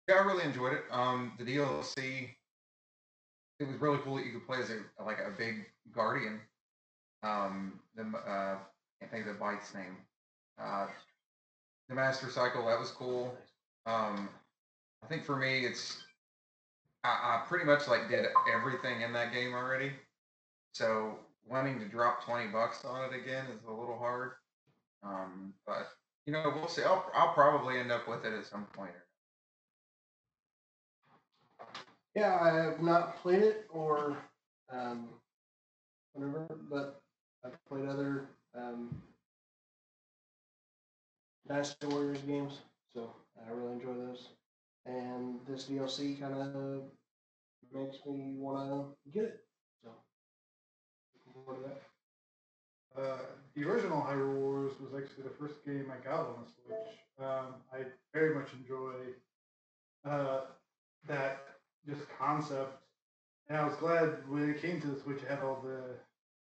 Yeah, 0.07 0.15
I 0.15 0.25
really 0.25 0.43
enjoyed 0.45 0.73
it. 0.73 0.83
Um, 0.91 1.33
the 1.37 1.43
DLC, 1.43 2.29
it 3.59 3.67
was 3.67 3.75
really 3.81 3.99
cool 4.03 4.15
that 4.15 4.25
you 4.25 4.31
could 4.31 4.47
play 4.47 4.59
as 4.59 4.69
a 4.69 4.79
like 5.03 5.19
a 5.19 5.35
big 5.37 5.65
guardian. 5.93 6.39
Um, 7.23 7.79
the 7.95 8.03
uh, 8.03 8.57
can't 8.99 9.11
think 9.11 9.27
of 9.27 9.33
the 9.33 9.39
bite's 9.39 9.73
name. 9.73 9.97
Uh, 10.59 10.87
the 11.89 11.95
Master 11.95 12.29
Cycle 12.29 12.65
that 12.67 12.79
was 12.79 12.91
cool. 12.91 13.35
Um, 13.85 14.29
I 15.03 15.07
think 15.07 15.23
for 15.23 15.35
me, 15.35 15.65
it's 15.65 16.03
I, 17.03 17.09
I 17.09 17.43
pretty 17.47 17.65
much 17.65 17.87
like 17.87 18.09
did 18.09 18.25
everything 18.53 19.01
in 19.01 19.13
that 19.13 19.33
game 19.33 19.53
already. 19.53 19.91
So 20.73 21.19
wanting 21.49 21.79
to 21.79 21.85
drop 21.87 22.23
twenty 22.23 22.47
bucks 22.47 22.83
on 22.85 23.11
it 23.11 23.15
again 23.15 23.45
is 23.45 23.63
a 23.67 23.71
little 23.71 23.97
hard. 23.97 24.31
Um, 25.03 25.53
but 25.65 25.87
you 26.25 26.33
know, 26.33 26.51
we'll 26.55 26.67
see. 26.67 26.83
I'll 26.83 27.09
I'll 27.13 27.33
probably 27.33 27.79
end 27.79 27.91
up 27.91 28.07
with 28.07 28.25
it 28.25 28.33
at 28.33 28.45
some 28.45 28.65
point. 28.73 28.91
Yeah, 32.15 32.37
I 32.41 32.63
have 32.63 32.81
not 32.81 33.21
played 33.21 33.43
it 33.43 33.67
or 33.69 34.17
um, 34.71 35.09
whatever, 36.13 36.47
but 36.69 37.01
I've 37.47 37.65
played 37.65 37.87
other 37.87 38.29
um, 38.57 39.01
Dynasty 41.47 41.87
Warriors 41.87 42.19
games, 42.19 42.59
so 42.93 43.13
I 43.37 43.53
really 43.53 43.73
enjoy 43.73 43.93
those. 43.93 44.29
And 44.85 45.39
this 45.47 45.65
DLC 45.65 46.19
kind 46.19 46.33
of 46.33 46.81
makes 47.73 47.97
me 48.05 48.33
want 48.37 48.69
to 48.69 49.11
get 49.11 49.23
it. 49.23 49.39
So, 49.81 49.89
looking 51.25 51.43
forward 51.45 51.63
to 51.63 51.69
that. 51.69 53.01
Uh, 53.01 53.17
the 53.55 53.63
original 53.63 54.01
Hyrule 54.01 54.35
Wars 54.35 54.73
was 54.81 55.01
actually 55.01 55.23
the 55.23 55.35
first 55.39 55.63
game 55.65 55.85
I 55.91 56.03
got 56.03 56.21
on 56.21 56.35
the 56.43 56.51
Switch. 56.51 56.97
Um, 57.19 57.55
I 57.71 57.85
very 58.13 58.35
much 58.35 58.49
enjoy 58.59 58.93
uh, 60.05 60.41
that 61.07 61.43
just 61.87 62.01
concept, 62.17 62.81
and 63.47 63.57
I 63.57 63.63
was 63.65 63.75
glad 63.75 64.27
when 64.27 64.49
it 64.49 64.61
came 64.61 64.81
to 64.81 64.87
the 64.87 64.99
Switch, 64.99 65.21
it 65.21 65.29
had 65.29 65.39
all 65.39 65.61
the 65.63 65.95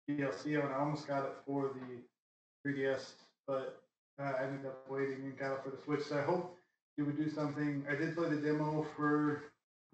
DLC 0.09 0.63
on. 0.63 0.73
I 0.73 0.79
almost 0.79 1.07
got 1.07 1.25
it 1.25 1.33
for 1.47 1.75
the 1.75 2.71
3DS, 2.71 3.13
but 3.47 3.83
uh, 4.19 4.33
I 4.39 4.45
ended 4.45 4.67
up 4.67 4.89
waiting 4.89 5.25
and 5.25 5.39
got 5.39 5.55
it 5.55 5.63
for 5.65 5.71
the 5.71 5.83
Switch. 5.85 6.07
So 6.07 6.19
I 6.19 6.23
hope 6.23 6.57
it 6.99 7.03
would 7.03 7.17
do 7.17 7.31
something. 7.31 7.85
I 7.91 7.95
did 7.95 8.17
play 8.17 8.29
the 8.29 8.37
demo 8.37 8.87
for 8.97 9.45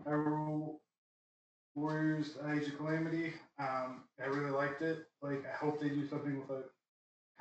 Hyrule 0.06 0.76
Warriors 1.74 2.36
Age 2.52 2.68
of 2.68 2.76
Calamity. 2.76 3.32
Um, 3.58 4.04
I 4.22 4.26
really 4.26 4.50
liked 4.50 4.82
it. 4.82 5.06
Like, 5.22 5.44
I 5.46 5.56
hope 5.56 5.80
they 5.80 5.88
do 5.88 6.06
something 6.06 6.38
with 6.38 6.50
a 6.50 6.62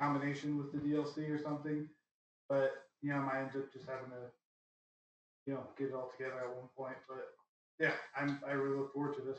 combination 0.00 0.58
with 0.58 0.72
the 0.72 0.78
DLC 0.78 1.30
or 1.30 1.42
something. 1.42 1.88
But 2.48 2.72
you 3.02 3.10
know, 3.10 3.16
I 3.18 3.24
might 3.24 3.40
end 3.40 3.50
up 3.56 3.72
just 3.72 3.86
having 3.86 4.10
to, 4.10 4.30
you 5.46 5.54
know, 5.54 5.64
get 5.78 5.88
it 5.88 5.94
all 5.94 6.10
together 6.16 6.40
at 6.40 6.56
one 6.56 6.68
point. 6.76 6.96
But 7.08 7.28
yeah, 7.78 7.92
I'm 8.16 8.40
I 8.46 8.52
really 8.52 8.78
look 8.78 8.92
forward 8.92 9.16
to 9.16 9.22
this. 9.22 9.38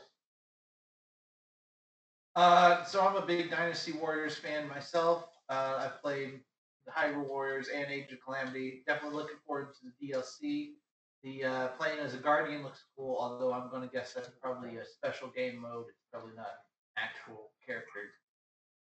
Uh, 2.36 2.84
so 2.84 3.06
I'm 3.06 3.16
a 3.16 3.24
big 3.24 3.50
Dynasty 3.50 3.92
Warriors 3.92 4.36
fan 4.36 4.68
myself. 4.68 5.26
Uh, 5.48 5.76
I've 5.78 6.02
played 6.02 6.40
the 6.86 6.92
Hyrule 6.92 7.28
Warriors 7.28 7.68
and 7.68 7.90
Age 7.90 8.12
of 8.12 8.18
Calamity. 8.24 8.82
Definitely 8.86 9.16
looking 9.16 9.36
forward 9.46 9.68
to 9.74 9.80
the 9.86 10.08
DLC. 10.08 10.72
The 11.22 11.44
uh, 11.44 11.68
playing 11.68 12.00
as 12.00 12.14
a 12.14 12.18
guardian 12.18 12.62
looks 12.62 12.84
cool, 12.96 13.16
although 13.18 13.52
I'm 13.52 13.70
going 13.70 13.82
to 13.82 13.88
guess 13.88 14.12
that's 14.12 14.28
probably 14.42 14.76
a 14.76 14.84
special 14.84 15.28
game 15.34 15.58
mode. 15.60 15.86
It's 15.88 16.04
probably 16.12 16.36
not 16.36 16.48
actual 16.98 17.50
character. 17.64 18.10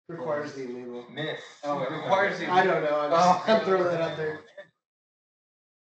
Requires 0.07 0.53
the 0.53 0.61
amiibo. 0.61 1.09
Myth. 1.13 1.39
Oh, 1.63 1.81
it 1.81 1.91
requires 1.91 2.39
the. 2.39 2.51
I 2.51 2.65
don't 2.65 2.83
know. 2.83 2.99
I'm, 2.99 3.11
just, 3.11 3.49
I'm 3.49 3.65
throwing 3.65 3.83
that 3.83 4.01
out 4.01 4.17
there. 4.17 4.39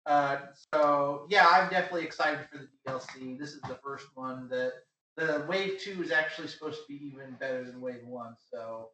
Uh, 0.06 0.39
so 0.72 1.26
yeah, 1.28 1.47
I'm 1.51 1.68
definitely 1.68 2.05
excited 2.05 2.40
for 2.51 2.59
the 2.59 2.68
DLC. 2.86 3.39
This 3.39 3.51
is 3.51 3.60
the 3.68 3.78
first 3.85 4.06
one 4.14 4.48
that 4.48 4.72
the 5.19 5.45
wave 5.49 5.81
two 5.81 6.03
is 6.03 6.12
actually 6.12 6.49
supposed 6.49 6.78
to 6.78 6.85
be 6.89 7.05
even 7.07 7.32
better 7.40 7.65
than 7.65 7.81
wave 7.81 8.05
one. 8.07 8.35
So 8.53 8.90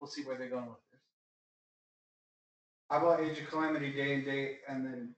we'll 0.00 0.10
see 0.10 0.22
where 0.24 0.36
they're 0.36 0.48
going 0.50 0.66
with 0.66 0.78
this. 0.90 1.00
I 2.90 2.98
bought 2.98 3.20
Age 3.20 3.38
of 3.38 3.48
Calamity 3.48 3.92
day 3.92 4.14
and 4.14 4.24
date, 4.24 4.58
and 4.68 4.84
then 4.84 5.14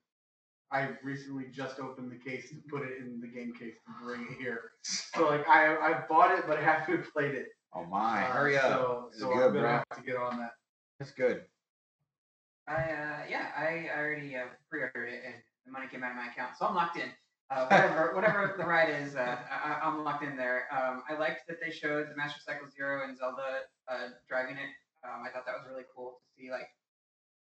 I 0.71 0.91
recently 1.03 1.47
just 1.51 1.81
opened 1.81 2.13
the 2.13 2.17
case 2.31 2.53
and 2.53 2.63
put 2.69 2.83
it 2.83 2.99
in 2.99 3.21
the 3.21 3.27
game 3.27 3.55
case 3.59 3.75
to 3.87 4.05
bring 4.05 4.23
it 4.23 4.39
here. 4.39 4.73
So 4.83 5.27
like 5.29 5.49
I 5.49 5.75
I 5.77 6.05
bought 6.09 6.37
it, 6.39 6.45
but 6.47 6.59
I 6.59 6.63
haven't 6.63 7.05
played 7.13 7.35
it. 7.35 7.49
Oh 7.75 7.85
my! 7.87 8.23
Uh, 8.25 8.33
Hurry 8.33 8.59
up! 8.59 8.65
So, 8.65 9.09
Is 9.13 9.17
it 9.17 9.21
so 9.21 9.29
good, 9.29 9.35
I'm 9.47 9.53
gonna 9.55 9.61
bro? 9.61 9.71
have 9.71 9.99
to 9.99 10.03
get 10.05 10.17
on 10.17 10.39
that. 10.39 10.51
That's 10.99 11.13
good. 11.13 11.45
I 12.69 12.75
uh, 12.75 13.19
yeah, 13.29 13.47
I, 13.57 13.89
I 13.95 13.99
already 13.99 14.37
uh, 14.37 14.45
pre-ordered 14.69 15.07
it 15.09 15.23
and 15.25 15.35
the 15.65 15.73
money 15.73 15.87
came 15.91 16.03
out 16.05 16.11
of 16.11 16.17
my 16.17 16.27
account, 16.31 16.57
so 16.59 16.67
I'm 16.67 16.75
locked 16.75 16.97
in. 16.99 17.09
Uh, 17.53 17.69
whatever 17.69 18.15
whatever 18.15 18.55
the 18.57 18.65
ride 18.65 18.89
is, 18.89 19.15
uh, 19.15 19.37
I, 19.45 19.77
I'm 19.85 20.05
locked 20.05 20.25
in 20.25 20.37
there. 20.37 20.73
Um, 20.73 21.03
I 21.05 21.21
liked 21.21 21.45
that 21.49 21.61
they 21.61 21.71
showed 21.71 22.09
the 22.09 22.17
Master 22.17 22.41
Cycle 22.41 22.65
Zero 22.73 23.05
and 23.05 23.13
Zelda 23.13 23.69
uh, 23.89 24.17
driving 24.27 24.57
it. 24.57 24.73
Um, 25.05 25.21
I 25.21 25.29
thought 25.29 25.45
that 25.45 25.61
was 25.61 25.69
really 25.69 25.85
cool 25.95 26.17
to 26.17 26.25
see 26.33 26.51
like 26.51 26.73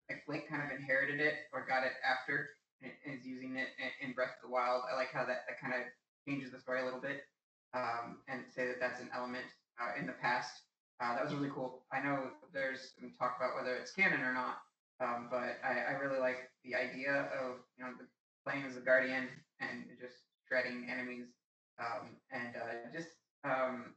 like 0.07 0.23
Link 0.31 0.47
kind 0.47 0.63
of 0.63 0.71
inherited 0.71 1.19
it 1.19 1.51
or 1.51 1.67
got 1.67 1.83
it 1.83 1.91
after 2.07 2.55
and 2.81 2.91
is 3.03 3.25
using 3.25 3.57
it 3.57 3.67
in, 3.75 4.09
in 4.09 4.15
Breath 4.15 4.39
of 4.39 4.47
the 4.47 4.53
Wild. 4.53 4.83
I 4.87 4.95
like 4.95 5.11
how 5.11 5.25
that, 5.27 5.43
that 5.43 5.59
kind 5.59 5.75
of 5.75 5.83
changes 6.23 6.55
the 6.55 6.59
story 6.59 6.79
a 6.79 6.85
little 6.85 7.03
bit 7.03 7.27
um, 7.75 8.23
and 8.31 8.47
say 8.47 8.63
that 8.67 8.79
that's 8.79 9.01
an 9.01 9.09
element 9.11 9.43
uh, 9.75 9.99
in 9.99 10.07
the 10.07 10.15
past. 10.23 10.63
Uh, 11.03 11.15
that 11.15 11.23
was 11.25 11.33
really 11.35 11.51
cool. 11.51 11.83
I 11.91 11.99
know 11.99 12.31
there's 12.53 12.95
some 12.95 13.11
talk 13.19 13.35
about 13.35 13.59
whether 13.59 13.75
it's 13.75 13.91
canon 13.91 14.21
or 14.21 14.31
not, 14.31 14.63
um, 15.03 15.27
but 15.29 15.59
I, 15.67 15.91
I 15.91 15.99
really 15.99 16.19
like 16.19 16.47
the 16.63 16.79
idea 16.79 17.27
of 17.43 17.59
you 17.75 17.83
know 17.83 17.91
the, 17.99 18.07
playing 18.47 18.63
as 18.63 18.77
a 18.77 18.79
guardian 18.79 19.27
and 19.59 19.85
just 19.99 20.15
shredding 20.47 20.87
enemies 20.89 21.27
um, 21.79 22.17
and 22.31 22.55
uh, 22.55 22.91
just 22.93 23.09
um, 23.43 23.93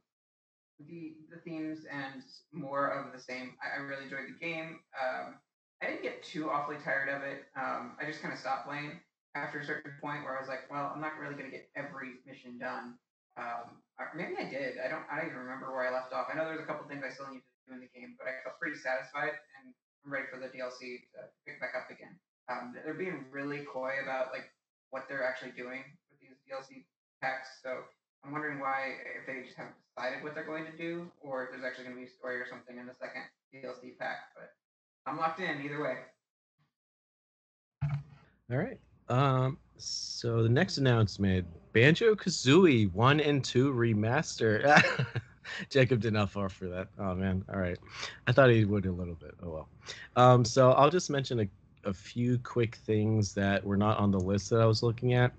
the 0.87 1.13
the 1.29 1.37
themes 1.41 1.85
and 1.91 2.23
more 2.51 2.87
of 2.87 3.13
the 3.13 3.21
same. 3.21 3.53
I, 3.61 3.79
I 3.79 3.83
really 3.83 4.05
enjoyed 4.05 4.29
the 4.29 4.39
game. 4.39 4.79
Um, 4.97 5.35
I 5.81 5.87
didn't 5.87 6.03
get 6.03 6.23
too 6.23 6.49
awfully 6.49 6.77
tired 6.83 7.09
of 7.09 7.23
it. 7.23 7.49
Um, 7.57 7.97
I 7.97 8.05
just 8.05 8.21
kind 8.21 8.33
of 8.33 8.39
stopped 8.39 8.67
playing 8.67 9.01
after 9.33 9.59
a 9.59 9.65
certain 9.65 9.93
point 10.01 10.23
where 10.23 10.37
I 10.37 10.41
was 10.41 10.49
like, 10.49 10.69
well, 10.69 10.91
I'm 10.93 11.01
not 11.01 11.17
really 11.17 11.33
going 11.33 11.49
to 11.49 11.55
get 11.55 11.69
every 11.75 12.21
mission 12.27 12.59
done. 12.59 12.99
Um, 13.39 13.81
maybe 14.13 14.37
I 14.37 14.45
did. 14.45 14.77
I 14.77 14.89
don't. 14.89 15.05
I 15.09 15.17
don't 15.17 15.33
even 15.33 15.41
remember 15.41 15.71
where 15.73 15.87
I 15.87 15.93
left 15.93 16.13
off. 16.13 16.27
I 16.31 16.37
know 16.37 16.45
there's 16.45 16.61
a 16.61 16.69
couple 16.69 16.85
things 16.87 17.03
I 17.05 17.13
still 17.13 17.29
need 17.31 17.41
to 17.41 17.61
do 17.65 17.73
in 17.73 17.81
the 17.81 17.91
game, 17.95 18.13
but 18.19 18.27
I 18.29 18.37
felt 18.43 18.59
pretty 18.59 18.77
satisfied 18.77 19.33
and 19.57 19.73
I'm 20.05 20.11
ready 20.11 20.27
for 20.29 20.37
the 20.37 20.49
DLC 20.49 21.05
to 21.15 21.29
pick 21.47 21.61
back 21.61 21.73
up 21.77 21.89
again. 21.89 22.17
Um, 22.49 22.73
they're 22.73 22.97
being 22.97 23.25
really 23.31 23.63
coy 23.63 24.01
about 24.03 24.33
like 24.33 24.51
what 24.91 25.07
they're 25.09 25.23
actually 25.23 25.51
doing 25.51 25.83
with 26.09 26.19
these 26.21 26.37
DLC 26.47 26.85
packs. 27.21 27.59
So 27.63 27.83
I'm 28.23 28.31
wondering 28.31 28.59
why 28.59 28.93
if 29.19 29.25
they 29.25 29.43
just 29.43 29.57
haven't 29.57 29.75
decided 29.95 30.23
what 30.23 30.35
they're 30.35 30.45
going 30.45 30.65
to 30.65 30.77
do, 30.77 31.09
or 31.21 31.43
if 31.45 31.51
there's 31.51 31.63
actually 31.65 31.85
going 31.85 31.95
to 31.95 32.01
be 32.01 32.07
a 32.07 32.11
story 32.11 32.37
or 32.37 32.45
something 32.47 32.77
in 32.77 32.85
the 32.85 32.93
second 32.93 33.23
DLC 33.53 33.97
pack. 33.97 34.31
But 34.35 34.53
I'm 35.05 35.17
locked 35.17 35.39
in 35.39 35.61
either 35.63 35.81
way. 35.81 35.97
All 38.51 38.57
right. 38.57 38.79
Um, 39.09 39.57
so 39.77 40.43
the 40.43 40.49
next 40.49 40.77
announcement 40.77 41.47
Banjo 41.73 42.15
Kazooie 42.15 42.91
1 42.93 43.19
and 43.19 43.43
2 43.43 43.73
remaster. 43.73 44.83
Jacob 45.69 46.01
did 46.01 46.13
not 46.13 46.29
fall 46.29 46.49
for 46.49 46.67
that. 46.67 46.87
Oh, 46.99 47.15
man. 47.15 47.43
All 47.51 47.59
right. 47.59 47.77
I 48.27 48.31
thought 48.31 48.49
he 48.49 48.65
would 48.65 48.85
a 48.85 48.91
little 48.91 49.15
bit. 49.15 49.33
Oh, 49.41 49.49
well. 49.49 49.69
Um, 50.15 50.45
so 50.45 50.71
I'll 50.73 50.89
just 50.89 51.09
mention 51.09 51.39
a, 51.39 51.47
a 51.85 51.93
few 51.93 52.37
quick 52.39 52.75
things 52.75 53.33
that 53.33 53.63
were 53.63 53.77
not 53.77 53.97
on 53.97 54.11
the 54.11 54.19
list 54.19 54.49
that 54.49 54.61
I 54.61 54.65
was 54.65 54.83
looking 54.83 55.13
at. 55.13 55.31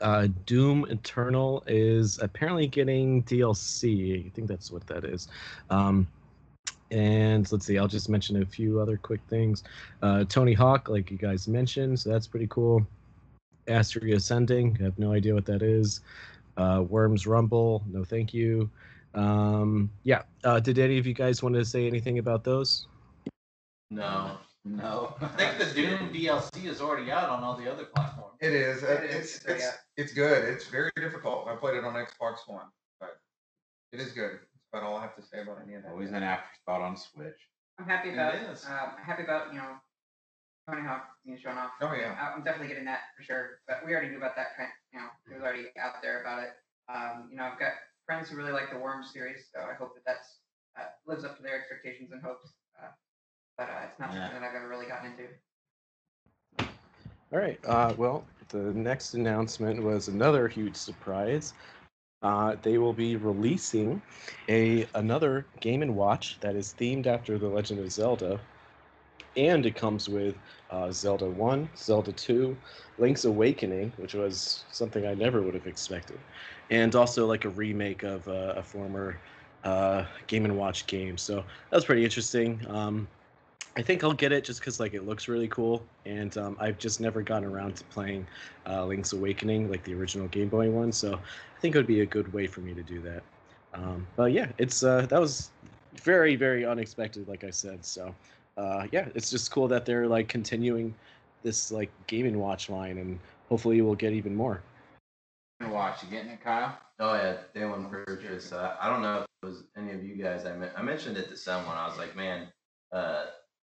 Uh, 0.00 0.28
Doom 0.46 0.86
Eternal 0.88 1.62
is 1.66 2.18
apparently 2.20 2.66
getting 2.66 3.22
DLC. 3.24 4.26
I 4.26 4.30
think 4.30 4.48
that's 4.48 4.70
what 4.70 4.86
that 4.86 5.04
is. 5.04 5.28
Um, 5.70 6.06
and 6.90 7.50
let's 7.50 7.66
see, 7.66 7.78
I'll 7.78 7.88
just 7.88 8.08
mention 8.08 8.42
a 8.42 8.46
few 8.46 8.78
other 8.78 8.96
quick 8.96 9.20
things. 9.28 9.64
Uh, 10.02 10.24
Tony 10.24 10.52
Hawk, 10.52 10.88
like 10.88 11.10
you 11.10 11.16
guys 11.16 11.48
mentioned, 11.48 11.98
so 11.98 12.10
that's 12.10 12.26
pretty 12.26 12.46
cool. 12.48 12.86
Astria 13.66 14.16
Ascending, 14.16 14.76
I 14.80 14.84
have 14.84 14.98
no 14.98 15.12
idea 15.12 15.34
what 15.34 15.46
that 15.46 15.62
is. 15.62 16.00
Uh, 16.56 16.84
Worms 16.88 17.26
Rumble, 17.26 17.82
no 17.90 18.04
thank 18.04 18.34
you. 18.34 18.68
Um, 19.14 19.90
yeah, 20.04 20.22
uh, 20.44 20.60
did 20.60 20.78
any 20.78 20.98
of 20.98 21.06
you 21.06 21.14
guys 21.14 21.42
want 21.42 21.54
to 21.54 21.64
say 21.64 21.86
anything 21.86 22.18
about 22.18 22.44
those? 22.44 22.86
No. 23.90 24.38
No. 24.64 25.14
I 25.20 25.26
think 25.28 25.58
the 25.58 25.66
Doom 25.74 26.12
DLC 26.12 26.66
is 26.66 26.80
already 26.80 27.10
out 27.10 27.28
on 27.28 27.42
all 27.42 27.56
the 27.56 27.70
other 27.70 27.84
platforms. 27.86 28.36
It 28.40 28.52
is. 28.52 28.82
uh, 28.84 29.00
It 29.02 29.10
is, 29.10 29.16
It's 29.16 29.42
so 29.44 29.52
it's 29.52 29.64
yeah. 29.64 29.70
it's 29.96 30.12
good. 30.12 30.44
It's 30.48 30.68
very 30.68 30.92
difficult. 30.96 31.48
I 31.48 31.56
played 31.56 31.76
it 31.76 31.84
on 31.84 31.94
Xbox 31.94 32.36
One, 32.46 32.66
but 33.00 33.18
it 33.92 33.98
is 34.00 34.12
good. 34.12 34.32
That's 34.38 34.66
about 34.72 34.84
all 34.84 34.96
I 34.96 35.02
have 35.02 35.16
to 35.16 35.22
say 35.22 35.40
about 35.42 35.58
any 35.64 35.74
of 35.74 35.82
that. 35.82 35.90
Always 35.90 36.10
an 36.10 36.22
afterthought 36.22 36.80
on 36.80 36.96
Switch. 36.96 37.34
I'm 37.78 37.86
happy 37.86 38.10
It 38.10 38.14
about 38.14 38.34
is. 38.36 38.64
um, 38.66 38.94
happy 39.02 39.24
about 39.24 39.52
you 39.52 39.58
know 39.58 39.74
Tony 40.68 40.86
Hawk 40.86 41.08
being 41.26 41.38
shown 41.38 41.58
off. 41.58 41.72
Oh, 41.80 41.92
yeah. 41.94 42.14
I- 42.20 42.32
I'm 42.36 42.44
definitely 42.44 42.68
getting 42.68 42.84
that 42.84 43.00
for 43.16 43.24
sure. 43.24 43.58
But 43.66 43.84
we 43.84 43.92
already 43.92 44.10
knew 44.10 44.18
about 44.18 44.36
that. 44.36 44.54
Trent, 44.54 44.70
you 44.92 45.00
know, 45.00 45.06
it 45.30 45.34
was 45.34 45.42
already 45.42 45.66
out 45.80 45.94
there 46.02 46.20
about 46.22 46.44
it. 46.44 46.50
Um, 46.88 47.26
you 47.30 47.36
know, 47.36 47.44
I've 47.44 47.58
got 47.58 47.72
friends 48.06 48.28
who 48.30 48.36
really 48.36 48.52
like 48.52 48.70
the 48.70 48.78
Worm 48.78 49.02
series, 49.02 49.48
so 49.52 49.60
I 49.60 49.74
hope 49.74 49.94
that 49.94 50.04
that's 50.06 50.38
uh, 50.78 50.86
lives 51.06 51.24
up 51.24 51.36
to 51.36 51.42
their 51.42 51.58
expectations 51.58 52.12
and 52.12 52.22
hopes. 52.22 52.46
Uh, 52.80 52.88
but 53.58 53.68
uh, 53.68 53.84
it's 53.88 53.98
not 53.98 54.14
Yeah. 54.14 54.28
something 54.28 54.40
that 54.40 54.48
I've 54.48 54.54
ever 54.54 54.68
really 54.68 54.86
gotten 54.86 55.10
into. 55.12 55.28
All 57.32 57.38
right. 57.38 57.58
Uh, 57.66 57.94
well, 57.96 58.24
the 58.48 58.58
next 58.74 59.14
announcement 59.14 59.82
was 59.82 60.08
another 60.08 60.48
huge 60.48 60.76
surprise. 60.76 61.54
Uh, 62.22 62.56
they 62.62 62.78
will 62.78 62.92
be 62.92 63.16
releasing 63.16 64.00
a 64.48 64.86
another 64.94 65.46
Game 65.60 65.82
and 65.82 65.96
Watch 65.96 66.38
that 66.40 66.54
is 66.56 66.74
themed 66.78 67.06
after 67.06 67.38
The 67.38 67.48
Legend 67.48 67.80
of 67.80 67.90
Zelda, 67.90 68.40
and 69.36 69.64
it 69.66 69.74
comes 69.74 70.08
with 70.08 70.36
uh, 70.70 70.90
Zelda 70.90 71.26
One, 71.26 71.68
Zelda 71.76 72.12
Two, 72.12 72.56
Link's 72.98 73.24
Awakening, 73.24 73.92
which 73.96 74.14
was 74.14 74.64
something 74.70 75.06
I 75.06 75.14
never 75.14 75.42
would 75.42 75.54
have 75.54 75.66
expected, 75.66 76.18
and 76.70 76.94
also 76.94 77.26
like 77.26 77.44
a 77.44 77.50
remake 77.50 78.02
of 78.02 78.26
uh, 78.28 78.54
a 78.56 78.62
former 78.62 79.16
uh, 79.64 80.04
Game 80.26 80.44
and 80.44 80.56
Watch 80.56 80.86
game. 80.86 81.16
So 81.18 81.36
that 81.36 81.76
was 81.76 81.84
pretty 81.84 82.04
interesting. 82.04 82.60
Um, 82.68 83.08
I 83.74 83.82
think 83.82 84.04
I'll 84.04 84.12
get 84.12 84.32
it 84.32 84.44
just 84.44 84.60
because 84.60 84.78
like 84.78 84.92
it 84.92 85.06
looks 85.06 85.28
really 85.28 85.48
cool, 85.48 85.82
and 86.04 86.36
um, 86.36 86.56
I've 86.60 86.78
just 86.78 87.00
never 87.00 87.22
gotten 87.22 87.48
around 87.48 87.76
to 87.76 87.84
playing 87.84 88.26
uh, 88.68 88.84
Link's 88.84 89.12
Awakening, 89.14 89.70
like 89.70 89.82
the 89.84 89.94
original 89.94 90.28
Game 90.28 90.48
Boy 90.48 90.70
one. 90.70 90.92
So 90.92 91.14
I 91.14 91.60
think 91.60 91.74
it 91.74 91.78
would 91.78 91.86
be 91.86 92.00
a 92.00 92.06
good 92.06 92.30
way 92.32 92.46
for 92.46 92.60
me 92.60 92.74
to 92.74 92.82
do 92.82 93.00
that. 93.00 93.22
Um, 93.72 94.06
but 94.16 94.32
yeah, 94.32 94.48
it's 94.58 94.82
uh, 94.82 95.06
that 95.06 95.18
was 95.18 95.50
very 95.94 96.36
very 96.36 96.66
unexpected, 96.66 97.28
like 97.28 97.44
I 97.44 97.50
said. 97.50 97.84
So 97.84 98.14
uh, 98.58 98.86
yeah, 98.92 99.08
it's 99.14 99.30
just 99.30 99.50
cool 99.50 99.68
that 99.68 99.86
they're 99.86 100.06
like 100.06 100.28
continuing 100.28 100.94
this 101.42 101.72
like 101.72 101.90
Game 102.06 102.26
and 102.26 102.38
Watch 102.38 102.68
line, 102.68 102.98
and 102.98 103.18
hopefully 103.48 103.80
we'll 103.80 103.94
get 103.94 104.12
even 104.12 104.34
more. 104.34 104.60
Watch, 105.70 106.02
you 106.02 106.10
getting 106.10 106.30
it, 106.30 106.42
Kyle? 106.42 106.76
Oh 106.98 107.14
yeah, 107.14 107.36
day 107.54 107.64
one 107.64 107.88
purchase. 107.88 108.52
Uh, 108.52 108.76
I 108.80 108.90
don't 108.90 109.00
know 109.00 109.18
if 109.18 109.26
it 109.42 109.46
was 109.46 109.64
any 109.76 109.92
of 109.92 110.04
you 110.04 110.16
guys. 110.16 110.44
I, 110.44 110.52
men- 110.52 110.72
I 110.76 110.82
mentioned 110.82 111.16
it 111.16 111.28
to 111.30 111.36
someone. 111.36 111.76
I 111.76 111.86
was 111.86 111.96
like, 111.96 112.16
man, 112.16 112.48
uh, 112.92 113.26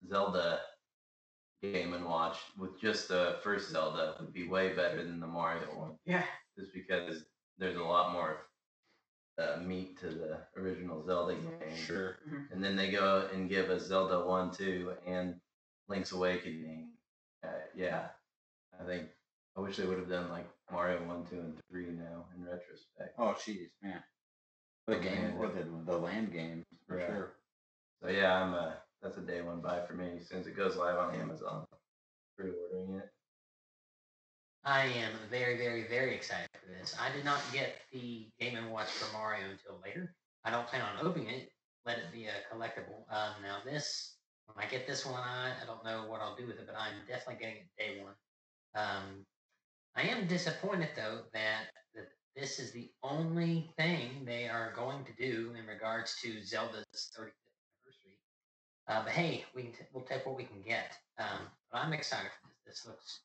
Zelda 0.08 0.60
Game 1.62 1.94
and 1.94 2.04
Watch 2.04 2.36
with 2.58 2.78
just 2.80 3.08
the 3.08 3.36
first 3.42 3.70
Zelda 3.70 4.16
would 4.20 4.32
be 4.32 4.48
way 4.48 4.74
better 4.74 5.02
than 5.02 5.20
the 5.20 5.26
Mario 5.26 5.66
one. 5.78 5.92
Yeah. 6.04 6.24
Just 6.58 6.72
because 6.74 7.24
there's 7.58 7.76
a 7.76 7.82
lot 7.82 8.12
more 8.12 8.38
uh, 9.38 9.56
meat 9.60 9.98
to 10.00 10.06
the 10.08 10.38
original 10.56 11.04
Zelda 11.06 11.34
game. 11.34 11.74
Sure. 11.86 12.18
And 12.52 12.62
then 12.62 12.76
they 12.76 12.90
go 12.90 13.28
and 13.32 13.48
give 13.48 13.70
us 13.70 13.86
Zelda 13.86 14.24
one, 14.24 14.50
two, 14.50 14.92
and 15.06 15.36
Link's 15.88 16.12
Awakening. 16.12 16.90
Uh, 17.42 17.48
yeah, 17.74 18.06
I 18.80 18.84
think 18.84 19.08
I 19.56 19.60
wish 19.60 19.76
they 19.76 19.86
would 19.86 19.98
have 19.98 20.08
done 20.08 20.30
like 20.30 20.48
Mario 20.70 21.04
one, 21.06 21.24
two, 21.26 21.38
and 21.40 21.54
three 21.70 21.86
now 21.86 22.24
in 22.36 22.44
retrospect. 22.44 23.14
Oh, 23.18 23.34
jeez, 23.38 23.68
man. 23.82 24.02
The 24.86 24.96
Oh, 24.96 25.00
game, 25.00 25.22
man. 25.22 25.36
or 25.38 25.48
the, 25.48 25.64
the 25.90 25.96
land 25.98 26.32
games, 26.32 26.64
for 26.86 26.98
Yeah. 26.98 27.06
sure. 27.06 27.32
So 28.02 28.08
yeah, 28.10 28.34
I'm 28.42 28.54
uh 28.54 28.72
that's 29.04 29.18
a 29.18 29.20
day 29.20 29.42
one 29.42 29.60
buy 29.60 29.80
for 29.86 29.92
me. 29.92 30.06
As 30.20 30.28
soon 30.28 30.40
as 30.40 30.46
it 30.46 30.56
goes 30.56 30.76
live 30.76 30.96
on 30.96 31.14
Amazon, 31.14 31.66
pre-ordering 32.38 32.98
it. 32.98 33.10
I 34.64 34.86
am 34.86 35.12
very, 35.30 35.58
very, 35.58 35.86
very 35.86 36.14
excited 36.14 36.48
for 36.54 36.72
this. 36.72 36.96
I 36.98 37.14
did 37.14 37.24
not 37.24 37.40
get 37.52 37.74
the 37.92 38.26
Game 38.40 38.56
and 38.56 38.72
Watch 38.72 38.88
for 38.88 39.12
Mario 39.12 39.44
until 39.44 39.78
later. 39.84 40.14
I 40.42 40.50
don't 40.50 40.66
plan 40.66 40.80
on 40.80 41.06
opening 41.06 41.28
it. 41.28 41.50
Let 41.84 41.98
it 41.98 42.12
be 42.12 42.24
a 42.24 42.54
collectible. 42.54 43.04
Um, 43.10 43.34
now 43.42 43.58
this, 43.62 44.16
when 44.46 44.64
I 44.64 44.70
get 44.70 44.86
this 44.86 45.04
one, 45.04 45.20
I, 45.22 45.50
I 45.50 45.66
don't 45.66 45.84
know 45.84 46.08
what 46.08 46.22
I'll 46.22 46.34
do 46.34 46.46
with 46.46 46.56
it, 46.56 46.66
but 46.66 46.76
I'm 46.78 46.94
definitely 47.06 47.44
getting 47.44 47.56
it 47.60 47.68
day 47.78 48.02
one. 48.02 48.14
Um, 48.74 49.26
I 49.94 50.02
am 50.08 50.26
disappointed 50.26 50.88
though 50.96 51.20
that, 51.34 51.64
that 51.94 52.08
this 52.34 52.58
is 52.58 52.72
the 52.72 52.90
only 53.02 53.70
thing 53.76 54.24
they 54.24 54.48
are 54.48 54.72
going 54.74 55.04
to 55.04 55.12
do 55.12 55.52
in 55.58 55.66
regards 55.66 56.16
to 56.22 56.42
Zelda's 56.42 57.12
35th 57.18 57.20
anniversary. 57.20 57.43
Uh, 58.88 59.02
but 59.02 59.12
hey, 59.12 59.44
we 59.54 59.62
can 59.62 59.72
t- 59.72 59.78
we'll 59.92 60.04
take 60.04 60.26
what 60.26 60.36
we 60.36 60.44
can 60.44 60.62
get. 60.62 60.96
Um, 61.18 61.48
but 61.72 61.78
I'm 61.78 61.92
excited 61.92 62.30
for 62.40 62.48
this. 62.66 62.82
This 62.82 62.86
looks 62.86 63.20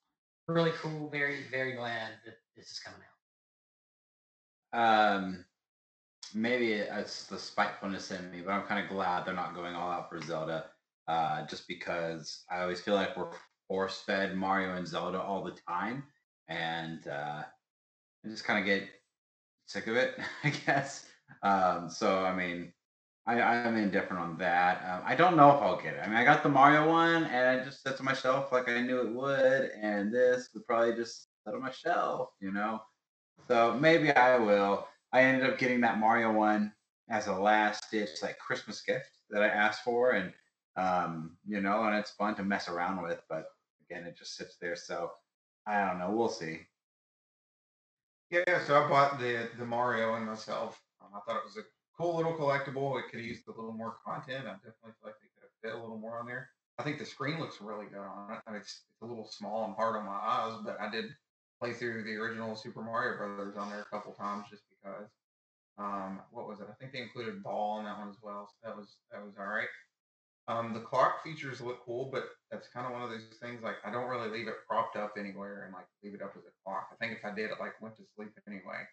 really 0.48 0.72
cool. 0.72 1.10
Very, 1.10 1.44
very 1.52 1.74
glad 1.74 2.14
that 2.26 2.38
this 2.56 2.72
is 2.72 2.80
coming 2.80 3.00
out. 4.74 5.16
Um, 5.16 5.46
maybe 6.34 6.74
it's 6.74 7.26
the 7.28 7.38
spitefulness 7.38 8.12
in 8.12 8.32
me, 8.32 8.42
but 8.42 8.52
I'm 8.52 8.64
kind 8.64 8.84
of 8.84 8.90
glad 8.90 9.26
they're 9.26 9.34
not 9.34 9.56
going 9.56 9.76
all 9.76 9.92
out 9.92 10.10
for 10.10 10.22
Zelda. 10.22 10.66
Uh, 11.08 11.46
just 11.48 11.68
because 11.68 12.44
I 12.52 12.62
always 12.62 12.82
feel 12.82 12.94
like 12.94 13.18
we're 13.18 13.32
force 13.68 14.02
fed 14.06 14.36
Mario 14.36 14.76
and 14.76 14.88
Zelda 14.88 15.20
all 15.20 15.44
the 15.44 15.58
time, 15.68 16.04
and 16.48 17.08
uh, 17.08 17.44
I 17.44 18.28
just 18.28 18.44
kind 18.44 18.60
of 18.60 18.66
get 18.66 18.88
sick 19.66 19.88
of 19.88 19.96
it, 19.96 20.20
I 20.44 20.50
guess. 20.50 21.08
Um, 21.42 21.90
so 21.90 22.24
I 22.24 22.36
mean, 22.36 22.74
I, 23.30 23.42
I'm 23.42 23.78
indifferent 23.78 24.24
on 24.24 24.38
that. 24.38 24.84
Um, 24.90 25.04
I 25.06 25.14
don't 25.14 25.38
know 25.38 25.56
if 25.56 25.62
I'll 25.62 25.80
get 25.80 25.94
it. 25.94 26.02
I 26.04 26.08
mean, 26.08 26.18
I 26.18 26.24
got 26.24 26.42
the 26.42 26.50
Mario 26.50 26.90
one, 26.90 27.26
and 27.26 27.62
I 27.62 27.64
just 27.64 27.84
said 27.84 27.96
to 27.98 28.04
myself 28.04 28.52
like 28.52 28.68
I 28.68 28.82
knew 28.82 29.02
it 29.02 29.14
would, 29.14 29.70
and 29.80 30.12
this 30.12 30.50
would 30.54 30.66
probably 30.66 30.96
just 30.96 31.28
sit 31.46 31.54
on 31.54 31.62
my 31.62 31.70
shelf, 31.70 32.30
you 32.40 32.52
know. 32.52 32.82
So 33.48 33.78
maybe 33.80 34.12
I 34.12 34.40
will. 34.40 34.88
I 35.14 35.22
ended 35.22 35.48
up 35.48 35.60
getting 35.60 35.80
that 35.82 36.00
Mario 36.00 36.32
one 36.32 36.74
as 37.10 37.28
a 37.28 37.34
last 37.34 37.92
ditch 37.92 38.10
like 38.24 38.40
Christmas 38.40 38.82
gift 38.82 39.10
that 39.30 39.44
I 39.44 39.48
asked 39.48 39.84
for, 39.84 40.12
and 40.12 40.34
um, 40.76 41.38
you 41.48 41.62
know, 41.62 41.84
and 41.84 41.96
it's 41.96 42.12
fun 42.12 42.34
to 42.36 42.44
mess 42.44 42.68
around 42.68 43.04
with. 43.04 43.22
But 43.30 43.46
again, 43.88 44.06
it 44.06 44.18
just 44.18 44.38
sits 44.38 44.58
there. 44.60 44.76
So 44.76 45.12
I 45.68 45.86
don't 45.86 46.00
know. 46.00 46.10
We'll 46.10 46.30
see. 46.30 46.62
Yeah, 48.32 48.66
so 48.66 48.84
I 48.84 48.90
bought 48.90 49.20
the 49.20 49.50
the 49.60 49.66
Mario 49.66 50.16
and 50.16 50.26
myself. 50.26 50.82
Um, 51.00 51.10
I 51.16 51.20
thought 51.20 51.38
it 51.38 51.46
was 51.46 51.58
a 51.58 51.62
cool 52.00 52.16
little 52.16 52.34
collectible. 52.34 52.98
It 52.98 53.12
could 53.12 53.20
used 53.20 53.48
a 53.48 53.52
little 53.52 53.74
more 53.74 53.98
content. 54.06 54.48
I 54.48 54.54
definitely 54.54 54.96
feel 55.02 55.12
like 55.12 55.20
they 55.20 55.28
could 55.36 55.44
have 55.44 55.62
fit 55.62 55.78
a 55.78 55.82
little 55.82 55.98
more 55.98 56.20
on 56.20 56.26
there. 56.26 56.50
I 56.78 56.84
think 56.84 56.98
the 56.98 57.06
screen 57.06 57.40
looks 57.40 57.60
really 57.60 57.88
good 57.88 58.00
on 58.00 58.32
it. 58.32 58.40
I 58.48 58.52
mean, 58.52 58.62
it's, 58.62 58.84
it's 58.90 59.02
a 59.02 59.06
little 59.06 59.28
small 59.28 59.66
and 59.66 59.76
hard 59.76 59.98
on 59.98 60.06
my 60.06 60.14
eyes, 60.14 60.54
but 60.64 60.80
I 60.80 60.90
did 60.90 61.12
play 61.60 61.74
through 61.74 62.06
the 62.06 62.16
original 62.16 62.56
Super 62.56 62.82
Mario 62.82 63.18
Brothers 63.18 63.58
on 63.58 63.70
there 63.70 63.82
a 63.82 63.86
couple 63.86 64.14
times 64.14 64.46
just 64.50 64.64
because. 64.70 65.10
Um, 65.78 66.20
what 66.32 66.48
was 66.48 66.60
it? 66.60 66.68
I 66.70 66.74
think 66.74 66.92
they 66.92 67.00
included 67.00 67.42
ball 67.42 67.80
on 67.80 67.86
that 67.86 67.98
one 67.98 68.10
as 68.10 68.18
well, 68.22 68.50
so 68.52 68.68
that 68.68 68.76
was 68.76 68.98
that 69.14 69.24
was 69.24 69.34
all 69.40 69.48
right. 69.48 69.72
Um, 70.50 70.74
the 70.74 70.82
clock 70.82 71.24
features 71.24 71.62
look 71.62 71.86
cool, 71.86 72.10
but 72.12 72.26
that's 72.52 72.68
kind 72.68 72.86
of 72.86 72.92
one 72.92 73.02
of 73.02 73.10
those 73.10 73.24
things 73.42 73.64
like 73.64 73.76
I 73.86 73.92
don't 73.92 74.10
really 74.10 74.30
leave 74.30 74.50
it 74.50 74.56
propped 74.68 74.98
up 74.98 75.14
anywhere 75.18 75.64
and 75.64 75.74
like 75.74 75.86
leave 76.04 76.16
it 76.16 76.22
up 76.22 76.34
as 76.36 76.44
a 76.44 76.52
clock. 76.66 76.90
I 76.92 76.96
think 76.96 77.18
if 77.18 77.24
I 77.24 77.34
did, 77.34 77.52
it 77.52 77.62
like 77.62 77.80
went 77.82 77.96
to 77.96 78.04
sleep 78.16 78.32
anyway. 78.46 78.84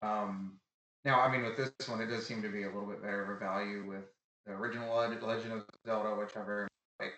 Um, 0.00 0.60
now, 1.04 1.20
I 1.20 1.30
mean, 1.30 1.44
with 1.44 1.56
this 1.56 1.88
one, 1.88 2.00
it 2.00 2.06
does 2.06 2.26
seem 2.26 2.42
to 2.42 2.48
be 2.48 2.64
a 2.64 2.66
little 2.66 2.86
bit 2.86 3.02
better 3.02 3.22
of 3.22 3.30
a 3.30 3.38
value 3.38 3.86
with 3.88 4.04
the 4.46 4.52
original 4.52 4.94
Legend 4.96 5.52
of 5.52 5.64
Zelda, 5.86 6.16
which 6.16 6.36
I 6.36 6.44
very 6.44 6.68
like. 7.00 7.12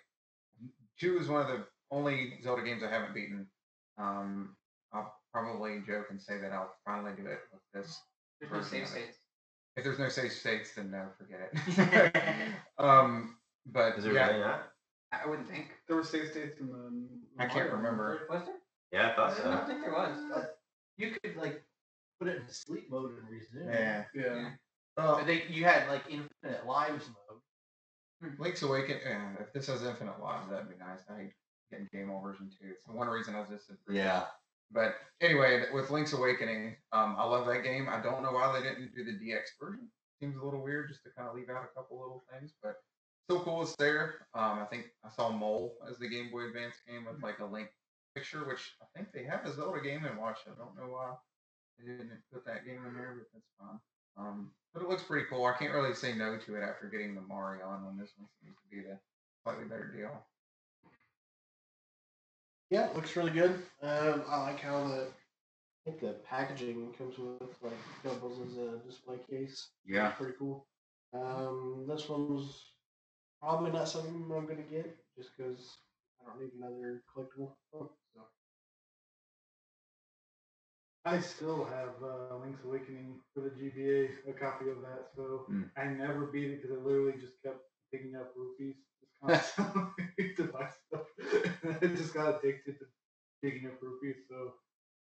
Two 0.99 1.19
is 1.19 1.29
one 1.29 1.41
of 1.41 1.49
the 1.49 1.65
only 1.91 2.39
Zelda 2.43 2.63
games 2.63 2.83
I 2.83 2.91
haven't 2.91 3.15
beaten. 3.15 3.47
Um, 3.99 4.57
I'll 4.93 5.15
probably 5.33 5.83
joke 5.87 6.07
and 6.11 6.21
say 6.21 6.39
that 6.39 6.53
I'll 6.53 6.75
finally 6.85 7.13
do 7.17 7.27
it 7.27 7.41
with 7.53 7.63
this. 7.73 8.01
There's 8.41 8.53
no 8.53 8.59
version 8.59 8.71
save 8.71 8.89
states. 8.89 9.19
If 9.77 9.85
there's 9.85 9.99
no 9.99 10.09
safe 10.09 10.33
states, 10.33 10.75
then 10.75 10.91
no, 10.91 11.07
forget 11.19 11.51
it. 11.53 12.53
um, 12.79 13.37
but 13.67 13.99
Is 13.99 14.05
there 14.05 14.13
yeah, 14.13 14.29
really 14.29 14.41
not? 14.41 14.73
I 15.13 15.29
wouldn't 15.29 15.49
think. 15.49 15.69
There 15.87 15.97
were 15.97 16.05
save 16.05 16.31
states 16.31 16.61
in 16.61 16.69
the. 16.69 17.43
I 17.43 17.47
can't 17.47 17.73
remember. 17.73 18.21
Was 18.29 18.43
there? 18.45 18.55
Yeah, 18.93 19.11
I 19.11 19.15
thought 19.15 19.37
so. 19.37 19.49
I 19.49 19.55
don't 19.55 19.67
think 19.67 19.81
there 19.83 19.93
was. 19.93 20.19
But 20.33 20.59
you 20.97 21.13
could 21.23 21.37
like 21.37 21.63
put 22.21 22.29
it 22.29 22.37
in 22.37 22.49
sleep 22.49 22.91
mode 22.91 23.13
and 23.19 23.29
resume. 23.29 23.73
Yeah. 23.73 24.05
Yeah. 24.15 24.51
Well, 24.97 25.17
But 25.17 25.27
they, 25.27 25.45
you 25.49 25.65
had 25.65 25.89
like 25.89 26.03
infinite 26.09 26.67
lives 26.67 27.07
mode. 27.09 28.33
Link's 28.39 28.63
Awaken. 28.63 28.99
Uh, 29.07 29.41
if 29.41 29.53
this 29.53 29.67
has 29.69 29.83
infinite 29.83 30.21
lives, 30.21 30.51
that'd 30.51 30.69
be 30.69 30.77
nice. 30.77 31.01
I 31.09 31.23
hate 31.23 31.33
getting 31.71 31.89
game 31.93 32.11
overs 32.11 32.37
in 32.41 32.49
two. 32.51 32.73
It's 32.73 32.87
one 32.87 33.09
reason 33.09 33.35
I 33.35 33.41
was 33.41 33.49
just. 33.49 33.71
Yeah. 33.89 34.25
But 34.71 34.97
anyway, 35.23 35.65
with 35.73 35.91
Link's 35.91 36.13
Awakening, 36.13 36.77
um, 36.93 37.17
I 37.19 37.25
love 37.25 37.47
that 37.47 37.65
game. 37.65 37.89
I 37.89 38.01
don't 38.03 38.23
know 38.23 38.33
why 38.33 38.53
they 38.53 38.69
didn't 38.69 38.95
do 38.95 39.05
the 39.05 39.13
DX 39.13 39.41
version. 39.61 39.89
Seems 40.21 40.37
a 40.37 40.45
little 40.45 40.63
weird 40.63 40.89
just 40.89 41.03
to 41.05 41.11
kind 41.17 41.29
of 41.29 41.35
leave 41.35 41.49
out 41.49 41.65
a 41.65 41.75
couple 41.75 41.99
little 41.99 42.23
things, 42.31 42.53
but 42.63 42.77
still 43.25 43.41
cool. 43.41 43.63
It's 43.63 43.75
there. 43.77 44.27
Um, 44.35 44.59
I 44.61 44.67
think 44.67 44.89
I 45.03 45.09
saw 45.09 45.31
Mole 45.31 45.79
as 45.89 45.99
the 45.99 46.09
Game 46.09 46.31
Boy 46.31 46.49
Advance 46.49 46.77
game 46.87 47.07
with 47.07 47.23
like 47.23 47.39
a 47.39 47.47
Link 47.47 47.71
picture, 48.15 48.47
which 48.47 48.75
I 48.83 48.87
think 48.95 49.13
they 49.13 49.25
have 49.25 49.47
a 49.47 49.53
Zelda 49.53 49.81
game 49.81 50.05
and 50.05 50.19
watch. 50.19 50.41
I 50.47 50.51
don't 50.59 50.77
know 50.77 50.93
why 50.93 51.15
didn't 51.87 52.11
put 52.33 52.45
that 52.47 52.65
game 52.65 52.85
in 52.87 52.95
there, 52.95 53.17
but 53.19 53.27
that's 53.33 53.51
fine. 53.59 53.81
Um, 54.17 54.51
but 54.73 54.83
it 54.83 54.89
looks 54.89 55.03
pretty 55.03 55.27
cool. 55.29 55.47
I 55.47 55.57
can't 55.59 55.73
really 55.73 55.95
say 55.95 56.15
no 56.15 56.39
to 56.39 56.57
it 56.57 56.63
after 56.63 56.89
getting 56.91 57.15
the 57.15 57.21
Mario 57.23 57.67
on 57.67 57.85
when 57.85 57.97
this 57.97 58.13
one 58.17 58.29
seems 58.43 58.57
to 58.57 58.69
be 58.71 58.83
the 58.83 58.99
slightly 59.43 59.65
better 59.65 59.93
deal. 59.95 60.23
Yeah, 62.71 62.89
it 62.89 62.95
looks 62.95 63.17
really 63.17 63.33
good. 63.33 63.63
Um, 63.83 64.23
I 64.29 64.43
like 64.43 64.61
how 64.61 64.87
the 64.87 65.09
I 65.87 65.91
think 65.91 66.01
the 66.01 66.15
packaging 66.29 66.93
comes 66.97 67.19
with 67.19 67.57
like 67.63 67.73
doubles 68.05 68.39
as 68.47 68.59
a 68.59 68.79
display 68.87 69.17
case. 69.29 69.71
Yeah. 69.87 70.11
pretty 70.11 70.35
cool. 70.39 70.67
Um, 71.15 71.87
this 71.89 72.09
one's 72.09 72.73
probably 73.41 73.73
not 73.73 73.89
something 73.89 74.31
I'm 74.31 74.47
gonna 74.47 74.63
get 74.71 74.97
just 75.17 75.31
because 75.37 75.79
I 76.21 76.29
don't 76.31 76.41
need 76.41 76.53
another 76.57 77.03
collectible. 77.17 77.53
I 81.05 81.21
still 81.21 81.65
have 81.65 81.95
uh, 82.03 82.37
Link's 82.37 82.65
Awakening 82.65 83.21
for 83.33 83.41
the 83.41 83.51
GBA, 83.51 84.09
a 84.29 84.33
copy 84.33 84.69
of 84.69 84.81
that. 84.83 85.09
So 85.17 85.47
Hmm. 85.47 85.65
I 85.77 85.85
never 85.87 86.27
beat 86.27 86.51
it 86.51 86.63
because 86.63 86.77
I 86.77 86.81
literally 86.81 87.19
just 87.19 87.41
kept 87.43 87.61
picking 87.93 88.17
up 88.17 88.33
rupees 88.37 88.77
just 89.01 89.13
constantly 89.57 90.35
to 90.37 90.45
buy 90.45 90.69
stuff. 90.87 91.07
I 91.83 91.87
just 91.89 92.15
got 92.15 92.39
addicted 92.39 92.79
to 92.79 92.87
picking 93.43 93.67
up 93.69 93.81
rupees. 93.83 94.17
So 94.29 94.55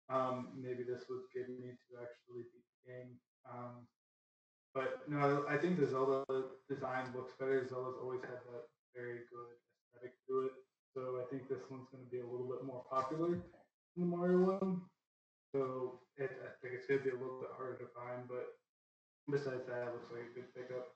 um, 0.08 0.48
maybe 0.56 0.82
this 0.84 1.04
would 1.08 1.26
get 1.34 1.48
me 1.48 1.70
to 1.72 1.90
actually 2.02 2.44
beat 2.52 2.66
the 2.72 2.92
game. 2.92 3.10
Um, 3.48 3.86
but 4.74 5.08
no, 5.08 5.44
I 5.48 5.56
think 5.58 5.78
the 5.78 5.86
Zelda 5.86 6.24
design 6.68 7.12
looks 7.14 7.32
better. 7.38 7.66
Zelda's 7.68 7.98
always 8.02 8.20
had 8.22 8.40
that 8.52 8.64
very 8.94 9.20
good 9.30 9.48
aesthetic 9.94 10.14
to 10.28 10.46
it. 10.46 10.52
So 10.94 11.20
I 11.22 11.24
think 11.30 11.48
this 11.48 11.62
one's 11.70 11.88
going 11.92 12.04
to 12.04 12.10
be 12.10 12.20
a 12.20 12.26
little 12.26 12.48
bit 12.48 12.64
more 12.64 12.84
popular 12.90 13.30
than 13.30 13.96
the 13.96 14.06
Mario 14.06 14.58
one. 14.58 14.82
So 15.52 16.00
it, 16.16 16.30
I 16.42 16.48
think 16.62 16.74
it's 16.74 16.86
going 16.86 17.00
to 17.00 17.04
be 17.04 17.10
a 17.10 17.18
little 17.18 17.40
bit 17.40 17.50
harder 17.56 17.76
to 17.78 17.86
find, 17.94 18.28
but 18.28 18.54
besides 19.30 19.66
that, 19.66 19.88
it 19.88 19.92
looks 19.92 20.10
like 20.12 20.22
a 20.30 20.34
good 20.34 20.54
pickup. 20.54 20.94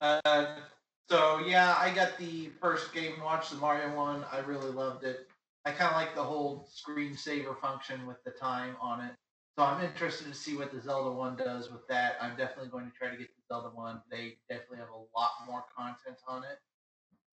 Uh, 0.00 0.60
so 1.08 1.40
yeah, 1.46 1.74
I 1.78 1.92
got 1.92 2.16
the 2.18 2.50
first 2.60 2.94
game 2.94 3.20
watch, 3.22 3.50
the 3.50 3.56
Mario 3.56 3.94
one. 3.96 4.24
I 4.32 4.38
really 4.38 4.70
loved 4.70 5.04
it. 5.04 5.26
I 5.64 5.72
kind 5.72 5.90
of 5.90 5.96
like 5.96 6.14
the 6.14 6.22
whole 6.22 6.68
screensaver 6.70 7.58
function 7.60 8.06
with 8.06 8.22
the 8.24 8.30
time 8.30 8.76
on 8.80 9.00
it. 9.04 9.12
So 9.58 9.64
I'm 9.64 9.84
interested 9.84 10.28
to 10.28 10.34
see 10.34 10.56
what 10.56 10.72
the 10.72 10.80
Zelda 10.80 11.10
one 11.10 11.36
does 11.36 11.70
with 11.70 11.86
that. 11.88 12.16
I'm 12.20 12.36
definitely 12.36 12.70
going 12.70 12.86
to 12.86 12.96
try 12.96 13.10
to 13.10 13.16
get 13.16 13.28
the 13.36 13.42
Zelda 13.48 13.68
one. 13.68 14.00
They 14.10 14.38
definitely 14.48 14.78
have 14.78 14.88
a 14.88 15.18
lot 15.18 15.32
more 15.46 15.64
content 15.76 16.16
on 16.26 16.44
it. 16.44 16.58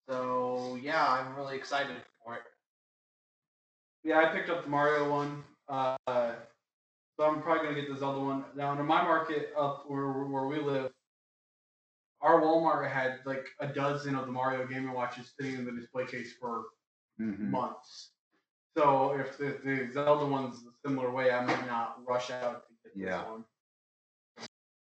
So 0.09 0.77
yeah, 0.81 1.07
I'm 1.07 1.35
really 1.35 1.55
excited 1.55 1.95
for 2.23 2.35
it. 2.35 2.41
Yeah, 4.07 4.19
I 4.19 4.27
picked 4.27 4.49
up 4.49 4.63
the 4.63 4.69
Mario 4.69 5.11
one. 5.11 5.43
Uh, 5.67 5.97
so 6.07 7.25
I'm 7.25 7.41
probably 7.41 7.67
gonna 7.67 7.75
get 7.81 7.91
the 7.93 7.99
Zelda 7.99 8.21
one. 8.21 8.45
Now 8.55 8.71
in 8.71 8.85
my 8.85 9.03
market 9.03 9.49
up 9.59 9.83
where 9.89 10.07
where 10.13 10.47
we 10.47 10.61
live, 10.61 10.93
our 12.21 12.39
Walmart 12.39 12.89
had 12.89 13.19
like 13.25 13.45
a 13.59 13.67
dozen 13.67 14.15
of 14.15 14.25
the 14.25 14.31
Mario 14.31 14.65
Game 14.65 14.85
and 14.85 14.93
Watches 14.93 15.33
sitting 15.37 15.55
in 15.55 15.65
the 15.65 15.73
display 15.73 16.05
case 16.05 16.31
for 16.39 16.67
Mhm. 17.19 17.49
months. 17.49 18.11
So 18.77 19.11
if 19.19 19.37
the, 19.37 19.59
the 19.65 19.91
Zelda 19.91 20.25
one's 20.25 20.65
a 20.65 20.71
similar 20.87 21.11
way, 21.11 21.31
I 21.31 21.43
might 21.43 21.67
not 21.67 22.01
rush 22.07 22.31
out 22.31 22.65
to 22.65 22.73
get 22.75 22.93
this 22.93 23.03
Yeah. 23.03 23.29
one. 23.29 23.43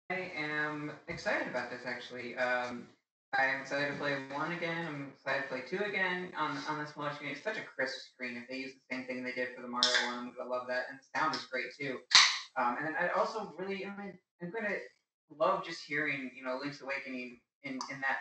I 0.10 0.32
am 0.36 0.94
excited 1.08 1.48
about 1.48 1.70
this 1.70 1.86
actually. 1.86 2.36
Um, 2.38 2.88
I 3.38 3.46
am 3.46 3.62
excited 3.62 3.94
to 3.94 3.98
play 3.98 4.18
one 4.34 4.52
again. 4.52 4.86
I'm 4.86 5.14
excited 5.16 5.44
to 5.44 5.48
play 5.48 5.62
two 5.68 5.84
again 5.86 6.34
on 6.38 6.58
on 6.68 6.80
this 6.80 6.94
small 6.94 7.10
screen. 7.14 7.32
It's 7.32 7.44
such 7.44 7.58
a 7.58 7.64
crisp 7.64 7.96
screen. 8.14 8.36
If 8.36 8.50
they 8.50 8.58
use 8.58 8.74
the 8.74 8.96
same 8.96 9.06
thing 9.06 9.24
they 9.24 9.32
did 9.32 9.56
for 9.56 9.62
the 9.62 9.70
Mario 9.70 9.90
one, 10.08 10.18
I'm 10.18 10.34
gonna 10.38 10.50
love 10.50 10.68
that. 10.68 10.86
And 10.90 11.00
the 11.00 11.18
sound 11.18 11.36
is 11.36 11.46
great 11.46 11.68
too. 11.80 12.00
Um, 12.58 12.76
and 12.78 12.88
then 12.88 12.96
I 13.00 13.08
also 13.18 13.54
really 13.58 13.86
I 13.86 13.96
mean, 13.96 14.14
I'm 14.42 14.52
gonna 14.52 14.76
love 15.40 15.64
just 15.66 15.80
hearing 15.88 16.32
you 16.36 16.44
know 16.44 16.60
Link's 16.62 16.82
Awakening 16.82 17.40
in 17.64 17.80
in 17.90 18.02
that 18.02 18.20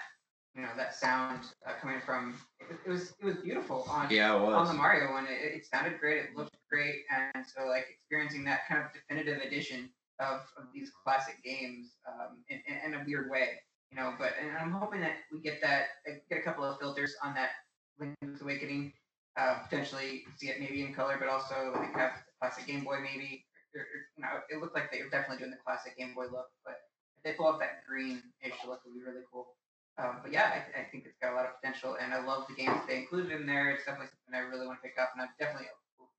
you 0.55 0.63
know 0.63 0.71
that 0.77 0.95
sound 0.95 1.41
uh, 1.67 1.73
coming 1.81 2.01
from. 2.07 2.37
It, 2.61 2.77
it 2.87 2.89
was 2.89 3.13
it 3.21 3.25
was 3.25 3.37
beautiful 3.39 3.87
on 3.91 4.11
Yeah, 4.11 4.37
on 4.37 4.69
the 4.69 4.75
Mario 4.75 5.11
one. 5.11 5.27
It, 5.27 5.57
it 5.57 5.67
sounded 5.67 5.99
great. 5.99 6.19
It 6.19 6.37
looked 6.37 6.57
great, 6.71 7.01
and 7.11 7.45
so 7.45 7.67
like 7.67 7.87
experiencing 7.91 8.45
that 8.45 8.61
kind 8.69 8.81
of 8.81 8.93
definitive 8.93 9.43
edition 9.43 9.91
of, 10.21 10.41
of 10.57 10.65
these 10.73 10.93
classic 11.03 11.43
games 11.43 11.97
um, 12.07 12.45
in, 12.49 12.61
in 12.85 12.95
a 12.95 13.05
weird 13.07 13.31
way, 13.31 13.59
you 13.91 13.97
know. 13.97 14.15
But 14.19 14.33
and 14.41 14.57
I'm 14.57 14.73
hoping 14.73 15.01
that 15.01 15.17
we 15.33 15.41
get 15.41 15.61
that 15.63 15.87
uh, 16.09 16.15
get 16.29 16.39
a 16.39 16.43
couple 16.43 16.65
of 16.65 16.79
filters 16.79 17.15
on 17.23 17.35
that 17.35 17.51
Link's 17.99 18.41
Awakening, 18.41 18.93
uh, 19.37 19.59
potentially 19.65 20.25
see 20.37 20.49
it 20.49 20.61
maybe 20.61 20.83
in 20.83 20.95
color, 20.95 21.17
but 21.19 21.29
also 21.29 21.73
like 21.77 21.93
have 21.95 22.13
the 22.27 22.33
classic 22.41 22.67
Game 22.67 22.85
Boy 22.85 22.99
maybe. 23.03 23.45
Or, 23.73 23.83
or, 23.83 24.01
you 24.17 24.23
know, 24.23 24.43
it 24.51 24.61
looked 24.61 24.75
like 24.75 24.91
they 24.91 24.99
were 24.99 25.11
definitely 25.11 25.39
doing 25.39 25.53
the 25.53 25.63
classic 25.65 25.97
Game 25.97 26.13
Boy 26.15 26.25
look, 26.25 26.51
but 26.65 26.75
if 27.17 27.23
they 27.23 27.33
pull 27.35 27.47
off 27.47 27.61
that 27.61 27.87
greenish 27.87 28.23
look, 28.67 28.83
would 28.85 28.95
be 28.95 29.01
really 29.07 29.23
cool. 29.31 29.55
Um, 29.97 30.19
but 30.23 30.33
yeah, 30.33 30.59
I, 30.75 30.81
I 30.81 30.85
think 30.91 31.05
it's 31.07 31.15
got 31.23 31.35
a 31.35 31.37
lot 31.37 31.45
of 31.45 31.55
potential, 31.61 31.97
and 32.03 32.13
I 32.13 32.25
love 32.25 32.47
the 32.49 32.55
games 32.55 32.81
they 32.89 32.97
included 32.97 33.31
in 33.31 33.47
there. 33.47 33.71
It's 33.71 33.85
definitely 33.85 34.09
something 34.11 34.35
I 34.35 34.49
really 34.51 34.67
want 34.67 34.83
to 34.83 34.89
pick 34.89 34.99
up, 34.99 35.11
and 35.15 35.23
I'm 35.23 35.29
definitely 35.39 35.69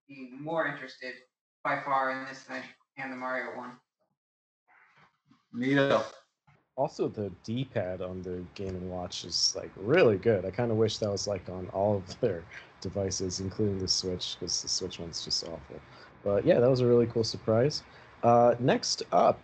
be 0.08 0.30
more 0.40 0.68
interested 0.68 1.14
by 1.64 1.82
far 1.84 2.12
in 2.12 2.26
this 2.26 2.44
than 2.44 2.64
and 2.98 3.12
the 3.12 3.18
Mario 3.18 3.58
one. 3.58 3.72
Neato. 5.56 6.04
Also, 6.78 7.08
the 7.08 7.30
D-pad 7.44 8.02
on 8.02 8.22
the 8.22 8.44
Game 8.56 8.70
and 8.70 8.90
Watch 8.90 9.26
is 9.26 9.54
like 9.56 9.70
really 9.78 10.18
good. 10.18 10.46
I 10.46 10.52
kind 10.52 10.72
of 10.72 10.78
wish 10.78 10.98
that 11.00 11.12
was 11.12 11.28
like 11.28 11.48
on 11.50 11.68
all 11.74 11.98
of 11.98 12.20
their 12.22 12.44
devices, 12.80 13.40
including 13.40 13.78
the 13.80 13.88
Switch, 13.88 14.38
because 14.40 14.62
the 14.62 14.70
Switch 14.70 15.00
one's 15.00 15.24
just 15.24 15.44
awful. 15.44 15.80
But 16.24 16.46
yeah, 16.46 16.60
that 16.60 16.70
was 16.70 16.80
a 16.80 16.88
really 16.88 17.08
cool 17.08 17.24
surprise. 17.24 17.84
Uh, 18.24 18.56
next 18.60 19.04
up, 19.12 19.40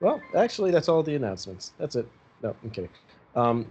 well, 0.00 0.20
actually, 0.36 0.70
that's 0.70 0.88
all 0.88 1.02
the 1.02 1.14
announcements. 1.14 1.72
That's 1.78 1.96
it. 1.96 2.06
No, 2.42 2.54
I'm 2.62 2.70
kidding. 2.70 2.90
Um, 3.34 3.66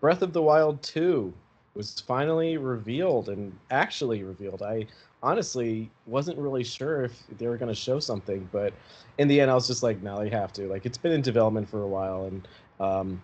Breath 0.00 0.22
of 0.22 0.32
the 0.32 0.42
Wild 0.42 0.82
2 0.82 1.32
was 1.74 2.00
finally 2.00 2.56
revealed 2.56 3.28
and 3.28 3.52
actually 3.70 4.22
revealed. 4.22 4.62
I 4.62 4.86
honestly 5.22 5.90
wasn't 6.06 6.38
really 6.38 6.64
sure 6.64 7.04
if 7.04 7.12
they 7.38 7.46
were 7.46 7.56
going 7.56 7.68
to 7.68 7.74
show 7.74 8.00
something, 8.00 8.48
but 8.52 8.72
in 9.18 9.28
the 9.28 9.40
end, 9.40 9.50
I 9.50 9.54
was 9.54 9.66
just 9.66 9.82
like, 9.82 10.02
no, 10.02 10.18
they 10.18 10.30
have 10.30 10.52
to. 10.54 10.68
Like, 10.68 10.86
it's 10.86 10.98
been 10.98 11.12
in 11.12 11.22
development 11.22 11.68
for 11.68 11.82
a 11.82 11.86
while, 11.86 12.24
and 12.24 12.48
um, 12.80 13.22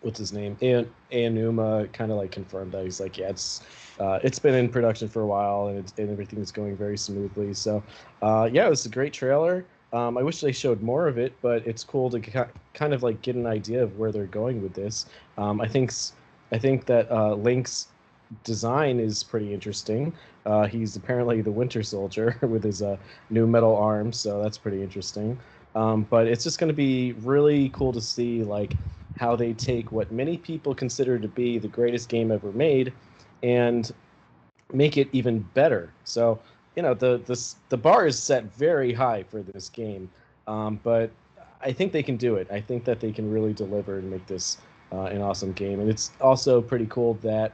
what's 0.00 0.18
his 0.18 0.32
name? 0.32 0.56
An- 0.62 0.90
Aonuma 1.12 1.92
kind 1.92 2.10
of 2.10 2.18
like 2.18 2.30
confirmed 2.30 2.72
that 2.72 2.84
he's 2.84 3.00
like, 3.00 3.18
yeah, 3.18 3.28
it's 3.28 3.62
uh, 3.98 4.18
it's 4.22 4.38
been 4.38 4.54
in 4.54 4.68
production 4.68 5.08
for 5.08 5.22
a 5.22 5.26
while, 5.26 5.68
and, 5.68 5.92
and 5.98 6.10
everything's 6.10 6.52
going 6.52 6.76
very 6.76 6.98
smoothly. 6.98 7.54
So, 7.54 7.82
uh, 8.22 8.48
yeah, 8.52 8.66
it 8.66 8.70
was 8.70 8.86
a 8.86 8.90
great 8.90 9.12
trailer. 9.12 9.64
Um, 9.92 10.18
I 10.18 10.22
wish 10.22 10.40
they 10.40 10.52
showed 10.52 10.82
more 10.82 11.08
of 11.08 11.16
it, 11.16 11.32
but 11.40 11.66
it's 11.66 11.82
cool 11.82 12.10
to 12.10 12.20
ki- 12.20 12.52
kind 12.74 12.92
of 12.92 13.02
like 13.02 13.22
get 13.22 13.36
an 13.36 13.46
idea 13.46 13.82
of 13.82 13.98
where 13.98 14.12
they're 14.12 14.26
going 14.26 14.62
with 14.62 14.74
this. 14.74 15.06
Um, 15.38 15.60
I 15.60 15.68
think 15.68 15.92
I 16.52 16.58
think 16.58 16.86
that 16.86 17.10
uh, 17.10 17.34
Link's 17.34 17.88
design 18.44 18.98
is 19.00 19.22
pretty 19.22 19.52
interesting. 19.52 20.12
Uh, 20.44 20.66
he's 20.66 20.96
apparently 20.96 21.42
the 21.42 21.50
Winter 21.50 21.82
Soldier 21.82 22.36
with 22.42 22.62
his 22.64 22.82
uh, 22.82 22.96
new 23.30 23.46
metal 23.46 23.76
arms, 23.76 24.18
so 24.18 24.42
that's 24.42 24.58
pretty 24.58 24.82
interesting. 24.82 25.38
Um, 25.74 26.06
but 26.08 26.26
it's 26.26 26.42
just 26.42 26.58
going 26.58 26.68
to 26.68 26.74
be 26.74 27.12
really 27.22 27.68
cool 27.70 27.92
to 27.92 28.00
see 28.00 28.42
like 28.42 28.74
how 29.16 29.36
they 29.36 29.52
take 29.52 29.92
what 29.92 30.10
many 30.10 30.36
people 30.36 30.74
consider 30.74 31.18
to 31.18 31.28
be 31.28 31.58
the 31.58 31.68
greatest 31.68 32.08
game 32.08 32.30
ever 32.30 32.52
made 32.52 32.92
and 33.42 33.92
make 34.72 34.96
it 34.96 35.08
even 35.12 35.40
better. 35.54 35.90
So 36.04 36.38
you 36.76 36.82
know 36.82 36.94
the 36.94 37.18
the 37.26 37.54
the 37.70 37.76
bar 37.76 38.06
is 38.06 38.18
set 38.18 38.44
very 38.54 38.92
high 38.92 39.22
for 39.22 39.42
this 39.42 39.68
game, 39.68 40.10
um, 40.46 40.80
but 40.82 41.10
I 41.60 41.72
think 41.72 41.92
they 41.92 42.02
can 42.02 42.16
do 42.16 42.36
it. 42.36 42.48
I 42.50 42.60
think 42.60 42.84
that 42.84 43.00
they 43.00 43.12
can 43.12 43.30
really 43.30 43.52
deliver 43.52 43.98
and 43.98 44.10
make 44.10 44.26
this 44.26 44.58
uh, 44.92 45.04
an 45.04 45.20
awesome 45.20 45.52
game. 45.52 45.80
And 45.80 45.88
it's 45.90 46.12
also 46.20 46.60
pretty 46.60 46.86
cool 46.86 47.14
that 47.22 47.52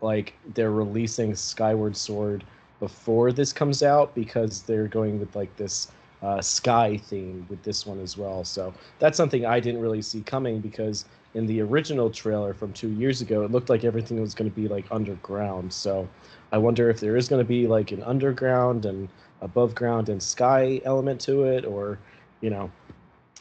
like 0.00 0.34
they're 0.54 0.70
releasing 0.70 1.34
Skyward 1.34 1.96
Sword 1.96 2.44
before 2.80 3.32
this 3.32 3.52
comes 3.52 3.82
out 3.82 4.14
because 4.14 4.62
they're 4.62 4.86
going 4.86 5.18
with 5.18 5.34
like 5.34 5.54
this 5.56 5.88
uh, 6.22 6.40
sky 6.40 6.96
theme 6.96 7.46
with 7.48 7.62
this 7.62 7.86
one 7.86 8.00
as 8.00 8.16
well. 8.16 8.44
So 8.44 8.72
that's 8.98 9.16
something 9.16 9.46
I 9.46 9.60
didn't 9.60 9.80
really 9.80 10.02
see 10.02 10.20
coming 10.22 10.60
because 10.60 11.04
in 11.34 11.46
the 11.46 11.60
original 11.60 12.10
trailer 12.10 12.54
from 12.54 12.72
two 12.72 12.90
years 12.90 13.20
ago, 13.20 13.42
it 13.42 13.50
looked 13.50 13.68
like 13.68 13.84
everything 13.84 14.20
was 14.20 14.34
going 14.34 14.50
to 14.50 14.54
be 14.54 14.68
like 14.68 14.86
underground. 14.90 15.72
So 15.72 16.08
I 16.52 16.58
wonder 16.58 16.90
if 16.90 17.00
there 17.00 17.16
is 17.16 17.28
going 17.28 17.40
to 17.40 17.48
be 17.48 17.66
like 17.66 17.92
an 17.92 18.02
underground 18.02 18.86
and 18.86 19.08
above 19.40 19.74
ground 19.74 20.08
and 20.08 20.22
sky 20.22 20.80
element 20.84 21.20
to 21.22 21.44
it, 21.44 21.64
or 21.64 21.98
you 22.40 22.50
know, 22.50 22.70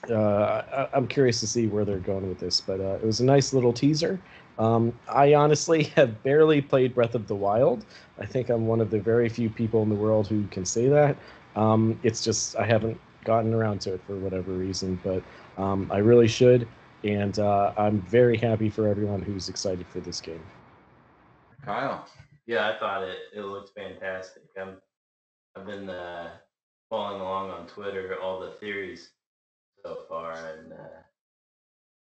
uh, 0.10 0.62
I, 0.72 0.90
I'm 0.94 1.08
curious 1.08 1.40
to 1.40 1.48
see 1.48 1.68
where 1.68 1.86
they're 1.86 1.98
going 1.98 2.28
with 2.28 2.40
this. 2.40 2.62
But 2.62 2.80
uh, 2.80 3.00
it 3.02 3.04
was 3.04 3.20
a 3.20 3.26
nice 3.26 3.54
little 3.54 3.74
teaser. 3.74 4.20
Um, 4.60 4.94
I 5.08 5.34
honestly 5.36 5.84
have 5.96 6.24
barely 6.24 6.62
played 6.62 6.96
Breath 6.96 7.16
of 7.16 7.28
the 7.28 7.36
Wild. 7.36 7.86
I 8.20 8.26
think 8.26 8.50
I'm 8.50 8.68
one 8.68 8.82
of 8.82 8.90
the 8.90 9.00
very 9.00 9.30
few 9.30 9.50
people 9.50 9.84
in 9.84 9.90
the 9.90 9.96
world 9.96 10.28
who 10.28 10.46
can 10.48 10.66
say 10.66 10.88
that. 10.90 11.16
Um, 11.56 12.00
it's 12.04 12.24
just 12.24 12.56
I 12.56 12.66
haven't 12.66 13.00
gotten 13.24 13.54
around 13.54 13.82
to 13.82 13.94
it 13.94 14.02
for 14.06 14.16
whatever 14.16 14.52
reason, 14.52 15.00
but 15.04 15.24
um, 15.58 15.90
I 15.92 15.98
really 15.98 16.28
should, 16.28 16.68
and 17.04 17.38
uh, 17.40 17.74
I'm 17.78 18.02
very 18.02 18.38
happy 18.38 18.70
for 18.70 18.88
everyone 18.88 19.22
who's 19.22 19.50
excited 19.50 19.86
for 19.88 20.00
this 20.00 20.22
game. 20.22 20.42
Kyle. 21.64 22.08
Yeah, 22.46 22.70
I 22.70 22.80
thought 22.80 23.04
it 23.04 23.18
it 23.36 23.42
looked 23.42 23.74
fantastic. 23.76 24.44
I'm 24.60 24.78
I've 25.56 25.66
been 25.66 25.90
uh, 25.90 26.30
following 26.90 27.22
along 27.22 27.52
on 27.52 27.68
Twitter 27.68 28.16
all 28.22 28.40
the 28.40 28.52
theories 28.52 29.10
so 29.84 30.04
far, 30.08 30.34
and 30.34 30.74
uh, 30.74 31.02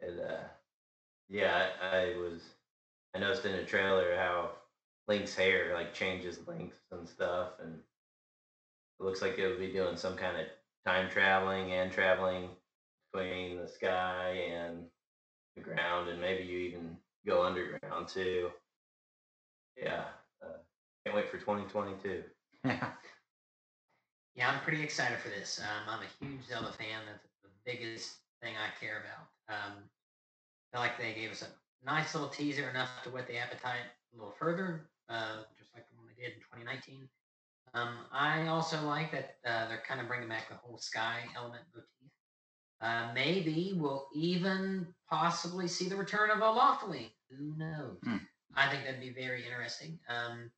it 0.00 0.20
uh, 0.20 0.44
yeah, 1.28 1.68
I, 1.82 1.96
I 1.96 2.16
was 2.18 2.42
I 3.14 3.18
noticed 3.18 3.44
in 3.44 3.56
the 3.56 3.64
trailer 3.64 4.16
how 4.16 4.50
Link's 5.06 5.34
hair 5.34 5.74
like 5.74 5.94
changes 5.94 6.38
lengths 6.46 6.80
and 6.92 7.08
stuff, 7.08 7.52
and 7.62 7.74
it 9.00 9.02
looks 9.04 9.22
like 9.22 9.38
it 9.38 9.46
would 9.48 9.58
be 9.60 9.72
doing 9.72 9.96
some 9.96 10.16
kind 10.16 10.36
of 10.36 10.46
time 10.86 11.08
traveling 11.10 11.72
and 11.72 11.90
traveling 11.92 12.50
between 13.12 13.60
the 13.60 13.68
sky 13.68 14.50
and 14.52 14.84
the 15.56 15.62
ground, 15.62 16.08
and 16.08 16.20
maybe 16.20 16.44
you 16.44 16.58
even 16.58 16.96
go 17.26 17.44
underground 17.44 18.08
too. 18.08 18.50
Yeah. 19.76 20.04
Uh, 20.42 20.58
can't 21.04 21.16
wait 21.16 21.30
for 21.30 21.38
2022. 21.38 22.22
Yeah. 22.64 22.90
Yeah, 24.34 24.50
I'm 24.50 24.60
pretty 24.60 24.84
excited 24.84 25.18
for 25.18 25.30
this. 25.30 25.60
Um, 25.60 25.88
I'm 25.88 25.98
a 25.98 26.24
huge 26.24 26.46
Zelda 26.46 26.70
fan. 26.70 27.02
That's 27.10 27.26
the 27.42 27.48
biggest 27.66 28.18
thing 28.40 28.54
I 28.54 28.70
care 28.78 29.02
about. 29.02 29.26
Um, 29.52 29.72
Like 30.74 30.98
they 30.98 31.14
gave 31.14 31.30
us 31.30 31.42
a 31.42 31.48
nice 31.84 32.14
little 32.14 32.28
teaser, 32.28 32.68
enough 32.68 32.90
to 33.04 33.10
whet 33.10 33.26
the 33.26 33.38
appetite 33.38 33.86
a 34.12 34.16
little 34.16 34.34
further, 34.38 34.90
uh, 35.08 35.42
just 35.58 35.70
like 35.74 35.88
the 35.88 35.96
one 35.96 36.06
they 36.06 36.22
did 36.22 36.34
in 36.34 36.40
2019. 36.40 37.08
Um, 37.74 37.96
I 38.12 38.46
also 38.48 38.82
like 38.86 39.12
that 39.12 39.36
uh, 39.46 39.68
they're 39.68 39.82
kind 39.86 40.00
of 40.00 40.08
bringing 40.08 40.28
back 40.28 40.48
the 40.48 40.56
whole 40.56 40.78
sky 40.78 41.20
element 41.36 41.62
motif. 41.74 41.88
Uh, 42.80 43.12
maybe 43.14 43.74
we'll 43.76 44.06
even 44.14 44.86
possibly 45.10 45.66
see 45.68 45.88
the 45.88 45.96
return 45.96 46.30
of 46.30 46.38
Olafly. 46.38 47.10
Who 47.30 47.54
knows? 47.56 47.98
Hmm. 48.04 48.16
I 48.54 48.70
think 48.70 48.84
that'd 48.84 49.00
be 49.00 49.12
very 49.12 49.44
interesting. 49.44 49.98
Um, 50.08 50.50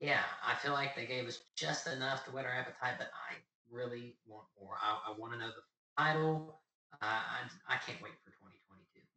yeah, 0.00 0.20
I 0.46 0.54
feel 0.56 0.72
like 0.72 0.96
they 0.96 1.06
gave 1.06 1.26
us 1.26 1.40
just 1.56 1.86
enough 1.86 2.24
to 2.24 2.30
whet 2.30 2.46
our 2.46 2.52
appetite, 2.52 2.94
but 2.98 3.08
I 3.14 3.36
really 3.70 4.16
want 4.26 4.46
more. 4.60 4.74
I, 4.80 5.12
I 5.12 5.18
want 5.18 5.32
to 5.34 5.38
know 5.38 5.48
the 5.48 6.02
title. 6.02 6.60
Uh, 7.00 7.06
I, 7.06 7.74
I 7.74 7.76
can't 7.86 8.02
wait 8.02 8.12
for 8.24 8.30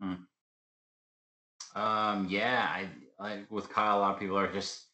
2022. 0.03 0.27
Um, 1.75 2.27
yeah, 2.30 2.67
I 2.69 2.88
like 3.19 3.49
with 3.49 3.69
Kyle. 3.69 3.97
A 3.97 3.99
lot 3.99 4.13
of 4.13 4.19
people 4.19 4.38
are 4.38 4.51
just. 4.51 4.88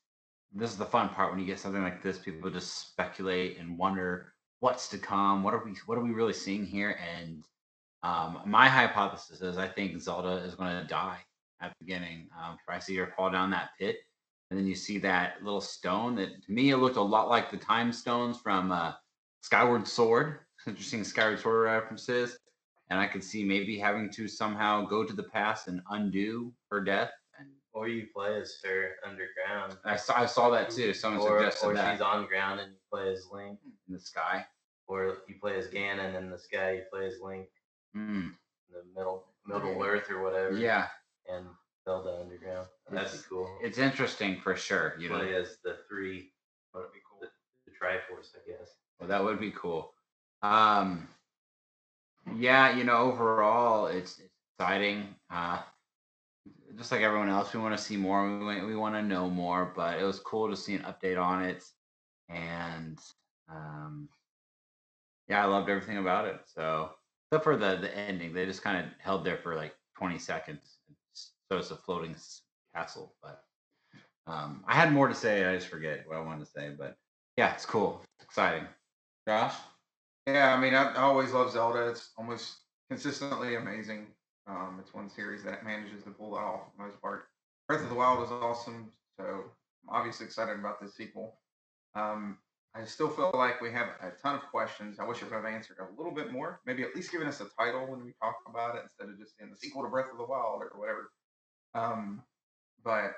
This 0.52 0.72
is 0.72 0.78
the 0.78 0.86
fun 0.86 1.10
part 1.10 1.30
when 1.30 1.40
you 1.40 1.46
get 1.46 1.60
something 1.60 1.84
like 1.84 2.02
this. 2.02 2.18
People 2.18 2.50
just 2.50 2.90
speculate 2.90 3.60
and 3.60 3.78
wonder 3.78 4.34
what's 4.62 4.88
to 4.90 4.98
come. 4.98 5.44
What 5.44 5.54
are 5.54 5.64
we? 5.64 5.74
What 5.86 5.98
are 5.98 6.04
we 6.04 6.12
really 6.12 6.34
seeing 6.34 6.66
here? 6.66 6.98
And 7.16 7.44
um, 8.04 8.42
my 8.46 8.68
hypothesis 8.68 9.42
is 9.42 9.58
I 9.58 9.68
think 9.68 10.00
Zelda 10.00 10.44
is 10.44 10.56
going 10.56 10.76
to 10.76 10.88
die 10.88 11.20
at 11.62 11.70
the 11.70 11.86
beginning. 11.86 12.30
Um, 12.42 12.58
I 12.68 12.80
see 12.80 12.96
her 12.96 13.14
fall 13.16 13.30
down 13.30 13.52
that 13.52 13.72
pit, 13.78 13.98
and 14.50 14.60
then 14.60 14.66
you 14.66 14.76
see 14.76 14.98
that 15.00 15.44
little 15.44 15.62
stone 15.62 16.16
that 16.16 16.30
to 16.46 16.52
me 16.52 16.72
it 16.72 16.78
looked 16.78 16.98
a 16.98 17.02
lot 17.02 17.30
like 17.30 17.52
the 17.52 17.58
time 17.58 17.92
stones 17.92 18.38
from 18.38 18.72
uh, 18.72 18.94
Skyward 19.42 19.88
Sword. 19.88 20.40
Interesting 20.68 21.04
Skyward 21.04 21.40
Sword 21.40 21.66
references, 21.66 22.38
and 22.90 23.00
I 23.00 23.08
could 23.08 23.24
see 23.24 23.44
maybe 23.44 23.78
having 23.78 24.10
to 24.12 24.28
somehow 24.28 24.86
go 24.86 25.04
to 25.04 25.14
the 25.14 25.24
past 25.24 25.68
and 25.68 25.82
undo 25.92 26.52
her 26.72 26.82
death. 26.84 27.12
And 27.40 27.48
Or 27.74 27.88
you 27.88 28.08
play 28.14 28.40
as 28.40 28.56
her 28.66 28.96
underground. 29.06 29.78
I 29.86 29.96
saw, 29.96 30.20
I 30.20 30.26
saw 30.26 30.50
that 30.52 30.70
too. 30.72 30.94
Someone 30.94 31.22
or, 31.28 31.40
suggested 31.40 31.68
or 31.68 31.74
that 31.76 31.92
she's 31.94 32.02
on 32.02 32.26
ground 32.28 32.60
and 32.60 32.72
you 32.72 32.78
play 32.92 33.12
as 33.14 33.28
Link. 33.32 33.60
in 33.88 33.94
the 33.94 34.00
sky. 34.00 34.46
Or 34.88 35.18
you 35.28 35.36
play 35.40 35.56
as 35.58 35.68
Ganon 35.68 36.16
in 36.16 36.32
the 36.32 36.38
sky, 36.40 36.72
you 36.74 36.82
play 36.92 37.06
as 37.06 37.20
Link 37.22 37.48
Mm, 37.96 38.32
in 38.32 38.36
the 38.72 38.84
middle 38.96 39.26
middle 39.46 39.82
earth 39.84 40.12
or 40.12 40.22
whatever. 40.22 40.56
yeah, 40.56 40.88
And 41.28 41.48
Zelda 41.86 42.20
underground. 42.22 42.68
That'd 42.90 43.08
It's- 43.08 43.26
cool. 43.26 43.58
it's 43.64 43.78
interesting 43.80 44.40
for 44.42 44.56
sure. 44.56 44.96
You 45.00 45.10
know, 45.10 45.18
play 45.20 45.34
as 45.36 45.58
the 45.64 45.78
three 45.88 46.32
That'd 46.74 46.92
be 46.94 47.00
cool. 47.10 47.20
the, 47.22 47.30
the 47.66 47.72
Triforce, 47.78 48.36
I 48.36 48.48
guess. 48.48 48.76
Well, 49.00 49.10
that 49.10 49.24
would 49.24 49.40
be 49.40 49.52
cool. 49.52 49.94
Um, 50.44 51.08
yeah, 52.38 52.76
you 52.76 52.84
know, 52.84 52.98
overall, 52.98 53.88
it's, 53.88 54.22
exciting. 54.60 55.16
Uh, 55.32 55.60
just 56.78 56.92
like 56.92 57.02
everyone 57.02 57.30
else, 57.30 57.54
we 57.54 57.60
want 57.60 57.76
to 57.78 57.82
see 57.82 57.96
more. 57.98 58.40
We 58.40 58.66
we 58.66 58.76
want 58.76 58.96
to 58.96 59.02
know 59.02 59.30
more. 59.30 59.72
But 59.76 60.00
it 60.00 60.04
was 60.04 60.20
cool 60.20 60.50
to 60.50 60.58
see 60.58 60.76
an 60.76 60.82
update 60.82 61.22
on 61.22 61.44
it, 61.44 61.64
and 62.28 63.00
um, 63.50 64.10
yeah, 65.28 65.44
I 65.44 65.48
loved 65.48 65.70
everything 65.70 65.98
about 65.98 66.26
it. 66.26 66.42
So, 66.46 66.92
except 67.32 67.44
for 67.44 67.56
the 67.58 67.78
the 67.78 67.96
ending, 67.98 68.34
they 68.34 68.46
just 68.46 68.64
kind 68.64 68.78
of 68.78 68.92
held 69.00 69.26
there 69.26 69.38
for 69.38 69.56
like 69.56 69.74
20 69.98 70.18
seconds. 70.18 70.78
So 71.14 71.58
it's 71.58 71.72
a 71.72 71.76
floating 71.76 72.16
castle, 72.76 73.16
but 73.24 73.44
um, 74.28 74.64
I 74.68 74.76
had 74.76 74.94
more 74.94 75.08
to 75.08 75.16
say. 75.16 75.46
I 75.46 75.56
just 75.56 75.68
forget 75.68 76.08
what 76.08 76.18
I 76.18 76.22
wanted 76.22 76.46
to 76.46 76.52
say, 76.52 76.72
but 76.78 76.96
yeah, 77.38 77.54
it's 77.54 77.66
cool. 77.66 78.02
It's 78.18 78.26
exciting. 78.26 78.68
Josh? 79.28 79.56
Yeah, 80.34 80.54
I 80.54 80.60
mean, 80.60 80.76
I, 80.76 80.94
always 80.96 81.32
love 81.32 81.52
Zelda. 81.52 81.90
It's 81.90 82.12
almost 82.16 82.58
consistently 82.88 83.56
amazing. 83.56 84.08
Um, 84.46 84.78
it's 84.80 84.94
one 84.94 85.10
series 85.10 85.44
that 85.44 85.66
manages 85.66 86.04
to 86.04 86.12
pull 86.12 86.36
that 86.36 86.42
off 86.42 86.66
for 86.66 86.72
the 86.78 86.84
most 86.84 87.02
part. 87.02 87.26
Breath 87.68 87.82
of 87.82 87.90
the 87.90 87.96
Wild 87.96 88.24
is 88.24 88.32
awesome, 88.32 88.92
so 89.18 89.24
I'm 89.26 89.90
obviously 89.90 90.28
excited 90.28 90.60
about 90.60 90.80
this 90.80 90.96
sequel. 90.96 91.40
Um, 91.96 92.38
I 92.76 92.86
still 92.86 93.10
feel 93.10 93.32
like 93.34 93.60
we 93.60 93.72
have 93.72 93.88
a 94.02 94.12
ton 94.22 94.36
of 94.36 94.44
questions. 94.52 95.00
I 95.00 95.04
wish 95.04 95.24
I 95.24 95.26
would 95.26 95.34
have 95.34 95.46
answered 95.46 95.78
a 95.80 95.98
little 95.98 96.14
bit 96.14 96.32
more. 96.32 96.62
Maybe 96.64 96.84
at 96.84 96.96
least 96.96 97.12
giving 97.12 97.28
us 97.28 97.42
a 97.42 97.48
title 97.58 97.88
when 97.88 98.06
we 98.06 98.14
talk 98.22 98.36
about 98.48 98.76
it 98.76 98.84
instead 98.84 99.10
of 99.10 99.18
just 99.18 99.36
saying 99.36 99.50
the 99.50 99.58
sequel 99.58 99.82
to 99.82 99.90
Breath 99.90 100.12
of 100.12 100.20
the 100.20 100.26
Wild 100.26 100.62
or 100.62 100.80
whatever. 100.80 101.12
Um, 101.74 102.22
but 102.84 103.14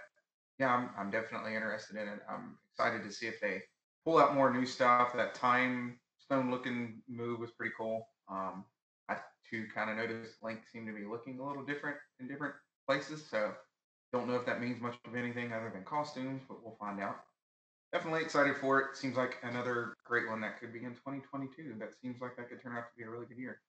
yeah, 0.59 0.73
I'm, 0.73 0.89
I'm 0.97 1.11
definitely 1.11 1.55
interested 1.55 1.97
in 1.97 2.07
it. 2.07 2.21
I'm 2.29 2.57
excited 2.71 3.03
to 3.03 3.11
see 3.11 3.27
if 3.27 3.41
they 3.41 3.63
pull 4.05 4.17
out 4.17 4.33
more 4.33 4.53
new 4.53 4.65
stuff. 4.65 5.13
That 5.13 5.35
time 5.35 5.99
stone 6.31 6.49
looking 6.49 7.01
move 7.09 7.39
was 7.39 7.51
pretty 7.51 7.73
cool. 7.77 8.07
Um, 8.29 8.63
I 9.09 9.17
too 9.49 9.65
kind 9.75 9.89
of 9.89 9.97
noticed 9.97 10.35
Link 10.41 10.61
seemed 10.71 10.87
to 10.87 10.93
be 10.93 11.05
looking 11.05 11.37
a 11.39 11.45
little 11.45 11.63
different 11.63 11.97
in 12.21 12.27
different 12.27 12.53
places. 12.87 13.25
So 13.29 13.51
don't 14.13 14.29
know 14.29 14.35
if 14.35 14.45
that 14.45 14.61
means 14.61 14.81
much 14.81 14.95
of 15.05 15.15
anything 15.15 15.51
other 15.51 15.69
than 15.73 15.83
costumes, 15.83 16.41
but 16.47 16.63
we'll 16.63 16.77
find 16.79 17.01
out. 17.01 17.17
Definitely 17.91 18.21
excited 18.21 18.55
for 18.55 18.79
it. 18.79 18.95
Seems 18.95 19.17
like 19.17 19.39
another 19.43 19.95
great 20.05 20.29
one 20.29 20.39
that 20.39 20.57
could 20.57 20.71
be 20.71 20.79
in 20.79 20.91
2022. 20.91 21.75
That 21.77 21.89
seems 22.01 22.21
like 22.21 22.37
that 22.37 22.47
could 22.47 22.63
turn 22.63 22.77
out 22.77 22.85
to 22.87 22.97
be 22.97 23.03
a 23.03 23.09
really 23.09 23.25
good 23.25 23.37
year. 23.37 23.59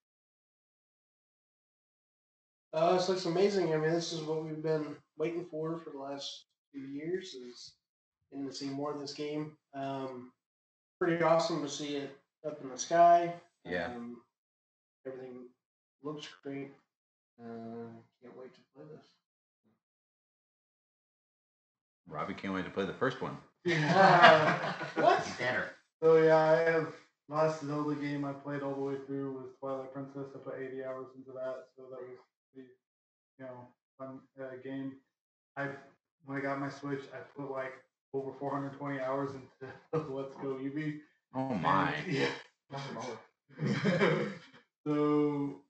Uh, 2.72 2.96
this 2.96 3.08
looks 3.08 3.26
amazing. 3.26 3.74
I 3.74 3.76
mean, 3.76 3.90
this 3.90 4.12
is 4.12 4.20
what 4.20 4.44
we've 4.44 4.62
been 4.62 4.94
waiting 5.18 5.46
for 5.50 5.80
for 5.80 5.90
the 5.90 5.98
last 5.98 6.44
few 6.72 6.84
years. 6.84 7.34
Is 7.34 7.72
getting 8.30 8.46
to 8.46 8.54
see 8.54 8.70
more 8.70 8.94
of 8.94 9.00
this 9.00 9.12
game. 9.12 9.56
Um, 9.74 10.30
pretty 11.00 11.20
awesome 11.24 11.60
to 11.62 11.68
see 11.68 11.96
it 11.96 12.16
up 12.46 12.60
in 12.62 12.70
the 12.70 12.78
sky. 12.78 13.34
Yeah. 13.64 13.86
Um, 13.86 14.18
everything 15.06 15.46
looks 16.02 16.28
great. 16.42 16.72
Uh, 17.40 17.88
can't 18.22 18.36
wait 18.38 18.54
to 18.54 18.60
play 18.74 18.84
this. 18.94 19.04
Robbie 22.08 22.34
can't 22.34 22.54
wait 22.54 22.64
to 22.64 22.70
play 22.70 22.84
the 22.84 22.92
first 22.92 23.20
one. 23.22 23.36
Uh, 23.66 24.72
what? 24.96 25.26
Better. 25.38 25.70
So 26.02 26.16
yeah, 26.16 26.36
I 26.36 26.70
have 26.70 26.92
last 27.28 27.64
Zelda 27.64 27.94
game 27.94 28.24
I 28.24 28.32
played 28.32 28.62
all 28.62 28.74
the 28.74 28.80
way 28.80 28.94
through 29.06 29.32
was 29.32 29.50
Twilight 29.60 29.92
Princess. 29.92 30.32
I 30.34 30.38
put 30.38 30.54
80 30.60 30.84
hours 30.84 31.06
into 31.16 31.30
that, 31.32 31.66
so 31.76 31.84
that 31.90 32.00
was 32.00 32.18
pretty, 32.52 32.68
you 33.38 33.44
know, 33.44 33.68
fun 33.98 34.20
uh, 34.40 34.56
game. 34.62 34.94
I 35.56 35.68
when 36.24 36.38
I 36.38 36.40
got 36.40 36.60
my 36.60 36.68
Switch, 36.68 37.02
I 37.14 37.18
put 37.36 37.50
like 37.50 37.72
over 38.12 38.32
420 38.38 39.00
hours 39.00 39.30
into 39.30 39.72
Let's 40.12 40.34
Go 40.36 40.54
Eevee. 40.54 41.00
Oh 41.34 41.54
my. 41.54 41.92
And- 41.92 42.12
yeah. 42.12 42.28
so 44.86 45.60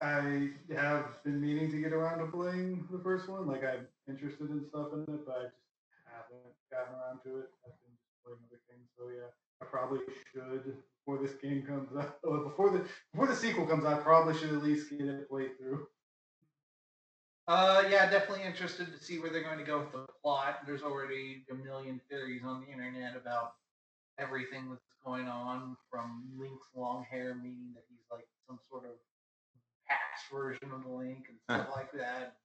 I 0.00 0.50
have 0.74 1.22
been 1.24 1.40
meaning 1.40 1.70
to 1.70 1.80
get 1.80 1.92
around 1.92 2.18
to 2.18 2.26
playing 2.26 2.86
the 2.90 2.98
first 2.98 3.28
one. 3.28 3.46
Like 3.46 3.64
I'm 3.64 3.86
interested 4.08 4.50
in 4.50 4.64
stuff 4.68 4.88
in 4.92 5.02
it, 5.02 5.26
but 5.26 5.36
I 5.36 5.42
just 5.44 5.56
haven't 6.06 6.54
gotten 6.70 6.94
around 6.94 7.20
to 7.24 7.40
it. 7.40 7.50
I've 7.64 7.74
been 7.82 7.96
playing 8.24 8.38
other 8.46 8.60
things. 8.68 8.88
So 8.96 9.08
yeah, 9.08 9.30
I 9.60 9.64
probably 9.64 10.00
should 10.32 10.76
before 11.04 11.22
this 11.22 11.34
game 11.42 11.62
comes 11.62 11.90
out. 11.98 12.18
Or 12.22 12.38
before 12.38 12.70
the 12.70 12.84
before 13.12 13.26
the 13.26 13.36
sequel 13.36 13.66
comes 13.66 13.84
out, 13.84 14.00
I 14.00 14.02
probably 14.02 14.38
should 14.38 14.52
at 14.52 14.62
least 14.62 14.90
get 14.90 15.00
it 15.00 15.28
played 15.28 15.58
through. 15.58 15.86
Uh, 17.46 17.82
yeah, 17.90 18.10
definitely 18.10 18.44
interested 18.44 18.90
to 18.90 19.04
see 19.04 19.18
where 19.18 19.30
they're 19.30 19.42
going 19.42 19.58
to 19.58 19.64
go 19.64 19.80
with 19.80 19.92
the 19.92 20.06
plot. 20.22 20.60
There's 20.66 20.82
already 20.82 21.44
a 21.50 21.54
million 21.54 22.00
theories 22.08 22.40
on 22.42 22.62
the 22.64 22.72
internet 22.72 23.16
about 23.16 23.52
everything 24.18 24.68
that's 24.70 24.82
going 25.04 25.28
on, 25.28 25.76
from 25.90 26.24
Link's 26.38 26.68
long 26.74 27.04
hair 27.10 27.34
meaning 27.34 27.72
that 27.74 27.84
he's 27.88 28.04
like 28.10 28.26
some 28.46 28.58
sort 28.70 28.84
of 28.84 28.92
past 29.88 30.24
version 30.32 30.70
of 30.72 30.82
the 30.84 30.90
Link 30.90 31.26
and 31.28 31.38
stuff 31.44 31.68
like 31.76 31.92
that. 31.92 32.36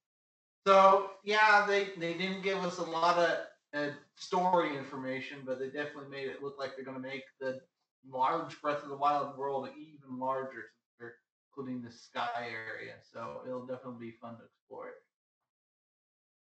So 0.68 1.12
yeah, 1.24 1.66
they 1.68 1.90
they 1.98 2.14
didn't 2.14 2.41
give 2.41 2.64
us 2.64 2.80
a 2.80 2.84
lot 2.84 3.18
of 3.18 3.38
uh, 3.74 3.91
story 4.16 4.78
information, 4.78 5.40
but 5.46 5.60
they 5.60 5.68
definitely 5.68 6.10
made 6.10 6.28
it 6.28 6.44
look 6.44 6.58
like 6.58 6.76
they're 6.76 6.86
going 6.86 7.02
to 7.02 7.08
make 7.08 7.24
the 7.40 7.62
large 8.10 8.60
Breath 8.62 8.84
of 8.84 8.90
the 8.90 8.98
Wild 8.98 9.38
world 9.38 9.70
even 9.78 10.20
larger, 10.20 10.66
since 10.74 10.94
they're 11.00 11.16
including 11.50 11.82
the 11.82 11.91
sky 11.91 12.48
area. 12.50 12.94
So 13.14 13.41
it'll 13.46 13.66
definitely 13.66 14.08
be 14.08 14.18
fun 14.22 14.38
to 14.38 14.44
explore 14.44 14.88
it. 14.90 14.96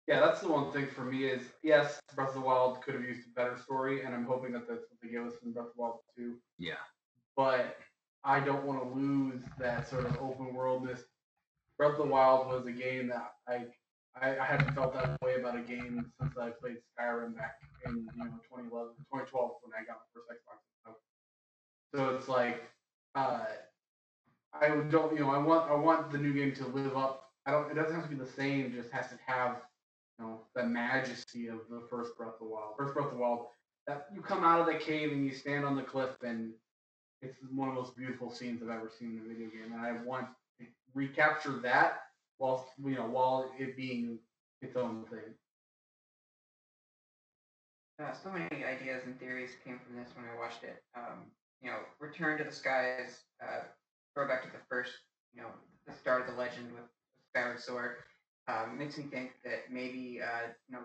Yeah, 0.09 0.21
that's 0.21 0.41
the 0.41 0.49
one 0.49 0.73
thing 0.73 0.87
for 0.87 1.03
me 1.03 1.25
is 1.25 1.43
yes, 1.63 2.01
Breath 2.15 2.31
of 2.31 2.37
the 2.37 2.41
Wild 2.41 2.81
could 2.81 2.95
have 2.95 3.05
used 3.05 3.29
a 3.29 3.31
better 3.35 3.59
story, 3.59 4.05
and 4.05 4.15
I'm 4.15 4.25
hoping 4.25 4.53
that 4.53 4.67
that's 4.67 4.81
what 4.81 4.99
they 5.03 5.11
give 5.11 5.27
us 5.27 5.35
in 5.45 5.53
Breath 5.53 5.67
of 5.67 5.73
the 5.77 5.83
Wild 5.83 5.99
2. 6.17 6.35
Yeah. 6.59 6.81
But 7.37 7.77
I 8.25 8.41
don't 8.41 8.65
want 8.65 8.83
to 8.83 8.99
lose 8.99 9.43
that 9.59 9.87
sort 9.87 10.07
of 10.07 10.17
open 10.17 10.55
worldness. 10.55 11.03
Breath 11.77 11.93
of 11.93 11.99
the 11.99 12.07
Wild 12.07 12.47
was 12.47 12.67
a 12.67 12.73
game 12.73 13.09
that 13.09 13.35
I 13.47 13.67
I, 14.21 14.39
I 14.39 14.45
haven't 14.47 14.75
felt 14.75 14.95
that 14.95 15.21
way 15.23 15.35
about 15.35 15.57
a 15.57 15.61
game 15.61 16.11
since 16.19 16.37
I 16.39 16.51
played 16.51 16.79
Skyrim 16.99 17.37
back 17.37 17.57
in 17.85 17.97
you 17.97 18.25
know 18.25 18.31
2011, 18.49 18.95
2012 19.13 19.51
when 19.63 19.73
I 19.79 19.85
got 19.85 19.99
my 19.99 20.09
first 20.15 20.29
Xbox. 20.33 20.59
So, 20.85 20.97
so 21.95 22.17
it's 22.17 22.29
like 22.29 22.63
uh, 23.15 23.45
I 24.55 24.69
don't 24.69 25.13
you 25.13 25.21
know 25.21 25.31
I 25.31 25.39
want 25.39 25.71
I 25.71 25.75
want 25.75 26.11
the 26.11 26.19
new 26.19 26.33
game 26.33 26.55
to 26.55 26.67
live 26.67 26.97
up. 26.97 27.31
I 27.45 27.51
don't. 27.51 27.71
It 27.71 27.75
doesn't 27.75 27.95
have 27.95 28.05
to 28.05 28.11
be 28.11 28.17
the 28.17 28.31
same. 28.31 28.67
It 28.67 28.75
just 28.75 28.91
has 28.91 29.11
to 29.11 29.19
have 29.27 29.57
know 30.19 30.41
the 30.55 30.65
majesty 30.65 31.49
of 31.49 31.61
the 31.71 31.83
first 31.91 32.17
Breath 32.17 32.35
of 32.35 32.39
the 32.41 32.47
Wild. 32.47 32.75
First 32.77 32.95
Breath 32.95 33.07
of 33.07 33.13
the 33.13 33.19
Wild, 33.19 33.47
that 33.87 34.07
you 34.15 34.21
come 34.21 34.45
out 34.45 34.61
of 34.61 34.67
the 34.67 34.79
cave 34.79 35.13
and 35.13 35.25
you 35.25 35.33
stand 35.33 35.65
on 35.65 35.77
the 35.77 35.83
cliff, 35.83 36.11
and 36.23 36.53
it's 37.23 37.37
one 37.55 37.69
of 37.69 37.75
the 37.75 37.81
most 37.81 37.97
beautiful 37.97 38.31
scenes 38.31 38.63
I've 38.63 38.71
ever 38.71 38.91
seen 38.99 39.19
in 39.19 39.25
a 39.25 39.35
video 39.35 39.49
game. 39.49 39.73
And 39.73 39.81
I 39.81 39.93
want 40.05 40.27
to 40.61 40.67
recapture 40.95 41.59
that 41.63 42.01
while 42.39 42.69
you 42.83 42.95
know 42.95 43.07
while 43.07 43.51
it 43.59 43.77
being 43.77 44.19
its 44.63 44.77
own 44.77 45.05
thing. 45.11 45.35
Uh, 48.01 48.13
so 48.13 48.31
many 48.31 48.65
ideas 48.65 49.03
and 49.07 49.19
theories 49.19 49.51
came 49.65 49.81
from 49.85 49.97
this 49.97 50.09
when 50.15 50.25
I 50.25 50.39
watched 50.39 50.63
it. 50.63 50.83
Um, 50.97 51.27
you 51.61 51.69
know, 51.69 51.79
Return 51.99 52.39
to 52.39 52.45
the 52.45 52.53
Skies, 52.53 53.25
uh, 53.43 53.63
throwback 54.15 54.43
to 54.45 54.49
the 54.49 54.63
first, 54.69 54.93
you 55.35 55.43
know, 55.43 55.49
the 55.87 55.93
start 55.93 56.21
of 56.23 56.29
the 56.29 56.41
legend 56.41 56.71
with 56.73 56.85
Skyward 57.31 57.61
Sword, 57.61 57.97
um, 58.49 58.79
makes 58.79 58.97
me 58.97 59.05
think 59.05 59.33
that 59.45 59.71
maybe, 59.71 60.21
uh, 60.23 60.49
you 60.69 60.75
know, 60.75 60.85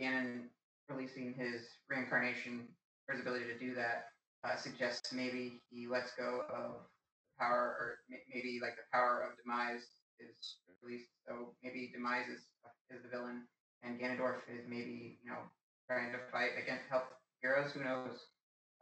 Ganon 0.00 0.48
releasing 0.88 1.34
his 1.34 1.62
reincarnation, 1.88 2.66
or 3.08 3.14
his 3.14 3.22
ability 3.22 3.44
to 3.46 3.58
do 3.58 3.74
that, 3.74 4.06
uh, 4.44 4.56
suggests 4.56 5.12
maybe 5.12 5.62
he 5.70 5.86
lets 5.86 6.12
go 6.16 6.42
of 6.48 6.88
power, 7.38 7.76
or 7.78 7.98
m- 8.10 8.18
maybe 8.32 8.58
like 8.60 8.76
the 8.76 8.88
power 8.92 9.22
of 9.28 9.36
demise 9.42 9.84
is 10.18 10.56
released. 10.82 11.10
So 11.28 11.54
maybe 11.62 11.90
demise 11.92 12.28
is, 12.28 12.40
is 12.90 13.02
the 13.02 13.08
villain, 13.08 13.42
and 13.82 14.00
Ganondorf 14.00 14.42
is 14.48 14.64
maybe, 14.68 15.18
you 15.22 15.30
know, 15.30 15.38
trying 15.88 16.12
to 16.12 16.18
fight 16.30 16.50
against 16.62 16.84
help 16.90 17.04
heroes. 17.42 17.72
Who 17.72 17.84
knows? 17.84 18.26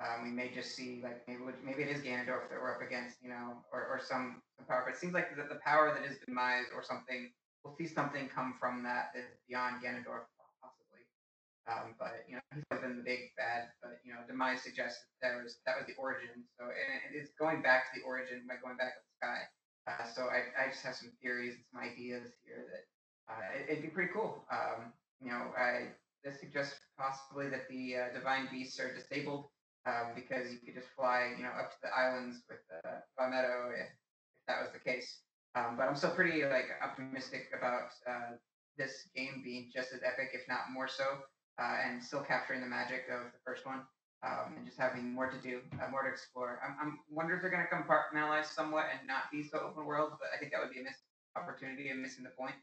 Um, 0.00 0.24
we 0.24 0.30
may 0.30 0.50
just 0.54 0.74
see 0.74 1.00
like 1.02 1.26
maybe 1.28 1.40
maybe 1.62 1.82
it 1.82 1.88
is 1.90 2.00
Ganondorf 2.02 2.48
that 2.48 2.60
we're 2.60 2.74
up 2.74 2.80
against, 2.80 3.16
you 3.22 3.28
know, 3.28 3.60
or, 3.72 3.84
or 3.84 4.00
some, 4.00 4.40
some 4.56 4.66
power. 4.66 4.84
But 4.86 4.94
it 4.94 5.00
seems 5.00 5.12
like 5.12 5.36
the, 5.36 5.42
the 5.42 5.60
power 5.60 5.92
that 5.92 6.08
is 6.10 6.16
demise 6.24 6.66
or 6.74 6.82
something. 6.82 7.30
We'll 7.64 7.76
see 7.76 7.86
something 7.86 8.28
come 8.28 8.54
from 8.58 8.82
that 8.84 9.12
that's 9.14 9.36
beyond 9.48 9.84
Ganondorf, 9.84 10.24
possibly. 10.60 11.04
Um, 11.68 11.94
but 11.98 12.24
you 12.28 12.36
know, 12.36 12.44
he's 12.54 12.64
been 12.80 12.96
the 12.96 13.04
big 13.04 13.36
bad. 13.36 13.68
But 13.82 14.00
you 14.04 14.12
know, 14.12 14.20
demise 14.26 14.62
suggests 14.62 15.04
that 15.20 15.36
was 15.42 15.60
that 15.66 15.76
was 15.76 15.86
the 15.86 15.94
origin. 16.00 16.44
So 16.56 16.64
and 16.72 16.88
it 17.04 17.16
is 17.16 17.30
going 17.38 17.60
back 17.60 17.92
to 17.92 18.00
the 18.00 18.06
origin 18.06 18.48
by 18.48 18.56
going 18.62 18.76
back 18.76 18.96
to 18.96 19.02
the 19.04 19.12
sky. 19.20 19.40
Uh, 19.88 20.04
so 20.08 20.28
I, 20.28 20.52
I 20.56 20.68
just 20.70 20.84
have 20.84 20.94
some 20.94 21.12
theories 21.20 21.56
and 21.56 21.64
some 21.72 21.80
ideas 21.80 22.32
here 22.44 22.64
that 22.68 22.84
uh, 23.32 23.44
it, 23.56 23.72
it'd 23.72 23.84
be 23.84 23.92
pretty 23.92 24.12
cool. 24.12 24.44
Um, 24.52 24.92
you 25.20 25.30
know, 25.30 25.52
I 25.56 25.92
this 26.24 26.40
suggests 26.40 26.76
possibly 26.98 27.48
that 27.48 27.68
the 27.68 27.96
uh, 27.96 28.12
divine 28.12 28.48
beasts 28.50 28.78
are 28.78 28.92
disabled 28.94 29.48
um, 29.86 30.12
because 30.14 30.52
you 30.52 30.58
could 30.58 30.74
just 30.74 30.92
fly, 30.96 31.32
you 31.36 31.42
know, 31.42 31.50
up 31.50 31.70
to 31.72 31.76
the 31.82 31.88
islands 31.88 32.42
with 32.48 32.60
uh, 32.84 33.00
Palmetto 33.18 33.70
if, 33.72 33.88
if 33.88 34.44
that 34.48 34.60
was 34.60 34.70
the 34.72 34.80
case. 34.80 35.20
Um, 35.54 35.76
but 35.76 35.88
I'm 35.88 35.96
still 35.96 36.10
pretty 36.10 36.44
like 36.44 36.70
optimistic 36.82 37.50
about 37.56 37.90
uh, 38.08 38.36
this 38.78 39.08
game 39.16 39.42
being 39.44 39.70
just 39.74 39.92
as 39.92 40.00
epic, 40.04 40.30
if 40.32 40.46
not 40.48 40.70
more 40.72 40.86
so, 40.86 41.04
uh, 41.60 41.76
and 41.84 42.02
still 42.02 42.22
capturing 42.22 42.60
the 42.60 42.66
magic 42.66 43.04
of 43.10 43.32
the 43.32 43.40
first 43.44 43.66
one, 43.66 43.82
um, 44.24 44.54
and 44.56 44.64
just 44.64 44.78
having 44.78 45.12
more 45.12 45.28
to 45.28 45.38
do, 45.38 45.60
uh, 45.82 45.90
more 45.90 46.04
to 46.04 46.08
explore. 46.08 46.60
I'm, 46.64 46.76
I'm 46.80 46.98
wonder 47.10 47.34
if 47.34 47.42
they're 47.42 47.50
going 47.50 47.66
to 47.66 47.74
compartmentalize 47.74 48.46
somewhat 48.46 48.86
and 48.96 49.06
not 49.08 49.30
be 49.32 49.42
so 49.42 49.58
open 49.58 49.84
world, 49.86 50.12
but 50.20 50.28
I 50.34 50.38
think 50.38 50.52
that 50.52 50.60
would 50.62 50.72
be 50.72 50.80
a 50.80 50.84
missed 50.84 51.02
opportunity 51.36 51.88
and 51.88 52.00
missing 52.00 52.22
the 52.24 52.30
point. 52.30 52.54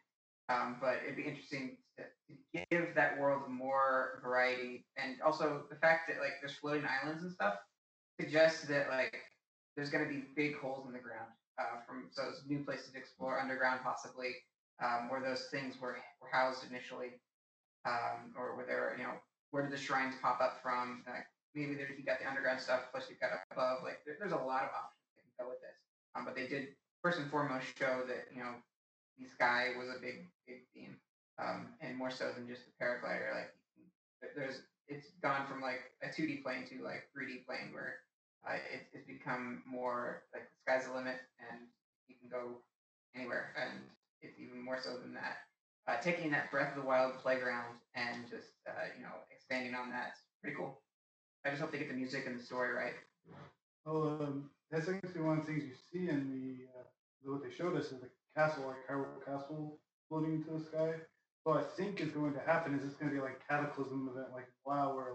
Um, 0.49 0.77
but 0.80 1.01
it'd 1.03 1.18
be 1.18 1.23
interesting 1.23 1.76
to, 1.97 2.03
to 2.05 2.65
give 2.72 2.95
that 2.95 3.19
world 3.19 3.49
more 3.49 4.22
variety, 4.23 4.85
and 4.95 5.22
also 5.22 5.64
the 5.69 5.76
fact 5.76 6.07
that 6.07 6.22
like 6.22 6.39
there's 6.41 6.55
floating 6.55 6.88
islands 6.88 7.23
and 7.23 7.34
stuff 7.34 7.55
suggests 8.19 8.64
that 8.68 8.88
like 8.89 9.18
there's 9.76 9.89
going 9.89 10.07
to 10.07 10.09
be 10.09 10.23
big 10.38 10.57
holes 10.57 10.88
in 10.88 10.93
the 10.93 10.99
ground 10.99 11.27
uh, 11.60 11.82
from 11.86 12.08
so 12.12 12.24
it's 12.30 12.42
new 12.48 12.64
places 12.64 12.92
to 12.92 12.98
explore 12.98 13.40
underground 13.40 13.82
possibly, 13.84 14.36
um, 14.84 15.10
where 15.10 15.22
those 15.22 15.48
things 15.52 15.80
were 15.82 15.98
were 16.22 16.30
housed 16.32 16.64
initially, 16.70 17.20
um, 17.86 18.34
or 18.38 18.56
where 18.56 18.66
there 18.66 18.96
you 18.98 19.04
know 19.04 19.14
where 19.52 19.64
did 19.64 19.72
the 19.72 19.78
shrines 19.78 20.16
pop 20.22 20.40
up 20.42 20.60
from? 20.62 21.04
Like 21.08 21.26
maybe 21.56 21.76
there 21.76 21.90
you 21.98 22.06
got 22.06 22.20
the 22.20 22.28
underground 22.28 22.62
stuff, 22.62 22.90
plus 22.92 23.06
you've 23.10 23.20
got 23.20 23.32
above. 23.52 23.84
Like 23.84 24.06
there, 24.06 24.16
there's 24.20 24.34
a 24.34 24.46
lot 24.46 24.64
of 24.64 24.72
options 24.76 25.08
that 25.16 25.24
can 25.24 25.34
go 25.40 25.50
with 25.50 25.62
this. 25.62 25.78
Um, 26.16 26.26
but 26.26 26.36
they 26.36 26.48
did 26.48 26.76
first 27.02 27.20
and 27.20 27.30
foremost 27.30 27.66
show 27.78 28.04
that 28.08 28.30
you 28.34 28.42
know 28.42 28.54
the 29.18 29.28
sky 29.28 29.74
was 29.78 29.90
a 29.90 30.00
big 30.00 30.30
big 30.46 30.68
theme, 30.74 30.98
um, 31.42 31.74
and 31.82 31.98
more 31.98 32.12
so 32.12 32.32
than 32.36 32.48
just 32.48 32.62
the 32.66 32.74
paraglider. 32.78 33.34
Like 33.34 33.52
there's 34.36 34.62
it's 34.88 35.08
gone 35.22 35.46
from 35.48 35.62
like 35.62 35.92
a 36.02 36.08
2D 36.08 36.44
plane 36.44 36.66
to 36.70 36.84
like 36.84 37.10
3D 37.12 37.46
plane 37.46 37.74
where 37.74 38.00
uh, 38.48 38.56
it, 38.56 38.88
it's 38.94 39.06
become 39.06 39.61
more 39.68 40.24
like 40.34 40.44
the 40.44 40.57
sky's 40.64 40.88
the 40.88 40.94
limit 40.94 41.19
and 41.52 41.68
you 42.07 42.15
can 42.15 42.30
go 42.30 42.64
anywhere 43.15 43.53
and 43.60 43.80
it's 44.22 44.40
even 44.40 44.64
more 44.64 44.80
so 44.82 44.98
than 44.98 45.14
that. 45.14 45.44
Uh, 45.88 45.99
taking 46.02 46.32
that 46.32 46.52
Breath 46.52 46.76
of 46.76 46.82
the 46.82 46.88
Wild 46.88 47.18
playground 47.19 47.76
and 47.95 48.28
just 48.30 48.52
uh, 48.68 48.91
you 48.98 49.03
know 49.03 49.15
expanding 49.32 49.76
on 49.76 49.90
that, 49.90 50.11
it's 50.11 50.22
pretty 50.41 50.56
cool. 50.56 50.82
I 51.45 51.49
just 51.49 51.61
hope 51.61 51.72
they 51.72 51.78
get 51.78 51.88
the 51.88 51.95
music 51.95 52.26
and 52.26 52.40
the 52.40 52.44
story 52.44 52.74
right. 52.74 52.95
Well, 53.86 54.19
um, 54.22 54.49
that's 54.69 54.90
actually 54.90 55.22
one 55.22 55.40
of 55.40 55.45
the 55.45 55.52
things 55.53 55.64
you 55.64 55.76
see 55.91 56.10
in 56.10 56.28
the 56.28 56.68
uh, 56.78 56.84
what 57.32 57.44
they 57.44 57.56
showed 57.56 57.78
us 57.78 57.91
is 57.91 58.02
the 58.02 58.10
castle, 58.36 58.68
like 58.68 58.84
Hyrule 58.90 59.24
Castle 59.26 59.80
floating 60.10 60.36
into 60.36 60.52
the 60.52 60.65
sky. 60.65 60.94
What 61.44 61.57
I 61.57 61.64
think 61.78 62.02
is 62.02 62.11
going 62.11 62.34
to 62.34 62.41
happen 62.41 62.76
is 62.76 62.84
it's 62.84 62.95
going 62.95 63.10
to 63.11 63.15
be 63.15 63.22
like 63.22 63.40
a 63.40 63.53
cataclysm 63.53 64.10
event, 64.11 64.34
like 64.34 64.48
WoW, 64.65 64.94
where 64.94 65.07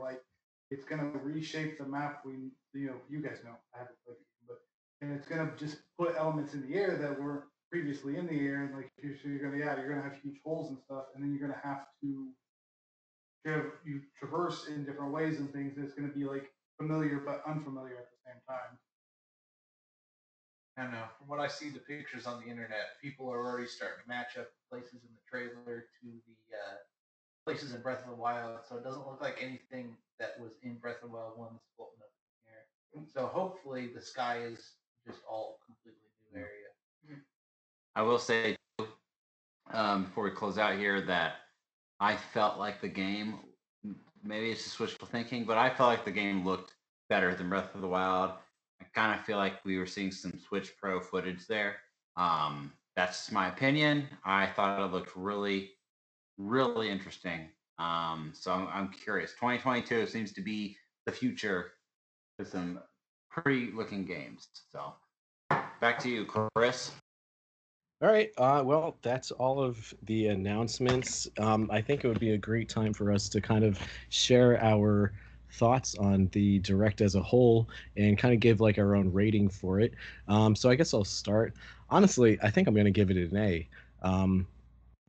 it's 0.72 0.84
going 0.84 1.00
to 1.00 1.18
reshape 1.18 1.78
the 1.78 1.84
map. 1.84 2.22
We, 2.24 2.32
you 2.72 2.86
know, 2.86 2.96
you 3.10 3.20
guys 3.20 3.38
know 3.44 3.52
I 3.74 3.78
haven't 3.78 3.96
played 4.06 4.16
game, 4.16 4.44
but 4.48 4.58
and 5.00 5.12
it's 5.12 5.28
going 5.28 5.46
to 5.46 5.56
just 5.56 5.78
put 5.98 6.14
elements 6.16 6.54
in 6.54 6.68
the 6.68 6.74
air 6.76 6.96
that 6.96 7.20
weren't 7.20 7.44
previously 7.70 8.16
in 8.16 8.26
the 8.26 8.40
air, 8.40 8.64
and 8.64 8.74
like 8.74 8.90
you're, 9.02 9.16
so 9.16 9.28
you're 9.28 9.38
going 9.38 9.52
to 9.52 9.58
yeah, 9.58 9.76
you're 9.76 9.88
going 9.88 10.02
to 10.02 10.08
have 10.08 10.18
huge 10.22 10.40
holes 10.44 10.70
and 10.70 10.78
stuff, 10.78 11.04
and 11.14 11.22
then 11.22 11.30
you're 11.30 11.46
going 11.46 11.52
to 11.52 11.66
have 11.66 11.84
to 12.00 12.32
you 13.84 14.00
traverse 14.16 14.68
in 14.68 14.84
different 14.84 15.12
ways 15.12 15.38
and 15.38 15.52
things. 15.52 15.76
And 15.76 15.84
it's 15.84 15.94
going 15.94 16.08
to 16.08 16.14
be 16.14 16.24
like 16.24 16.46
familiar 16.80 17.20
but 17.24 17.42
unfamiliar 17.46 17.98
at 17.98 18.08
the 18.08 18.20
same 18.24 18.40
time. 18.48 18.78
I 20.78 20.84
don't 20.84 20.92
know. 20.92 21.04
From 21.18 21.28
what 21.28 21.40
I 21.40 21.48
see, 21.48 21.68
the 21.68 21.80
pictures 21.80 22.24
on 22.24 22.40
the 22.40 22.48
internet, 22.48 22.96
people 23.02 23.28
are 23.28 23.44
already 23.44 23.66
starting 23.66 24.00
to 24.00 24.08
match 24.08 24.38
up 24.38 24.48
places 24.70 25.04
in 25.04 25.12
the 25.12 25.24
trailer 25.28 25.84
to 26.00 26.06
the 26.06 26.38
uh, 26.56 26.76
places 27.44 27.74
in 27.74 27.82
Breath 27.82 28.02
of 28.05 28.10
the 28.10 28.16
Wild. 28.16 28.59
So 28.69 28.77
it 28.77 28.85
doesn't 28.85 29.06
look 29.06 29.20
like 29.20 29.39
anything 29.40 29.97
that 30.19 30.39
was 30.40 30.52
in 30.62 30.77
Breath 30.77 31.02
of 31.02 31.10
the 31.10 31.16
Wild 31.16 31.39
one 31.39 31.55
is 31.55 31.62
floating 31.77 31.98
up 32.01 32.10
in 32.14 33.01
the 33.01 33.02
air. 33.02 33.06
So 33.12 33.27
hopefully 33.27 33.90
the 33.94 34.01
sky 34.01 34.43
is 34.43 34.73
just 35.06 35.20
all 35.28 35.59
completely 35.64 36.09
new 36.32 36.40
area. 36.40 37.19
I 37.94 38.02
will 38.02 38.19
say 38.19 38.56
um, 39.73 40.05
before 40.05 40.24
we 40.24 40.31
close 40.31 40.59
out 40.59 40.77
here 40.78 41.01
that 41.02 41.35
I 42.01 42.16
felt 42.16 42.59
like 42.59 42.81
the 42.81 42.89
game. 42.89 43.39
Maybe 44.24 44.51
it's 44.51 44.64
just 44.64 44.78
wishful 44.78 45.09
thinking, 45.09 45.44
but 45.44 45.59
I 45.59 45.69
felt 45.69 45.89
like 45.89 46.05
the 46.05 46.12
game 46.12 46.44
looked 46.44 46.74
better 47.09 47.35
than 47.35 47.48
Breath 47.48 47.74
of 47.74 47.81
the 47.81 47.89
Wild. 47.89 48.32
I 48.81 48.85
kind 48.94 49.19
of 49.19 49.24
feel 49.27 49.36
like 49.36 49.64
we 49.64 49.78
were 49.78 49.86
seeing 49.86 50.10
some 50.10 50.32
Switch 50.48 50.73
Pro 50.81 51.01
footage 51.01 51.47
there. 51.47 51.77
Um, 52.16 52.73
that's 52.97 53.31
my 53.32 53.48
opinion. 53.48 54.09
I 54.24 54.47
thought 54.47 54.81
it 54.81 54.93
looked 54.93 55.16
really, 55.16 55.70
really 56.43 56.90
interesting. 56.90 57.48
Um, 57.78 58.32
so 58.35 58.52
I'm, 58.52 58.69
I'm 58.73 58.89
curious. 58.89 59.32
2022 59.32 60.06
seems 60.06 60.32
to 60.32 60.43
be 60.43 60.77
the 61.06 61.12
future 61.12 61.73
with 62.39 62.51
some 62.51 62.81
pretty 63.31 63.70
looking 63.73 64.05
games. 64.05 64.48
So 64.70 64.94
back 65.81 65.98
to 66.01 66.09
you, 66.09 66.24
Chris. 66.24 66.93
All 68.02 68.09
right. 68.09 68.31
Uh, 68.36 68.62
well, 68.64 68.97
that's 69.02 69.31
all 69.31 69.62
of 69.62 69.94
the 70.05 70.28
announcements. 70.28 71.28
Um, 71.39 71.70
I 71.73 71.81
think 71.81 72.05
it 72.05 72.09
would 72.09 72.19
be 72.19 72.32
a 72.32 72.39
great 72.39 72.69
time 72.69 72.93
for 72.93 73.12
us 73.12 73.28
to 73.28 73.40
kind 73.40 73.64
of 73.64 73.78
share 74.09 74.62
our 74.62 75.12
thoughts 75.52 75.94
on 75.97 76.28
the 76.32 76.59
direct 76.60 77.01
as 77.01 77.14
a 77.14 77.23
whole 77.23 77.69
and 77.97 78.19
kind 78.19 78.35
of 78.35 78.40
give 78.40 78.60
like 78.60 78.78
our 78.78 78.97
own 78.97 79.12
rating 79.12 79.48
for 79.48 79.78
it. 79.81 79.94
Um, 80.27 80.56
so 80.56 80.69
I 80.69 80.74
guess 80.74 80.94
I'll 80.94 81.05
start. 81.05 81.55
Honestly, 81.90 82.39
I 82.43 82.51
think 82.51 82.66
I'm 82.66 82.74
going 82.74 82.86
to 82.86 82.90
give 82.90 83.10
it 83.10 83.16
an 83.16 83.36
A. 83.36 83.69
Um, 84.02 84.48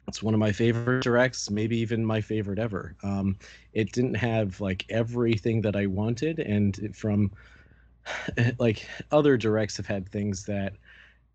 it's 0.07 0.21
one 0.21 0.33
of 0.33 0.39
my 0.39 0.51
favorite 0.51 1.03
directs, 1.03 1.49
maybe 1.49 1.77
even 1.77 2.05
my 2.05 2.21
favorite 2.21 2.59
ever. 2.59 2.95
Um, 3.03 3.37
it 3.73 3.91
didn't 3.91 4.15
have 4.15 4.59
like 4.59 4.85
everything 4.89 5.61
that 5.61 5.75
I 5.75 5.85
wanted, 5.85 6.39
and 6.39 6.95
from 6.95 7.31
like 8.59 8.87
other 9.11 9.37
directs 9.37 9.77
have 9.77 9.87
had 9.87 10.09
things 10.09 10.45
that 10.45 10.73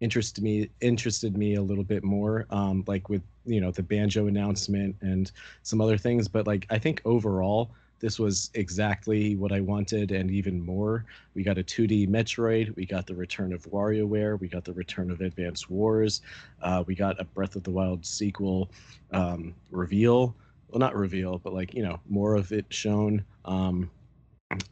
interested 0.00 0.44
me 0.44 0.70
interested 0.80 1.36
me 1.36 1.56
a 1.56 1.62
little 1.62 1.82
bit 1.82 2.04
more 2.04 2.46
um 2.50 2.84
like 2.86 3.08
with 3.08 3.22
you 3.44 3.60
know 3.60 3.72
the 3.72 3.82
banjo 3.82 4.28
announcement 4.28 4.94
and 5.00 5.32
some 5.64 5.80
other 5.80 5.98
things 5.98 6.28
but 6.28 6.46
like 6.46 6.66
i 6.70 6.78
think 6.78 7.02
overall 7.04 7.72
this 8.00 8.18
was 8.18 8.50
exactly 8.54 9.36
what 9.36 9.52
i 9.52 9.60
wanted 9.60 10.10
and 10.12 10.30
even 10.30 10.60
more. 10.60 11.04
We 11.34 11.42
got 11.42 11.58
a 11.58 11.62
2d 11.62 12.08
metroid 12.08 12.74
we 12.76 12.86
got 12.86 13.06
the 13.06 13.14
return 13.14 13.52
of 13.52 13.62
WarioWare 13.64 14.40
we 14.40 14.48
got 14.48 14.64
the 14.64 14.72
return 14.72 15.10
of 15.10 15.20
advance 15.20 15.68
wars 15.68 16.22
uh, 16.62 16.84
we 16.86 16.94
got 16.94 17.20
a 17.20 17.24
breath 17.24 17.56
of 17.56 17.62
the 17.64 17.70
wild 17.70 18.04
sequel 18.04 18.70
um, 19.12 19.54
reveal. 19.70 20.34
Well 20.68 20.80
not 20.80 20.94
reveal 20.94 21.38
but 21.38 21.54
like 21.54 21.74
you 21.74 21.82
know 21.82 22.00
more 22.08 22.34
of 22.34 22.52
it 22.52 22.66
shown. 22.70 23.24
Um, 23.44 23.90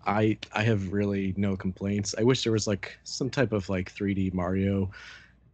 I 0.07 0.39
I 0.55 0.63
have 0.63 0.93
really 0.93 1.35
no 1.37 1.57
complaints. 1.57 2.15
I 2.19 2.23
wish 2.23 2.43
there 2.43 2.53
was 2.53 2.67
like 2.67 2.97
some 3.05 3.29
type 3.29 3.53
of 3.53 3.69
like 3.69 3.95
3D 3.95 4.33
Mario 4.33 4.91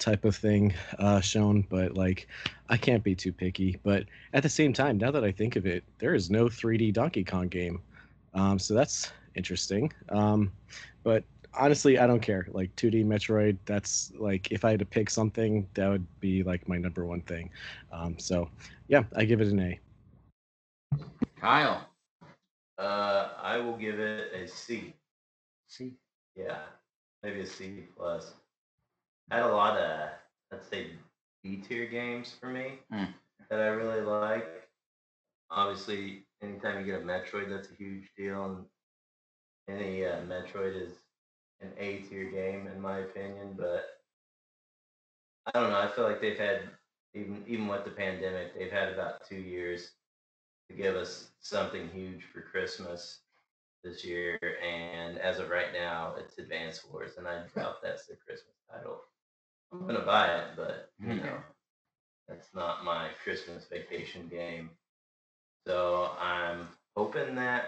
type 0.02 0.24
of 0.24 0.36
thing 0.36 0.74
uh, 0.98 1.20
shown, 1.20 1.64
but 1.70 1.96
like 1.96 2.28
I 2.68 2.76
can't 2.76 3.02
be 3.02 3.14
too 3.14 3.32
picky. 3.32 3.78
But 3.82 4.04
at 4.32 4.42
the 4.42 4.48
same 4.48 4.72
time, 4.72 4.98
now 4.98 5.10
that 5.10 5.24
I 5.24 5.32
think 5.32 5.56
of 5.56 5.66
it, 5.66 5.84
there 5.98 6.14
is 6.14 6.30
no 6.30 6.46
3D 6.46 6.92
Donkey 6.92 7.24
Kong 7.24 7.48
game, 7.48 7.80
um, 8.34 8.58
so 8.58 8.74
that's 8.74 9.12
interesting. 9.34 9.92
Um, 10.08 10.52
but 11.02 11.24
honestly, 11.54 11.98
I 11.98 12.06
don't 12.06 12.20
care. 12.20 12.46
Like 12.50 12.74
2D 12.76 13.04
Metroid, 13.04 13.56
that's 13.64 14.12
like 14.18 14.50
if 14.50 14.64
I 14.64 14.70
had 14.70 14.80
to 14.80 14.86
pick 14.86 15.10
something, 15.10 15.66
that 15.74 15.88
would 15.88 16.06
be 16.20 16.42
like 16.42 16.68
my 16.68 16.76
number 16.78 17.04
one 17.06 17.22
thing. 17.22 17.50
Um, 17.92 18.18
so 18.18 18.48
yeah, 18.88 19.04
I 19.16 19.24
give 19.24 19.40
it 19.40 19.48
an 19.48 19.60
A. 19.60 19.80
Kyle. 21.40 21.88
Uh, 22.78 23.28
I 23.40 23.58
will 23.58 23.76
give 23.76 23.98
it 24.00 24.32
a 24.34 24.48
C. 24.48 24.94
C. 25.68 25.92
Yeah, 26.34 26.58
maybe 27.22 27.40
a 27.40 27.46
C 27.46 27.84
plus. 27.96 28.32
Had 29.30 29.42
a 29.42 29.48
lot 29.54 29.78
of 29.78 30.10
let's 30.50 30.66
say 30.68 30.90
B 31.42 31.56
tier 31.56 31.86
games 31.86 32.34
for 32.38 32.46
me 32.46 32.80
Hmm. 32.90 33.04
that 33.50 33.60
I 33.60 33.68
really 33.68 34.02
like. 34.02 34.68
Obviously, 35.50 36.26
anytime 36.42 36.78
you 36.80 36.86
get 36.86 37.02
a 37.02 37.04
Metroid, 37.04 37.48
that's 37.50 37.70
a 37.70 37.74
huge 37.74 38.10
deal, 38.16 38.44
and 39.68 39.78
any 39.78 40.04
uh, 40.06 40.20
Metroid 40.22 40.80
is 40.80 40.92
an 41.60 41.72
A 41.78 41.98
tier 41.98 42.30
game 42.30 42.66
in 42.66 42.80
my 42.80 42.98
opinion. 42.98 43.54
But 43.56 43.84
I 45.46 45.58
don't 45.58 45.70
know. 45.70 45.78
I 45.78 45.88
feel 45.88 46.04
like 46.04 46.20
they've 46.20 46.38
had 46.38 46.70
even 47.14 47.44
even 47.46 47.68
with 47.68 47.84
the 47.84 47.90
pandemic, 47.90 48.56
they've 48.58 48.72
had 48.72 48.92
about 48.92 49.26
two 49.28 49.36
years 49.40 49.92
to 50.70 50.76
give 50.76 50.96
us 50.96 51.30
something 51.40 51.88
huge 51.88 52.24
for 52.24 52.40
Christmas 52.40 53.20
this 53.84 54.04
year. 54.04 54.38
And 54.62 55.18
as 55.18 55.38
of 55.38 55.50
right 55.50 55.72
now, 55.72 56.14
it's 56.16 56.38
Advance 56.38 56.84
Wars, 56.90 57.16
and 57.18 57.26
I 57.26 57.42
doubt 57.54 57.82
that's 57.82 58.06
their 58.06 58.16
Christmas 58.24 58.54
title. 58.70 59.02
I'm 59.72 59.86
gonna 59.86 60.00
buy 60.00 60.26
it, 60.26 60.44
but 60.56 60.90
you 60.98 61.08
mm-hmm. 61.08 61.24
know, 61.24 61.38
that's 62.28 62.48
not 62.54 62.84
my 62.84 63.08
Christmas 63.22 63.66
vacation 63.70 64.28
game. 64.28 64.70
So 65.66 66.10
I'm 66.20 66.68
hoping 66.96 67.34
that 67.36 67.66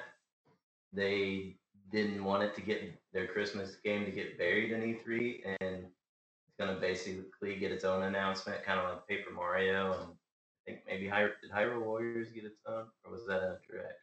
they 0.93 1.57
didn't 1.91 2.25
want 2.25 2.43
it 2.43 2.55
to 2.57 2.61
get 2.61 2.83
their 3.13 3.27
Christmas 3.27 3.77
game 3.85 4.05
to 4.05 4.11
get 4.11 4.39
buried 4.39 4.73
in 4.73 4.81
E3, 4.81 5.57
and 5.61 5.85
it's 5.87 6.57
gonna 6.59 6.79
basically 6.79 7.57
get 7.57 7.73
its 7.73 7.85
own 7.85 8.03
announcement, 8.03 8.65
kind 8.65 8.81
of 8.81 8.91
like 8.91 9.09
Paper 9.09 9.31
Mario, 9.33 9.93
and 9.93 10.11
I 10.13 10.71
think 10.71 10.81
maybe 10.87 11.09
Hy- 11.09 11.31
did 11.41 11.51
Hyrule 11.51 11.83
Warriors 11.83 12.29
get 12.35 12.45
its 12.45 12.61
own, 12.67 12.87
or 13.05 13.13
was 13.13 13.27
that 13.27 13.43
a 13.43 13.59
direct? 13.71 14.01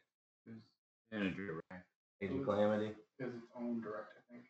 In 1.12 1.26
a 1.26 1.30
direct. 1.30 1.86
Age 2.22 2.30
of 2.30 2.44
Calamity. 2.44 2.92
Is 3.18 3.34
its 3.34 3.46
own 3.54 3.82
direct, 3.82 4.08
I 4.16 4.32
think. 4.32 4.44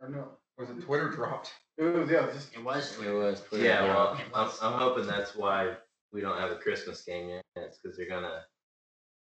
Or 0.00 0.08
no. 0.08 0.28
Was 0.58 0.70
it 0.70 0.80
Twitter 0.82 1.08
dropped? 1.10 1.52
It 1.76 1.84
was 1.84 2.10
yeah, 2.10 2.24
it 2.24 2.26
was 2.26 2.34
just 2.34 2.54
It 2.54 2.64
was. 2.64 2.98
It 3.00 3.10
was 3.12 3.40
Twitter. 3.42 3.64
Yeah, 3.64 3.84
yeah. 3.84 3.94
well, 3.94 4.12
It 4.14 4.20
I'm, 4.34 4.46
was. 4.46 4.58
I'm 4.60 4.72
hoping 4.78 5.06
that's 5.06 5.36
why 5.36 5.74
we 6.12 6.20
don't 6.20 6.38
have 6.38 6.50
a 6.50 6.56
Christmas 6.56 7.02
game 7.02 7.28
yet. 7.28 7.42
It's 7.56 7.78
because 7.78 7.96
they're 7.96 8.08
gonna 8.08 8.42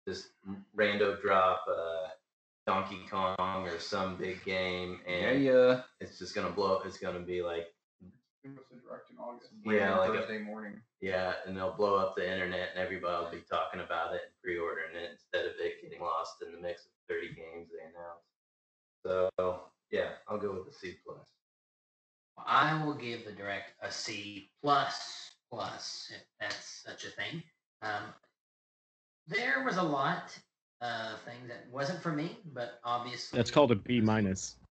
just 0.07 0.27
rando 0.75 1.21
drop 1.21 1.63
uh, 1.69 2.07
Donkey 2.65 3.01
Kong 3.09 3.35
or 3.67 3.77
some 3.79 4.15
big 4.17 4.43
game, 4.43 4.99
yeah, 5.07 5.13
and 5.13 5.43
yeah. 5.43 5.81
it's 5.99 6.17
just 6.17 6.33
gonna 6.33 6.49
blow. 6.49 6.81
It's 6.85 6.97
gonna 6.97 7.19
be 7.19 7.41
like 7.43 7.67
it 8.43 8.51
was 8.71 8.81
direct 8.81 9.11
in 9.11 9.17
August. 9.17 9.51
Yeah, 9.65 9.73
Random 9.73 9.97
like 9.99 10.09
a- 10.09 10.13
Thursday 10.21 10.39
morning. 10.39 10.81
yeah, 11.01 11.33
and 11.45 11.55
they'll 11.55 11.75
blow 11.75 11.97
up 11.97 12.15
the 12.15 12.23
internet, 12.31 12.69
and 12.73 12.83
everybody 12.83 13.23
will 13.23 13.31
be 13.31 13.45
talking 13.49 13.81
about 13.81 14.15
it 14.15 14.21
and 14.25 14.31
pre-ordering 14.41 14.95
it 14.95 15.11
instead 15.11 15.45
of 15.45 15.53
it 15.59 15.81
getting 15.83 16.01
lost 16.01 16.41
in 16.45 16.51
the 16.53 16.59
mix 16.59 16.85
of 16.85 16.91
30 17.09 17.27
games 17.35 17.67
they 17.69 17.83
announced. 17.85 18.25
So 19.37 19.61
yeah, 19.91 20.09
I'll 20.27 20.37
go 20.37 20.51
with 20.53 20.65
the 20.67 20.73
C 20.73 20.95
plus. 21.05 21.25
I 22.45 22.83
will 22.83 22.93
give 22.93 23.25
the 23.25 23.31
direct 23.31 23.71
a 23.81 23.91
C 23.91 24.51
plus 24.61 25.31
plus 25.51 26.11
if 26.13 26.21
that's 26.39 26.83
such 26.85 27.05
a 27.05 27.09
thing. 27.09 27.41
Um, 27.81 28.03
there 29.27 29.63
was 29.65 29.77
a 29.77 29.83
lot 29.83 30.37
of 30.81 31.19
things 31.21 31.47
that 31.47 31.65
wasn't 31.71 32.01
for 32.01 32.11
me, 32.11 32.37
but 32.53 32.79
obviously 32.83 33.37
That's 33.37 33.51
called 33.51 33.71
a 33.71 33.75
B 33.75 33.99
minus. 34.01 34.55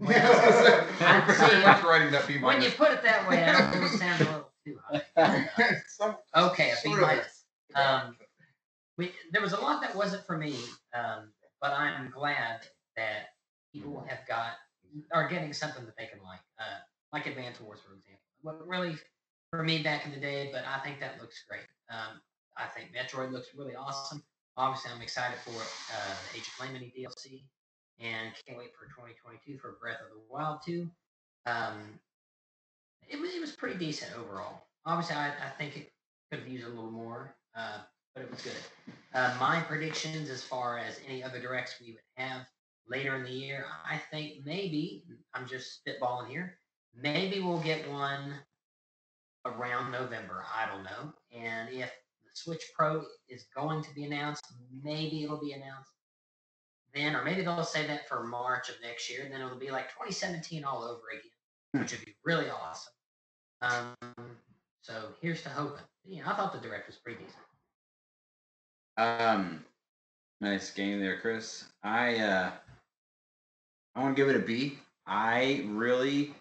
Yeah, 0.00 0.26
I 0.26 0.30
was 0.30 0.38
gonna 0.40 0.52
say, 0.98 1.04
I'd 1.06 1.28
we're 1.28 1.34
say- 1.34 1.46
pretty 1.48 1.62
much 1.62 1.82
writing 1.84 2.10
that 2.10 2.26
B 2.26 2.38
when 2.40 2.60
you 2.60 2.70
put 2.70 2.90
it 2.90 3.02
that 3.04 3.28
way, 3.28 3.44
I 3.44 3.52
don't 3.52 3.70
think 3.72 3.84
it 3.84 3.98
sounds 3.98 4.20
a 4.22 4.24
little 4.24 4.50
too 4.66 4.78
high. 5.16 5.46
Some- 5.86 6.16
Okay, 6.34 6.70
a 6.72 6.74
B 6.82 6.88
sort 6.90 7.00
minus. 7.02 7.44
Um, 7.76 8.16
we 8.98 9.12
there 9.32 9.40
was 9.40 9.52
a 9.52 9.60
lot 9.60 9.80
that 9.82 9.94
wasn't 9.94 10.26
for 10.26 10.36
me, 10.36 10.56
um, 10.94 11.30
but 11.60 11.70
I'm 11.70 12.10
glad 12.10 12.66
that 12.96 13.28
people 13.74 14.04
have 14.08 14.26
got 14.26 14.52
are 15.12 15.28
getting 15.28 15.52
something 15.52 15.84
that 15.84 15.96
they 15.98 16.06
can 16.06 16.20
like, 16.22 16.40
uh, 16.58 16.78
like 17.12 17.26
Advance 17.26 17.60
Wars, 17.60 17.80
for 17.84 17.94
example. 17.94 18.22
Wasn't 18.42 18.68
really 18.68 18.96
for 19.50 19.64
me 19.64 19.82
back 19.82 20.06
in 20.06 20.12
the 20.12 20.20
day, 20.20 20.50
but 20.52 20.64
I 20.66 20.78
think 20.84 21.00
that 21.00 21.20
looks 21.20 21.44
great. 21.48 21.66
Um, 21.90 22.20
I 22.56 22.66
think 22.66 22.90
Metroid 22.94 23.32
looks 23.32 23.48
really 23.56 23.74
awesome. 23.74 24.22
Obviously, 24.56 24.92
I'm 24.94 25.02
excited 25.02 25.38
for 25.44 25.50
uh, 25.50 26.14
Age 26.36 26.46
of 26.46 26.56
Calamity 26.56 26.92
DLC, 26.96 27.42
and 27.98 28.32
can't 28.46 28.58
wait 28.58 28.70
for 28.78 28.86
2022 28.86 29.58
for 29.58 29.76
Breath 29.80 29.98
of 30.00 30.10
the 30.10 30.22
Wild 30.30 30.60
2. 30.64 30.88
Um, 31.46 31.98
it 33.08 33.20
was 33.20 33.34
it 33.34 33.40
was 33.40 33.52
pretty 33.52 33.78
decent 33.78 34.12
overall. 34.16 34.62
Obviously, 34.86 35.16
I, 35.16 35.28
I 35.28 35.50
think 35.58 35.76
it 35.76 35.92
could 36.30 36.40
have 36.40 36.48
used 36.48 36.64
a 36.64 36.68
little 36.68 36.90
more, 36.90 37.34
uh, 37.56 37.78
but 38.14 38.22
it 38.22 38.30
was 38.30 38.42
good. 38.42 38.52
Uh, 39.12 39.34
my 39.40 39.60
predictions 39.60 40.30
as 40.30 40.42
far 40.42 40.78
as 40.78 41.00
any 41.06 41.22
other 41.22 41.40
directs 41.40 41.74
we 41.80 41.92
would 41.92 42.00
have 42.16 42.46
later 42.88 43.16
in 43.16 43.24
the 43.24 43.30
year, 43.30 43.66
I 43.88 44.00
think 44.10 44.44
maybe 44.44 45.04
I'm 45.34 45.46
just 45.46 45.80
spitballing 45.84 46.28
here. 46.28 46.58
Maybe 46.94 47.40
we'll 47.40 47.60
get 47.60 47.90
one 47.90 48.34
around 49.46 49.92
November. 49.92 50.44
I 50.54 50.66
don't 50.70 50.84
know. 50.84 51.12
And 51.32 51.68
if 51.70 51.90
the 52.22 52.30
Switch 52.34 52.62
Pro 52.76 53.04
is 53.28 53.46
going 53.54 53.82
to 53.82 53.94
be 53.94 54.04
announced, 54.04 54.46
maybe 54.82 55.24
it'll 55.24 55.40
be 55.40 55.52
announced 55.52 55.90
then, 56.94 57.16
or 57.16 57.24
maybe 57.24 57.42
they'll 57.42 57.64
say 57.64 57.86
that 57.86 58.08
for 58.08 58.22
March 58.24 58.68
of 58.68 58.76
next 58.82 59.10
year. 59.10 59.24
And 59.24 59.32
Then 59.32 59.40
it'll 59.40 59.58
be 59.58 59.70
like 59.70 59.88
2017 59.88 60.64
all 60.64 60.84
over 60.84 61.02
again, 61.12 61.82
which 61.82 61.92
would 61.92 62.04
be 62.04 62.14
really 62.24 62.48
awesome. 62.48 62.92
Um, 63.62 64.14
so 64.82 64.94
here's 65.20 65.42
to 65.42 65.48
hoping. 65.48 65.84
Yeah, 66.04 66.30
I 66.30 66.34
thought 66.36 66.52
the 66.52 66.66
direct 66.66 66.86
was 66.86 66.96
pretty 66.96 67.24
decent. 67.24 67.42
Um, 68.96 69.64
nice 70.40 70.70
game 70.70 71.00
there, 71.00 71.20
Chris. 71.20 71.64
I 71.82 72.16
uh, 72.18 72.52
I 73.94 74.02
want 74.02 74.16
to 74.16 74.20
give 74.22 74.28
it 74.28 74.36
a 74.36 74.44
B. 74.44 74.78
I 75.06 75.64
really 75.68 76.34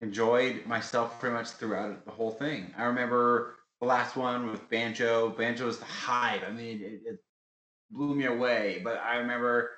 enjoyed 0.00 0.66
myself 0.66 1.18
pretty 1.20 1.34
much 1.34 1.50
throughout 1.50 2.04
the 2.04 2.10
whole 2.10 2.30
thing. 2.30 2.72
I 2.76 2.84
remember 2.84 3.56
the 3.80 3.86
last 3.86 4.16
one 4.16 4.50
with 4.50 4.68
Banjo. 4.70 5.30
Banjo 5.30 5.66
was 5.66 5.78
the 5.78 5.84
hype. 5.84 6.42
I 6.46 6.50
mean, 6.50 6.80
it, 6.82 7.00
it 7.04 7.18
blew 7.90 8.14
me 8.14 8.26
away. 8.26 8.80
But 8.82 8.98
I 8.98 9.16
remember 9.16 9.70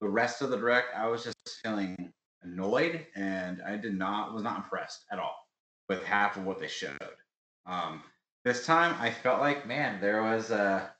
the 0.00 0.08
rest 0.08 0.42
of 0.42 0.50
the 0.50 0.56
direct. 0.56 0.94
I 0.96 1.08
was 1.08 1.24
just 1.24 1.36
feeling 1.62 2.12
annoyed, 2.42 3.06
and 3.14 3.62
I 3.66 3.76
did 3.76 3.94
not 3.94 4.34
was 4.34 4.42
not 4.42 4.58
impressed 4.58 5.04
at 5.10 5.18
all 5.18 5.36
with 5.88 6.02
half 6.04 6.36
of 6.36 6.44
what 6.44 6.60
they 6.60 6.68
showed. 6.68 6.98
Um, 7.66 8.02
this 8.44 8.64
time, 8.64 8.94
I 9.00 9.10
felt 9.10 9.40
like 9.40 9.66
man, 9.66 10.00
there 10.00 10.22
was 10.22 10.50
a 10.50 10.92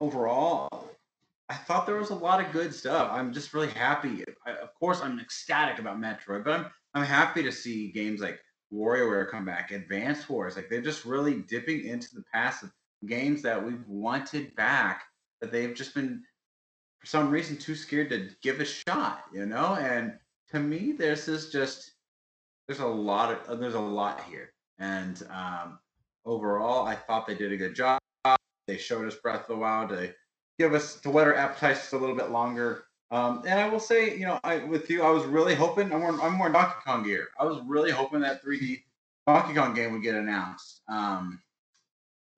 overall, 0.00 0.81
I 1.52 1.56
thought 1.56 1.84
there 1.84 1.98
was 1.98 2.08
a 2.08 2.14
lot 2.14 2.42
of 2.42 2.50
good 2.50 2.72
stuff. 2.72 3.10
I'm 3.12 3.30
just 3.30 3.52
really 3.52 3.68
happy. 3.68 4.24
I, 4.46 4.52
of 4.52 4.72
course, 4.74 5.02
I'm 5.02 5.20
ecstatic 5.20 5.78
about 5.78 6.00
Metroid, 6.00 6.44
but 6.44 6.54
I'm 6.54 6.66
I'm 6.94 7.04
happy 7.04 7.42
to 7.42 7.52
see 7.52 7.92
games 7.92 8.22
like 8.22 8.40
WarioWare 8.72 9.30
come 9.30 9.44
back, 9.44 9.70
Advance 9.70 10.26
Wars. 10.30 10.56
Like 10.56 10.70
they're 10.70 10.80
just 10.80 11.04
really 11.04 11.42
dipping 11.42 11.84
into 11.84 12.14
the 12.14 12.24
past 12.32 12.62
of 12.62 12.72
games 13.06 13.42
that 13.42 13.62
we've 13.62 13.86
wanted 13.86 14.56
back, 14.56 15.02
that 15.42 15.52
they've 15.52 15.74
just 15.74 15.94
been 15.94 16.22
for 17.00 17.06
some 17.06 17.30
reason 17.30 17.58
too 17.58 17.74
scared 17.74 18.08
to 18.08 18.30
give 18.42 18.60
a 18.60 18.64
shot. 18.64 19.24
You 19.34 19.44
know, 19.44 19.74
and 19.74 20.14
to 20.52 20.58
me, 20.58 20.92
this 20.92 21.28
is 21.28 21.50
just 21.50 21.92
there's 22.66 22.80
a 22.80 22.86
lot 22.86 23.30
of 23.46 23.60
there's 23.60 23.74
a 23.74 23.80
lot 23.80 24.24
here, 24.24 24.54
and 24.78 25.22
um, 25.30 25.78
overall, 26.24 26.86
I 26.86 26.94
thought 26.94 27.26
they 27.26 27.34
did 27.34 27.52
a 27.52 27.58
good 27.58 27.74
job. 27.74 27.98
They 28.66 28.78
showed 28.78 29.06
us 29.06 29.16
Breath 29.16 29.42
of 29.42 29.48
the 29.48 29.56
Wild 29.56 29.90
to 29.90 30.14
give 30.62 30.74
us 30.74 30.94
to 31.00 31.10
let 31.10 31.26
our 31.26 31.34
appetites 31.34 31.92
a 31.92 31.98
little 31.98 32.14
bit 32.14 32.30
longer. 32.30 32.84
Um, 33.10 33.42
and 33.44 33.58
I 33.58 33.68
will 33.68 33.80
say, 33.80 34.16
you 34.16 34.24
know, 34.26 34.38
I 34.44 34.58
with 34.58 34.88
you, 34.88 35.02
I 35.02 35.10
was 35.10 35.24
really 35.24 35.56
hoping 35.56 35.92
I'm 35.92 36.00
more, 36.00 36.22
I'm 36.22 36.34
more 36.34 36.50
Donkey 36.50 36.76
Kong 36.86 37.02
gear. 37.02 37.28
I 37.38 37.44
was 37.44 37.60
really 37.66 37.90
hoping 37.90 38.20
that 38.20 38.44
3D 38.44 38.84
Donkey 39.26 39.54
Kong 39.54 39.74
game 39.74 39.92
would 39.92 40.04
get 40.04 40.14
announced, 40.14 40.82
um, 40.88 41.42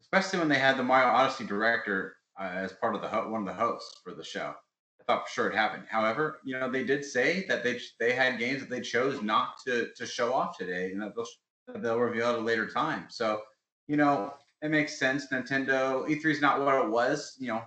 especially 0.00 0.38
when 0.38 0.48
they 0.48 0.58
had 0.58 0.78
the 0.78 0.82
Mario 0.82 1.08
Odyssey 1.08 1.44
director 1.44 2.16
uh, 2.40 2.44
as 2.44 2.72
part 2.72 2.94
of 2.94 3.02
the 3.02 3.08
ho- 3.08 3.28
one 3.28 3.42
of 3.42 3.46
the 3.46 3.52
hosts 3.52 4.00
for 4.02 4.14
the 4.14 4.24
show. 4.24 4.54
I 5.00 5.04
thought 5.06 5.28
for 5.28 5.32
sure 5.34 5.50
it 5.50 5.54
happened. 5.54 5.84
However, 5.90 6.40
you 6.44 6.58
know, 6.58 6.70
they 6.70 6.82
did 6.82 7.04
say 7.04 7.44
that 7.48 7.62
they 7.62 7.78
they 8.00 8.14
had 8.14 8.38
games 8.38 8.60
that 8.60 8.70
they 8.70 8.80
chose 8.80 9.20
not 9.20 9.56
to 9.66 9.90
to 9.94 10.06
show 10.06 10.32
off 10.32 10.56
today, 10.56 10.92
and 10.92 11.02
that 11.02 11.14
they'll 11.14 11.26
that 11.66 11.82
they'll 11.82 11.98
reveal 11.98 12.30
at 12.30 12.36
a 12.36 12.40
later 12.40 12.66
time. 12.66 13.04
So, 13.10 13.42
you 13.86 13.98
know, 13.98 14.32
it 14.62 14.70
makes 14.70 14.98
sense. 14.98 15.26
Nintendo 15.26 16.08
E3 16.08 16.24
is 16.24 16.40
not 16.40 16.64
what 16.64 16.82
it 16.82 16.88
was, 16.88 17.36
you 17.38 17.48
know, 17.48 17.62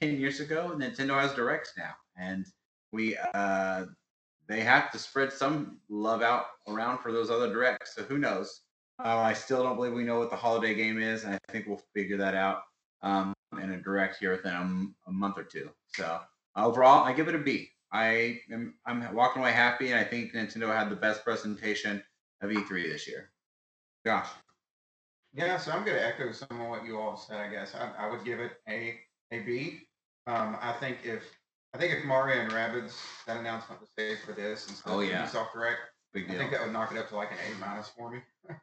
10 0.00 0.18
years 0.18 0.40
ago. 0.40 0.72
Nintendo 0.76 1.20
has 1.20 1.34
directs 1.34 1.72
now, 1.76 1.92
and 2.16 2.46
we 2.92 3.16
uh 3.34 3.84
they 4.48 4.60
have 4.60 4.90
to 4.92 4.98
spread 4.98 5.32
some 5.32 5.78
love 5.90 6.22
out 6.22 6.46
around 6.66 6.98
for 6.98 7.12
those 7.12 7.30
other 7.30 7.52
directs. 7.52 7.94
So 7.94 8.02
who 8.02 8.18
knows? 8.18 8.62
Uh, 9.04 9.18
I 9.18 9.32
still 9.32 9.62
don't 9.62 9.76
believe 9.76 9.92
we 9.92 10.04
know 10.04 10.18
what 10.18 10.30
the 10.30 10.36
holiday 10.36 10.74
game 10.74 11.00
is, 11.00 11.24
and 11.24 11.34
I 11.34 11.52
think 11.52 11.66
we'll 11.66 11.82
figure 11.94 12.16
that 12.16 12.34
out 12.34 12.62
um, 13.02 13.32
in 13.62 13.70
a 13.72 13.80
direct 13.80 14.16
here 14.18 14.32
within 14.32 14.94
a, 15.06 15.12
month 15.12 15.38
or 15.38 15.44
two. 15.44 15.70
So 15.94 16.18
overall, 16.56 17.04
I 17.04 17.12
give 17.12 17.28
it 17.28 17.34
a 17.34 17.38
B. 17.38 17.68
I 17.92 18.40
am 18.50 18.74
I'm 18.86 19.14
walking 19.14 19.42
away 19.42 19.52
happy, 19.52 19.92
and 19.92 20.00
I 20.00 20.04
think 20.04 20.32
Nintendo 20.32 20.74
had 20.74 20.90
the 20.90 20.96
best 20.96 21.24
presentation 21.24 22.02
of 22.42 22.50
E3 22.50 22.90
this 22.90 23.06
year. 23.06 23.30
Josh. 24.04 24.28
Yeah, 25.34 25.58
so 25.58 25.72
I'm 25.72 25.84
going 25.84 25.96
to 25.96 26.04
echo 26.04 26.32
some 26.32 26.60
of 26.60 26.68
what 26.68 26.84
you 26.84 26.98
all 26.98 27.16
said. 27.16 27.36
I 27.36 27.50
guess 27.50 27.74
I, 27.74 28.06
I 28.06 28.10
would 28.10 28.24
give 28.24 28.40
it 28.40 28.52
a 28.68 28.98
a 29.30 29.40
B. 29.40 29.87
Um, 30.28 30.58
I 30.60 30.72
think 30.72 30.98
if 31.04 31.24
I 31.72 31.78
think 31.78 31.94
if 31.94 32.04
Mario 32.04 32.42
and 32.42 32.52
Rabbids 32.52 32.94
that 33.26 33.38
announcement 33.38 33.80
was 33.80 33.90
saved 33.98 34.20
for 34.20 34.32
this 34.32 34.68
instead 34.68 34.90
Oh, 34.92 35.00
of 35.00 35.08
yeah. 35.08 35.26
Ubisoft 35.26 35.54
Direct, 35.54 35.80
Big 36.12 36.30
I 36.30 36.34
think 36.34 36.50
that 36.50 36.60
would 36.60 36.72
knock 36.72 36.92
it 36.92 36.98
up 36.98 37.08
to 37.08 37.16
like 37.16 37.32
an 37.32 37.38
A 37.50 37.58
minus 37.58 37.88
for 37.88 38.10
me. 38.10 38.20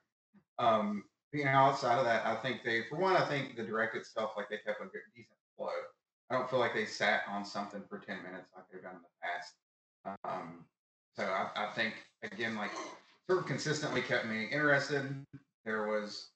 um, 0.59 1.03
you 1.33 1.43
know, 1.43 1.51
outside 1.51 1.97
of 1.97 2.05
that, 2.05 2.25
I 2.25 2.35
think 2.35 2.63
they, 2.63 2.83
for 2.87 2.97
one, 2.97 3.17
I 3.17 3.25
think 3.25 3.57
the 3.57 3.63
direct 3.63 3.95
itself, 3.95 4.31
like 4.37 4.47
they 4.49 4.57
kept 4.57 4.79
a 4.79 4.85
good, 4.85 5.01
decent 5.15 5.37
flow. 5.57 5.69
I 6.29 6.35
don't 6.35 6.49
feel 6.49 6.59
like 6.59 6.73
they 6.73 6.85
sat 6.85 7.21
on 7.27 7.43
something 7.43 7.83
for 7.89 7.97
ten 7.99 8.17
minutes 8.23 8.49
like 8.55 8.65
they've 8.71 8.81
done 8.81 8.95
in 8.95 9.01
the 9.01 10.13
past. 10.13 10.19
Um, 10.23 10.65
so 11.15 11.23
I, 11.23 11.49
I 11.55 11.73
think 11.73 11.95
again, 12.23 12.55
like 12.55 12.71
sort 13.27 13.39
of 13.39 13.47
consistently 13.47 14.01
kept 14.01 14.27
me 14.27 14.45
interested. 14.51 15.25
There 15.65 15.87
was 15.87 16.29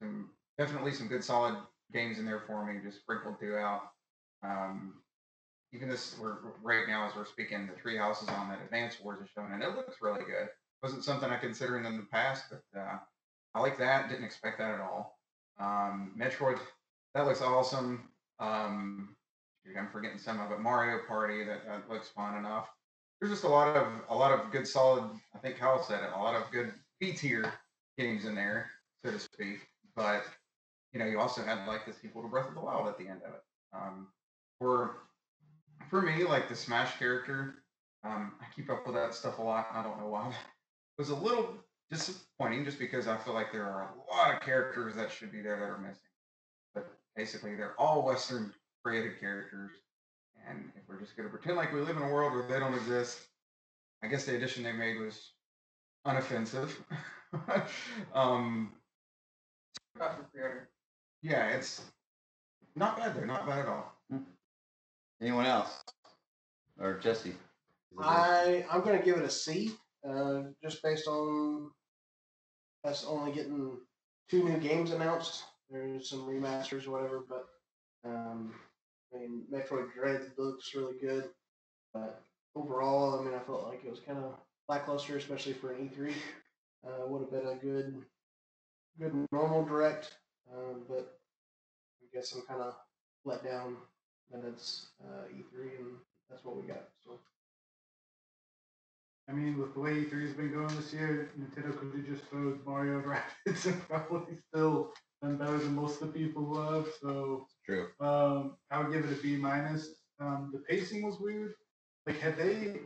some 0.00 0.30
definitely 0.58 0.92
some 0.92 1.08
good 1.08 1.24
solid 1.24 1.56
games 1.92 2.18
in 2.20 2.24
there 2.24 2.42
for 2.46 2.64
me, 2.64 2.80
just 2.84 3.00
sprinkled 3.00 3.40
throughout. 3.40 3.90
Um, 4.42 4.94
even 5.72 5.88
this, 5.88 6.16
we're 6.20 6.36
right 6.62 6.86
now 6.88 7.06
as 7.06 7.14
we're 7.16 7.26
speaking, 7.26 7.66
the 7.66 7.80
three 7.80 7.96
houses 7.96 8.28
on 8.28 8.48
that 8.48 8.62
Advance 8.62 9.00
Wars 9.00 9.20
is 9.20 9.28
showing, 9.34 9.52
and 9.52 9.62
it 9.62 9.76
looks 9.76 9.96
really 10.00 10.24
good. 10.24 10.48
Wasn't 10.82 11.04
something 11.04 11.30
I 11.30 11.36
considered 11.36 11.84
in 11.84 11.96
the 11.96 12.06
past, 12.12 12.44
but 12.50 12.80
uh, 12.80 12.98
I 13.54 13.60
like 13.60 13.78
that. 13.78 14.08
Didn't 14.08 14.24
expect 14.24 14.58
that 14.58 14.74
at 14.74 14.80
all. 14.80 15.18
Um, 15.58 16.12
Metroid, 16.18 16.58
that 17.14 17.26
looks 17.26 17.42
awesome. 17.42 18.08
Um, 18.38 19.16
I'm 19.76 19.88
forgetting 19.88 20.18
some 20.18 20.40
of 20.40 20.52
it. 20.52 20.60
Mario 20.60 21.00
Party, 21.08 21.44
that, 21.44 21.66
that 21.66 21.90
looks 21.90 22.08
fun 22.08 22.36
enough. 22.38 22.68
There's 23.20 23.32
just 23.32 23.44
a 23.44 23.48
lot 23.48 23.74
of 23.74 23.88
a 24.10 24.14
lot 24.14 24.30
of 24.30 24.52
good, 24.52 24.68
solid. 24.68 25.04
I 25.34 25.38
think 25.38 25.56
Kyle 25.56 25.82
said 25.82 26.02
it. 26.04 26.10
A 26.14 26.18
lot 26.18 26.34
of 26.34 26.50
good 26.52 26.72
B 27.00 27.12
tier 27.12 27.50
games 27.98 28.26
in 28.26 28.34
there, 28.34 28.70
so 29.04 29.10
to 29.10 29.18
speak. 29.18 29.60
But 29.96 30.22
you 30.92 30.98
know, 30.98 31.06
you 31.06 31.18
also 31.18 31.42
had 31.42 31.66
like 31.66 31.86
the 31.86 31.94
sequel 31.94 32.22
to 32.22 32.28
Breath 32.28 32.48
of 32.48 32.54
the 32.54 32.60
Wild 32.60 32.88
at 32.88 32.98
the 32.98 33.08
end 33.08 33.22
of 33.26 33.32
it. 33.32 33.42
Um, 33.72 34.08
for 34.58 34.96
for 35.88 36.02
me, 36.02 36.24
like 36.24 36.48
the 36.48 36.56
Smash 36.56 36.98
character, 36.98 37.56
um, 38.04 38.32
I 38.40 38.44
keep 38.54 38.70
up 38.70 38.86
with 38.86 38.96
that 38.96 39.14
stuff 39.14 39.38
a 39.38 39.42
lot. 39.42 39.68
I 39.72 39.82
don't 39.82 39.98
know 40.00 40.08
why. 40.08 40.28
It 40.28 40.34
was 40.98 41.10
a 41.10 41.14
little 41.14 41.54
disappointing 41.90 42.64
just 42.64 42.78
because 42.78 43.06
I 43.06 43.16
feel 43.16 43.34
like 43.34 43.52
there 43.52 43.66
are 43.66 43.94
a 43.94 44.14
lot 44.14 44.34
of 44.34 44.40
characters 44.40 44.94
that 44.96 45.10
should 45.12 45.32
be 45.32 45.42
there 45.42 45.58
that 45.58 45.64
are 45.64 45.78
missing. 45.78 46.00
But 46.74 46.90
basically, 47.14 47.54
they're 47.54 47.78
all 47.78 48.04
Western 48.04 48.52
created 48.84 49.20
characters. 49.20 49.72
And 50.48 50.70
if 50.76 50.82
we're 50.88 51.00
just 51.00 51.16
going 51.16 51.28
to 51.28 51.34
pretend 51.34 51.56
like 51.56 51.72
we 51.72 51.80
live 51.80 51.96
in 51.96 52.02
a 52.02 52.12
world 52.12 52.32
where 52.32 52.46
they 52.46 52.58
don't 52.60 52.74
exist, 52.74 53.18
I 54.02 54.06
guess 54.06 54.26
the 54.26 54.36
addition 54.36 54.62
they 54.62 54.72
made 54.72 54.98
was 55.00 55.32
unoffensive. 56.06 56.70
um, 58.14 58.72
yeah, 61.22 61.48
it's 61.48 61.82
not 62.76 62.96
bad 62.98 63.16
there. 63.16 63.26
Not 63.26 63.46
bad 63.46 63.60
at 63.60 63.68
all. 63.68 63.95
Anyone 65.20 65.46
else? 65.46 65.82
Or 66.78 66.98
Jesse? 66.98 67.34
I 67.98 68.64
I'm 68.70 68.82
gonna 68.82 69.02
give 69.02 69.16
it 69.16 69.24
a 69.24 69.30
C, 69.30 69.72
uh, 70.06 70.42
just 70.62 70.82
based 70.82 71.08
on 71.08 71.70
us 72.84 73.04
only 73.08 73.32
getting 73.32 73.78
two 74.28 74.44
new 74.44 74.58
games 74.58 74.90
announced. 74.90 75.44
There's 75.70 76.10
some 76.10 76.28
remasters 76.28 76.86
or 76.86 76.92
whatever, 76.92 77.24
but 77.28 77.48
um, 78.04 78.54
I 79.14 79.18
mean, 79.18 79.44
Metroid 79.50 79.92
Dread 79.94 80.32
looks 80.36 80.74
really 80.74 80.98
good, 81.00 81.30
but 81.94 82.22
overall, 82.54 83.18
I 83.18 83.24
mean, 83.24 83.34
I 83.34 83.40
felt 83.40 83.66
like 83.66 83.84
it 83.84 83.90
was 83.90 84.00
kind 84.00 84.18
of 84.18 84.34
lackluster, 84.68 85.16
especially 85.16 85.54
for 85.54 85.72
an 85.72 85.88
E3. 85.88 86.12
Uh, 86.86 87.06
would 87.06 87.22
have 87.22 87.30
been 87.30 87.52
a 87.52 87.56
good, 87.56 88.04
good 89.00 89.26
normal 89.32 89.64
direct, 89.64 90.14
um, 90.54 90.82
but 90.88 91.18
I 92.00 92.06
guess 92.14 92.32
I'm 92.32 92.42
kind 92.42 92.60
of 92.60 92.74
let 93.24 93.42
down 94.32 94.42
that 94.42 94.48
it's 94.48 94.86
uh, 95.02 95.24
E3 95.34 95.78
and 95.78 95.96
that's 96.30 96.44
what 96.44 96.56
we 96.56 96.66
got. 96.66 96.88
So. 97.04 97.18
I 99.28 99.32
mean, 99.32 99.58
with 99.58 99.74
the 99.74 99.80
way 99.80 99.90
E3 100.04 100.22
has 100.22 100.32
been 100.34 100.52
going 100.52 100.74
this 100.76 100.92
year, 100.92 101.30
Nintendo 101.38 101.76
could 101.76 101.92
have 101.94 102.06
just 102.06 102.24
thrown 102.26 102.60
Mario 102.64 102.98
and 102.98 103.04
Rabbids 103.04 103.66
and 103.66 103.88
probably 103.88 104.36
still 104.48 104.92
done 105.22 105.36
better 105.36 105.58
than 105.58 105.74
most 105.74 106.00
of 106.00 106.12
the 106.12 106.18
people 106.18 106.44
love. 106.44 106.84
have. 106.84 106.94
So 107.00 107.46
True. 107.64 107.88
um, 108.00 108.56
I 108.70 108.78
would 108.78 108.92
give 108.92 109.04
it 109.04 109.18
a 109.18 109.22
B 109.22 109.36
minus. 109.36 109.88
Um, 110.20 110.50
the 110.52 110.60
pacing 110.60 111.02
was 111.04 111.18
weird. 111.20 111.54
Like, 112.06 112.20
had 112.20 112.38
they 112.38 112.78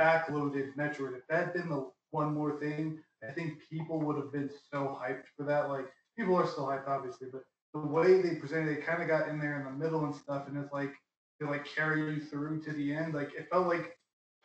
backloaded 0.00 0.74
Metroid, 0.74 1.16
if 1.16 1.26
that 1.28 1.46
had 1.46 1.52
been 1.54 1.68
the 1.68 1.90
one 2.10 2.34
more 2.34 2.58
thing, 2.58 2.98
I 3.26 3.32
think 3.32 3.58
people 3.70 4.00
would 4.00 4.16
have 4.16 4.32
been 4.32 4.50
so 4.70 4.98
hyped 5.00 5.24
for 5.36 5.44
that. 5.44 5.68
Like, 5.68 5.86
people 6.16 6.34
are 6.36 6.46
still 6.46 6.66
hyped, 6.66 6.88
obviously, 6.88 7.28
but 7.32 7.42
the 7.74 7.80
way 7.80 8.20
they 8.20 8.36
presented, 8.36 8.78
it 8.78 8.86
kind 8.86 9.02
of 9.02 9.08
got 9.08 9.28
in 9.28 9.38
there 9.38 9.58
in 9.58 9.64
the 9.64 9.84
middle 9.84 10.04
and 10.04 10.14
stuff, 10.14 10.48
and 10.48 10.56
it's 10.56 10.72
like 10.72 10.92
they 11.40 11.46
like 11.46 11.66
carry 11.66 12.00
you 12.14 12.20
through 12.20 12.62
to 12.62 12.72
the 12.72 12.92
end. 12.94 13.14
Like, 13.14 13.32
it 13.34 13.48
felt 13.50 13.66
like 13.66 13.96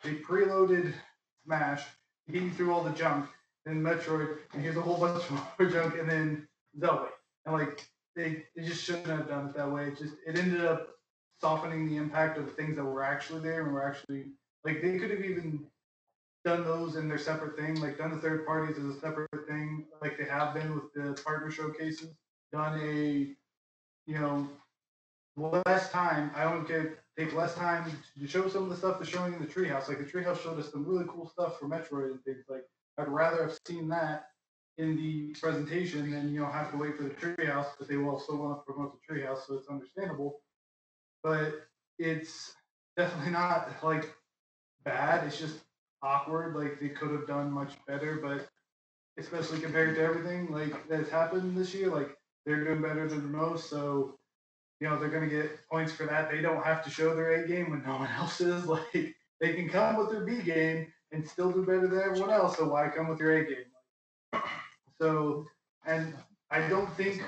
they 0.02 0.14
preloaded 0.14 0.92
Smash, 1.44 1.82
get 2.30 2.42
you 2.42 2.50
through 2.50 2.72
all 2.72 2.82
the 2.82 2.90
junk, 2.90 3.26
then 3.64 3.82
Metroid, 3.82 4.38
and 4.52 4.62
here's 4.62 4.76
a 4.76 4.80
whole 4.80 4.98
bunch 5.00 5.22
more 5.30 5.70
junk, 5.70 5.98
and 5.98 6.08
then 6.08 6.48
Zelda. 6.78 7.08
And 7.46 7.54
like 7.54 7.86
they, 8.16 8.44
they 8.56 8.64
just 8.64 8.82
shouldn't 8.82 9.06
have 9.06 9.28
done 9.28 9.46
it 9.46 9.56
that 9.56 9.70
way. 9.70 9.88
It 9.88 9.98
just 9.98 10.14
it 10.26 10.38
ended 10.38 10.64
up 10.64 10.88
softening 11.40 11.88
the 11.88 11.96
impact 11.96 12.38
of 12.38 12.46
the 12.46 12.52
things 12.52 12.76
that 12.76 12.84
were 12.84 13.02
actually 13.02 13.40
there 13.40 13.62
and 13.62 13.72
were 13.72 13.86
actually 13.86 14.26
like 14.64 14.80
they 14.80 14.98
could 14.98 15.10
have 15.10 15.20
even 15.20 15.66
done 16.44 16.64
those 16.64 16.96
in 16.96 17.08
their 17.08 17.18
separate 17.18 17.56
thing, 17.56 17.80
like 17.80 17.98
done 17.98 18.10
the 18.10 18.18
third 18.18 18.46
parties 18.46 18.78
as 18.78 18.84
a 18.84 19.00
separate 19.00 19.28
thing, 19.48 19.86
like 20.02 20.18
they 20.18 20.24
have 20.24 20.54
been 20.54 20.74
with 20.74 20.92
the 20.94 21.20
partner 21.22 21.50
showcases. 21.50 22.10
Done 22.54 22.80
a, 22.80 23.34
you 24.06 24.18
know, 24.20 24.46
less 25.36 25.90
time. 25.90 26.30
I 26.36 26.44
don't 26.44 26.68
care. 26.68 27.00
Take 27.18 27.34
less 27.34 27.56
time 27.56 27.90
to 28.20 28.26
show 28.28 28.48
some 28.48 28.62
of 28.62 28.68
the 28.68 28.76
stuff 28.76 28.98
they're 29.00 29.06
showing 29.06 29.32
in 29.34 29.40
the 29.40 29.46
treehouse. 29.46 29.88
Like 29.88 29.98
the 29.98 30.04
treehouse 30.04 30.40
showed 30.40 30.60
us 30.60 30.70
some 30.70 30.86
really 30.86 31.04
cool 31.08 31.28
stuff 31.28 31.58
for 31.58 31.66
Metroid 31.66 32.12
and 32.12 32.22
things. 32.22 32.44
Like 32.48 32.62
I'd 32.96 33.08
rather 33.08 33.42
have 33.42 33.58
seen 33.66 33.88
that 33.88 34.26
in 34.78 34.96
the 34.96 35.34
presentation 35.40 36.12
than 36.12 36.32
you 36.32 36.42
know 36.42 36.46
have 36.46 36.70
to 36.70 36.76
wait 36.76 36.96
for 36.96 37.02
the 37.02 37.10
treehouse, 37.10 37.66
but 37.76 37.88
they 37.88 37.96
will 37.96 38.20
still 38.20 38.36
want 38.36 38.56
to 38.56 38.72
promote 38.72 38.92
the 38.94 39.14
treehouse, 39.14 39.48
so 39.48 39.54
it's 39.54 39.68
understandable. 39.68 40.40
But 41.24 41.54
it's 41.98 42.54
definitely 42.96 43.32
not 43.32 43.68
like 43.82 44.14
bad. 44.84 45.26
It's 45.26 45.40
just 45.40 45.56
awkward. 46.04 46.54
Like 46.54 46.78
they 46.78 46.90
could 46.90 47.10
have 47.10 47.26
done 47.26 47.50
much 47.50 47.72
better, 47.84 48.20
but 48.22 48.46
especially 49.18 49.58
compared 49.58 49.96
to 49.96 50.02
everything 50.02 50.52
like 50.52 50.88
that's 50.88 51.10
happened 51.10 51.56
this 51.56 51.74
year, 51.74 51.90
like 51.90 52.16
they're 52.44 52.64
doing 52.64 52.82
better 52.82 53.08
than 53.08 53.30
most. 53.30 53.70
So 53.70 54.18
you 54.80 54.88
know 54.88 54.98
they're 54.98 55.08
gonna 55.08 55.28
get 55.28 55.66
points 55.68 55.92
for 55.92 56.06
that. 56.06 56.30
They 56.30 56.40
don't 56.40 56.64
have 56.64 56.84
to 56.84 56.90
show 56.90 57.14
their 57.14 57.44
A 57.44 57.48
game 57.48 57.70
when 57.70 57.82
no 57.82 57.96
one 57.96 58.10
else 58.10 58.40
is. 58.40 58.64
Like 58.66 59.14
they 59.40 59.54
can 59.54 59.68
come 59.68 59.96
with 59.96 60.10
their 60.10 60.24
B 60.24 60.40
game 60.42 60.92
and 61.12 61.26
still 61.26 61.50
do 61.50 61.64
better 61.64 61.88
than 61.88 62.00
everyone 62.00 62.30
else. 62.30 62.56
So 62.56 62.68
why 62.68 62.88
come 62.88 63.08
with 63.08 63.20
your 63.20 63.36
A 63.36 63.44
game? 63.44 63.64
So 65.00 65.44
and 65.86 66.14
I 66.50 66.68
don't 66.68 66.92
think 66.96 67.20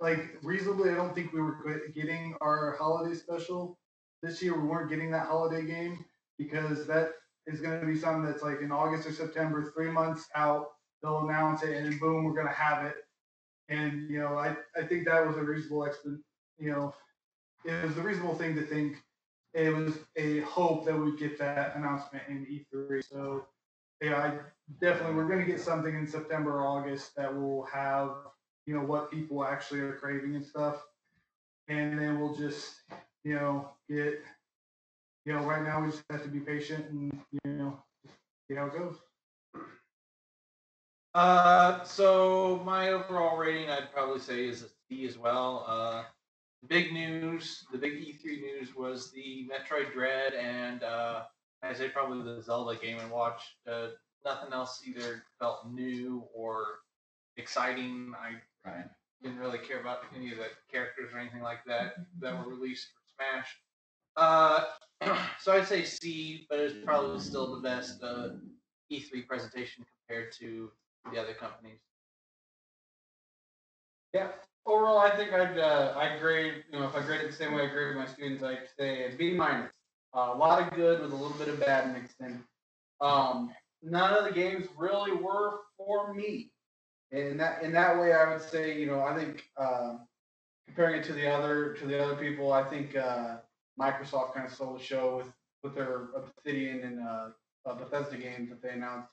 like 0.00 0.38
reasonably, 0.42 0.90
I 0.90 0.94
don't 0.94 1.14
think 1.14 1.32
we 1.32 1.40
were 1.40 1.82
getting 1.94 2.34
our 2.40 2.76
holiday 2.78 3.14
special 3.14 3.78
this 4.22 4.42
year. 4.42 4.60
We 4.60 4.66
weren't 4.66 4.90
getting 4.90 5.10
that 5.12 5.26
holiday 5.26 5.64
game 5.64 6.04
because 6.36 6.86
that 6.88 7.10
is 7.46 7.60
going 7.60 7.80
to 7.80 7.86
be 7.86 7.96
something 7.96 8.24
that's 8.24 8.42
like 8.42 8.60
in 8.60 8.72
August 8.72 9.06
or 9.06 9.12
September, 9.12 9.72
three 9.74 9.90
months 9.90 10.26
out. 10.34 10.66
They'll 11.02 11.28
announce 11.28 11.62
it, 11.62 11.76
and 11.76 11.98
boom, 12.00 12.24
we're 12.24 12.34
going 12.34 12.46
to 12.46 12.52
have 12.52 12.84
it. 12.84 12.94
And 13.68 14.10
you 14.10 14.18
know, 14.20 14.36
I 14.36 14.56
I 14.76 14.84
think 14.84 15.06
that 15.06 15.26
was 15.26 15.36
a 15.36 15.42
reasonable 15.42 15.86
explan 15.86 16.20
You 16.58 16.72
know, 16.72 16.94
it 17.64 17.84
was 17.84 17.96
a 17.96 18.02
reasonable 18.02 18.34
thing 18.34 18.54
to 18.56 18.62
think. 18.62 18.96
It 19.54 19.74
was 19.74 19.98
a 20.16 20.40
hope 20.40 20.86
that 20.86 20.98
we'd 20.98 21.18
get 21.18 21.38
that 21.38 21.76
announcement 21.76 22.24
in 22.28 22.46
E3. 22.46 23.04
So 23.08 23.46
yeah, 24.00 24.16
I 24.16 24.38
definitely 24.80 25.14
we're 25.14 25.28
going 25.28 25.44
to 25.44 25.50
get 25.50 25.60
something 25.60 25.94
in 25.94 26.06
September 26.06 26.58
or 26.60 26.66
August 26.66 27.14
that 27.16 27.34
will 27.34 27.64
have 27.66 28.10
you 28.66 28.74
know 28.74 28.84
what 28.84 29.10
people 29.10 29.44
actually 29.44 29.80
are 29.80 29.94
craving 29.96 30.36
and 30.36 30.44
stuff, 30.44 30.82
and 31.68 31.98
then 31.98 32.20
we'll 32.20 32.34
just 32.34 32.74
you 33.24 33.34
know 33.34 33.70
get 33.88 34.22
you 35.24 35.32
know 35.32 35.44
right 35.44 35.62
now 35.62 35.82
we 35.82 35.90
just 35.90 36.02
have 36.10 36.22
to 36.22 36.28
be 36.28 36.40
patient 36.40 36.86
and 36.90 37.20
you 37.44 37.52
know 37.52 37.78
see 38.48 38.56
how 38.56 38.66
it 38.66 38.72
goes. 38.72 38.96
Uh, 41.14 41.84
so 41.84 42.62
my 42.64 42.90
overall 42.90 43.36
rating, 43.36 43.68
I'd 43.70 43.92
probably 43.92 44.20
say 44.20 44.46
is 44.48 44.62
a 44.62 44.66
C 44.88 45.06
as 45.06 45.18
well. 45.18 45.64
Uh, 45.68 46.04
big 46.68 46.92
news, 46.92 47.66
the 47.70 47.78
big 47.78 47.92
E3 47.94 48.40
news 48.40 48.74
was 48.74 49.10
the 49.12 49.48
Metroid 49.50 49.92
Dread 49.92 50.34
and 50.34 50.82
uh, 50.82 51.24
I 51.62 51.74
say 51.74 51.88
probably 51.88 52.22
the 52.22 52.40
Zelda 52.42 52.78
game 52.80 52.98
and 52.98 53.10
watched. 53.10 53.56
Uh, 53.70 53.88
nothing 54.24 54.52
else 54.52 54.82
either 54.86 55.24
felt 55.38 55.70
new 55.70 56.24
or 56.34 56.80
exciting. 57.36 58.14
I 58.18 58.36
Right. 58.64 58.86
didn't 59.22 59.38
really 59.40 59.58
care 59.58 59.80
about 59.80 60.04
any 60.14 60.30
of 60.30 60.38
the 60.38 60.46
characters 60.70 61.12
or 61.12 61.18
anything 61.18 61.42
like 61.42 61.64
that 61.66 61.94
that 62.20 62.38
were 62.38 62.54
released 62.54 62.88
for 62.94 63.00
Smash. 63.16 63.58
Uh, 64.16 64.64
so 65.40 65.52
I'd 65.52 65.66
say 65.66 65.82
C, 65.82 66.46
but 66.48 66.60
it's 66.60 66.84
probably 66.84 67.18
still 67.20 67.54
the 67.56 67.60
best 67.60 68.02
uh, 68.02 68.30
E3 68.90 69.26
presentation 69.26 69.84
compared 70.06 70.32
to 70.38 70.70
the 71.10 71.20
other 71.20 71.34
companies. 71.34 71.78
Yeah. 74.12 74.28
Overall, 74.64 74.98
I 74.98 75.16
think 75.16 75.32
I'd 75.32 75.58
uh, 75.58 75.94
I'd 75.96 76.20
grade 76.20 76.62
you 76.70 76.78
know 76.78 76.86
if 76.86 76.94
I 76.94 77.02
grade 77.02 77.22
it 77.22 77.30
the 77.30 77.36
same 77.36 77.52
way 77.52 77.62
I 77.62 77.70
grade 77.70 77.96
my 77.96 78.06
students, 78.06 78.44
I'd 78.44 78.68
say 78.78 79.12
a 79.12 79.16
B 79.16 79.34
minus. 79.34 79.72
Uh, 80.14 80.30
a 80.34 80.36
lot 80.36 80.62
of 80.62 80.72
good 80.74 81.00
with 81.00 81.10
a 81.10 81.16
little 81.16 81.36
bit 81.36 81.48
of 81.48 81.58
bad 81.58 81.92
mixed 81.92 82.20
in. 82.20 82.44
Um, 83.00 83.50
none 83.82 84.12
of 84.14 84.24
the 84.24 84.30
games 84.30 84.66
really 84.76 85.12
were 85.12 85.60
for 85.76 86.14
me. 86.14 86.52
In 87.10 87.36
that 87.38 87.62
in 87.62 87.72
that 87.72 87.98
way, 87.98 88.12
I 88.12 88.32
would 88.32 88.42
say 88.42 88.78
you 88.78 88.86
know 88.86 89.00
I 89.02 89.16
think 89.16 89.42
um, 89.58 90.06
comparing 90.66 91.00
it 91.00 91.04
to 91.04 91.12
the 91.12 91.28
other 91.28 91.74
to 91.74 91.86
the 91.86 92.02
other 92.02 92.16
people, 92.16 92.52
I 92.52 92.62
think 92.62 92.94
uh, 92.94 93.38
Microsoft 93.80 94.34
kind 94.34 94.46
of 94.46 94.52
stole 94.52 94.74
the 94.74 94.82
show 94.82 95.16
with 95.16 95.32
with 95.62 95.74
their 95.74 96.08
Obsidian 96.14 96.82
and 96.82 97.00
uh, 97.00 97.28
uh, 97.66 97.74
Bethesda 97.74 98.16
games 98.16 98.48
that 98.50 98.62
they 98.62 98.70
announced. 98.70 99.12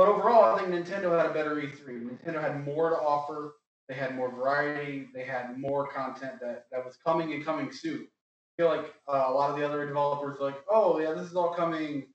But 0.00 0.08
overall, 0.08 0.54
I 0.54 0.58
think 0.58 0.70
Nintendo 0.70 1.14
had 1.14 1.26
a 1.26 1.34
better 1.34 1.56
E3. 1.56 2.08
Nintendo 2.08 2.40
had 2.40 2.64
more 2.64 2.88
to 2.88 2.96
offer. 2.96 3.56
They 3.86 3.94
had 3.94 4.16
more 4.16 4.34
variety. 4.34 5.10
They 5.14 5.24
had 5.24 5.58
more 5.58 5.88
content 5.88 6.40
that, 6.40 6.64
that 6.72 6.82
was 6.82 6.96
coming 7.04 7.34
and 7.34 7.44
coming 7.44 7.70
soon. 7.70 8.08
I 8.08 8.62
feel 8.62 8.68
like 8.68 8.94
uh, 9.06 9.24
a 9.28 9.30
lot 9.30 9.50
of 9.50 9.58
the 9.58 9.66
other 9.66 9.86
developers 9.86 10.38
are 10.40 10.44
like, 10.44 10.62
oh 10.70 10.98
yeah, 11.00 11.12
this 11.12 11.28
is 11.28 11.36
all 11.36 11.52
coming 11.52 12.06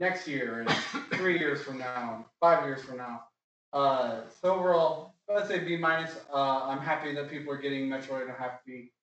next 0.00 0.26
year 0.26 0.60
and 0.60 0.70
three 1.18 1.38
years 1.38 1.60
from 1.60 1.76
now, 1.76 2.24
five 2.40 2.64
years 2.64 2.82
from 2.82 2.96
now. 2.96 3.24
Uh, 3.74 4.22
so 4.40 4.54
overall, 4.54 5.16
let's 5.28 5.46
say 5.46 5.58
B 5.58 5.76
minus. 5.76 6.16
Uh, 6.32 6.68
I'm 6.68 6.80
happy 6.80 7.14
that 7.16 7.28
people 7.28 7.52
are 7.52 7.58
getting 7.58 7.86
Metroid. 7.86 8.30
I'm 8.30 8.36
happy 8.36 8.94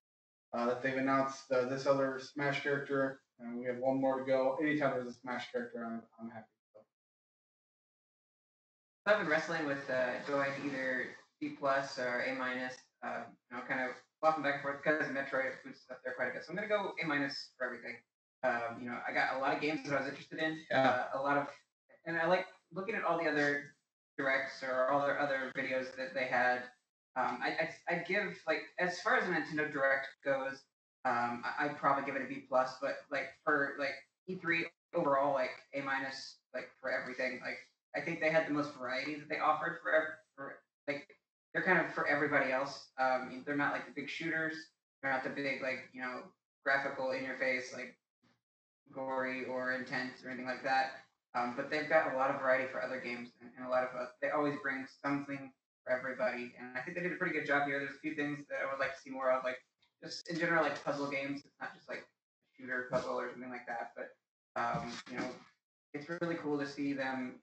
uh, 0.56 0.66
that 0.66 0.82
they've 0.82 0.98
announced 0.98 1.52
uh, 1.52 1.66
this 1.66 1.86
other 1.86 2.20
Smash 2.20 2.64
character, 2.64 3.20
and 3.40 3.60
we 3.60 3.66
have 3.68 3.78
one 3.78 4.02
more 4.02 4.18
to 4.18 4.26
go. 4.26 4.58
Anytime 4.60 4.94
there's 4.96 5.06
a 5.06 5.20
Smash 5.20 5.52
character, 5.52 5.86
I'm, 5.86 6.02
I'm 6.20 6.32
happy. 6.32 6.48
So. 9.08 9.14
I've 9.14 9.20
been 9.20 9.30
wrestling 9.30 9.66
with 9.66 9.90
uh, 9.90 10.20
going 10.28 10.52
either 10.66 11.06
B 11.40 11.56
plus 11.58 11.98
or 11.98 12.26
A 12.28 12.36
minus. 12.36 12.74
Uh, 13.02 13.22
you 13.50 13.56
know, 13.56 13.64
kind 13.66 13.80
of 13.80 13.96
flopping 14.20 14.44
back 14.44 14.56
and 14.56 14.64
forth 14.64 14.84
because 14.84 15.08
Metroid 15.08 15.54
boosts 15.64 15.86
up 15.90 16.02
there 16.04 16.14
quite 16.18 16.32
a 16.32 16.34
bit. 16.34 16.44
So 16.44 16.50
I'm 16.50 16.56
gonna 16.56 16.68
go 16.68 16.92
A 17.02 17.08
minus 17.08 17.52
for 17.58 17.68
everything. 17.68 17.96
Um, 18.44 18.82
you 18.82 18.90
know, 18.90 18.98
I 19.08 19.14
got 19.14 19.38
a 19.38 19.40
lot 19.40 19.56
of 19.56 19.62
games 19.62 19.88
that 19.88 19.96
I 19.96 20.02
was 20.02 20.10
interested 20.10 20.40
in. 20.40 20.60
Yeah. 20.70 21.06
Uh, 21.14 21.20
a 21.20 21.22
lot 21.22 21.38
of, 21.38 21.48
and 22.06 22.18
I 22.18 22.28
like 22.28 22.48
looking 22.74 22.96
at 22.96 23.06
all 23.06 23.18
the 23.18 23.30
other 23.30 23.76
directs 24.18 24.62
or 24.62 24.92
all 24.92 25.00
their 25.00 25.20
other 25.22 25.54
videos 25.56 25.96
that 25.96 26.14
they 26.14 26.26
had. 26.26 26.64
Um, 27.16 27.40
I, 27.42 27.56
I 27.62 27.96
I'd 27.96 28.06
give 28.08 28.38
like 28.46 28.64
as 28.78 29.00
far 29.00 29.16
as 29.16 29.24
a 29.24 29.32
Nintendo 29.32 29.72
Direct 29.72 30.08
goes, 30.26 30.64
um, 31.06 31.44
I, 31.46 31.66
I'd 31.66 31.78
probably 31.78 32.04
give 32.04 32.18
it 32.18 32.26
a 32.26 32.28
B 32.28 32.44
plus. 32.50 32.76
But 32.82 32.98
like 33.10 33.30
for 33.46 33.76
like 33.80 33.96
E3 34.30 34.64
overall, 34.94 35.34
like 35.34 35.52
A 35.76 35.82
minus, 35.82 36.40
like 36.54 36.68
for 36.82 36.92
everything. 36.92 37.40
Like 37.42 37.60
I 37.96 38.02
think 38.02 38.20
they 38.20 38.30
had 38.30 38.48
the 38.48 38.54
most 38.54 38.74
variety 38.76 39.16
that 39.16 39.30
they 39.30 39.40
offered 39.40 39.80
for 39.82 40.20
for 40.36 40.60
like 40.88 41.08
they're 41.54 41.64
kind 41.64 41.80
of 41.80 41.94
for 41.94 42.08
everybody 42.08 42.52
else. 42.52 42.90
Um, 43.00 43.44
they're 43.46 43.56
not 43.56 43.74
like 43.74 43.86
the 43.86 43.94
big 43.96 44.10
shooters. 44.10 44.56
They're 45.02 45.12
not 45.12 45.24
the 45.24 45.30
big 45.30 45.62
like 45.62 45.90
you 45.94 46.02
know 46.02 46.22
graphical 46.64 47.12
in 47.12 47.24
your 47.24 47.38
face 47.38 47.74
like 47.74 47.98
gory 48.94 49.46
or 49.46 49.74
intense 49.74 50.24
or 50.24 50.30
anything 50.30 50.46
like 50.48 50.64
that. 50.64 51.04
Um, 51.36 51.54
but 51.56 51.70
they've 51.70 51.90
got 51.90 52.14
a 52.14 52.18
lot 52.18 52.32
of 52.32 52.42
variety 52.42 52.68
for 52.72 52.82
other 52.82 53.00
games 53.00 53.30
and, 53.42 53.52
and 53.58 53.68
a 53.68 53.70
lot 53.70 53.84
of 53.84 53.90
uh, 53.96 54.06
they 54.22 54.30
always 54.30 54.56
bring 54.64 54.86
something 55.04 55.52
for 55.84 55.92
everybody. 55.98 56.54
And 56.60 56.78
I 56.78 56.82
think 56.82 56.98
they 56.98 57.04
did 57.04 57.14
a 57.14 57.16
pretty 57.16 57.34
good 57.34 57.46
job 57.46 57.68
here. 57.68 57.80
There's 57.80 57.96
a 57.96 58.00
few 58.00 58.16
things 58.16 58.46
that 58.50 58.60
I 58.64 58.72
would 58.72 58.80
like 58.80 58.96
to 58.96 59.02
see 59.02 59.10
more 59.10 59.32
of, 59.32 59.44
like 59.44 59.58
just 60.04 60.30
in 60.30 60.40
general 60.40 60.64
like 60.64 60.84
puzzle 60.84 61.10
games. 61.10 61.42
It's 61.46 61.56
not 61.60 61.76
just 61.76 61.88
like 61.88 62.06
shooter 62.58 62.88
puzzle 62.92 63.20
or 63.20 63.30
something 63.32 63.50
like 63.50 63.68
that, 63.68 63.92
but 63.96 64.16
um, 64.60 64.92
you 65.12 65.18
know, 65.18 65.30
it's 65.94 66.08
really 66.22 66.36
cool 66.36 66.58
to 66.60 66.68
see 66.68 66.94
them 66.94 67.40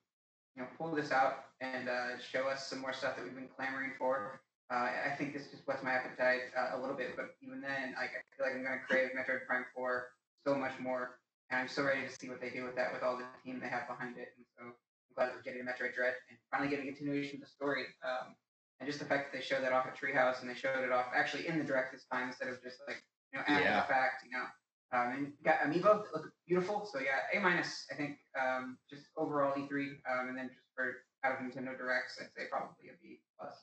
you 0.56 0.62
know, 0.62 0.68
pull 0.78 0.94
this 0.94 1.10
out 1.10 1.50
and 1.60 1.88
uh, 1.88 2.18
show 2.18 2.46
us 2.48 2.68
some 2.68 2.80
more 2.80 2.92
stuff 2.92 3.16
that 3.16 3.24
we've 3.24 3.34
been 3.34 3.48
clamoring 3.56 3.92
for. 3.98 4.40
Uh, 4.72 4.88
I 5.06 5.14
think 5.18 5.34
this 5.34 5.50
just 5.50 5.66
whets 5.66 5.82
my 5.82 5.92
appetite 5.92 6.50
uh, 6.56 6.78
a 6.78 6.80
little 6.80 6.96
bit, 6.96 7.16
but 7.16 7.36
even 7.42 7.60
then, 7.60 7.94
like, 8.00 8.10
I 8.16 8.20
feel 8.36 8.46
like 8.46 8.56
I'm 8.56 8.64
going 8.64 8.78
to 8.78 8.84
crave 8.88 9.10
Metroid 9.12 9.44
Prime 9.46 9.66
4 9.74 10.08
so 10.46 10.54
much 10.54 10.72
more. 10.80 11.18
And 11.50 11.60
I'm 11.60 11.68
so 11.68 11.82
ready 11.84 12.06
to 12.06 12.08
see 12.12 12.28
what 12.30 12.40
they 12.40 12.48
do 12.50 12.64
with 12.64 12.74
that, 12.76 12.92
with 12.92 13.02
all 13.02 13.18
the 13.18 13.24
team 13.44 13.60
they 13.60 13.68
have 13.68 13.86
behind 13.86 14.16
it. 14.16 14.32
And 14.38 14.46
so 14.56 14.64
I'm 14.72 15.12
glad 15.14 15.28
that 15.28 15.34
we're 15.36 15.44
getting 15.44 15.60
a 15.60 15.64
Metroid 15.68 15.92
Dread 15.94 16.14
and 16.30 16.38
finally 16.50 16.70
getting 16.70 16.88
a 16.88 16.92
continuation 16.96 17.36
of 17.36 17.40
the 17.44 17.50
story. 17.52 17.84
Um, 18.00 18.34
and 18.80 18.88
just 18.88 18.98
the 18.98 19.04
fact 19.04 19.30
that 19.30 19.36
they 19.38 19.44
showed 19.44 19.62
that 19.62 19.72
off 19.72 19.86
at 19.86 19.94
Treehouse 19.98 20.40
and 20.40 20.48
they 20.48 20.54
showed 20.56 20.82
it 20.82 20.90
off 20.90 21.06
actually 21.14 21.46
in 21.46 21.58
the 21.58 21.64
direct 21.64 21.92
this 21.92 22.04
time 22.10 22.28
instead 22.28 22.48
of 22.48 22.62
just 22.62 22.78
like, 22.88 23.04
you 23.32 23.38
know, 23.38 23.44
after 23.46 23.62
Yeah. 23.62 23.80
the 23.84 23.86
fact, 23.86 24.24
you 24.24 24.32
know. 24.32 24.46
Um, 24.92 25.12
and 25.12 25.32
got 25.44 25.58
amiibo 25.60 26.02
that 26.04 26.12
look 26.14 26.30
beautiful. 26.46 26.88
So 26.92 27.00
yeah, 27.00 27.36
A 27.38 27.42
minus. 27.42 27.86
I 27.90 27.94
think 27.96 28.18
um, 28.40 28.78
just 28.88 29.06
overall 29.16 29.52
E3, 29.54 29.68
um, 30.10 30.28
and 30.28 30.38
then 30.38 30.48
just 30.48 30.66
for 30.76 30.92
out 31.24 31.32
of 31.32 31.38
Nintendo 31.38 31.76
Directs, 31.76 32.18
I'd 32.20 32.28
say 32.36 32.44
probably 32.50 32.88
a 32.90 32.96
B 33.02 33.20
plus. 33.38 33.54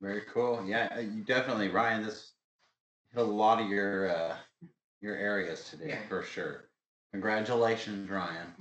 Very 0.00 0.22
cool. 0.32 0.64
Yeah, 0.66 0.88
uh, 0.96 1.00
you 1.00 1.22
definitely, 1.24 1.68
Ryan. 1.68 2.04
This 2.04 2.32
hit 3.12 3.20
a 3.20 3.24
lot 3.24 3.60
of 3.60 3.68
your 3.68 4.10
uh, 4.14 4.36
your 5.00 5.16
areas 5.16 5.68
today 5.70 5.88
Yeah. 5.88 6.08
for 6.08 6.22
sure. 6.22 6.64
Congratulations, 7.12 8.08
Ryan. 8.08 8.54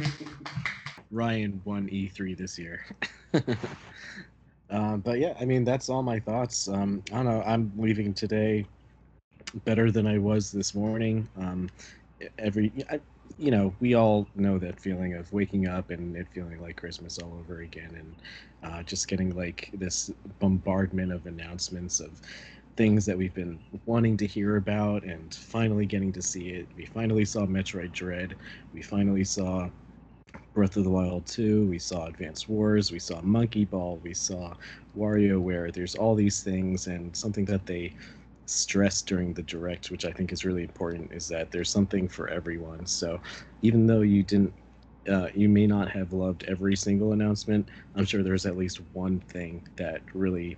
Ryan 1.10 1.60
won 1.64 1.88
E3 1.88 2.36
this 2.36 2.58
year. 2.58 2.84
um, 4.70 5.00
but 5.04 5.18
yeah, 5.18 5.34
I 5.40 5.44
mean 5.44 5.64
that's 5.64 5.88
all 5.88 6.02
my 6.02 6.18
thoughts. 6.20 6.68
Um, 6.68 7.02
I 7.12 7.16
don't 7.16 7.26
know. 7.26 7.42
I'm 7.46 7.72
leaving 7.76 8.14
today 8.14 8.66
better 9.64 9.90
than 9.90 10.06
I 10.06 10.18
was 10.18 10.50
this 10.52 10.74
morning. 10.74 11.28
Um, 11.40 11.70
every, 12.38 12.72
I, 12.90 13.00
you 13.38 13.50
know, 13.50 13.74
we 13.80 13.94
all 13.94 14.26
know 14.34 14.58
that 14.58 14.80
feeling 14.80 15.14
of 15.14 15.32
waking 15.32 15.68
up 15.68 15.90
and 15.90 16.16
it 16.16 16.26
feeling 16.32 16.60
like 16.60 16.76
Christmas 16.76 17.18
all 17.18 17.36
over 17.38 17.60
again, 17.60 17.94
and 18.62 18.72
uh, 18.72 18.82
just 18.82 19.08
getting 19.08 19.36
like 19.36 19.70
this 19.74 20.10
bombardment 20.38 21.12
of 21.12 21.26
announcements 21.26 22.00
of 22.00 22.20
things 22.76 23.06
that 23.06 23.16
we've 23.16 23.34
been 23.34 23.58
wanting 23.86 24.16
to 24.18 24.26
hear 24.26 24.56
about 24.56 25.02
and 25.02 25.34
finally 25.34 25.86
getting 25.86 26.12
to 26.12 26.22
see 26.22 26.50
it. 26.50 26.68
We 26.76 26.84
finally 26.86 27.24
saw 27.24 27.46
Metroid 27.46 27.92
Dread. 27.92 28.36
We 28.74 28.82
finally 28.82 29.24
saw 29.24 29.70
Breath 30.52 30.76
of 30.76 30.84
the 30.84 30.90
Wild 30.90 31.26
2, 31.26 31.66
we 31.66 31.78
saw 31.78 32.06
Advanced 32.06 32.48
Wars, 32.48 32.90
we 32.90 32.98
saw 32.98 33.20
Monkey 33.20 33.66
Ball, 33.66 34.00
we 34.02 34.14
saw 34.14 34.54
WarioWare. 34.96 35.72
There's 35.72 35.94
all 35.94 36.14
these 36.14 36.42
things, 36.42 36.86
and 36.86 37.14
something 37.14 37.44
that 37.44 37.66
they 37.66 37.92
stressed 38.46 39.06
during 39.06 39.34
the 39.34 39.42
direct, 39.42 39.90
which 39.90 40.04
I 40.04 40.12
think 40.12 40.32
is 40.32 40.44
really 40.44 40.62
important, 40.62 41.12
is 41.12 41.28
that 41.28 41.50
there's 41.50 41.70
something 41.70 42.08
for 42.08 42.28
everyone. 42.28 42.86
So 42.86 43.20
even 43.62 43.86
though 43.86 44.02
you 44.02 44.22
didn't, 44.22 44.54
uh, 45.08 45.28
you 45.34 45.48
may 45.48 45.66
not 45.66 45.90
have 45.90 46.12
loved 46.12 46.44
every 46.48 46.76
single 46.76 47.12
announcement, 47.12 47.70
I'm 47.94 48.04
sure 48.04 48.22
there's 48.22 48.46
at 48.46 48.56
least 48.56 48.80
one 48.92 49.20
thing 49.20 49.66
that 49.76 50.02
really 50.14 50.56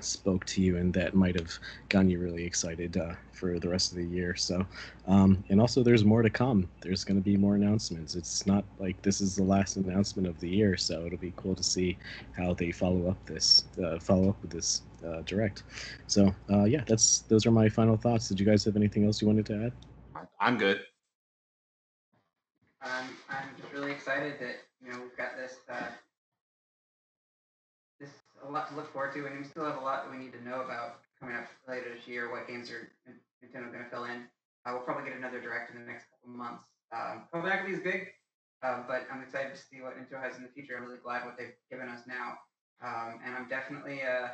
spoke 0.00 0.44
to 0.46 0.62
you 0.62 0.76
and 0.76 0.92
that 0.94 1.14
might 1.14 1.38
have 1.38 1.50
gotten 1.88 2.10
you 2.10 2.18
really 2.18 2.44
excited 2.44 2.96
uh, 2.96 3.14
for 3.32 3.58
the 3.58 3.68
rest 3.68 3.92
of 3.92 3.98
the 3.98 4.04
year. 4.06 4.34
So, 4.36 4.66
um, 5.06 5.44
and 5.48 5.60
also 5.60 5.82
there's 5.82 6.04
more 6.04 6.22
to 6.22 6.30
come. 6.30 6.68
There's 6.80 7.04
going 7.04 7.18
to 7.18 7.22
be 7.24 7.36
more 7.36 7.54
announcements. 7.56 8.14
It's 8.14 8.46
not 8.46 8.64
like 8.78 9.00
this 9.02 9.20
is 9.20 9.36
the 9.36 9.42
last 9.44 9.76
announcement 9.76 10.28
of 10.28 10.38
the 10.40 10.48
year, 10.48 10.76
so 10.76 11.04
it'll 11.06 11.18
be 11.18 11.34
cool 11.36 11.54
to 11.54 11.62
see 11.62 11.98
how 12.36 12.54
they 12.54 12.70
follow 12.70 13.08
up 13.10 13.18
this, 13.26 13.64
uh, 13.82 13.98
follow 13.98 14.28
up 14.30 14.40
with 14.42 14.50
this 14.50 14.82
uh, 15.06 15.22
direct. 15.22 15.64
So, 16.06 16.34
uh, 16.50 16.64
yeah, 16.64 16.84
that's 16.86 17.20
those 17.20 17.46
are 17.46 17.50
my 17.52 17.68
final 17.68 17.96
thoughts. 17.96 18.28
Did 18.28 18.40
you 18.40 18.46
guys 18.46 18.64
have 18.64 18.76
anything 18.76 19.04
else 19.04 19.20
you 19.20 19.26
wanted 19.28 19.46
to 19.46 19.66
add? 19.66 19.72
I- 20.14 20.46
I'm 20.46 20.58
good. 20.58 20.80
Um, 22.82 23.16
I'm 23.28 23.48
just 23.60 23.72
really 23.72 23.92
excited 23.92 24.34
that 24.40 24.56
you 24.80 24.90
know 24.92 25.00
we've 25.00 25.16
got 25.16 25.36
this 25.36 25.56
uh, 25.68 25.88
this 25.90 26.07
a 28.48 28.52
lot 28.52 28.68
to 28.70 28.74
look 28.74 28.92
forward 28.92 29.12
to, 29.14 29.26
and 29.26 29.38
we 29.38 29.44
still 29.44 29.64
have 29.64 29.76
a 29.76 29.84
lot 29.84 30.04
that 30.04 30.10
we 30.10 30.22
need 30.22 30.32
to 30.32 30.42
know 30.42 30.62
about 30.62 31.04
coming 31.20 31.36
up 31.36 31.46
later 31.68 31.92
this 31.94 32.08
year. 32.08 32.30
What 32.30 32.48
games 32.48 32.70
are 32.70 32.88
Nintendo 33.44 33.70
going 33.70 33.84
to 33.84 33.90
fill 33.90 34.04
in? 34.04 34.24
Uh, 34.64 34.72
we'll 34.72 34.82
probably 34.82 35.08
get 35.08 35.16
another 35.16 35.40
direct 35.40 35.72
in 35.72 35.80
the 35.80 35.86
next 35.86 36.06
couple 36.10 36.36
months. 36.36 36.64
Um, 36.92 37.28
probably 37.30 37.50
not 37.50 37.60
going 37.60 37.72
to 37.74 37.80
be 37.80 37.88
as 37.88 37.94
big, 37.94 38.08
um, 38.64 38.84
but 38.88 39.06
I'm 39.12 39.22
excited 39.22 39.54
to 39.54 39.60
see 39.60 39.82
what 39.82 39.94
Nintendo 39.96 40.22
has 40.22 40.36
in 40.36 40.42
the 40.42 40.48
future. 40.48 40.76
I'm 40.76 40.84
really 40.84 40.98
glad 41.02 41.24
what 41.26 41.36
they've 41.36 41.54
given 41.70 41.88
us 41.88 42.00
now, 42.08 42.38
um, 42.82 43.20
and 43.24 43.36
I'm 43.36 43.48
definitely 43.48 44.00
uh, 44.02 44.28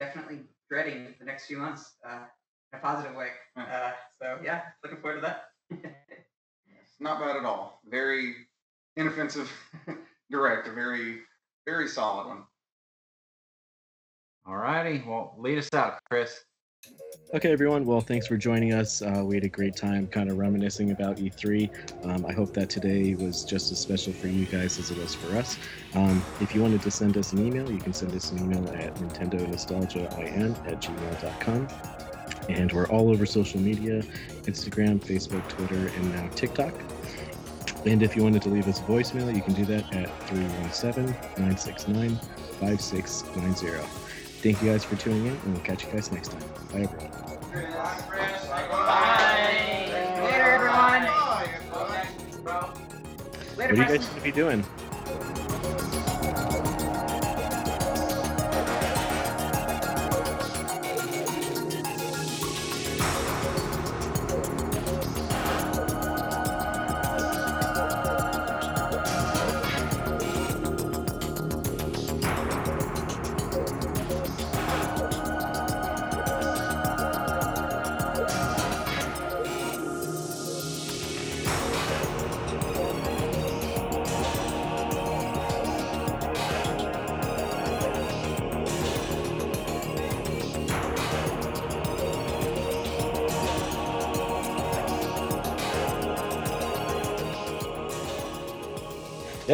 definitely 0.00 0.40
dreading 0.70 1.14
the 1.18 1.24
next 1.24 1.46
few 1.46 1.58
months 1.58 1.92
uh, 2.08 2.24
in 2.72 2.78
a 2.78 2.82
positive 2.82 3.14
way. 3.14 3.28
Uh, 3.56 3.92
so 4.20 4.38
yeah, 4.42 4.62
looking 4.82 4.98
forward 4.98 5.20
to 5.20 5.26
that. 5.28 5.50
Not 7.00 7.20
bad 7.20 7.36
at 7.36 7.44
all. 7.44 7.80
Very 7.86 8.34
inoffensive 8.96 9.50
direct. 10.30 10.68
A 10.68 10.72
very, 10.72 11.18
very 11.66 11.88
solid 11.88 12.28
one. 12.28 12.44
All 14.46 14.56
righty. 14.56 15.02
Well, 15.06 15.34
lead 15.38 15.58
us 15.58 15.68
out, 15.72 15.98
Chris. 16.10 16.44
Okay, 17.34 17.50
everyone. 17.50 17.86
Well, 17.86 18.02
thanks 18.02 18.26
for 18.26 18.36
joining 18.36 18.74
us. 18.74 19.00
Uh, 19.00 19.22
we 19.24 19.34
had 19.36 19.44
a 19.44 19.48
great 19.48 19.74
time 19.74 20.06
kind 20.06 20.30
of 20.30 20.36
reminiscing 20.36 20.90
about 20.90 21.16
E3. 21.16 22.04
Um, 22.04 22.26
I 22.26 22.32
hope 22.32 22.52
that 22.52 22.68
today 22.68 23.14
was 23.14 23.42
just 23.42 23.72
as 23.72 23.78
special 23.78 24.12
for 24.12 24.28
you 24.28 24.44
guys 24.44 24.78
as 24.78 24.90
it 24.90 24.98
was 24.98 25.14
for 25.14 25.34
us. 25.36 25.56
Um, 25.94 26.22
if 26.40 26.54
you 26.54 26.60
wanted 26.60 26.82
to 26.82 26.90
send 26.90 27.16
us 27.16 27.32
an 27.32 27.44
email, 27.44 27.70
you 27.70 27.78
can 27.78 27.94
send 27.94 28.14
us 28.14 28.30
an 28.32 28.38
email 28.40 28.68
at 28.74 28.94
Nintendo 28.96 29.48
Nostalgia 29.48 30.04
at 30.12 30.82
gmail.com. 30.82 31.68
And 32.50 32.70
we're 32.72 32.88
all 32.88 33.10
over 33.10 33.24
social 33.24 33.60
media 33.60 34.02
Instagram, 34.42 35.00
Facebook, 35.00 35.48
Twitter, 35.48 35.88
and 35.96 36.14
now 36.14 36.28
TikTok. 36.34 36.74
And 37.86 38.02
if 38.02 38.14
you 38.14 38.22
wanted 38.22 38.42
to 38.42 38.50
leave 38.50 38.68
us 38.68 38.80
a 38.80 38.82
voicemail, 38.82 39.34
you 39.34 39.42
can 39.42 39.54
do 39.54 39.64
that 39.66 39.94
at 39.94 40.28
317 40.28 41.06
969 41.38 42.16
5690. 42.60 44.03
Thank 44.44 44.60
you 44.60 44.68
guys 44.72 44.84
for 44.84 44.96
tuning 44.96 45.24
in, 45.24 45.32
and 45.32 45.54
we'll 45.54 45.62
catch 45.62 45.86
you 45.86 45.90
guys 45.90 46.12
next 46.12 46.32
time. 46.32 46.42
Bye, 46.70 46.82
everyone. 46.82 47.10
Bye. 48.68 49.24
Later, 50.20 50.42
everyone. 50.52 51.04
What 52.44 53.56
Later, 53.56 53.72
are 53.72 53.76
you 53.76 53.84
guys 53.86 54.06
going 54.06 54.18
to 54.18 54.22
be 54.22 54.32
doing? 54.32 54.62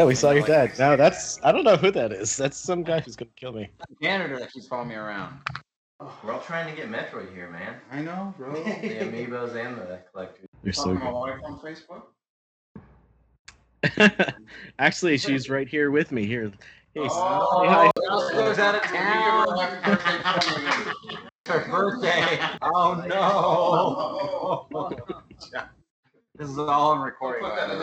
Yeah, 0.01 0.07
we 0.07 0.15
saw 0.15 0.31
your 0.31 0.47
dad. 0.47 0.73
No, 0.79 0.97
that's 0.97 1.39
I 1.45 1.53
don't 1.53 1.63
know 1.63 1.77
who 1.77 1.91
that 1.91 2.11
is. 2.11 2.35
That's 2.35 2.57
some 2.57 2.83
guy 2.83 3.01
who's 3.01 3.17
gonna 3.17 3.31
kill 3.37 3.53
me. 3.53 3.69
Janitor 4.01 4.39
that 4.39 4.51
keeps 4.51 4.67
following 4.67 4.89
me 4.89 4.95
around. 4.95 5.41
We're 6.25 6.33
all 6.33 6.41
trying 6.41 6.75
to 6.75 6.75
get 6.75 6.91
Metroid 6.91 7.35
here, 7.35 7.51
man. 7.51 7.75
I 7.93 8.01
know, 8.01 8.33
bro. 8.39 8.55
The 8.65 8.71
amiibos 8.71 9.57
and 9.57 9.77
the 9.77 10.01
collectors. 10.11 10.49
You're 10.65 10.73
so 10.73 10.95
Talking 10.95 11.01
to 11.01 11.05
my 11.05 11.11
good. 11.11 11.43
wife 11.43 11.45
on 11.45 11.59
Facebook. 13.93 14.35
Actually, 14.79 15.19
she's 15.19 15.51
right 15.51 15.69
here 15.69 15.91
with 15.91 16.13
me. 16.13 16.25
Here, 16.25 16.51
hey, 16.95 17.03
Oh, 17.05 17.63
say 17.63 17.69
hi. 17.69 17.91
Roscoe's 18.09 18.59
out 18.59 18.77
of 18.77 18.83
town. 18.85 19.49
Her 21.47 21.69
birthday. 21.69 22.39
Oh 22.63 23.05
no. 24.73 25.67
this 26.41 26.49
is 26.49 26.59
all 26.59 26.93
on 26.93 27.03
recording. 27.03 27.45
Put 27.45 27.51
by 27.51 27.57
that 27.57 27.71
in 27.71 27.79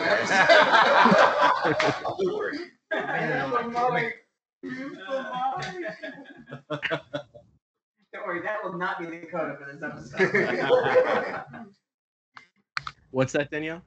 way. 3.92 4.12
Don't 8.12 8.26
worry, 8.26 8.42
that 8.42 8.56
will 8.64 8.76
not 8.76 8.98
be 8.98 9.06
the 9.06 9.26
coda 9.26 9.56
for 9.56 9.72
this 9.72 9.80
episode. 9.80 11.46
What's 13.12 13.32
that, 13.34 13.52
Danielle? 13.52 13.82